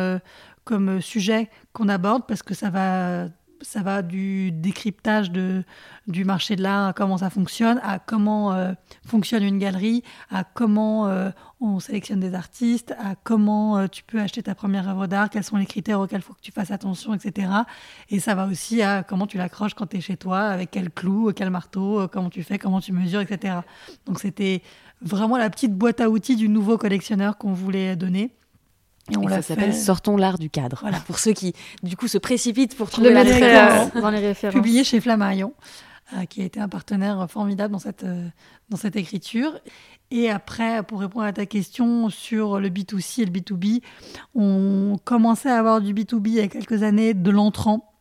comme 0.65 1.01
sujet 1.01 1.51
qu'on 1.73 1.89
aborde 1.89 2.25
parce 2.27 2.43
que 2.43 2.55
ça 2.55 2.71
va, 2.71 3.27
ça 3.61 3.83
va 3.83 4.03
du 4.03 4.53
décryptage 4.53 5.31
de, 5.31 5.65
du 6.07 6.25
marché 6.25 6.57
de 6.57 6.62
l'art, 6.62 6.89
à 6.89 6.93
comment 6.93 7.19
ça 7.19 7.31
fonctionne, 7.31 7.81
à 7.83 7.99
comment 7.99 8.53
euh, 8.53 8.73
fonctionne 9.07 9.43
une 9.43 9.59
galerie, 9.59 10.03
à 10.31 10.45
comment 10.45 11.09
euh, 11.09 11.31
on 11.61 11.81
sélectionne 11.81 12.21
des 12.21 12.35
artistes, 12.35 12.93
à 12.93 13.15
comment 13.23 13.79
euh, 13.79 13.87
tu 13.87 14.03
peux 14.05 14.21
acheter 14.21 14.43
ta 14.43 14.55
première 14.55 14.89
œuvre 14.89 15.07
d'art, 15.07 15.31
quels 15.31 15.45
sont 15.45 15.57
les 15.57 15.67
critères 15.67 16.01
auxquels 16.01 16.21
il 16.21 16.23
faut 16.23 16.35
que 16.35 16.41
tu 16.41 16.53
fasses 16.53 16.71
attention, 16.71 17.15
etc. 17.15 17.49
Et 18.11 18.21
ça 18.21 18.35
va 18.35 18.47
aussi 18.47 18.83
à 18.83 19.03
comment 19.03 19.27
tu 19.27 19.39
l'accroches 19.39 19.75
quand 19.75 19.87
tu 19.87 19.97
es 19.97 20.01
chez 20.01 20.17
toi, 20.17 20.41
avec 20.41 20.71
quel 20.71 20.91
clou, 20.91 21.33
quel 21.35 21.51
marteau, 21.51 22.01
euh, 22.01 22.09
comment 22.09 22.31
tu 22.31 22.43
fais, 22.43 22.59
comment 22.59 22.81
tu 22.81 22.93
mesures, 22.93 23.21
etc. 23.21 23.59
Donc 24.07 24.21
c'était 24.21 24.62
vraiment 25.01 25.37
la 25.37 25.51
petite 25.51 25.73
boîte 25.73 26.01
à 26.01 26.11
outils 26.11 26.37
du 26.37 26.49
nouveau 26.49 26.79
collectionneur 26.79 27.39
qu'on 27.39 27.53
voulait 27.53 27.97
donner. 27.97 28.35
Et 29.11 29.17
on 29.17 29.23
Et 29.23 29.29
l'a 29.29 29.37
ça 29.37 29.43
s'appelle 29.43 29.73
fait 29.73 29.79
Sortons 29.79 30.17
l'art 30.17 30.39
du 30.39 30.51
cadre. 30.51 30.79
Voilà. 30.81 30.99
Pour 31.07 31.19
ceux 31.19 31.33
qui, 31.33 31.53
du 31.83 31.97
coup, 31.97 32.09
se 32.09 32.19
précipitent 32.19 32.77
pour 32.77 32.91
trouver 32.91 33.09
le 33.09 33.15
la 33.15 33.25
mettrai 33.25 33.41
référence. 33.43 33.91
euh, 33.97 34.01
dans 34.01 34.11
les 34.11 34.21
références. 34.21 34.55
publié 34.55 34.83
chez 34.85 35.01
Flammarion, 35.01 35.53
euh, 36.17 36.25
qui 36.25 36.41
a 36.43 36.45
été 36.45 36.61
un 36.61 36.69
partenaire 36.69 37.27
formidable 37.31 37.73
dans 37.73 37.79
cette, 37.79 38.05
euh, 38.05 38.29
dans 38.71 38.77
cette 38.79 38.97
écriture. 38.97 39.59
Et 40.11 40.31
après, 40.31 40.83
pour 40.83 41.01
répondre 41.01 41.27
à 41.27 41.33
ta 41.33 41.45
question 41.45 42.09
sur 42.09 42.61
le 42.61 42.69
B2C 42.71 43.23
et 43.23 43.25
le 43.27 43.31
B2B, 43.31 43.83
on 44.35 44.97
commençait 45.05 45.51
à 45.51 45.59
avoir 45.59 45.81
du 45.81 45.93
B2B 45.93 46.29
il 46.29 46.35
y 46.35 46.41
a 46.41 46.49
quelques 46.49 46.83
années 46.83 47.13
de 47.15 47.31
l'entrant, 47.31 47.93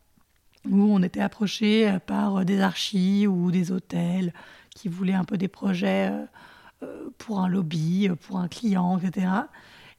où 0.70 0.80
on 0.94 1.02
était 1.02 1.20
approché 1.20 1.98
par 2.06 2.44
des 2.46 2.60
archis 2.60 3.26
ou 3.26 3.50
des 3.50 3.72
hôtels 3.72 4.32
qui 4.74 4.88
voulaient 4.88 5.12
un 5.14 5.24
peu 5.24 5.36
des 5.36 5.48
projets 5.48 6.10
pour 7.18 7.40
un 7.40 7.48
lobby, 7.48 8.08
pour 8.26 8.38
un 8.38 8.48
client, 8.48 8.98
etc. 8.98 9.26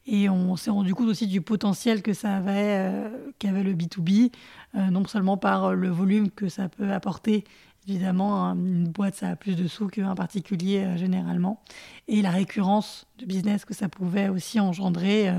Et 0.06 0.28
on 0.28 0.56
s'est 0.56 0.70
rendu 0.70 0.94
compte 0.94 1.08
aussi 1.08 1.26
du 1.26 1.40
potentiel 1.40 2.02
que 2.02 2.12
ça 2.12 2.36
avait, 2.36 2.78
euh, 2.78 3.08
qu'avait 3.38 3.64
le 3.64 3.74
B2B, 3.74 4.30
euh, 4.76 4.90
non 4.90 5.04
seulement 5.04 5.36
par 5.36 5.74
le 5.74 5.88
volume 5.88 6.30
que 6.30 6.48
ça 6.48 6.68
peut 6.68 6.92
apporter. 6.92 7.44
Évidemment, 7.88 8.52
une 8.52 8.88
boîte, 8.88 9.16
ça 9.16 9.30
a 9.30 9.36
plus 9.36 9.56
de 9.56 9.66
sous 9.66 9.88
qu'un 9.88 10.14
particulier 10.14 10.84
euh, 10.84 10.96
généralement. 10.96 11.60
Et 12.06 12.22
la 12.22 12.30
récurrence 12.30 13.06
de 13.18 13.26
business 13.26 13.64
que 13.64 13.74
ça 13.74 13.88
pouvait 13.88 14.28
aussi 14.28 14.60
engendrer 14.60 15.32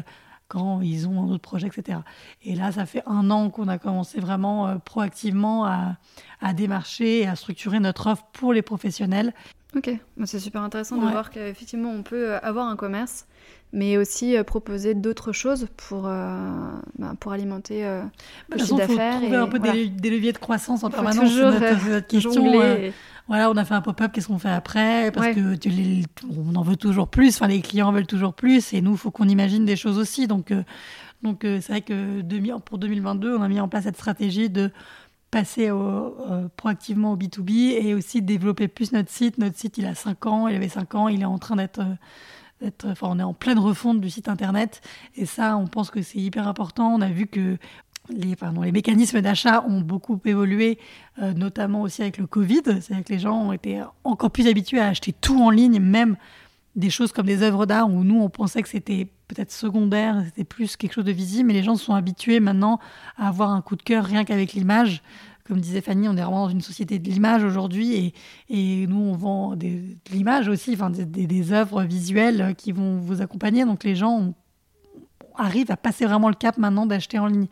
quand 0.49 0.82
ils 0.82 1.07
ont 1.07 1.24
un 1.24 1.28
autre 1.28 1.41
projet, 1.41 1.68
etc. 1.68 1.99
Et 2.43 2.55
là, 2.55 2.72
ça 2.74 2.86
fait 2.86 3.03
un 3.05 3.30
an 3.32 3.49
qu'on 3.49 3.68
a 3.68 3.78
commencé 3.78 4.20
vraiment 4.20 4.80
proactivement 4.80 5.65
à, 5.65 5.97
à 6.41 6.53
démarcher 6.53 7.22
et 7.22 7.28
à 7.28 7.36
structurer 7.36 7.80
notre 7.80 8.07
offre 8.07 8.26
pour 8.34 8.53
les 8.53 8.61
professionnels. 8.61 9.34
Ok, 9.76 9.89
Bah, 10.15 10.26
c'est 10.26 10.39
super 10.39 10.61
intéressant 10.61 10.95
de 10.97 11.01
voir 11.01 11.30
qu'effectivement 11.30 11.91
on 11.91 12.01
peut 12.01 12.32
euh, 12.32 12.39
avoir 12.41 12.68
un 12.68 12.76
commerce, 12.78 13.26
mais 13.74 13.97
aussi 13.97 14.38
euh, 14.38 14.43
proposer 14.43 14.93
d'autres 14.93 15.34
choses 15.34 15.68
pour, 15.76 16.07
euh, 16.07 16.39
bah, 16.97 17.13
pour 17.20 17.34
alimenter 17.34 17.86
euh, 17.86 18.01
De 18.49 18.57
le 18.57 18.59
chiffre 18.59 18.78
d'affaires. 18.78 19.18
trouver 19.18 19.34
et 19.34 19.36
un 19.36 19.47
peu 19.47 19.57
voilà. 19.57 19.74
des, 19.74 19.89
des 19.89 20.09
leviers 20.09 20.32
de 20.32 20.38
croissance 20.38 20.84
en 20.86 20.89
permanence. 20.89 21.20
toujours, 21.30 21.51
notre, 21.51 21.89
notre 21.89 22.07
question. 22.07 22.61
euh, 22.61 22.91
Voilà, 23.28 23.51
on 23.51 23.57
a 23.57 23.65
fait 23.65 23.74
un 23.74 23.82
pop-up, 23.82 24.11
qu'est-ce 24.13 24.28
qu'on 24.28 24.39
fait 24.39 24.49
après? 24.49 25.11
Parce 25.11 25.28
Ouais. 25.28 25.36
que 25.36 25.55
tu 25.55 25.68
les- 25.70 26.05
on 26.36 26.55
en 26.55 26.61
veut 26.63 26.78
toujours 26.78 27.09
plus, 27.09 27.36
enfin 27.36 27.47
les 27.47 27.59
clients 27.61 27.91
veulent 27.91 28.07
toujours 28.07 28.34
plus, 28.34 28.74
et 28.74 28.82
nous, 28.82 28.91
il 28.93 28.97
faut 28.97 29.11
qu'on 29.11 29.28
imagine 29.28 29.65
des 29.65 29.76
choses 29.76 29.97
aussi. 29.99 30.28
Donc, 30.28 30.53
donc 31.24 31.39
c'est 31.41 31.68
vrai 31.68 31.82
que 31.82 32.22
demi- 32.22 32.51
pour 32.63 32.78
2022, 32.78 33.36
on 33.36 33.41
a 33.41 33.49
mis 33.49 33.59
en 33.59 33.68
place 33.68 33.84
cette 33.84 33.97
stratégie 33.97 34.49
de 34.49 34.72
passer 35.32 35.69
euh, 35.69 36.47
proactivement 36.55 37.13
au 37.13 37.17
B2B 37.17 37.51
et 37.86 37.93
aussi 37.93 38.21
développer 38.21 38.67
plus 38.67 38.91
notre 38.91 39.09
site. 39.09 39.38
Notre 39.38 39.57
site, 39.57 39.78
il 39.78 39.86
a 39.86 39.95
5 39.95 40.25
ans, 40.25 40.47
il 40.47 40.55
avait 40.55 40.69
5 40.69 40.95
ans, 40.95 41.07
il 41.07 41.21
est 41.21 41.25
en 41.25 41.38
train 41.38 41.55
d'être... 41.57 41.80
euh, 41.80 41.95
d'être- 42.61 42.88
Enfin, 42.89 43.07
on 43.11 43.19
est 43.19 43.23
en 43.23 43.34
pleine 43.34 43.59
refonte 43.59 43.99
du 44.01 44.09
site 44.09 44.30
internet 44.30 44.82
et 45.15 45.25
ça, 45.25 45.57
on 45.57 45.67
pense 45.67 45.91
que 45.91 46.01
c'est 46.01 46.19
hyper 46.19 46.47
important. 46.47 46.93
On 46.93 47.01
a 47.01 47.09
vu 47.09 47.28
que 47.28 47.57
les, 48.09 48.36
pardon, 48.38 48.61
les 48.61 48.71
mécanismes 48.71 49.21
d'achat 49.21 49.65
ont 49.67 49.82
beaucoup 49.82 50.19
évolué, 50.25 50.80
euh, 51.21 51.34
notamment 51.34 51.82
aussi 51.82 52.01
avec 52.01 52.17
le 52.17 52.25
Covid. 52.25 52.61
C'est-à-dire 52.65 53.03
que 53.03 53.13
les 53.13 53.19
gens 53.19 53.36
ont 53.38 53.51
été 53.51 53.82
encore 54.05 54.32
plus 54.32 54.47
habitués 54.47 54.80
à 54.80 54.88
acheter 54.88 55.11
tout 55.13 55.39
en 55.41 55.49
ligne, 55.49 55.80
même 55.80 56.15
des 56.78 56.91
choses 56.91 57.11
comme 57.11 57.25
des 57.25 57.41
œuvres 57.41 57.65
d'art 57.65 57.89
où 57.89 58.03
nous, 58.03 58.21
on 58.21 58.30
pensait 58.30 58.61
que 58.61 58.69
c'était 58.69 59.07
peut-être 59.28 59.51
secondaire, 59.51 60.21
c'était 60.25 60.43
plus 60.43 60.78
quelque 60.78 60.93
chose 60.93 61.05
de 61.05 61.11
visible, 61.11 61.47
mais 61.47 61.53
les 61.53 61.63
gens 61.63 61.75
sont 61.75 61.95
habitués 61.95 62.39
maintenant 62.39 62.80
à 63.17 63.28
avoir 63.28 63.49
un 63.49 63.61
coup 63.61 63.75
de 63.75 63.82
cœur 63.82 64.05
rien 64.05 64.23
qu'avec 64.23 64.53
l'image. 64.53 65.01
Comme 65.43 65.59
disait 65.59 65.82
Fanny, 65.82 66.07
on 66.07 66.15
est 66.15 66.21
vraiment 66.21 66.45
dans 66.45 66.51
une 66.51 66.61
société 66.61 66.99
de 66.99 67.09
l'image 67.09 67.43
aujourd'hui 67.43 67.93
et, 67.93 68.13
et, 68.49 68.86
nous, 68.86 68.99
on 68.99 69.13
vend 69.13 69.55
des, 69.55 69.80
de 69.80 70.11
l'image 70.11 70.49
aussi, 70.49 70.73
enfin, 70.73 70.91
des, 70.91 71.05
des, 71.05 71.51
œuvres 71.51 71.84
visuelles 71.84 72.53
qui 72.57 72.73
vont 72.73 72.97
vous 72.97 73.21
accompagner. 73.21 73.65
Donc 73.65 73.84
les 73.84 73.95
gens 73.95 74.34
arrivent 75.36 75.71
à 75.71 75.78
passer 75.78 76.05
vraiment 76.05 76.30
le 76.30 76.36
cap 76.36 76.57
maintenant 76.57 76.86
d'acheter 76.86 77.17
en 77.17 77.28
ligne 77.28 77.47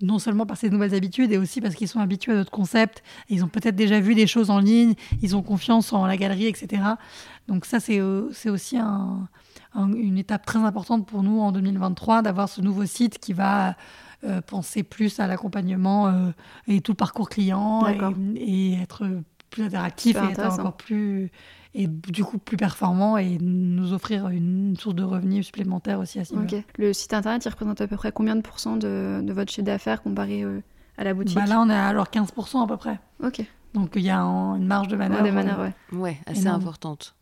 non 0.00 0.18
seulement 0.18 0.46
par 0.46 0.56
ces 0.56 0.70
nouvelles 0.70 0.94
habitudes, 0.94 1.32
et 1.32 1.38
aussi 1.38 1.60
parce 1.60 1.74
qu'ils 1.74 1.88
sont 1.88 2.00
habitués 2.00 2.32
à 2.32 2.36
notre 2.36 2.50
concept, 2.50 3.02
ils 3.28 3.44
ont 3.44 3.48
peut-être 3.48 3.76
déjà 3.76 4.00
vu 4.00 4.14
des 4.14 4.26
choses 4.26 4.50
en 4.50 4.58
ligne, 4.58 4.94
ils 5.22 5.36
ont 5.36 5.42
confiance 5.42 5.92
en 5.92 6.06
la 6.06 6.16
galerie, 6.16 6.46
etc. 6.46 6.82
Donc 7.48 7.66
ça, 7.66 7.80
c'est 7.80 8.00
euh, 8.00 8.30
aussi 8.46 8.78
une 8.78 10.18
étape 10.18 10.46
très 10.46 10.60
importante 10.60 11.06
pour 11.06 11.22
nous 11.22 11.40
en 11.40 11.52
2023, 11.52 12.22
d'avoir 12.22 12.48
ce 12.48 12.60
nouveau 12.60 12.86
site 12.86 13.18
qui 13.18 13.32
va 13.32 13.76
euh, 14.24 14.40
penser 14.40 14.82
plus 14.82 15.20
à 15.20 15.26
l'accompagnement 15.26 16.08
euh, 16.08 16.30
et 16.66 16.80
tout 16.80 16.92
le 16.92 16.96
parcours 16.96 17.28
client, 17.28 17.86
et, 17.86 17.98
et, 18.36 18.80
être 18.80 19.06
plus 19.50 19.64
interactif 19.64 20.16
et 20.16 20.32
être 20.32 20.58
encore 20.58 20.76
plus 20.76 21.30
et 21.74 21.86
du 21.86 22.24
coup 22.24 22.38
plus 22.38 22.56
performant 22.56 23.18
et 23.18 23.38
nous 23.40 23.92
offrir 23.92 24.28
une 24.28 24.76
source 24.76 24.94
de 24.94 25.02
revenus 25.02 25.46
supplémentaire 25.46 25.98
aussi 25.98 26.18
à 26.20 26.24
ce 26.24 26.34
niveau. 26.34 26.62
Le 26.78 26.92
site 26.92 27.12
internet, 27.12 27.44
il 27.44 27.48
représente 27.48 27.80
à 27.80 27.86
peu 27.86 27.96
près 27.96 28.12
combien 28.12 28.36
de 28.36 28.40
pourcents 28.40 28.76
de, 28.76 29.20
de 29.22 29.32
votre 29.32 29.52
chiffre 29.52 29.66
d'affaires 29.66 30.02
comparé 30.02 30.42
euh, 30.42 30.62
à 30.96 31.04
la 31.04 31.14
boutique? 31.14 31.36
Bah 31.36 31.46
Là, 31.46 31.60
on 31.60 31.68
est 31.68 31.74
à 31.74 31.88
alors 31.88 32.06
15% 32.06 32.64
à 32.64 32.66
peu 32.66 32.76
près. 32.76 32.98
Ok. 33.22 33.42
Donc 33.74 33.92
il 33.96 34.02
y 34.02 34.10
a 34.10 34.20
une 34.20 34.66
marge 34.66 34.88
de 34.88 34.96
manœuvre. 34.96 35.24
Ouais, 35.24 35.32
manœuvres, 35.32 35.72
ouais. 35.92 35.98
ouais 35.98 36.20
assez 36.26 36.46
importante. 36.46 37.14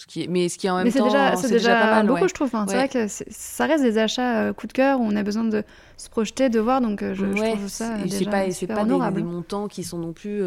Ce 0.00 0.06
qui 0.06 0.22
est... 0.22 0.26
Mais 0.26 0.48
ce 0.48 0.58
qui 0.58 0.66
est 0.66 0.70
en 0.70 0.76
même 0.76 0.84
mais 0.84 0.92
temps, 0.92 1.36
c'est 1.36 1.50
déjà, 1.50 1.74
pas 1.74 1.90
mal. 1.90 2.06
Beaucoup, 2.06 2.28
je 2.28 2.34
trouve. 2.34 2.50
C'est 2.50 2.74
vrai 2.74 2.88
que 2.88 3.06
ça 3.08 3.66
reste 3.66 3.82
des 3.82 3.98
achats 3.98 4.40
euh, 4.42 4.52
coup 4.52 4.66
de 4.66 4.72
cœur 4.72 5.00
où 5.00 5.04
on 5.04 5.14
a 5.14 5.22
besoin 5.22 5.44
de 5.44 5.62
se 5.96 6.08
projeter, 6.08 6.48
de 6.48 6.58
voir. 6.58 6.80
Donc 6.80 7.02
euh, 7.02 7.14
je, 7.14 7.24
trouve 7.26 7.68
ça 7.68 7.98
déjà 7.98 8.30
pas, 8.30 8.50
c'est 8.50 8.66
pas 8.66 8.84
des, 8.84 9.14
des, 9.14 9.22
montants 9.22 9.68
qui 9.68 9.84
sont 9.84 9.98
non 9.98 10.12
plus 10.12 10.42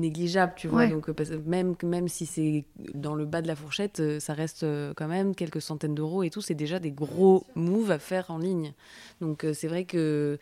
négligeable, 0.00 0.52
tu 0.56 0.68
vois. 0.68 0.86
Donc, 0.86 1.08
même, 1.46 1.74
même 1.82 2.08
si 2.08 2.26
c'est 2.26 2.64
dans 2.94 3.14
le 3.14 3.24
bas 3.24 3.42
de 3.42 3.48
la 3.48 3.56
fourchette, 3.56 4.00
euh, 4.00 4.20
ça 4.20 4.34
reste 4.34 4.62
euh, 4.62 4.92
quand 4.96 5.08
même 5.08 5.34
quelques 5.34 5.60
centaines 5.60 5.94
d'euros 5.94 6.22
et 6.22 6.30
tout. 6.30 6.40
C'est 6.40 6.54
déjà 6.54 6.78
des 6.78 6.90
gros 6.90 7.44
moves 7.54 7.90
à 7.90 7.98
faire 7.98 8.30
en 8.30 8.38
ligne. 8.38 8.72
Donc, 9.20 9.44
euh, 9.44 9.52
c'est 9.54 9.68
vrai 9.68 9.84
que 9.84 10.38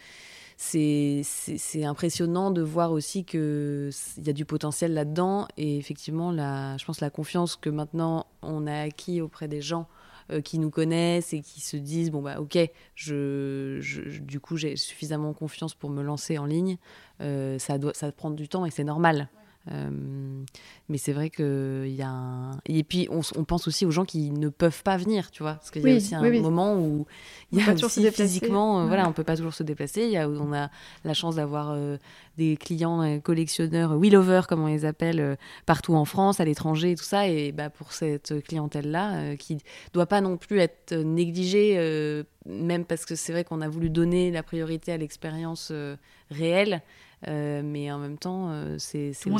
c'est 0.56 1.84
impressionnant 1.84 2.50
de 2.50 2.62
voir 2.62 2.92
aussi 2.92 3.24
qu'il 3.24 3.90
y 4.18 4.30
a 4.30 4.32
du 4.32 4.44
potentiel 4.44 4.94
là-dedans. 4.94 5.48
Et 5.56 5.78
effectivement, 5.78 6.30
la, 6.30 6.76
je 6.76 6.84
pense 6.84 7.00
la 7.00 7.10
confiance 7.10 7.56
que 7.56 7.70
maintenant 7.70 8.26
on 8.42 8.66
a 8.66 8.82
acquis 8.82 9.20
auprès 9.20 9.48
des 9.48 9.60
gens 9.60 9.86
qui 10.42 10.58
nous 10.58 10.70
connaissent 10.70 11.34
et 11.34 11.42
qui 11.42 11.60
se 11.60 11.76
disent 11.76 12.10
bon 12.10 12.22
bah 12.22 12.40
ok 12.40 12.56
je, 12.94 13.76
je 13.82 14.20
du 14.20 14.40
coup 14.40 14.56
j'ai 14.56 14.74
suffisamment 14.74 15.34
confiance 15.34 15.74
pour 15.74 15.90
me 15.90 16.02
lancer 16.02 16.38
en 16.38 16.46
ligne 16.46 16.78
ça 17.18 17.76
doit 17.76 17.92
ça 17.92 18.10
prend 18.10 18.30
du 18.30 18.48
temps 18.48 18.64
et 18.64 18.70
c'est 18.70 18.84
normal 18.84 19.28
euh, 19.72 20.44
mais 20.88 20.98
c'est 20.98 21.12
vrai 21.12 21.30
qu'il 21.30 21.94
y 21.94 22.02
a 22.02 22.08
un... 22.08 22.58
Et 22.66 22.84
puis, 22.84 23.08
on, 23.10 23.44
pense 23.44 23.66
aussi 23.66 23.86
aux 23.86 23.90
gens 23.90 24.04
qui 24.04 24.30
ne 24.30 24.48
peuvent 24.48 24.82
pas 24.82 24.96
venir, 24.96 25.30
tu 25.30 25.42
vois. 25.42 25.54
Parce 25.54 25.70
qu'il 25.70 25.82
y 25.82 25.92
a 25.92 25.96
aussi 25.96 26.14
un 26.14 26.40
moment 26.40 26.76
où 26.76 27.06
il 27.52 27.58
y 27.58 27.62
a 27.62 27.72
aussi 27.72 28.10
physiquement, 28.10 28.80
euh, 28.80 28.86
voilà, 28.86 29.08
on 29.08 29.12
peut 29.12 29.24
pas 29.24 29.36
toujours 29.36 29.54
se 29.54 29.62
déplacer. 29.62 30.02
Il 30.02 30.10
y 30.10 30.18
a, 30.18 30.28
on 30.28 30.52
a 30.52 30.70
la 31.04 31.14
chance 31.14 31.36
d'avoir 31.36 31.70
euh, 31.70 31.96
des 32.36 32.56
clients 32.56 33.20
collectionneurs, 33.20 33.96
wheel 33.96 34.16
over, 34.16 34.42
comme 34.48 34.62
on 34.62 34.66
les 34.66 34.84
appelle, 34.84 35.38
partout 35.64 35.94
en 35.94 36.04
France, 36.04 36.40
à 36.40 36.44
l'étranger 36.44 36.92
et 36.92 36.96
tout 36.96 37.04
ça. 37.04 37.28
Et 37.28 37.52
bah, 37.52 37.70
pour 37.70 37.92
cette 37.92 38.44
clientèle-là, 38.44 39.36
qui 39.36 39.58
doit 39.94 40.06
pas 40.06 40.20
non 40.20 40.36
plus 40.36 40.58
être 40.58 40.94
négligée, 40.94 42.24
même 42.44 42.84
parce 42.84 43.06
que 43.06 43.14
c'est 43.14 43.32
vrai 43.32 43.44
qu'on 43.44 43.62
a 43.62 43.68
voulu 43.68 43.88
donner 43.88 44.30
la 44.30 44.42
priorité 44.42 44.92
à 44.92 44.98
l'expérience 44.98 45.72
réelle. 46.30 46.82
Euh, 47.28 47.62
mais 47.64 47.90
en 47.90 47.98
même 47.98 48.18
temps, 48.18 48.48
euh, 48.50 48.76
c'est 48.78 49.12
tout, 49.20 49.30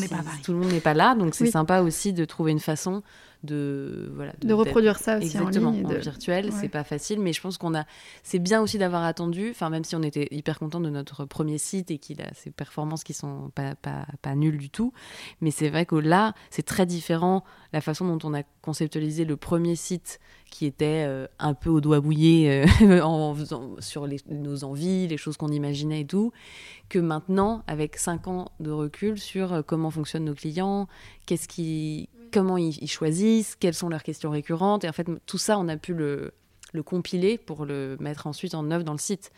tout, 0.43 0.53
le 0.53 0.59
monde 0.59 0.73
n'est 0.73 0.81
pas 0.81 0.95
là, 0.95 1.15
donc 1.15 1.35
c'est 1.35 1.51
sympa 1.51 1.81
aussi 1.81 2.13
de 2.13 2.25
trouver 2.25 2.53
une 2.53 2.61
façon 2.61 3.03
de 3.45 4.11
voilà 4.15 4.33
de, 4.43 4.53
reproduire 4.53 4.99
ça 4.99 5.19
aussi 5.19 5.27
exactement, 5.27 5.71
en 5.71 5.73
ligne, 5.73 5.87
en 5.87 5.99
virtuel. 5.99 6.51
C'est 6.53 6.69
pas 6.69 6.85
facile, 6.85 7.21
mais 7.21 7.33
je 7.33 7.41
pense 7.41 7.59
qu'on 7.59 7.75
a. 7.75 7.85
C'est 8.23 8.39
bien 8.39 8.61
aussi 8.61 8.79
d'avoir 8.79 9.05
attendu. 9.05 9.51
Enfin, 9.51 9.71
même 9.71 9.85
si 9.85 9.95
on 9.97 10.03
était 10.03 10.29
hyper 10.31 10.59
content 10.59 10.81
de 10.81 10.91
notre 10.91 11.25
premier 11.25 11.59
site 11.59 11.91
et 11.91 11.99
qu'il 11.99 12.21
a 12.23 12.33
ses 12.35 12.51
performances 12.51 13.05
qui 13.05 13.13
sont 13.13 13.51
pas 13.55 13.75
pas, 13.75 14.07
pas 14.23 14.35
nulles 14.35 14.59
du 14.59 14.71
tout, 14.71 14.93
mais 15.41 15.51
c'est 15.51 15.69
vrai 15.69 15.87
que 15.87 15.97
là, 15.97 16.35
c'est 16.51 16.65
très 16.65 16.87
différent 16.87 17.45
la 17.73 17.81
façon 17.81 18.07
dont 18.07 18.29
on 18.29 18.35
a 18.35 18.43
conceptualisé 18.63 19.25
le 19.25 19.37
premier 19.37 19.77
site 19.77 20.21
qui 20.51 20.67
était 20.67 21.05
euh, 21.07 21.27
un 21.41 21.55
peu 21.55 21.69
au 21.69 21.81
doigt 21.81 22.01
bouillé 22.01 22.65
en 23.03 23.35
sur 23.81 24.07
les, 24.07 24.19
nos 24.29 24.63
envies, 24.63 25.09
les 25.09 25.17
choses 25.17 25.37
qu'on 25.37 25.49
imaginait 25.49 26.03
et 26.03 26.07
tout, 26.07 26.33
que 26.89 26.99
maintenant, 26.99 27.63
avec 27.67 27.97
cinq 27.97 28.29
ans 28.29 28.53
de 28.61 28.71
recul 28.71 29.19
sur 29.19 29.53
euh, 29.53 29.63
comment 29.63 29.91
fonctionnent 29.91 30.25
nos 30.25 30.35
clients, 30.35 30.89
qu'est-ce 31.27 31.49
qui, 31.49 32.09
comment 32.33 32.57
ils, 32.57 32.91
choisissent, 32.91 33.57
quelles 33.57 33.75
sont 33.75 33.89
leurs 33.89 34.03
questions 34.03 34.31
récurrentes. 34.31 34.85
Et 34.85 34.89
en 34.89 34.93
fait, 34.93 35.07
tout 35.27 35.39
ça, 35.39 35.59
on 35.59 35.69
a 35.69 35.77
pu 35.77 35.95
le, 35.95 36.33
le 36.73 36.83
compiler 36.83 37.39
pour 37.39 37.65
le 37.65 37.97
mettre 38.01 38.27
ensuite 38.27 38.55
en 38.55 38.71
œuvre 38.71 38.85
dans 38.85 38.93
le 38.93 38.99
site. 38.99 39.33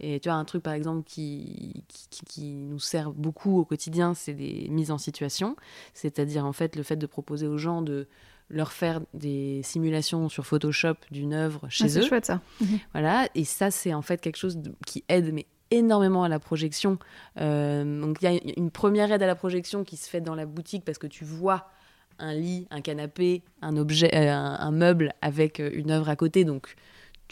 Et 0.00 0.20
tu 0.20 0.28
vois, 0.28 0.36
un 0.36 0.44
truc 0.44 0.62
par 0.62 0.74
exemple 0.74 1.04
qui, 1.04 1.84
qui, 1.88 2.24
qui 2.26 2.52
nous 2.54 2.78
sert 2.78 3.12
beaucoup 3.12 3.58
au 3.58 3.64
quotidien, 3.64 4.14
c'est 4.14 4.34
des 4.34 4.68
mises 4.68 4.90
en 4.90 4.98
situation. 4.98 5.56
C'est-à-dire 5.94 6.44
en 6.44 6.52
fait 6.52 6.76
le 6.76 6.82
fait 6.82 6.96
de 6.96 7.06
proposer 7.06 7.46
aux 7.46 7.58
gens 7.58 7.82
de 7.82 8.08
leur 8.50 8.72
faire 8.72 9.00
des 9.14 9.62
simulations 9.62 10.28
sur 10.28 10.46
Photoshop 10.46 10.94
d'une 11.10 11.32
œuvre 11.32 11.66
chez 11.70 11.84
ah, 11.84 11.86
eux. 11.86 11.90
C'est 11.90 12.06
chouette 12.06 12.26
ça. 12.26 12.40
Voilà, 12.92 13.28
et 13.34 13.44
ça 13.44 13.70
c'est 13.70 13.94
en 13.94 14.02
fait 14.02 14.20
quelque 14.20 14.36
chose 14.36 14.58
qui 14.86 15.04
aide 15.08 15.32
mais 15.32 15.46
énormément 15.70 16.22
à 16.22 16.28
la 16.28 16.38
projection. 16.38 16.98
Euh, 17.40 18.00
donc 18.00 18.18
il 18.20 18.30
y 18.30 18.36
a 18.36 18.40
une 18.56 18.70
première 18.70 19.10
aide 19.10 19.22
à 19.22 19.26
la 19.26 19.34
projection 19.34 19.84
qui 19.84 19.96
se 19.96 20.08
fait 20.08 20.20
dans 20.20 20.34
la 20.34 20.44
boutique 20.44 20.84
parce 20.84 20.98
que 20.98 21.06
tu 21.06 21.24
vois 21.24 21.70
un 22.18 22.34
lit, 22.34 22.66
un 22.70 22.80
canapé, 22.80 23.42
un 23.60 23.76
objet, 23.76 24.14
euh, 24.14 24.32
un, 24.32 24.70
meuble 24.70 25.12
avec 25.20 25.60
euh, 25.60 25.70
une 25.72 25.90
œuvre 25.90 26.08
à 26.08 26.16
côté. 26.16 26.44
Donc 26.44 26.74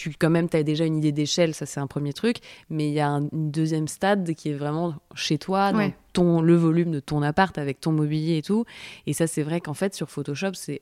tu 0.01 0.15
quand 0.19 0.31
même, 0.31 0.49
tu 0.49 0.57
as 0.57 0.63
déjà 0.63 0.87
une 0.87 0.97
idée 0.97 1.13
d'échelle, 1.13 1.55
ça 1.55 1.67
c'est 1.67 1.79
un 1.79 1.87
premier 1.87 2.15
truc, 2.15 2.39
mais 2.71 2.89
il 2.89 2.95
y 2.95 3.01
a 3.01 3.09
un, 3.09 3.29
deuxième 3.33 3.87
stade 3.87 4.33
qui 4.35 4.49
est 4.49 4.55
vraiment 4.55 4.95
chez 5.15 5.37
toi, 5.37 5.73
dans 5.73 5.93
ton, 6.13 6.41
le 6.41 6.57
volume 6.57 6.91
de 6.91 7.01
ton 7.01 7.23
appart 7.23 7.57
avec 7.59 7.81
ton 7.81 7.93
mobilier 7.93 8.39
et 8.39 8.43
tout. 8.43 8.65
Et 9.07 9.13
ça, 9.13 9.27
c'est 9.27 9.43
vrai 9.43 9.61
qu'en 9.61 9.75
fait, 9.75 9.95
sur 9.95 10.09
Photoshop, 10.09 10.53
c'est, 10.55 10.81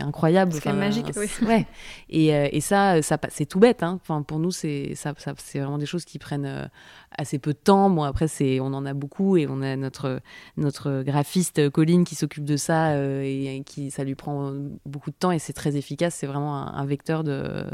incroyable. 0.00 0.52
C'est 0.54 0.72
magique, 0.72 1.10
oui. 1.16 1.28
Ouais. 1.46 1.66
Et, 2.08 2.34
euh, 2.34 2.48
et 2.50 2.60
ça, 2.60 3.02
ça 3.02 3.18
c'est 3.28 3.46
tout 3.46 3.60
bête. 3.60 3.82
Hein. 3.82 4.00
Enfin, 4.02 4.22
pour 4.22 4.38
nous, 4.38 4.50
c'est, 4.50 4.94
ça, 4.94 5.12
ça, 5.18 5.34
c'est 5.36 5.58
vraiment 5.58 5.78
des 5.78 5.86
choses 5.86 6.06
qui 6.06 6.18
prennent 6.18 6.46
euh, 6.46 6.64
assez 7.16 7.38
peu 7.38 7.52
de 7.52 7.58
temps. 7.58 7.90
Bon, 7.90 8.02
après, 8.02 8.26
on 8.60 8.72
en 8.72 8.86
a 8.86 8.94
beaucoup 8.94 9.36
et 9.36 9.46
on 9.48 9.60
a 9.60 9.76
notre, 9.76 10.20
notre 10.56 11.02
graphiste 11.02 11.68
Colline 11.70 12.04
qui 12.04 12.14
s'occupe 12.14 12.44
de 12.44 12.56
ça 12.56 12.92
euh, 12.92 13.22
et, 13.22 13.62
qui, 13.64 13.90
ça 13.90 14.04
lui 14.04 14.14
prend 14.14 14.52
beaucoup 14.86 15.10
de 15.10 15.16
temps 15.16 15.32
et 15.32 15.38
c'est 15.38 15.52
très 15.52 15.76
efficace. 15.76 16.14
C'est 16.14 16.26
vraiment 16.26 16.56
un 16.56 16.86
vecteur 16.86 17.24
de 17.24 17.64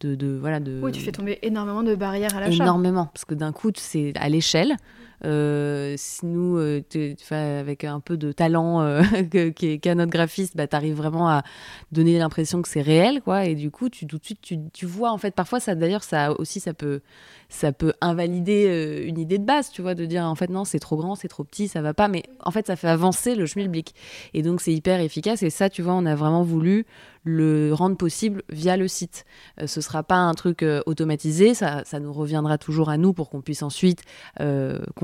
de, 0.00 0.38
voilà 0.38 0.60
de 0.60 0.80
oui 0.82 0.92
tu 0.92 1.00
fais 1.00 1.12
tomber 1.12 1.38
énormément 1.42 1.82
de 1.82 1.94
barrières 1.94 2.36
à 2.36 2.40
l'achat. 2.40 2.62
Énormément 2.64 3.06
parce 3.06 3.24
que 3.24 3.34
d'un 3.34 3.52
coup 3.52 3.70
c'est 3.76 4.12
à 4.16 4.28
l'échelle 4.28 4.76
euh, 5.24 5.94
si 5.96 6.26
nous 6.26 6.58
euh, 6.58 6.82
avec 7.30 7.84
un 7.84 8.00
peu 8.00 8.16
de 8.16 8.32
talent 8.32 8.82
euh, 8.82 9.02
qu'a 9.82 9.94
notre 9.94 10.10
graphiste 10.10 10.56
bah 10.56 10.66
arrives 10.72 10.96
vraiment 10.96 11.28
à 11.28 11.42
donner 11.90 12.18
l'impression 12.18 12.60
que 12.60 12.68
c'est 12.68 12.82
réel 12.82 13.22
quoi 13.22 13.46
et 13.46 13.54
du 13.54 13.70
coup 13.70 13.88
tu 13.88 14.06
tout 14.06 14.18
de 14.18 14.24
suite 14.24 14.40
tu, 14.42 14.58
tu 14.72 14.84
vois 14.84 15.10
en 15.10 15.18
fait 15.18 15.34
parfois 15.34 15.58
ça 15.58 15.74
d'ailleurs 15.74 16.04
ça 16.04 16.32
aussi 16.38 16.60
ça 16.60 16.74
peut 16.74 17.00
ça 17.48 17.72
peut 17.72 17.92
invalider 18.00 18.66
euh, 18.68 19.06
une 19.06 19.18
idée 19.18 19.38
de 19.38 19.44
base, 19.44 19.70
tu 19.70 19.82
vois, 19.82 19.94
de 19.94 20.04
dire 20.04 20.24
en 20.24 20.34
fait 20.34 20.50
non, 20.50 20.64
c'est 20.64 20.78
trop 20.78 20.96
grand, 20.96 21.14
c'est 21.14 21.28
trop 21.28 21.44
petit, 21.44 21.68
ça 21.68 21.80
va 21.82 21.94
pas, 21.94 22.08
mais 22.08 22.24
en 22.44 22.50
fait 22.50 22.66
ça 22.66 22.76
fait 22.76 22.88
avancer 22.88 23.34
le 23.34 23.46
schmilblick. 23.46 23.94
Et 24.34 24.42
donc 24.42 24.60
c'est 24.60 24.72
hyper 24.72 25.00
efficace 25.00 25.42
et 25.42 25.50
ça, 25.50 25.70
tu 25.70 25.82
vois, 25.82 25.94
on 25.94 26.06
a 26.06 26.14
vraiment 26.14 26.42
voulu 26.42 26.86
le 27.24 27.72
rendre 27.72 27.96
possible 27.96 28.42
via 28.50 28.76
le 28.76 28.86
site. 28.86 29.24
Euh, 29.60 29.66
ce 29.66 29.80
sera 29.80 30.02
pas 30.02 30.16
un 30.16 30.34
truc 30.34 30.62
euh, 30.62 30.80
automatisé, 30.86 31.54
ça, 31.54 31.82
ça, 31.84 31.98
nous 31.98 32.12
reviendra 32.12 32.56
toujours 32.56 32.88
à 32.88 32.98
nous 32.98 33.12
pour 33.12 33.30
qu'on 33.30 33.40
puisse 33.40 33.62
ensuite 33.62 34.02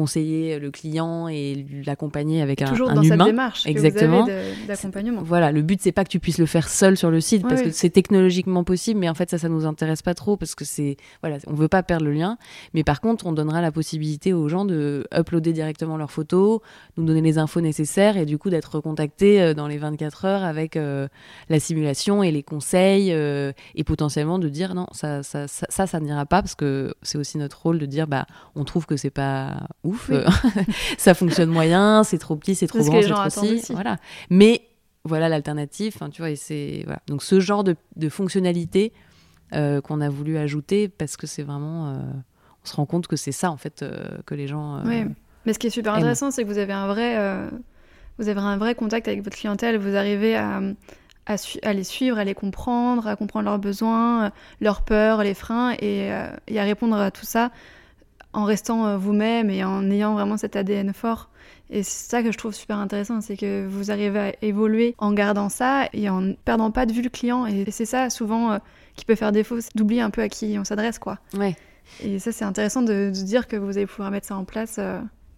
conseiller 0.03 0.59
le 0.59 0.73
client 0.73 1.29
et 1.29 1.65
l'accompagner 1.87 2.43
avec 2.43 2.65
toujours 2.65 2.91
un, 2.91 2.95
dans 2.95 3.03
humain. 3.03 3.17
Cette 3.19 3.27
démarche 3.27 3.67
exactement 3.67 4.27
d'accompagnement. 4.67 5.23
Voilà, 5.23 5.53
le 5.53 5.63
but 5.63 5.81
c'est 5.81 5.93
pas 5.93 6.03
que 6.03 6.09
tu 6.09 6.19
puisses 6.19 6.39
le 6.39 6.47
faire 6.47 6.69
seul 6.69 6.97
sur 6.97 7.13
le 7.13 7.21
site 7.21 7.43
parce 7.47 7.63
que 7.63 7.71
c'est 7.71 7.91
technologiquement 7.91 8.65
possible, 8.65 8.99
mais 8.99 9.09
en 9.09 9.15
fait 9.15 9.31
ça, 9.31 9.39
ça 9.39 9.49
nous 9.49 9.65
intéresse 9.65 10.03
pas 10.03 10.15
trop 10.15 10.37
parce 10.37 10.57
que 10.57 10.65
c'est 10.65 10.97
voilà, 11.23 11.39
on 11.47 11.55
veut 11.55 11.69
pas 11.69 11.85
perdre 11.85 12.05
le 12.05 12.13
lien. 12.13 12.37
Mais 12.75 12.83
par 12.83 13.01
contre, 13.01 13.27
on 13.27 13.33
donnera 13.33 13.61
la 13.61 13.71
possibilité 13.71 14.33
aux 14.33 14.49
gens 14.49 14.65
de 14.65 15.07
uploader 15.17 15.53
directement 15.53 15.97
leurs 15.97 16.11
photos, 16.11 16.59
nous 16.97 17.05
donner 17.05 17.21
les 17.21 17.39
infos 17.39 17.61
nécessaires 17.61 18.17
et 18.17 18.27
du 18.27 18.39
coup 18.39 18.51
d'être 18.51 18.81
contactés 18.81 19.41
euh, 19.41 19.55
dans 19.55 19.69
les 19.69 19.79
24 19.79 20.25
heures 20.25 20.43
avec 20.43 20.77
euh, 20.77 21.07
la 21.49 21.61
simulation 21.61 22.25
et 22.25 22.33
les 22.33 22.43
conseils 22.43 23.13
euh, 23.13 23.53
et 23.77 23.85
potentiellement 23.85 24.41
de 24.41 24.49
dire 24.49 24.75
non, 24.75 24.87
ça, 24.93 25.23
ça, 25.23 25.47
ça, 25.47 25.87
ça, 25.87 26.01
n'ira 26.01 26.27
pas 26.27 26.43
parce 26.43 26.57
que 26.57 26.95
c'est 27.03 27.19
aussi 27.19 27.39
notre 27.39 27.63
rôle 27.63 27.79
de 27.79 27.87
dire 27.87 28.09
bah 28.09 28.27
on 28.57 28.65
trouve 28.65 28.87
que 28.87 28.97
c'est 28.97 29.11
pas 29.11 29.69
ouf, 29.85 29.92
ça 30.99 31.15
fonctionne 31.15 31.51
moyen, 31.51 32.05
c'est 32.05 32.19
trop 32.19 32.37
petit, 32.37 32.55
c'est 32.55 32.67
trop 32.67 32.81
grand, 32.81 33.03
c'est 33.03 33.09
trop 33.09 33.43
petit. 33.43 33.73
Voilà. 33.73 33.97
Mais 34.31 34.63
voilà 35.05 35.29
l'alternative. 35.29 35.93
Enfin, 35.97 36.11
tu 36.11 36.23
vois, 36.23 36.31
et 36.31 36.37
c'est 36.37 36.83
voilà. 36.85 37.01
donc 37.07 37.23
ce 37.23 37.41
genre 37.41 37.65
de, 37.65 37.77
de 37.97 38.09
fonctionnalité 38.09 38.93
qu'on 39.53 40.01
a 40.01 40.09
voulu 40.09 40.39
ajouter 40.39 40.89
parce 40.89 41.19
que 41.19 41.27
c'est 41.27 41.43
vraiment, 41.43 41.93
on 41.93 42.67
se 42.67 42.75
rend 42.75 42.87
compte 42.87 43.07
que 43.07 43.17
c'est 43.17 43.33
ça 43.33 43.51
en 43.51 43.59
fait 43.59 43.85
que 44.25 44.35
les 44.35 44.47
gens. 44.47 44.83
oui, 44.87 45.05
mais 45.45 45.53
ce 45.53 45.59
qui 45.59 45.67
est 45.67 45.71
super 45.71 45.95
intéressant, 45.95 46.31
c'est 46.31 46.43
que 46.43 46.49
vous 46.49 46.59
avez 46.59 46.73
un 46.73 46.87
vrai, 46.87 47.19
vous 48.19 48.29
avez 48.29 48.41
un 48.41 48.57
vrai 48.57 48.75
contact 48.75 49.09
avec 49.09 49.23
votre 49.23 49.37
clientèle. 49.37 49.77
Vous 49.77 49.95
arrivez 49.95 50.37
à 50.37 50.63
à, 51.27 51.73
les 51.73 51.85
suivre, 51.85 52.19
à 52.19 52.25
les 52.25 52.35
comprendre, 52.35 53.07
à 53.07 53.17
comprendre 53.17 53.47
leurs 53.47 53.59
besoins, 53.59 54.27
euh, 54.27 54.31
leurs 54.61 54.83
peurs, 54.83 55.23
les 55.23 55.35
freins, 55.35 55.75
euh, 55.83 56.37
et, 56.47 56.59
à 56.59 56.63
répondre 56.65 56.97
à 56.97 57.11
tout 57.11 57.25
ça 57.25 57.51
en 58.33 58.45
restant 58.45 58.87
euh, 58.87 58.97
vous-même 58.97 59.51
et 59.51 59.65
en 59.65 59.91
ayant 59.91 60.15
vraiment 60.15 60.37
cet 60.37 60.57
ADN 60.57 60.93
fort. 60.93 61.29
Et 61.71 61.83
c'est 61.83 62.11
ça 62.11 62.23
que 62.23 62.33
je 62.33 62.39
trouve 62.39 62.55
super 62.55 62.79
intéressant, 62.79 63.21
c'est 63.21 63.37
que 63.37 63.67
vous 63.67 63.91
arrivez 63.91 64.19
à 64.19 64.33
évoluer 64.43 64.95
en 64.99 65.13
gardant 65.13 65.49
ça 65.49 65.89
et 65.93 66.09
en 66.11 66.35
perdant 66.45 66.71
pas 66.71 66.85
de 66.85 66.93
vue 66.93 67.03
le 67.03 67.09
client. 67.09 67.47
Et 67.47 67.71
c'est 67.71 67.87
ça 67.87 68.11
souvent 68.11 68.59
qui 68.95 69.07
peut 69.07 69.15
faire 69.15 69.33
défaut, 69.33 69.59
c'est 69.61 69.75
d'oublier 69.75 70.03
un 70.03 70.11
peu 70.11 70.21
à 70.21 70.29
qui 70.29 70.57
on 70.59 70.65
s'adresse, 70.65 70.99
quoi. 70.99 71.19
Ouais. 71.35 71.57
Et 72.03 72.19
ça, 72.19 72.31
c'est 72.31 72.45
intéressant 72.45 72.83
de, 72.83 73.11
dire 73.11 73.49
que 73.49 73.57
vous 73.57 73.79
allez 73.79 73.87
pouvoir 73.87 74.11
mettre 74.11 74.27
ça 74.27 74.37
en 74.37 74.45
place 74.45 74.79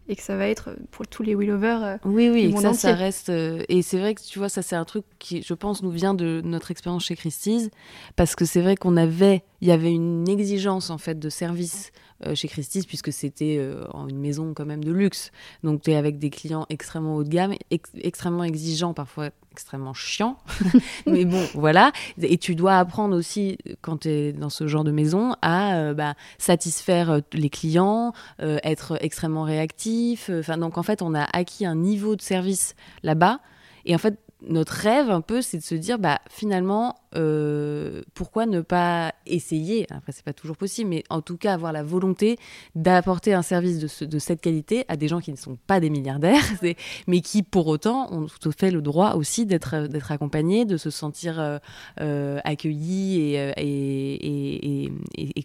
et 0.08 0.16
que 0.16 0.22
ça 0.22 0.36
va 0.36 0.48
être 0.48 0.70
pour 0.90 1.06
tous 1.06 1.22
les 1.22 1.34
Willovers. 1.34 1.82
Euh, 1.82 1.96
oui, 2.04 2.28
oui, 2.30 2.44
et 2.44 2.52
que 2.52 2.60
ça, 2.60 2.74
ça 2.74 2.94
reste. 2.94 3.30
Euh, 3.30 3.62
et 3.68 3.82
c'est 3.82 3.98
vrai 3.98 4.14
que 4.14 4.22
tu 4.22 4.38
vois, 4.38 4.48
ça, 4.48 4.62
c'est 4.62 4.76
un 4.76 4.84
truc 4.84 5.04
qui, 5.18 5.42
je 5.42 5.54
pense, 5.54 5.82
nous 5.82 5.90
vient 5.90 6.14
de 6.14 6.42
notre 6.44 6.70
expérience 6.70 7.04
chez 7.04 7.16
Christie's, 7.16 7.70
parce 8.16 8.34
que 8.34 8.44
c'est 8.44 8.60
vrai 8.60 8.76
qu'on 8.76 8.96
avait, 8.96 9.44
il 9.64 9.68
y 9.68 9.72
avait 9.72 9.94
une 9.94 10.28
exigence 10.28 10.90
en 10.90 10.98
fait 10.98 11.18
de 11.18 11.30
service 11.30 11.90
euh, 12.26 12.34
chez 12.34 12.48
Christie's, 12.48 12.84
puisque 12.84 13.10
c'était 13.10 13.56
euh, 13.58 13.86
une 14.10 14.18
maison 14.18 14.52
quand 14.52 14.66
même 14.66 14.84
de 14.84 14.92
luxe. 14.92 15.32
Donc 15.62 15.80
tu 15.80 15.90
es 15.90 15.96
avec 15.96 16.18
des 16.18 16.28
clients 16.28 16.66
extrêmement 16.68 17.16
haut 17.16 17.24
de 17.24 17.30
gamme, 17.30 17.54
extrêmement 17.70 18.44
exigeants, 18.44 18.92
parfois 18.92 19.30
extrêmement 19.52 19.94
chiants. 19.94 20.36
Mais 21.06 21.24
bon, 21.24 21.42
voilà. 21.54 21.92
Et 22.20 22.36
tu 22.36 22.54
dois 22.54 22.78
apprendre 22.78 23.16
aussi, 23.16 23.56
quand 23.80 24.00
tu 24.02 24.10
es 24.10 24.32
dans 24.34 24.50
ce 24.50 24.66
genre 24.66 24.84
de 24.84 24.90
maison, 24.90 25.34
à 25.40 25.76
euh, 25.76 25.94
bah, 25.94 26.14
satisfaire 26.36 27.22
les 27.32 27.48
clients, 27.48 28.12
être 28.40 28.98
extrêmement 29.00 29.44
réactif. 29.44 30.28
Enfin, 30.30 30.58
donc 30.58 30.76
en 30.76 30.82
fait, 30.82 31.00
on 31.00 31.14
a 31.14 31.24
acquis 31.32 31.64
un 31.64 31.76
niveau 31.76 32.16
de 32.16 32.22
service 32.22 32.74
là-bas. 33.02 33.40
Et 33.86 33.94
en 33.94 33.98
fait, 33.98 34.18
notre 34.48 34.72
rêve 34.72 35.10
un 35.10 35.20
peu, 35.20 35.42
c'est 35.42 35.58
de 35.58 35.62
se 35.62 35.74
dire, 35.74 35.98
bah 35.98 36.18
finalement, 36.28 36.96
euh, 37.16 38.02
pourquoi 38.14 38.46
ne 38.46 38.60
pas 38.60 39.14
essayer? 39.26 39.86
Après, 39.90 40.12
c'est 40.12 40.24
pas 40.24 40.32
toujours 40.32 40.56
possible, 40.56 40.90
mais 40.90 41.04
en 41.10 41.20
tout 41.20 41.36
cas 41.36 41.54
avoir 41.54 41.72
la 41.72 41.82
volonté 41.82 42.38
d'apporter 42.74 43.34
un 43.34 43.42
service 43.42 43.78
de, 43.78 44.18
cette 44.18 44.40
qualité 44.40 44.84
à 44.88 44.96
des 44.96 45.08
gens 45.08 45.20
qui 45.20 45.32
ne 45.32 45.36
sont 45.36 45.56
pas 45.66 45.80
des 45.80 45.90
milliardaires, 45.90 46.42
mais 47.06 47.20
qui 47.20 47.42
pour 47.42 47.66
autant 47.66 48.12
ont 48.12 48.26
tout 48.26 48.48
à 48.48 48.52
fait 48.52 48.70
le 48.70 48.82
droit 48.82 49.14
aussi 49.14 49.46
d'être 49.46 49.86
d'être 49.86 50.12
accompagnés, 50.12 50.64
de 50.64 50.76
se 50.76 50.90
sentir 50.90 51.40
euh, 51.40 51.58
euh, 52.00 52.40
accueillis 52.44 53.34
et, 53.56 54.90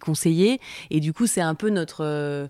conseillés. 0.02 0.60
Et 0.90 1.00
du 1.00 1.14
coup, 1.14 1.28
c'est 1.28 1.42
un 1.42 1.56
peu 1.56 1.70
notre 1.70 2.50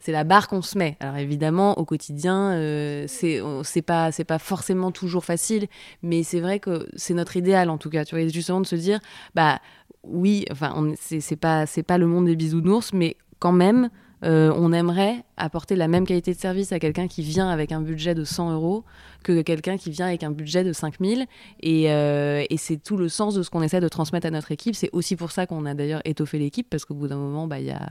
c'est 0.00 0.12
la 0.12 0.24
barre 0.24 0.48
qu'on 0.48 0.62
se 0.62 0.76
met. 0.76 0.96
Alors 1.00 1.16
évidemment, 1.16 1.78
au 1.78 1.84
quotidien, 1.84 2.52
euh, 2.52 3.04
c'est 3.06 3.82
pas 3.82 4.38
forcément 4.38 4.90
toujours 4.90 5.24
facile, 5.24 5.66
mais 6.02 6.22
c'est 6.22 6.40
vrai 6.40 6.58
que 6.58 6.88
c'est 6.96 7.14
notre 7.14 7.36
idéal 7.36 7.70
en 7.70 7.78
tout 7.78 7.90
cas. 7.90 8.04
Tu 8.04 8.16
vois, 8.16 8.26
justement 8.28 8.60
de 8.60 8.66
se 8.66 8.76
dire, 8.76 9.00
bah 9.34 9.60
oui, 10.02 10.46
enfin, 10.50 10.74
c'est 10.98 11.36
pas 11.36 11.66
c'est 11.66 11.82
pas 11.82 11.98
le 11.98 12.06
monde 12.06 12.26
des 12.26 12.36
bisounours, 12.36 12.92
mais 12.92 13.16
quand 13.38 13.52
même. 13.52 13.90
Euh, 14.22 14.52
on 14.54 14.70
aimerait 14.74 15.24
apporter 15.38 15.76
la 15.76 15.88
même 15.88 16.06
qualité 16.06 16.34
de 16.34 16.38
service 16.38 16.72
à 16.72 16.78
quelqu'un 16.78 17.08
qui 17.08 17.22
vient 17.22 17.48
avec 17.48 17.72
un 17.72 17.80
budget 17.80 18.14
de 18.14 18.24
100 18.24 18.52
euros 18.52 18.84
que 19.22 19.40
quelqu'un 19.40 19.78
qui 19.78 19.90
vient 19.90 20.08
avec 20.08 20.22
un 20.22 20.30
budget 20.30 20.62
de 20.62 20.74
5000. 20.74 21.24
Et, 21.62 21.90
euh, 21.90 22.44
et 22.50 22.58
c'est 22.58 22.76
tout 22.76 22.98
le 22.98 23.08
sens 23.08 23.34
de 23.34 23.42
ce 23.42 23.48
qu'on 23.48 23.62
essaie 23.62 23.80
de 23.80 23.88
transmettre 23.88 24.26
à 24.26 24.30
notre 24.30 24.52
équipe. 24.52 24.74
C'est 24.74 24.90
aussi 24.92 25.16
pour 25.16 25.30
ça 25.30 25.46
qu'on 25.46 25.64
a 25.64 25.72
d'ailleurs 25.72 26.02
étoffé 26.04 26.38
l'équipe, 26.38 26.68
parce 26.68 26.84
qu'au 26.84 26.92
bout 26.92 27.08
d'un 27.08 27.16
moment, 27.16 27.46
bah, 27.46 27.60
il 27.60 27.66
y 27.66 27.70
a 27.70 27.88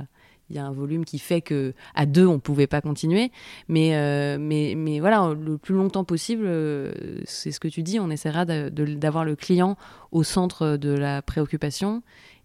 il 0.50 0.56
y 0.56 0.60
a 0.60 0.66
un 0.66 0.72
volume 0.72 1.06
qui 1.06 1.20
fait 1.20 1.41
que 1.41 1.74
à 1.95 2.06
deux 2.06 2.26
on 2.26 2.39
pouvait 2.39 2.68
pas 2.68 2.82
continuer. 2.82 3.32
Mais 3.68 3.95
euh, 3.95 4.38
mais 4.39 4.74
mais 4.76 5.00
voilà 5.00 5.34
le 5.39 5.58
plus 5.58 5.76
longtemps 5.76 6.04
possible 6.04 6.45
euh, 6.45 6.91
c'est 7.26 7.52
ce 7.52 7.60
que 7.60 7.68
tu 7.68 7.84
dis 7.84 8.00
on 8.00 8.10
essaiera 8.10 8.45
d'avoir 8.45 9.26
le 9.26 9.36
client 9.36 9.78
au 10.12 10.24
centre 10.24 10.78
de 10.78 10.89
la 10.89 11.22
préoccupation. 11.22 12.02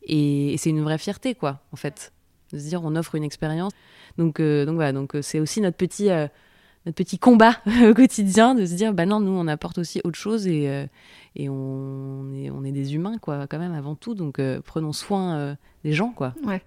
Et, 0.06 0.56
c'est 0.58 0.70
une 0.70 0.82
vraie 0.82 0.98
fierté 0.98 1.34
quoi 1.34 1.60
en 1.72 1.76
fait 1.76 2.12
de 2.52 2.58
se 2.58 2.68
dire 2.68 2.82
on 2.84 2.94
offre 2.94 3.14
une 3.14 3.24
expérience. 3.24 3.72
Donc 4.18 4.38
euh, 4.38 4.66
donc 4.66 4.76
voilà 4.76 4.92
donc 4.92 5.16
c'est 5.22 5.40
aussi 5.40 5.60
notre 5.60 5.76
petit 5.76 6.08
notre 6.08 6.96
petit 6.96 7.18
combat 7.18 7.56
au 7.88 7.94
quotidien 7.94 8.54
de 8.54 8.66
se 8.66 8.74
dire 8.74 8.92
bah 8.92 9.06
non 9.06 9.20
nous 9.20 9.32
on 9.32 9.48
apporte 9.48 9.78
aussi 9.78 10.00
autre 10.04 10.18
chose 10.18 10.46
et 10.46 10.86
et 11.36 11.48
on 11.48 12.32
est 12.34 12.50
on 12.50 12.64
est 12.64 12.72
des 12.72 12.94
humains 12.94 13.16
quoi 13.18 13.46
quand 13.46 13.58
même 13.58 13.74
avant 13.74 13.94
tout. 13.94 14.14
Donc 14.14 14.40
prenons 14.64 14.92
soin 14.92 15.56
des 15.84 15.92
gens 15.92 16.10
quoi. 16.10 16.34
Ouais 16.44 16.62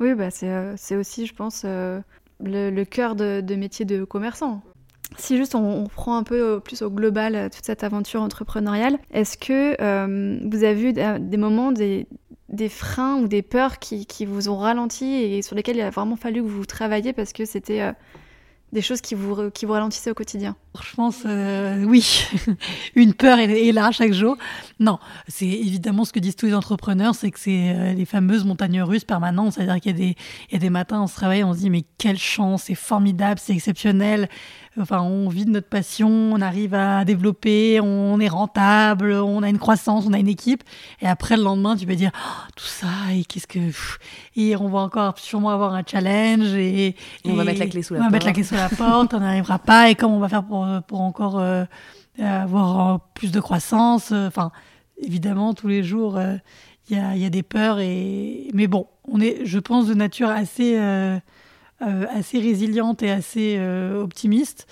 oui, 0.00 0.14
bah 0.14 0.30
c'est, 0.30 0.50
c'est 0.76 0.96
aussi, 0.96 1.26
je 1.26 1.34
pense, 1.34 1.64
le, 1.64 2.02
le, 2.40 2.84
cœur 2.84 3.14
de, 3.14 3.54
métier 3.54 3.84
de 3.84 4.04
commerçant. 4.04 4.62
Si 5.18 5.36
juste 5.36 5.54
on, 5.54 5.86
prend 5.86 6.16
un 6.16 6.22
peu 6.22 6.60
plus 6.60 6.82
au 6.82 6.90
global 6.90 7.50
toute 7.50 7.64
cette 7.64 7.84
aventure 7.84 8.22
entrepreneuriale, 8.22 8.98
est-ce 9.12 9.36
que 9.36 9.76
vous 10.48 10.64
avez 10.64 10.82
eu 10.82 10.92
des 10.92 11.36
moments, 11.36 11.72
des, 11.72 12.06
des 12.48 12.68
freins 12.68 13.16
ou 13.16 13.28
des 13.28 13.42
peurs 13.42 13.78
qui, 13.78 14.06
qui, 14.06 14.26
vous 14.26 14.48
ont 14.48 14.56
ralenti 14.56 15.04
et 15.04 15.42
sur 15.42 15.56
lesquels 15.56 15.76
il 15.76 15.82
a 15.82 15.90
vraiment 15.90 16.16
fallu 16.16 16.42
que 16.42 16.48
vous 16.48 16.66
travailliez 16.66 17.12
parce 17.12 17.32
que 17.32 17.44
c'était 17.44 17.92
des 18.72 18.82
choses 18.82 19.00
qui 19.00 19.14
vous, 19.14 19.50
qui 19.50 19.66
vous 19.66 19.72
ralentissaient 19.72 20.10
au 20.10 20.14
quotidien 20.14 20.56
Je 20.80 20.94
pense, 20.94 21.22
euh, 21.26 21.84
oui, 21.84 22.24
une 22.94 23.14
peur 23.14 23.38
est, 23.38 23.72
là 23.72 23.90
chaque 23.90 24.12
jour. 24.12 24.36
Non, 24.78 24.98
c'est 25.28 25.46
évidemment 25.46 26.04
ce 26.04 26.12
que 26.12 26.20
disent 26.20 26.36
tous 26.36 26.46
les 26.46 26.54
entrepreneurs, 26.54 27.14
c'est 27.14 27.30
que 27.30 27.40
c'est 27.40 27.74
euh, 27.74 27.92
les 27.94 28.04
fameuses 28.04 28.44
montagnes 28.44 28.82
russes 28.82 29.04
permanentes. 29.04 29.54
C'est-à-dire 29.54 29.80
qu'il 29.80 30.00
y, 30.00 30.16
y 30.52 30.56
a 30.56 30.58
des 30.58 30.70
matins, 30.70 31.02
on 31.02 31.06
se 31.06 31.18
réveille, 31.18 31.44
on 31.44 31.52
se 31.52 31.58
dit, 31.58 31.70
mais 31.70 31.84
quelle 31.98 32.18
chance, 32.18 32.64
c'est 32.64 32.74
formidable, 32.74 33.40
c'est 33.42 33.54
exceptionnel. 33.54 34.28
Enfin, 34.80 35.02
on 35.02 35.28
vit 35.28 35.44
de 35.44 35.50
notre 35.50 35.68
passion, 35.68 36.08
on 36.08 36.40
arrive 36.40 36.74
à 36.74 37.04
développer, 37.04 37.80
on 37.80 38.18
est 38.20 38.28
rentable, 38.28 39.12
on 39.12 39.42
a 39.42 39.48
une 39.48 39.58
croissance, 39.58 40.06
on 40.06 40.12
a 40.12 40.18
une 40.18 40.28
équipe. 40.28 40.62
Et 41.00 41.06
après, 41.06 41.36
le 41.36 41.42
lendemain, 41.42 41.76
tu 41.76 41.86
peux 41.86 41.94
dire 41.94 42.10
oh, 42.14 42.50
tout 42.56 42.64
ça 42.64 42.88
et 43.12 43.24
qu'est-ce 43.24 43.46
que 43.46 43.60
et 44.36 44.56
on 44.56 44.68
va 44.68 44.80
encore 44.80 45.18
sûrement 45.18 45.50
avoir 45.50 45.74
un 45.74 45.82
challenge 45.86 46.54
et, 46.54 46.96
on 47.24 47.34
va 47.34 47.44
mettre 47.44 47.60
la 47.60 47.66
clé 47.66 47.82
sous 47.82 47.94
la 47.94 48.00
on 48.00 48.02
porte. 48.04 48.12
Va 48.12 48.16
mettre 48.16 48.26
la 48.26 48.32
clé 48.32 48.42
sous 48.42 48.54
la 48.54 48.68
porte, 48.68 49.14
on 49.14 49.20
n'arrivera 49.20 49.58
pas. 49.58 49.90
Et 49.90 49.94
comment 49.94 50.16
on 50.16 50.20
va 50.20 50.28
faire 50.28 50.44
pour 50.44 50.66
pour 50.86 51.00
encore 51.00 51.38
euh, 51.38 51.64
avoir 52.18 52.94
euh, 52.94 52.98
plus 53.14 53.32
de 53.32 53.40
croissance 53.40 54.12
Enfin, 54.12 54.50
évidemment, 54.98 55.54
tous 55.54 55.68
les 55.68 55.82
jours. 55.82 56.16
Euh, 56.16 56.36
il 56.88 56.96
y, 56.96 57.00
a, 57.00 57.14
y, 57.14 57.24
a, 57.24 57.30
des 57.30 57.44
peurs 57.44 57.78
et 57.78 58.48
mais 58.52 58.66
bon 58.66 58.88
on 59.04 59.20
est 59.20 59.44
je 59.44 59.60
pense 59.60 59.86
de 59.86 59.94
nature 59.94 60.28
assez 60.28 60.76
euh, 60.76 61.20
assez 61.80 62.38
résiliente 62.38 63.02
et 63.02 63.10
assez 63.10 63.56
euh, 63.58 64.02
optimiste. 64.02 64.66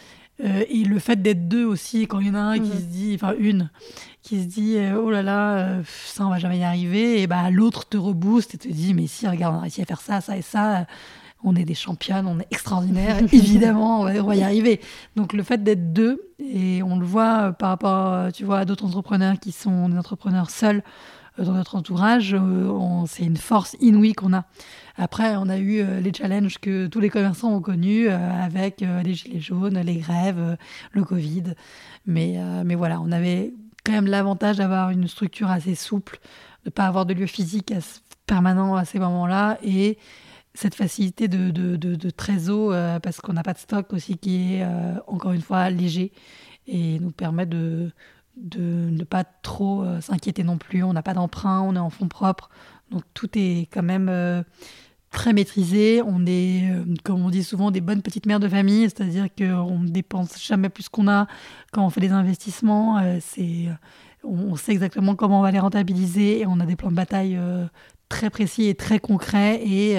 Euh, 0.44 0.62
et 0.68 0.84
le 0.84 0.98
fait 1.00 1.20
d'être 1.20 1.48
deux 1.48 1.64
aussi, 1.64 2.06
quand 2.06 2.20
il 2.20 2.28
y 2.28 2.30
en 2.30 2.34
a 2.34 2.40
un 2.40 2.59
qui 2.59 2.70
mhm. 2.70 2.78
se 2.78 2.84
dit, 2.84 3.12
enfin 3.16 3.34
une, 3.38 3.70
qui 4.22 4.40
se 4.40 4.46
dit 4.46 4.76
oh 4.96 5.11
là 5.11 5.22
là, 5.22 5.78
ça 5.84 6.24
on 6.24 6.30
va 6.30 6.38
jamais 6.38 6.59
y 6.59 6.62
arriver, 6.62 7.20
et 7.20 7.26
bah 7.26 7.50
l'autre 7.50 7.88
te 7.88 7.96
rebooste 7.96 8.54
et 8.54 8.59
te 8.59 8.68
dit 8.68 8.94
mais 8.94 9.09
si 9.09 9.26
regarde 9.26 9.56
on 9.56 9.59
a 9.59 9.62
réussi 9.62 9.82
à 9.82 9.84
faire 9.84 10.00
ça, 10.00 10.20
ça 10.20 10.36
et 10.36 10.42
ça, 10.42 10.86
on 11.42 11.56
est 11.56 11.64
des 11.64 11.74
championnes, 11.74 12.28
on 12.28 12.38
est 12.38 12.46
extraordinaires, 12.52 13.18
évidemment 13.32 14.02
on 14.02 14.04
va, 14.04 14.12
on 14.22 14.26
va, 14.28 14.36
y 14.36 14.44
arriver. 14.44 14.80
Donc 15.16 15.32
le 15.32 15.42
fait 15.42 15.64
d'être 15.64 15.92
deux 15.92 16.22
et 16.38 16.84
on 16.84 17.00
le 17.00 17.06
voit 17.06 17.52
par 17.54 17.70
rapport, 17.70 18.32
tu 18.32 18.44
vois, 18.44 18.59
à 18.59 18.64
d'autres 18.64 18.84
entrepreneurs 18.84 19.40
qui 19.40 19.50
sont 19.50 19.88
des 19.88 19.98
entrepreneurs 19.98 20.50
seuls 20.50 20.84
dans 21.45 21.53
notre 21.53 21.76
entourage, 21.76 22.36
c'est 23.07 23.24
une 23.24 23.36
force 23.36 23.76
inouïe 23.80 24.12
qu'on 24.12 24.32
a. 24.32 24.45
Après, 24.97 25.36
on 25.36 25.49
a 25.49 25.59
eu 25.59 25.80
euh, 25.80 26.01
les 26.01 26.12
challenges 26.12 26.59
que 26.59 26.89
tous 26.89 26.99
les 26.99 27.09
commerçants 27.09 27.55
ont 27.55 27.61
connus 27.61 28.09
euh, 28.09 28.16
avec 28.43 28.82
euh, 28.82 29.03
les 29.03 29.14
gilets 29.14 29.39
jaunes, 29.39 29.78
les 29.78 29.97
grèves, 29.97 30.57
le 30.93 31.05
Covid. 31.05 31.55
Mais, 32.07 32.39
mais 32.64 32.74
voilà, 32.74 33.01
on 33.01 33.12
avait 33.12 33.53
quand 33.84 33.93
même 33.93 34.07
l'avantage 34.07 34.57
d'avoir 34.57 34.91
une 34.91 35.07
structure 35.07 35.51
assez 35.51 35.74
souple, 35.74 36.18
de 36.64 36.68
ne 36.68 36.70
pas 36.70 36.86
avoir 36.86 37.07
de 37.07 37.14
lieu 37.14 37.26
physique 37.26 37.72
permanent 38.26 38.74
à 38.76 38.84
ces 38.84 38.99
moments-là 38.99 39.59
et 39.62 39.99
cette 40.55 40.74
facilité 40.74 41.28
de, 41.28 41.51
de, 41.51 41.76
de, 41.76 42.11
trésor 42.11 42.74
parce 43.03 43.20
qu'on 43.20 43.34
n'a 43.34 43.43
pas 43.43 43.53
de 43.53 43.59
stock 43.59 43.93
aussi 43.93 44.16
qui 44.16 44.55
est 44.55 44.66
encore 45.07 45.32
une 45.32 45.43
fois 45.43 45.68
léger 45.68 46.12
et 46.66 46.99
nous 46.99 47.11
permet 47.11 47.47
de, 47.47 47.91
de 48.41 48.89
ne 48.91 49.05
pas 49.05 49.24
trop 49.24 49.84
s'inquiéter 50.01 50.45
non 50.45 50.59
plus. 50.59 50.82
On 50.82 50.93
n'a 50.93 51.03
pas 51.03 51.14
d'emprunt, 51.14 51.61
on 51.62 51.74
est 51.74 51.80
en 51.80 51.91
fonds 51.91 52.09
propres. 52.09 52.49
Donc 52.91 53.03
tout 53.14 53.28
est 53.36 53.68
quand 53.72 53.82
même 53.82 54.45
très 55.11 55.33
maîtrisé. 55.33 56.03
On 56.04 56.26
est, 56.26 56.71
euh, 56.71 56.84
comme 57.04 57.25
on 57.25 57.30
dit 57.30 57.45
souvent, 57.45 57.71
des 57.71 57.80
bonnes 57.80 58.03
petites 58.03 58.26
mères 58.26 58.41
de 58.41 58.49
famille, 58.49 58.84
c'est-à-dire 58.84 59.26
qu'on 59.37 59.79
ne 59.79 59.88
dépense 59.88 60.42
jamais 60.42 60.68
plus 60.68 60.88
qu'on 60.88 61.08
a 61.08 61.26
quand 61.72 61.84
on 61.84 61.91
fait 61.91 62.00
des 62.00 62.12
investissements. 62.12 62.99
Euh, 62.99 63.18
c'est, 63.21 63.67
euh, 63.68 63.72
on 64.25 64.57
sait 64.57 64.72
exactement 64.72 65.14
comment 65.14 65.41
on 65.41 65.42
va 65.42 65.50
les 65.50 65.58
rentabiliser 65.58 66.41
et 66.41 66.46
on 66.46 66.61
a 66.61 66.67
des 66.67 66.76
plans 66.76 66.91
de 66.91 66.96
bataille 66.96 67.38
très 68.08 68.30
précis 68.30 68.64
et 68.67 68.75
très 68.75 68.99
concrets 68.99 69.62
et, 69.64 69.96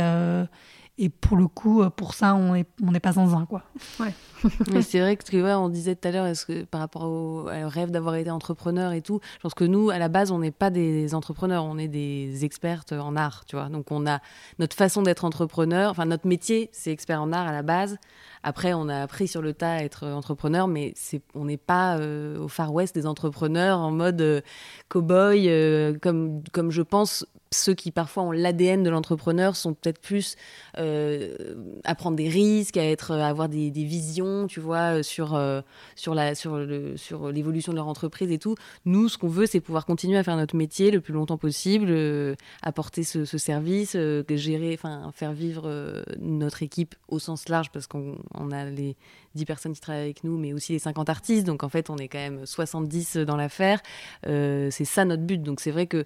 et 1.02 1.08
pour 1.08 1.38
le 1.38 1.48
coup, 1.48 1.82
pour 1.96 2.14
ça, 2.14 2.36
on 2.36 2.54
n'est 2.54 2.66
on 2.86 2.92
pas 2.92 3.14
sans 3.14 3.34
un, 3.34 3.46
quoi. 3.46 3.64
Ouais. 4.02 4.14
Mais 4.74 4.82
c'est 4.82 5.00
vrai 5.00 5.16
que 5.16 5.42
ouais, 5.42 5.54
on 5.54 5.70
disait 5.70 5.96
tout 5.96 6.10
à 6.10 6.12
l'heure, 6.12 6.26
est-ce 6.26 6.46
que 6.46 6.66
par 6.66 6.82
rapport 6.82 7.04
au, 7.04 7.44
rêve 7.46 7.90
d'avoir 7.90 8.16
été 8.16 8.30
entrepreneur 8.30 8.92
et 8.92 9.02
tout, 9.02 9.22
je 9.38 9.40
pense 9.40 9.54
que 9.54 9.64
nous, 9.64 9.92
à 9.92 9.98
la 9.98 10.10
base, 10.10 10.30
on 10.32 10.40
n'est 10.40 10.52
pas 10.52 10.70
des 10.70 11.16
entrepreneurs, 11.16 11.64
on 11.64 11.78
est 11.78 11.88
des 11.88 12.44
expertes 12.44 12.92
en 12.92 13.16
art, 13.16 13.46
tu 13.46 13.56
vois. 13.56 13.70
Donc 13.70 13.92
on 13.92 14.06
a 14.08 14.20
notre 14.60 14.76
façon 14.76 15.02
d'être 15.02 15.24
entrepreneur, 15.24 15.90
enfin 15.90 16.04
notre 16.04 16.28
métier, 16.28 16.70
c'est 16.74 16.92
expert 16.92 17.22
en 17.22 17.32
art 17.32 17.48
à 17.48 17.54
la 17.54 17.64
base. 17.64 17.98
Après, 18.44 18.74
on 18.74 18.88
a 18.90 19.02
appris 19.02 19.28
sur 19.28 19.42
le 19.42 19.54
tas 19.54 19.74
à 19.74 19.84
être 19.84 20.08
entrepreneur, 20.08 20.68
mais 20.68 20.94
on 21.36 21.46
n'est 21.46 21.58
pas 21.58 21.98
euh, 21.98 22.40
au 22.40 22.48
Far 22.48 22.74
West 22.74 22.96
des 22.96 23.06
entrepreneurs 23.06 23.80
en 23.80 23.92
mode 23.92 24.22
euh, 24.22 24.42
cow-boy, 24.90 25.48
euh, 25.48 25.98
comme, 26.02 26.72
je 26.72 26.82
pense 26.82 27.26
ceux 27.52 27.74
qui 27.74 27.92
parfois 27.92 28.24
ont 28.24 28.32
l'ADN 28.32 28.84
de 28.84 28.90
l'entrepreneur 28.90 29.56
sont 29.56 29.74
peut-être 29.74 30.00
plus 30.00 30.36
euh, 30.78 31.56
à 31.84 31.96
prendre 31.96 32.16
des 32.16 32.30
risques, 32.30 32.78
à 32.78 32.84
être, 32.84 33.12
à 33.12 33.28
avoir 33.28 33.50
des, 33.50 33.70
visions, 33.72 34.48
tu 34.48 34.60
vois, 34.60 35.04
sur 35.04 35.36
euh, 35.36 35.62
l'évolution 35.96 37.72
de 37.72 37.78
leur 37.78 37.88
entreprise 37.88 38.32
et 38.32 38.38
tout. 38.38 38.56
Nous, 38.86 39.10
ce 39.10 39.18
qu'on 39.18 39.30
veut, 39.30 39.46
c'est 39.46 39.62
pouvoir 39.62 39.86
continuer 39.86 40.18
à 40.18 40.24
faire 40.24 40.38
notre 40.38 40.56
métier 40.56 40.92
le 40.92 41.02
plus 41.02 41.14
longtemps 41.14 41.38
possible, 41.38 41.88
euh, 41.90 42.36
apporter 42.62 43.04
ce, 43.04 43.26
service, 43.26 43.96
gérer, 44.30 44.74
enfin 44.74 45.12
faire 45.14 45.34
vivre 45.34 46.04
notre 46.20 46.62
équipe 46.64 46.96
au 47.08 47.20
sens 47.20 47.50
large 47.50 47.72
parce 47.72 47.88
qu'on 47.88 48.18
a 48.52 48.66
les 48.66 48.96
10 49.36 49.46
personnes 49.46 49.74
qui 49.74 49.82
travaillent 49.82 50.04
avec 50.04 50.24
nous, 50.24 50.38
mais 50.38 50.54
aussi 50.54 50.74
les 50.74 50.80
50 50.80 51.10
artistes. 51.10 51.46
Donc 51.46 51.64
en 51.64 51.70
fait, 51.70 51.90
on 51.90 51.98
est 51.98 52.08
quand 52.08 52.20
même 52.20 52.46
70 52.46 53.18
dans 53.18 53.36
l'affaire. 53.36 53.82
c'est 54.24 54.86
ça 54.86 55.06
notre 55.06 55.24
but. 55.24 55.42
Donc 55.42 55.60
c'est 55.60 55.72
vrai 55.72 55.88
que 55.88 56.06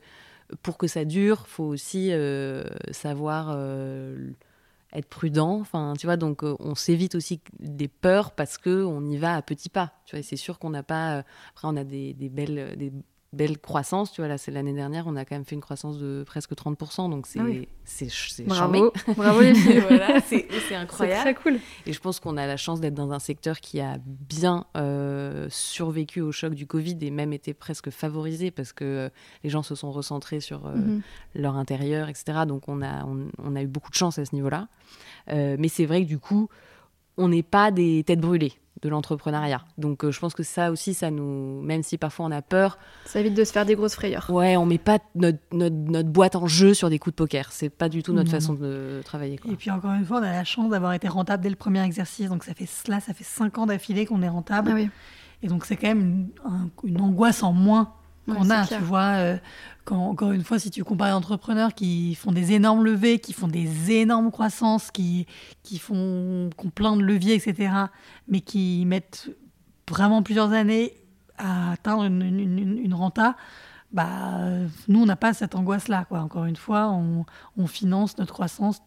pour 0.62 0.78
que 0.78 0.88
ça 0.88 1.06
dure, 1.06 1.48
faut 1.48 1.64
aussi 1.64 2.12
euh, 2.12 2.64
savoir 2.92 3.50
euh, 3.52 4.32
être 4.94 5.08
prudent. 5.08 5.60
Enfin, 5.60 5.94
tu 5.98 6.06
vois, 6.06 6.18
donc 6.18 6.44
euh, 6.44 6.56
on 6.60 6.76
s'évite 6.76 7.16
aussi 7.16 7.42
des 7.60 7.88
peurs 7.88 8.32
parce 8.32 8.58
que 8.58 8.84
on 8.84 9.04
y 9.06 9.18
va 9.18 9.36
à 9.36 9.42
petits 9.42 9.70
pas. 9.70 9.94
Tu 10.06 10.16
vois, 10.16 10.24
c'est 10.24 10.36
sûr 10.36 10.60
qu'on 10.60 10.70
n'a 10.70 10.84
pas. 10.84 11.24
après, 11.50 11.68
on 11.68 11.76
a 11.76 11.84
des, 11.84 12.14
des 12.14 12.30
belles, 12.30 12.76
des 12.78 12.92
belle 13.34 13.58
croissance. 13.58 14.12
Tu 14.12 14.22
vois, 14.22 14.28
là, 14.28 14.38
c'est 14.38 14.52
l'année 14.52 14.74
dernière, 14.74 15.08
on 15.08 15.16
a 15.16 15.26
quand 15.26 15.36
même 15.36 15.44
fait 15.44 15.56
une 15.56 15.62
croissance 15.62 15.98
de 15.98 16.24
presque 16.26 16.54
30%. 16.54 17.10
Donc, 17.10 17.28
c'est 17.28 17.40
ah 17.40 17.46
c'est 17.84 18.46
Bravo, 18.46 18.94
bravo 19.18 19.40
voilà, 19.88 20.22
c'est 20.22 20.48
incroyable. 20.76 21.22
C'est 21.24 21.34
très 21.34 21.44
cool. 21.44 21.60
Et 21.86 21.94
je 21.94 22.00
pense 22.00 22.20
qu'on 22.20 22.38
a 22.38 22.46
la 22.46 22.58
chance 22.58 22.80
d'être 22.80 22.94
dans 22.94 23.12
un 23.12 23.20
secteur 23.20 23.60
qui 23.60 23.82
a 23.82 23.98
bien 24.06 24.66
euh, 24.78 25.48
survécu 25.50 26.22
au 26.22 26.32
choc 26.32 26.54
du 26.54 26.68
Covid 26.68 26.98
et 27.02 27.12
même 27.12 27.34
été 27.34 27.54
presque 27.54 27.90
favorisé 27.90 28.52
parce 28.52 28.72
que 28.72 28.86
euh, 28.86 29.10
les 29.44 29.50
gens 29.50 29.64
se 29.64 29.76
sont 29.76 29.92
recentrés 29.92 30.40
sur 30.40 30.68
euh, 30.68 30.76
mhm. 30.76 31.02
leur 31.36 31.58
intérieur, 31.58 32.10
etc. 32.10 32.46
Donc, 32.48 32.70
on 32.70 32.82
a, 32.82 33.06
on, 33.06 33.56
a 33.56 33.62
eu 33.62 33.68
beaucoup 33.68 33.90
de 33.90 33.96
chance 33.96 34.20
à 34.20 34.26
ce 34.26 34.36
niveau-là. 34.36 34.68
mais 35.28 35.68
c'est 35.68 35.86
vrai 35.86 36.04
que 36.04 36.08
du 36.08 36.20
coup, 36.20 36.50
on 37.18 37.30
n'est 37.30 37.44
pas 37.44 37.72
des 37.72 38.04
têtes 38.04 38.22
brûlées 38.22 38.54
de 38.84 38.90
l'entrepreneuriat. 38.90 39.62
Donc 39.78 40.04
euh, 40.04 40.12
je 40.12 40.20
pense 40.20 40.34
que 40.34 40.44
ça 40.44 40.72
aussi, 40.72 40.94
ça 40.94 41.10
nous, 41.10 41.62
même 41.62 41.84
si 41.84 41.98
parfois 41.98 42.26
on 42.26 42.32
a 42.32 42.42
peur, 42.42 42.78
ça 43.06 43.22
évite 43.22 43.34
de 43.34 43.44
se 43.44 43.52
faire 43.52 43.66
des 43.66 43.76
grosses 43.76 43.96
frayeurs. 43.96 44.30
Ouais, 44.30 44.58
on 44.58 44.66
met 44.66 44.78
pas 44.78 45.00
notre, 45.16 45.40
notre, 45.52 46.10
boîte 46.10 46.36
en 46.36 46.48
jeu 46.48 46.74
sur 46.74 46.90
des 46.90 47.00
coups 47.00 47.14
de 47.14 47.18
poker. 47.18 47.52
C'est 47.52 47.70
pas 47.70 47.88
du 47.88 48.04
tout 48.04 48.14
notre 48.14 48.30
façon 48.30 48.54
de 48.54 49.02
travailler. 49.06 49.40
Et 49.50 49.56
puis 49.56 49.72
encore 49.72 49.94
une 49.94 50.06
fois, 50.06 50.20
on 50.20 50.24
a 50.24 50.32
la 50.32 50.44
chance 50.44 50.70
d'avoir 50.70 50.94
été 50.94 51.08
rentable 51.08 51.44
dès 51.44 51.50
le 51.50 51.56
premier 51.56 51.84
exercice. 51.84 52.30
Donc 52.30 52.44
ça 52.44 52.54
fait 52.54 52.66
cela, 52.66 53.00
ça 53.00 53.14
fait 53.14 53.24
cinq 53.24 53.58
ans 53.58 53.66
d'affilée 53.66 54.06
qu'on 54.06 54.22
est 54.22 54.30
rentable. 54.30 54.72
Ah 54.72 54.76
oui. 54.76 54.90
Et 55.42 55.48
donc 55.48 55.66
c'est 55.66 55.76
quand 55.76 55.88
même 55.88 56.30
une, 56.84 57.02
angoisse 57.02 57.44
en 57.44 57.54
moins 57.54 57.94
qu'on 58.26 58.50
a, 58.50 58.66
tu 58.66 58.78
vois. 58.78 59.16
Euh, 59.18 59.38
quand, 59.86 59.98
encore 59.98 60.32
une 60.32 60.44
fois, 60.44 60.60
si 60.60 60.72
tu 60.72 60.84
compares 60.84 61.10
les 61.10 61.14
entrepreneurs 61.14 61.74
qui 61.74 62.16
font 62.16 62.32
des 62.32 62.54
énormes 62.54 62.84
levées, 62.86 63.20
qui 63.20 63.34
font 63.34 63.48
des 63.48 63.92
énormes 63.92 64.32
croissances, 64.32 64.92
qui, 64.92 65.28
qui, 65.62 65.78
font, 65.78 66.50
qui 66.58 66.68
ont 66.68 66.70
plein 66.70 66.96
de 66.96 67.02
leviers, 67.02 67.36
etc., 67.36 67.74
mais 68.28 68.42
qui 68.42 68.86
mettent 68.86 69.30
vraiment 69.90 70.24
plusieurs 70.24 70.54
années 70.54 70.94
à 71.38 71.72
atteindre 71.72 72.06
une, 72.06 72.22
une, 72.80 72.94
renta, 72.94 73.36
bah, 73.92 74.40
nous, 74.88 75.02
on 75.02 75.06
n'a 75.06 75.16
pas 75.16 75.34
cette 75.34 75.56
angoisse-là. 75.56 76.06
Quoi. 76.06 76.20
Encore 76.20 76.46
une 76.46 76.56
fois, 76.56 76.90
on, 76.90 77.26
on, 77.58 77.68
finance 77.68 78.18
notre 78.18 78.34
croissance 78.34 78.82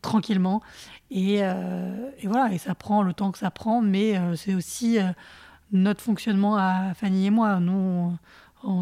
tranquillement. 0.00 0.62
Et, 1.10 1.38
euh, 1.42 2.10
et, 2.18 2.26
voilà, 2.26 2.52
et 2.52 2.58
ça 2.58 2.74
prend 2.74 3.02
le 3.02 3.12
temps 3.12 3.32
que 3.32 3.38
ça 3.38 3.50
prend, 3.50 3.82
mais 3.82 4.16
euh, 4.16 4.34
c'est 4.34 4.54
aussi 4.54 4.98
euh, 4.98 5.04
notre 5.70 6.02
fonctionnement 6.02 6.56
à 6.56 6.92
Fanny 6.94 7.26
et 7.26 7.30
moi. 7.30 7.60
Nous, 7.60 7.72
on 7.72 8.18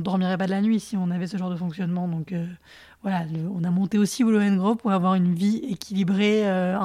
dormirait 0.00 0.38
pas 0.38 0.46
de 0.46 0.50
la 0.50 0.60
nuit 0.60 0.80
si 0.80 0.96
on 0.96 1.10
avait 1.10 1.26
ce 1.26 1.36
genre 1.36 1.50
de 1.50 1.56
fonctionnement. 1.56 2.08
Donc 2.08 2.32
euh, 2.32 2.46
voilà, 3.02 3.24
on 3.54 3.64
a 3.64 3.70
monté 3.70 3.98
aussi 3.98 4.22
Willow 4.24 4.56
Grove 4.56 4.76
pour 4.76 4.92
avoir 4.92 5.14
une 5.14 5.34
vie 5.34 5.56
équilibrée, 5.68 6.48
euh, 6.48 6.76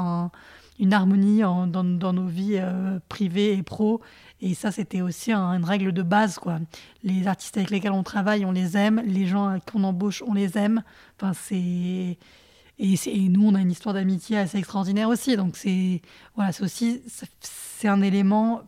une 0.79 0.93
harmonie 0.93 1.41
dans, 1.41 1.83
nos 1.83 2.27
vies 2.27 2.57
euh, 2.57 2.99
privées 3.09 3.53
et 3.53 3.63
pro. 3.63 4.01
Et 4.41 4.53
ça, 4.53 4.71
c'était 4.71 5.01
aussi 5.01 5.31
une 5.31 5.65
règle 5.65 5.91
de 5.91 6.03
base. 6.03 6.37
quoi. 6.37 6.59
Les 7.03 7.27
artistes 7.27 7.57
avec 7.57 7.69
lesquels 7.69 7.91
on 7.91 8.03
travaille, 8.03 8.45
on 8.45 8.51
les 8.51 8.77
aime. 8.77 9.01
Les 9.05 9.27
gens 9.27 9.57
qu'on 9.71 9.83
embauche, 9.83 10.23
on 10.27 10.33
les 10.33 10.57
aime. 10.57 10.83
Enfin, 11.19 11.33
c'est... 11.33 12.17
Et, 12.77 13.29
nous, 13.29 13.47
on 13.47 13.55
a 13.55 13.61
une 13.61 13.71
histoire 13.71 13.95
d'amitié 13.95 14.37
assez 14.37 14.57
extraordinaire 14.57 15.07
aussi. 15.07 15.37
Donc 15.37 15.55
c'est 15.55 16.01
voilà, 16.35 16.51
c'est 16.51 16.63
aussi 16.63 17.01
c'est 17.39 17.87
un 17.87 18.01
élément 18.01 18.63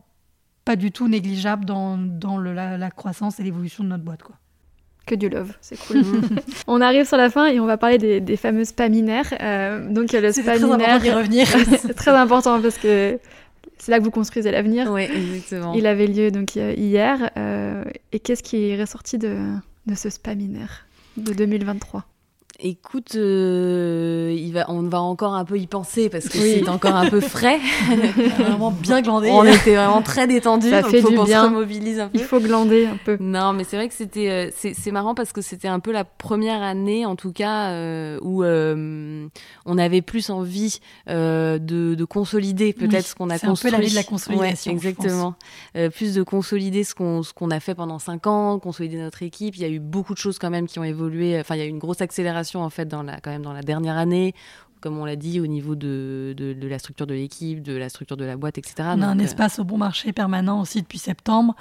pas 0.68 0.76
du 0.76 0.92
tout 0.92 1.08
négligeable 1.08 1.64
dans, 1.64 1.96
dans 1.96 2.36
le, 2.36 2.52
la, 2.52 2.90
croissance 2.90 3.40
et 3.40 3.42
l'évolution 3.42 3.84
de 3.84 3.88
notre 3.88 4.04
boîte. 4.04 4.22
Quoi. 4.22 4.36
Que 5.06 5.14
du 5.14 5.30
love, 5.30 5.54
c'est 5.62 5.78
cool. 5.78 6.02
on 6.66 6.82
arrive 6.82 7.06
sur 7.06 7.16
la 7.16 7.30
fin 7.30 7.46
et 7.46 7.58
on 7.58 7.64
va 7.64 7.78
parler 7.78 7.96
des, 7.96 8.20
des 8.20 8.36
fameux 8.36 8.66
spaminaires. 8.66 9.32
Euh, 9.40 9.90
donc 9.90 10.12
le 10.12 10.30
spaminaire, 10.30 10.98
très 10.98 11.14
revenir. 11.14 11.46
c'est 11.78 11.94
très 11.94 12.10
important 12.10 12.60
parce 12.60 12.76
que 12.76 13.18
c'est 13.78 13.90
là 13.90 13.98
que 13.98 14.04
vous 14.04 14.10
construisez 14.10 14.50
l'avenir. 14.50 14.90
Oui, 14.92 15.04
exactement. 15.04 15.72
Il 15.72 15.86
avait 15.86 16.06
lieu 16.06 16.30
donc 16.30 16.54
hier. 16.54 17.30
Euh, 17.38 17.82
et 18.12 18.20
qu'est-ce 18.20 18.42
qui 18.42 18.68
est 18.68 18.78
ressorti 18.78 19.16
de, 19.16 19.38
de 19.86 19.94
ce 19.94 20.10
spaminaire 20.10 20.84
de 21.16 21.32
2023 21.32 22.04
Écoute, 22.60 23.14
euh, 23.14 24.34
il 24.36 24.52
va, 24.52 24.68
on 24.68 24.82
va 24.82 25.00
encore 25.00 25.34
un 25.34 25.44
peu 25.44 25.56
y 25.60 25.68
penser 25.68 26.08
parce 26.08 26.28
que 26.28 26.38
c'est 26.38 26.68
encore 26.68 26.96
un 26.96 27.08
peu 27.08 27.20
frais. 27.20 27.60
vraiment 28.36 28.72
bien 28.72 29.00
glandé. 29.00 29.30
On 29.30 29.44
était 29.44 29.76
vraiment 29.76 30.02
très 30.02 30.26
détendus. 30.26 30.68
Ça 30.68 30.82
fait 30.82 31.00
faut 31.00 31.10
du 31.10 31.14
bien. 31.22 31.42
Se 31.42 31.46
remobilise 31.46 32.00
un 32.00 32.08
peu. 32.08 32.18
Il 32.18 32.24
faut 32.24 32.40
glander 32.40 32.86
un 32.86 32.96
peu. 32.96 33.16
Non, 33.20 33.52
mais 33.52 33.62
c'est 33.62 33.76
vrai 33.76 33.86
que 33.86 33.94
c'était, 33.94 34.28
euh, 34.28 34.50
c'est 34.52 34.90
marrant 34.90 35.14
parce 35.14 35.32
que 35.32 35.40
c'était 35.40 35.68
un 35.68 35.78
peu 35.78 35.92
la 35.92 36.02
première 36.02 36.60
année, 36.60 37.06
en 37.06 37.14
tout 37.14 37.30
cas, 37.30 37.70
euh, 37.70 38.18
où 38.22 38.42
on 38.42 39.78
avait 39.78 40.02
plus 40.02 40.28
envie 40.28 40.80
de, 41.06 41.58
de, 41.60 42.04
consolider 42.04 42.72
peut-être 42.72 43.06
ce 43.06 43.14
qu'on 43.14 43.30
a 43.30 43.38
construit. 43.38 43.56
C'est 43.56 43.68
un 43.68 43.70
peu 43.70 43.76
l'année 43.76 43.90
de 43.90 43.94
la 43.94 44.02
consolidation. 44.02 44.72
exactement. 44.72 45.34
plus 45.94 46.12
de 46.12 46.24
consolider 46.24 46.82
ce 46.82 46.96
qu'on 46.96 47.22
ce 47.22 47.32
qu'on 47.32 47.52
a 47.52 47.60
fait 47.60 47.76
pendant 47.76 48.00
cinq 48.00 48.26
ans, 48.26 48.58
consolider 48.58 48.96
notre 48.96 49.22
équipe. 49.22 49.54
Il 49.54 49.62
y 49.62 49.64
a 49.64 49.68
eu 49.68 49.78
beaucoup 49.78 50.14
de 50.14 50.18
choses 50.18 50.40
quand 50.40 50.50
même 50.50 50.66
qui 50.66 50.80
ont 50.80 50.84
évolué. 50.84 51.38
Enfin, 51.38 51.54
il 51.54 51.58
y 51.58 51.62
a 51.62 51.66
eu 51.66 51.68
une 51.68 51.78
grosse 51.78 52.00
accélération 52.00 52.47
en 52.56 52.70
fait 52.70 52.86
quand 53.22 53.30
même 53.30 53.42
dans 53.42 53.52
la 53.52 53.62
dernière 53.62 53.96
année 53.96 54.34
comme 54.80 54.98
on 54.98 55.04
l'a 55.04 55.16
dit, 55.16 55.40
au 55.40 55.46
niveau 55.46 55.74
de, 55.74 56.34
de, 56.36 56.68
la 56.68 56.78
structure 56.78 57.06
de 57.06 57.14
l'équipe, 57.14 57.62
de 57.62 57.76
la 57.76 57.88
structure 57.88 58.16
de 58.16 58.24
la 58.24 58.36
boîte, 58.36 58.58
etc. 58.58 58.74
On 58.78 59.02
a 59.02 59.06
un 59.06 59.18
euh, 59.18 59.22
espace 59.22 59.58
au 59.58 59.64
bon 59.64 59.78
marché 59.78 60.12
permanent 60.12 60.60
aussi 60.60 60.82
depuis 60.82 60.98
septembre. 60.98 61.54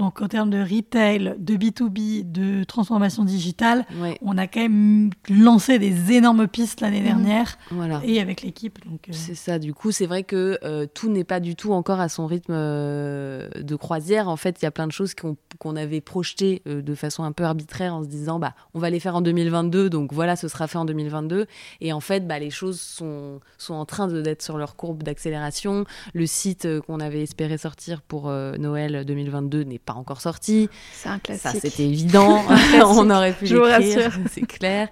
Donc, 0.00 0.22
en 0.22 0.28
termes 0.28 0.48
de 0.48 0.62
retail, 0.62 1.34
de 1.38 1.56
B2B, 1.56 2.32
de 2.32 2.64
transformation 2.64 3.22
digitale, 3.22 3.84
on 4.22 4.38
a 4.38 4.46
quand 4.46 4.60
même 4.60 5.10
lancé 5.28 5.78
des 5.78 6.12
énormes 6.12 6.48
pistes 6.48 6.80
l'année 6.80 7.00
mhm. 7.00 7.06
dernière. 7.06 7.58
Voilà. 7.70 8.00
Et 8.04 8.18
avec 8.18 8.40
l'équipe. 8.40 8.78
Euh, 8.86 8.96
c'est 9.10 9.34
ça. 9.34 9.58
Du 9.58 9.74
coup, 9.74 9.92
c'est 9.92 10.06
vrai 10.06 10.22
que 10.22 10.58
euh, 10.64 10.86
tout 10.92 11.10
n'est 11.10 11.24
pas 11.24 11.38
du 11.38 11.54
tout 11.54 11.72
encore 11.72 12.00
à 12.00 12.08
son 12.08 12.26
rythme 12.26 12.54
euh, 12.54 13.48
de 13.60 13.76
croisière. 13.76 14.28
En 14.28 14.36
fait, 14.36 14.62
il 14.62 14.64
y 14.64 14.68
a 14.68 14.70
plein 14.70 14.86
de 14.86 14.92
choses 14.92 15.14
qu'on 15.14 15.76
avait 15.76 16.00
projetées 16.00 16.62
de 16.64 16.94
façon 16.94 17.22
un 17.24 17.32
peu 17.32 17.44
arbitraire 17.44 17.94
en 17.94 18.02
se 18.02 18.08
disant, 18.08 18.38
bah, 18.38 18.54
on 18.72 18.78
va 18.78 18.88
les 18.88 19.00
faire 19.00 19.16
en 19.16 19.20
2022. 19.20 19.90
Donc 19.90 20.14
voilà, 20.14 20.34
ce 20.34 20.48
sera 20.48 20.66
fait 20.66 20.78
en 20.78 20.86
2022. 20.86 21.46
Et 21.82 21.92
en 21.92 22.00
fait, 22.00 22.26
bah, 22.26 22.38
les 22.38 22.50
choses 22.50 22.59
sont, 22.72 23.40
sont 23.58 23.74
en 23.74 23.84
train 23.84 24.08
d'être 24.08 24.42
sur 24.42 24.58
leur 24.58 24.76
courbe 24.76 25.02
d'accélération. 25.02 25.84
Le 26.14 26.26
site 26.26 26.66
qu'on 26.86 27.00
avait 27.00 27.22
espéré 27.22 27.58
sortir 27.58 28.02
pour 28.02 28.28
Noël 28.30 29.04
2022 29.04 29.64
n'est 29.64 29.78
pas 29.78 29.94
encore 29.94 30.20
sorti. 30.20 30.68
C'est 30.92 31.08
un 31.08 31.18
classique. 31.18 31.42
Ça, 31.42 31.52
c'était 31.52 31.84
évident. 31.84 32.42
on 32.84 33.10
aurait 33.10 33.32
pu 33.32 33.44
l'écrire, 33.44 34.18
c'est 34.30 34.46
clair. 34.46 34.88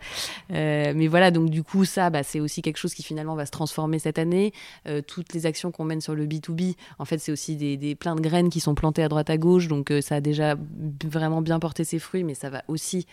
Euh, 0.52 0.92
mais 0.94 1.06
voilà, 1.06 1.30
donc 1.30 1.50
du 1.50 1.62
coup, 1.62 1.84
ça, 1.84 2.10
bah, 2.10 2.22
c'est 2.22 2.40
aussi 2.40 2.62
quelque 2.62 2.76
chose 2.76 2.94
qui 2.94 3.02
finalement 3.02 3.34
va 3.34 3.46
se 3.46 3.50
transformer 3.50 3.98
cette 3.98 4.18
année. 4.18 4.52
Euh, 4.86 5.02
toutes 5.02 5.32
les 5.32 5.46
actions 5.46 5.70
qu'on 5.70 5.84
mène 5.84 6.00
sur 6.00 6.14
le 6.14 6.26
B2B, 6.26 6.74
en 6.98 7.04
fait, 7.04 7.18
c'est 7.18 7.32
aussi 7.32 7.56
des, 7.56 7.76
des, 7.76 7.94
plein 7.94 8.14
de 8.14 8.20
graines 8.20 8.50
qui 8.50 8.60
sont 8.60 8.74
plantées 8.74 9.02
à 9.02 9.08
droite 9.08 9.30
à 9.30 9.36
gauche. 9.36 9.68
Donc 9.68 9.90
euh, 9.90 10.00
ça 10.00 10.16
a 10.16 10.20
déjà 10.20 10.56
vraiment 11.04 11.42
bien 11.42 11.58
porté 11.58 11.84
ses 11.84 11.98
fruits, 11.98 12.24
mais 12.24 12.34
ça 12.34 12.50
va 12.50 12.62
aussi 12.68 13.06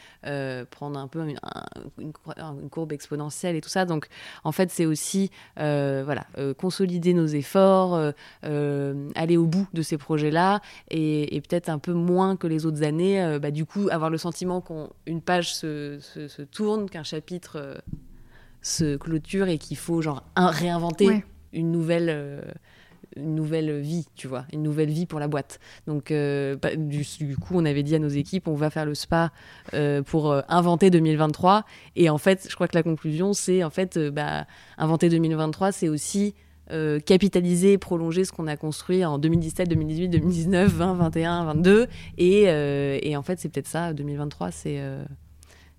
prendre 0.71 0.99
un 0.99 1.07
peu 1.07 1.19
une, 1.27 1.39
une, 1.99 2.13
courbe 2.69 2.91
exponentielle 2.91 3.55
et 3.55 3.61
tout 3.61 3.69
ça. 3.69 3.85
Donc 3.85 4.07
en 4.45 4.53
fait, 4.53 4.71
c'est 4.71 4.85
aussi 4.85 5.31
voilà, 5.57 6.25
consolider 6.57 7.13
nos 7.13 7.27
efforts, 7.27 8.13
aller 8.43 9.37
au 9.37 9.45
bout 9.45 9.67
de 9.73 9.81
ces 9.81 9.97
projets-là 9.97 10.61
et, 10.89 11.35
et 11.35 11.41
peut-être 11.41 11.69
un 11.69 11.79
peu 11.79 11.93
moins 11.93 12.35
que 12.35 12.47
les 12.47 12.65
autres 12.65 12.83
années, 12.83 13.21
euh, 13.21 13.39
bah, 13.39 13.51
du 13.51 13.65
coup, 13.65 13.87
avoir 13.91 14.09
le 14.09 14.17
sentiment 14.17 14.61
qu'une 14.61 15.21
page 15.21 15.53
se, 15.53 15.97
se, 15.99 16.41
tourne, 16.41 16.89
qu'un 16.89 17.03
chapitre 17.03 17.57
euh, 17.57 17.75
se 18.61 18.95
clôture 18.97 19.47
et 19.47 19.57
qu'il 19.57 19.77
faut 19.77 20.01
genre 20.01 20.23
un, 20.35 20.47
réinventer 20.47 21.07
Ouais. 21.07 21.25
une 21.53 21.71
nouvelle 21.71 22.09
euh, 22.09 22.41
une 23.15 23.35
nouvelle 23.35 23.79
vie, 23.79 24.05
tu 24.15 24.27
vois, 24.27 24.45
une 24.53 24.63
nouvelle 24.63 24.89
vie 24.89 25.05
pour 25.05 25.19
la 25.19 25.27
boîte. 25.27 25.59
Donc, 25.87 26.11
euh, 26.11 26.55
bah, 26.61 26.75
du, 26.75 27.05
du 27.19 27.37
coup, 27.37 27.53
on 27.55 27.65
avait 27.65 27.83
dit 27.83 27.95
à 27.95 27.99
nos 27.99 28.09
équipes, 28.09 28.47
on 28.47 28.55
va 28.55 28.69
faire 28.69 28.85
le 28.85 28.93
spa 28.95 29.31
euh, 29.73 30.01
pour 30.01 30.31
euh, 30.31 30.41
inventer 30.49 30.89
2023. 30.89 31.63
Et 31.95 32.09
en 32.09 32.17
fait, 32.17 32.47
je 32.49 32.55
crois 32.55 32.67
que 32.67 32.75
la 32.75 32.83
conclusion, 32.83 33.33
c'est 33.33 33.63
en 33.63 33.69
fait, 33.69 33.97
euh, 33.97 34.11
bah, 34.11 34.45
inventer 34.77 35.09
2023, 35.09 35.71
c'est 35.71 35.87
aussi 35.89 36.33
euh, 36.71 36.99
capitaliser, 36.99 37.77
prolonger 37.77 38.25
ce 38.25 38.31
qu'on 38.31 38.47
a 38.47 38.57
construit 38.57 39.05
en 39.05 39.17
2017, 39.19 39.69
2018, 39.69 40.09
2019, 40.09 40.71
20, 40.71 40.93
21, 40.95 41.45
22. 41.45 41.87
Et, 42.17 42.45
euh, 42.47 42.97
et 43.03 43.15
en 43.15 43.21
fait, 43.21 43.39
c'est 43.39 43.49
peut-être 43.49 43.67
ça, 43.67 43.93
2023, 43.93 44.51
c'est. 44.51 44.79
euh, 44.79 45.05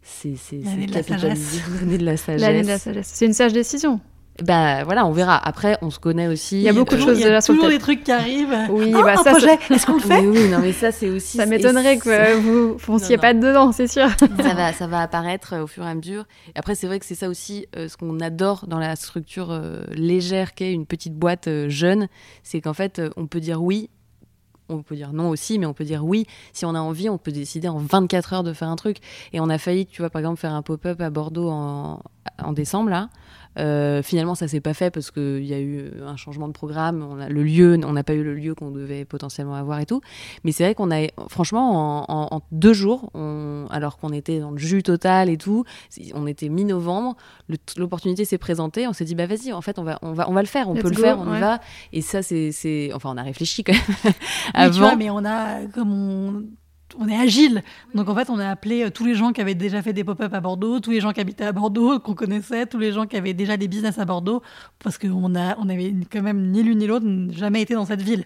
c'est 0.03 0.37
L'année 0.65 0.87
de 0.87 0.95
la 0.95 1.03
capitaliser. 1.03 1.61
L'année 1.81 1.99
de 1.99 2.05
la 2.05 2.17
sagesse. 2.17 2.41
L'année 2.41 2.63
de 2.63 2.69
la 2.69 2.79
sagesse. 2.79 3.11
C'est 3.13 3.27
une 3.27 3.33
sage 3.33 3.53
décision. 3.53 4.01
Bah 4.45 4.85
voilà, 4.85 5.07
on 5.07 5.13
verra. 5.13 5.37
Après, 5.37 5.79
on 5.83 5.91
se 5.91 5.99
connaît 5.99 6.27
aussi. 6.27 6.57
Il 6.57 6.63
y 6.63 6.69
a 6.69 6.73
beaucoup 6.73 6.95
de 6.95 7.01
euh, 7.01 7.05
choses 7.05 7.19
Il 7.19 7.23
y 7.23 7.25
a 7.25 7.31
là 7.31 7.41
sur 7.41 7.55
toujours 7.55 7.71
des 7.71 7.79
trucs 7.79 8.05
qui 8.05 8.13
arrivent. 8.13 8.55
Oui, 8.71 8.93
Ah, 8.95 9.03
bah, 9.03 9.15
un 9.19 9.23
ça, 9.23 9.31
projet, 9.31 9.59
est-ce 9.71 9.87
qu'on 9.87 9.95
le 9.95 10.01
fait 10.01 10.21
Oui, 10.21 10.39
oui, 10.43 10.49
non, 10.51 10.59
mais 10.61 10.73
ça, 10.73 10.93
c'est 10.93 11.09
aussi. 11.09 11.39
Ça 11.39 11.47
m'étonnerait 11.47 11.97
que 11.99 12.37
vous 12.37 12.79
fonciez 12.79 13.17
Non, 13.17 13.23
pas 13.23 13.35
dedans, 13.35 13.73
c'est 13.73 13.87
sûr. 13.89 14.09
ça 14.19 14.55
va, 14.55 14.73
ça 14.73 14.87
va 14.87 15.01
apparaître 15.01 15.55
euh, 15.55 15.63
au 15.65 15.67
fur 15.67 15.85
et 15.85 15.89
à 15.91 15.95
mesure. 15.95 16.25
Et 16.49 16.59
après, 16.59 16.75
c'est 16.75 16.87
vrai 16.87 16.99
que 16.99 17.07
c'est 17.07 17.15
ça 17.15 17.29
aussi 17.29 17.67
euh, 17.77 17.89
ce 17.89 17.97
qu'on 17.97 18.21
adore 18.21 18.67
dans 18.67 18.79
la 18.79 18.95
structure 18.97 19.51
euh, 19.51 19.83
légère 19.93 20.55
qu'est 20.55 20.73
une 20.73 20.87
petite 20.87 21.15
boîte 21.15 21.49
euh, 21.49 21.69
jeune, 21.69 22.09
c'est 22.43 22.61
qu'en 22.61 22.75
fait, 22.75 22.99
euh, 22.99 23.11
on 23.17 23.27
peut 23.27 23.41
dire 23.41 23.63
oui. 23.63 23.89
On 24.69 24.83
peut 24.83 24.97
dire 24.97 25.13
non 25.13 25.29
aussi, 25.29 25.61
mais 25.61 25.67
on 25.67 25.73
peut 25.75 25.85
dire 25.85 26.05
oui. 26.05 26.27
Si 26.53 26.65
on 26.65 26.75
a 26.75 26.81
envie, 26.81 27.09
on 27.09 27.19
peut 27.19 27.31
décider 27.31 27.69
en 27.69 27.79
24 27.79 28.33
heures 28.33 28.43
de 28.43 28.53
faire 28.53 28.67
un 28.69 28.75
truc. 28.75 28.97
Et 29.33 29.39
on 29.39 29.49
a 29.49 29.59
failli, 29.59 29.87
tu 29.87 30.03
vois, 30.03 30.11
par 30.11 30.19
exemple, 30.19 30.41
faire 30.41 30.53
un 30.55 30.63
pop-up 30.63 31.01
à 31.01 31.09
Bordeaux 31.09 31.49
en, 31.49 32.03
en 32.43 32.53
décembre, 32.53 32.91
là. 32.91 33.09
Euh, 33.59 34.03
finalement, 34.03 34.35
ça 34.35 34.49
s'est 34.49 34.61
pas 34.61 34.75
fait 34.75 34.91
parce 34.91 35.11
qu'il 35.11 35.45
y 35.45 35.55
a 35.55 35.59
eu 35.61 35.91
un 36.07 36.17
changement 36.17 36.47
de 36.49 36.53
programme. 36.53 37.07
On 37.09 37.19
a, 37.21 37.29
le 37.29 37.43
lieu, 37.43 37.79
on 37.85 37.93
n'a 37.93 38.05
pas 38.05 38.15
eu 38.15 38.23
le 38.23 38.35
lieu 38.35 38.55
qu'on 38.55 38.71
devait 38.71 39.05
potentiellement 39.05 39.55
avoir 39.55 39.81
et 39.81 39.87
tout. 39.87 40.01
Mais 40.45 40.53
c'est 40.53 40.65
vrai 40.65 40.75
qu'on 40.75 40.91
a, 40.91 41.07
franchement, 41.29 42.05
en, 42.09 42.15
en- 42.15 42.29
en 42.37 42.41
deux 42.53 42.73
jours, 42.75 43.11
on- 43.15 43.67
alors 43.71 43.97
qu'on 43.99 44.13
était 44.13 44.41
dans 44.41 44.51
le 44.51 44.59
jus 44.59 44.83
total 44.83 45.29
et 45.31 45.37
tout, 45.39 45.65
on 46.15 46.27
était 46.27 46.49
mi-novembre, 46.49 47.17
l'opportunité 47.77 48.25
s'est 48.25 48.39
présentée, 48.39 48.87
on 48.87 48.93
s'est 48.93 49.05
dit, 49.05 49.15
bah 49.15 49.27
vas-y, 49.27 49.53
en 49.53 49.61
fait, 49.63 49.79
on 49.79 49.85
va, 49.85 49.99
on 50.03 50.13
va, 50.13 50.29
on 50.29 50.33
va 50.33 50.43
le 50.43 50.47
faire, 50.49 50.69
on 50.69 50.75
Let's 50.75 50.83
peut 50.83 50.91
le 50.91 50.97
faire, 50.97 51.19
on 51.19 51.31
ouais. 51.31 51.39
y 51.39 51.41
va. 51.41 51.61
Et 51.93 52.03
ça, 52.03 52.23
c'est, 52.23 52.91
enfin, 52.95 53.11
on 53.15 53.17
a 53.17 53.23
réfléchi 53.23 53.65
quand 53.65 53.73
même 53.73 54.13
Oui, 54.57 54.71
tu 54.71 54.79
vois, 54.81 54.97
mais 54.97 55.11
on 55.11 55.25
a, 55.25 55.65
comme 55.67 55.93
on, 55.93 56.45
on 56.99 57.09
est 57.09 57.17
agile. 57.17 57.63
Donc 57.95 58.09
en 58.09 58.15
fait, 58.15 58.31
on 58.31 58.39
a 58.39 58.49
appelé 58.49 58.85
euh, 58.85 58.91
tous 58.91 59.05
les 59.05 59.15
gens 59.15 59.33
qui 59.33 59.41
avaient 59.41 59.55
déjà 59.55 59.83
fait 59.83 59.93
des 59.93 60.05
pop-up 60.05 60.33
à 60.33 60.41
Bordeaux, 60.41 60.81
tous 60.81 60.91
les 60.91 61.01
gens 61.01 61.13
qui 61.13 61.21
habitaient 61.21 61.45
à 61.45 61.53
Bordeaux, 61.53 61.99
qu'on 62.01 62.15
connaissait, 62.15 62.67
tous 62.67 62.79
les 62.79 62.93
gens 62.93 63.07
qui 63.07 63.17
avaient 63.17 63.35
déjà 63.35 63.57
des 63.57 63.69
business 63.69 63.99
à 63.99 64.05
Bordeaux, 64.05 64.43
parce 64.79 64.99
qu'on 64.99 65.35
a, 65.35 65.57
on 65.59 65.69
avait 65.69 65.95
quand 66.11 66.23
même 66.23 66.51
ni 66.51 66.63
l'une 66.63 66.79
ni 66.79 66.87
l'autre 66.87 67.07
jamais 67.31 67.63
été 67.63 67.75
dans 67.75 67.87
cette 67.87 68.03
ville. 68.03 68.25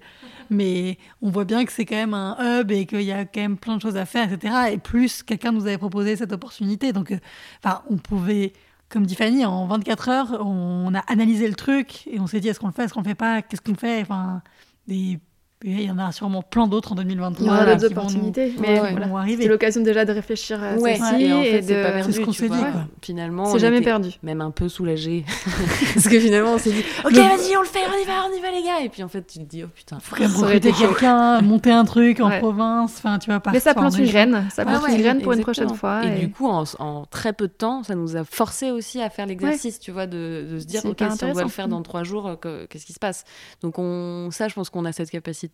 Mais 0.50 0.98
on 1.22 1.30
voit 1.30 1.44
bien 1.44 1.64
que 1.64 1.72
c'est 1.72 1.84
quand 1.84 1.96
même 1.96 2.14
un 2.14 2.60
hub 2.60 2.70
et 2.70 2.86
qu'il 2.86 3.02
y 3.02 3.12
a 3.12 3.24
quand 3.24 3.40
même 3.40 3.56
plein 3.56 3.76
de 3.76 3.82
choses 3.82 3.96
à 3.96 4.04
faire, 4.04 4.32
etc. 4.32 4.54
Et 4.72 4.78
plus, 4.78 5.22
quelqu'un 5.22 5.52
nous 5.52 5.66
avait 5.66 5.78
proposé 5.78 6.16
cette 6.16 6.32
opportunité. 6.32 6.92
Donc, 6.92 7.12
euh, 7.12 7.18
enfin, 7.62 7.82
on 7.88 7.96
pouvait, 7.96 8.52
comme 8.88 9.06
dit 9.06 9.14
Fanny, 9.14 9.44
en 9.44 9.66
24 9.66 10.08
heures, 10.08 10.46
on 10.46 10.92
a 10.94 11.00
analysé 11.00 11.48
le 11.48 11.54
truc 11.54 12.06
et 12.08 12.18
on 12.20 12.26
s'est 12.26 12.40
dit 12.40 12.48
est-ce 12.48 12.60
qu'on 12.60 12.66
le 12.66 12.72
fait, 12.72 12.84
est-ce 12.84 12.94
qu'on 12.94 13.02
le 13.02 13.08
fait 13.08 13.14
pas, 13.14 13.42
qu'est-ce 13.42 13.62
qu'on 13.62 13.74
fait. 13.74 14.02
Enfin, 14.02 14.42
des 14.88 15.20
et 15.62 15.70
il 15.72 15.82
y 15.82 15.90
en 15.90 15.98
a 15.98 16.10
sûrement 16.12 16.42
plein 16.42 16.66
d'autres 16.66 16.92
en 16.92 16.94
2023. 16.94 17.44
Il 17.44 17.48
y 17.48 17.50
aura 17.50 17.74
d'autres 17.74 17.88
qui 17.88 17.94
vont 17.94 18.00
nous- 18.02 18.08
opportunités. 18.08 18.46
Ouais, 18.46 18.54
Mais 18.60 18.80
ouais. 18.80 18.94
voilà. 19.08 19.26
C'est 19.36 19.46
l'occasion 19.46 19.82
déjà 19.82 20.04
de 20.06 20.12
réfléchir 20.12 20.62
à 20.62 20.74
Ouais, 20.76 20.96
ceci 20.96 21.24
et 21.24 21.32
en 21.32 21.42
fait, 21.42 21.48
et 21.58 21.62
c'est 21.62 21.74
pas 21.82 21.88
de... 21.88 21.92
perdu, 21.94 22.12
C'est 22.12 22.20
ce 22.20 22.24
qu'on 22.24 22.32
s'est 22.32 22.48
dit, 22.48 22.58
quoi. 22.58 22.84
Finalement, 23.02 23.42
on 23.44 23.52
C'est 23.52 23.58
jamais 23.58 23.76
était 23.76 23.84
perdu. 23.84 24.08
Même 24.22 24.40
un 24.40 24.50
peu 24.50 24.68
soulagé. 24.70 25.24
Parce 25.94 26.08
que 26.08 26.18
finalement, 26.18 26.54
on 26.54 26.58
s'est 26.58 26.70
dit, 26.72 26.82
ok, 27.04 27.12
vas-y, 27.12 27.56
on 27.56 27.60
le 27.60 27.66
fait, 27.66 27.80
on 27.88 28.02
y 28.02 28.06
va, 28.06 28.12
on 28.30 28.36
y 28.36 28.40
va, 28.40 28.50
les 28.50 28.62
gars. 28.62 28.80
Et 28.82 28.88
puis 28.88 29.02
en 29.02 29.08
fait, 29.08 29.26
tu 29.26 29.38
te 29.38 29.44
dis, 29.44 29.62
oh 29.64 29.68
putain. 29.74 29.98
faut 30.00 30.16
recruter 30.16 30.72
quelqu'un, 30.72 31.40
monter 31.42 31.70
un 31.72 31.84
truc 31.84 32.20
en 32.20 32.30
Ouais. 32.30 32.38
province, 32.38 32.94
enfin 32.96 33.18
tu 33.18 33.30
vois, 33.30 33.42
Mais 33.52 33.60
ça 33.60 33.74
plante 33.74 33.98
une 33.98 34.06
graine. 34.06 34.46
Ça 34.54 34.64
plante 34.64 34.84
une 34.88 34.96
graine 35.02 35.20
pour 35.20 35.32
une 35.32 35.42
prochaine 35.42 35.74
fois. 35.74 36.04
Et, 36.06 36.20
du 36.20 36.30
coup, 36.30 36.46
en, 36.48 36.64
très 37.10 37.32
peu 37.32 37.48
de 37.48 37.52
temps, 37.52 37.82
ça 37.82 37.94
nous 37.94 38.16
a 38.16 38.24
forcé 38.24 38.70
aussi 38.70 39.02
à 39.02 39.10
faire 39.10 39.26
l'exercice, 39.26 39.78
tu 39.78 39.90
vois, 39.90 40.06
de, 40.06 40.46
de 40.52 40.58
se 40.58 40.64
dire, 40.64 40.80
ok, 40.86 40.98
si 41.16 41.24
on 41.24 41.32
doit 41.32 41.42
le 41.42 41.48
faire 41.48 41.68
dans 41.68 41.82
trois 41.82 42.02
jours, 42.02 42.38
que- 42.40 42.64
qu'est-ce 42.66 42.86
qui 42.86 42.92
se 42.94 42.98
passe? 42.98 43.24
Donc, 43.62 43.78
on, 43.78 44.30
ça, 44.30 44.48
je 44.48 44.54
pense 44.54 44.70
qu'on 44.70 44.84
a 44.84 44.92
cette 44.92 45.10
capacité, 45.10 45.49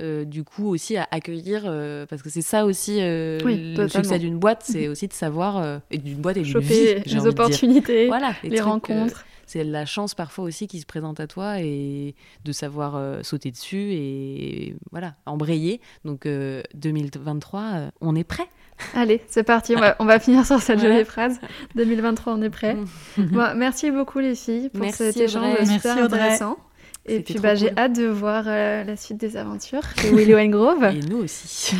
euh, 0.00 0.24
du 0.24 0.42
coup, 0.42 0.68
aussi 0.68 0.96
à 0.96 1.06
accueillir, 1.10 1.62
euh, 1.66 2.04
parce 2.06 2.20
que 2.22 2.28
c'est 2.30 2.42
ça 2.42 2.64
aussi, 2.66 2.98
euh, 3.00 3.38
Oui, 3.44 3.74
le 3.76 3.86
succès 3.88 4.18
d'une 4.18 4.38
boîte, 4.38 4.62
c'est 4.64 4.88
aussi 4.88 5.06
de 5.06 5.12
savoir, 5.12 5.58
euh, 5.58 5.78
et 5.90 5.98
d'une 5.98 6.18
boîte 6.18 6.36
et 6.36 6.42
d'une 6.42 6.58
vie, 6.58 6.74
les 6.74 6.90
envie 6.96 7.02
de 7.04 7.08
dire. 7.08 7.24
opportunités, 7.26 8.06
Voilà, 8.08 8.34
les 8.42 8.50
trucs, 8.50 8.60
euh, 8.60 8.64
rencontres. 8.64 9.24
c'est 9.46 9.62
la 9.62 9.86
chance 9.86 10.14
parfois 10.16 10.44
aussi 10.46 10.66
qui 10.66 10.80
se 10.80 10.86
présente 10.86 11.20
à 11.20 11.28
toi 11.28 11.60
et 11.60 12.16
de 12.44 12.50
savoir 12.52 12.96
euh, 12.96 13.22
sauter 13.22 13.52
dessus 13.52 13.92
et 13.92 14.74
voilà, 14.90 15.14
embrayer. 15.26 15.80
Donc 16.04 16.26
euh, 16.26 16.62
2023, 16.74 17.60
euh, 17.62 17.90
on 18.00 18.16
est 18.16 18.24
prêt. 18.24 18.48
Allez, 18.94 19.20
c'est 19.28 19.44
parti. 19.44 19.76
On 19.76 19.80
va, 19.80 19.94
on 20.00 20.04
va 20.04 20.18
finir 20.18 20.44
sur 20.44 20.60
cette 20.60 20.80
jolie 20.80 21.04
phrase. 21.04 21.38
2023, 21.76 22.32
on 22.34 22.42
est 22.42 22.50
prêt. 22.50 22.76
Bon, 23.16 23.54
merci 23.54 23.92
beaucoup 23.92 24.18
les 24.18 24.34
filles 24.34 24.70
pour 24.70 24.80
Merci, 24.80 25.04
cet 25.04 25.16
échange 25.18 25.52
Audrey. 25.52 25.66
super 25.66 25.94
Merci, 25.94 26.02
Audrey. 26.02 26.38
Et 27.06 27.20
puis 27.20 27.34
bah, 27.34 27.54
j'ai 27.54 27.76
hâte 27.76 27.96
de 27.96 28.06
voir 28.06 28.44
euh, 28.46 28.82
la 28.82 28.96
suite 28.96 29.18
des 29.18 29.36
aventures 29.36 29.82
chez 29.98 30.10
Willow 30.14 30.38
and 30.38 30.48
Grove. 30.48 30.84
Et 30.84 31.00
nous 31.00 31.18
aussi. 31.18 31.76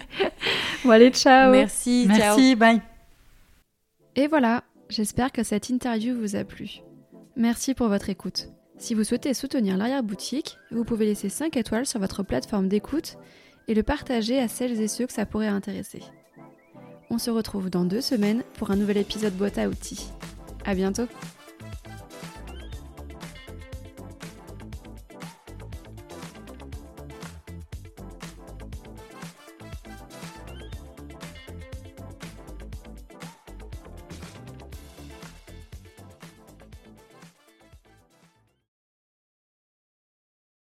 bon 0.84 0.90
allez, 0.90 1.10
ciao 1.10 1.52
Merci, 1.52 2.06
ciao. 2.06 2.16
Merci, 2.16 2.56
bye. 2.56 2.80
Et 4.16 4.26
voilà, 4.26 4.64
j'espère 4.88 5.32
que 5.32 5.42
cette 5.42 5.68
interview 5.68 6.18
vous 6.18 6.34
a 6.34 6.44
plu. 6.44 6.80
Merci 7.36 7.74
pour 7.74 7.88
votre 7.88 8.08
écoute. 8.08 8.48
Si 8.78 8.94
vous 8.94 9.04
souhaitez 9.04 9.34
soutenir 9.34 9.76
l'arrière-boutique, 9.76 10.56
vous 10.70 10.84
pouvez 10.84 11.04
laisser 11.04 11.28
5 11.28 11.56
étoiles 11.56 11.86
sur 11.86 12.00
votre 12.00 12.22
plateforme 12.22 12.68
d'écoute 12.68 13.16
et 13.66 13.74
le 13.74 13.82
partager 13.82 14.38
à 14.38 14.48
celles 14.48 14.80
et 14.80 14.88
ceux 14.88 15.06
que 15.06 15.12
ça 15.12 15.26
pourrait 15.26 15.48
intéresser. 15.48 16.02
On 17.10 17.18
se 17.18 17.30
retrouve 17.30 17.70
dans 17.70 17.84
deux 17.84 18.00
semaines 18.00 18.42
pour 18.54 18.70
un 18.70 18.76
nouvel 18.76 18.98
épisode 18.98 19.34
boîte 19.34 19.58
à 19.58 19.68
outils. 19.68 20.10
À 20.64 20.74
bientôt 20.74 21.06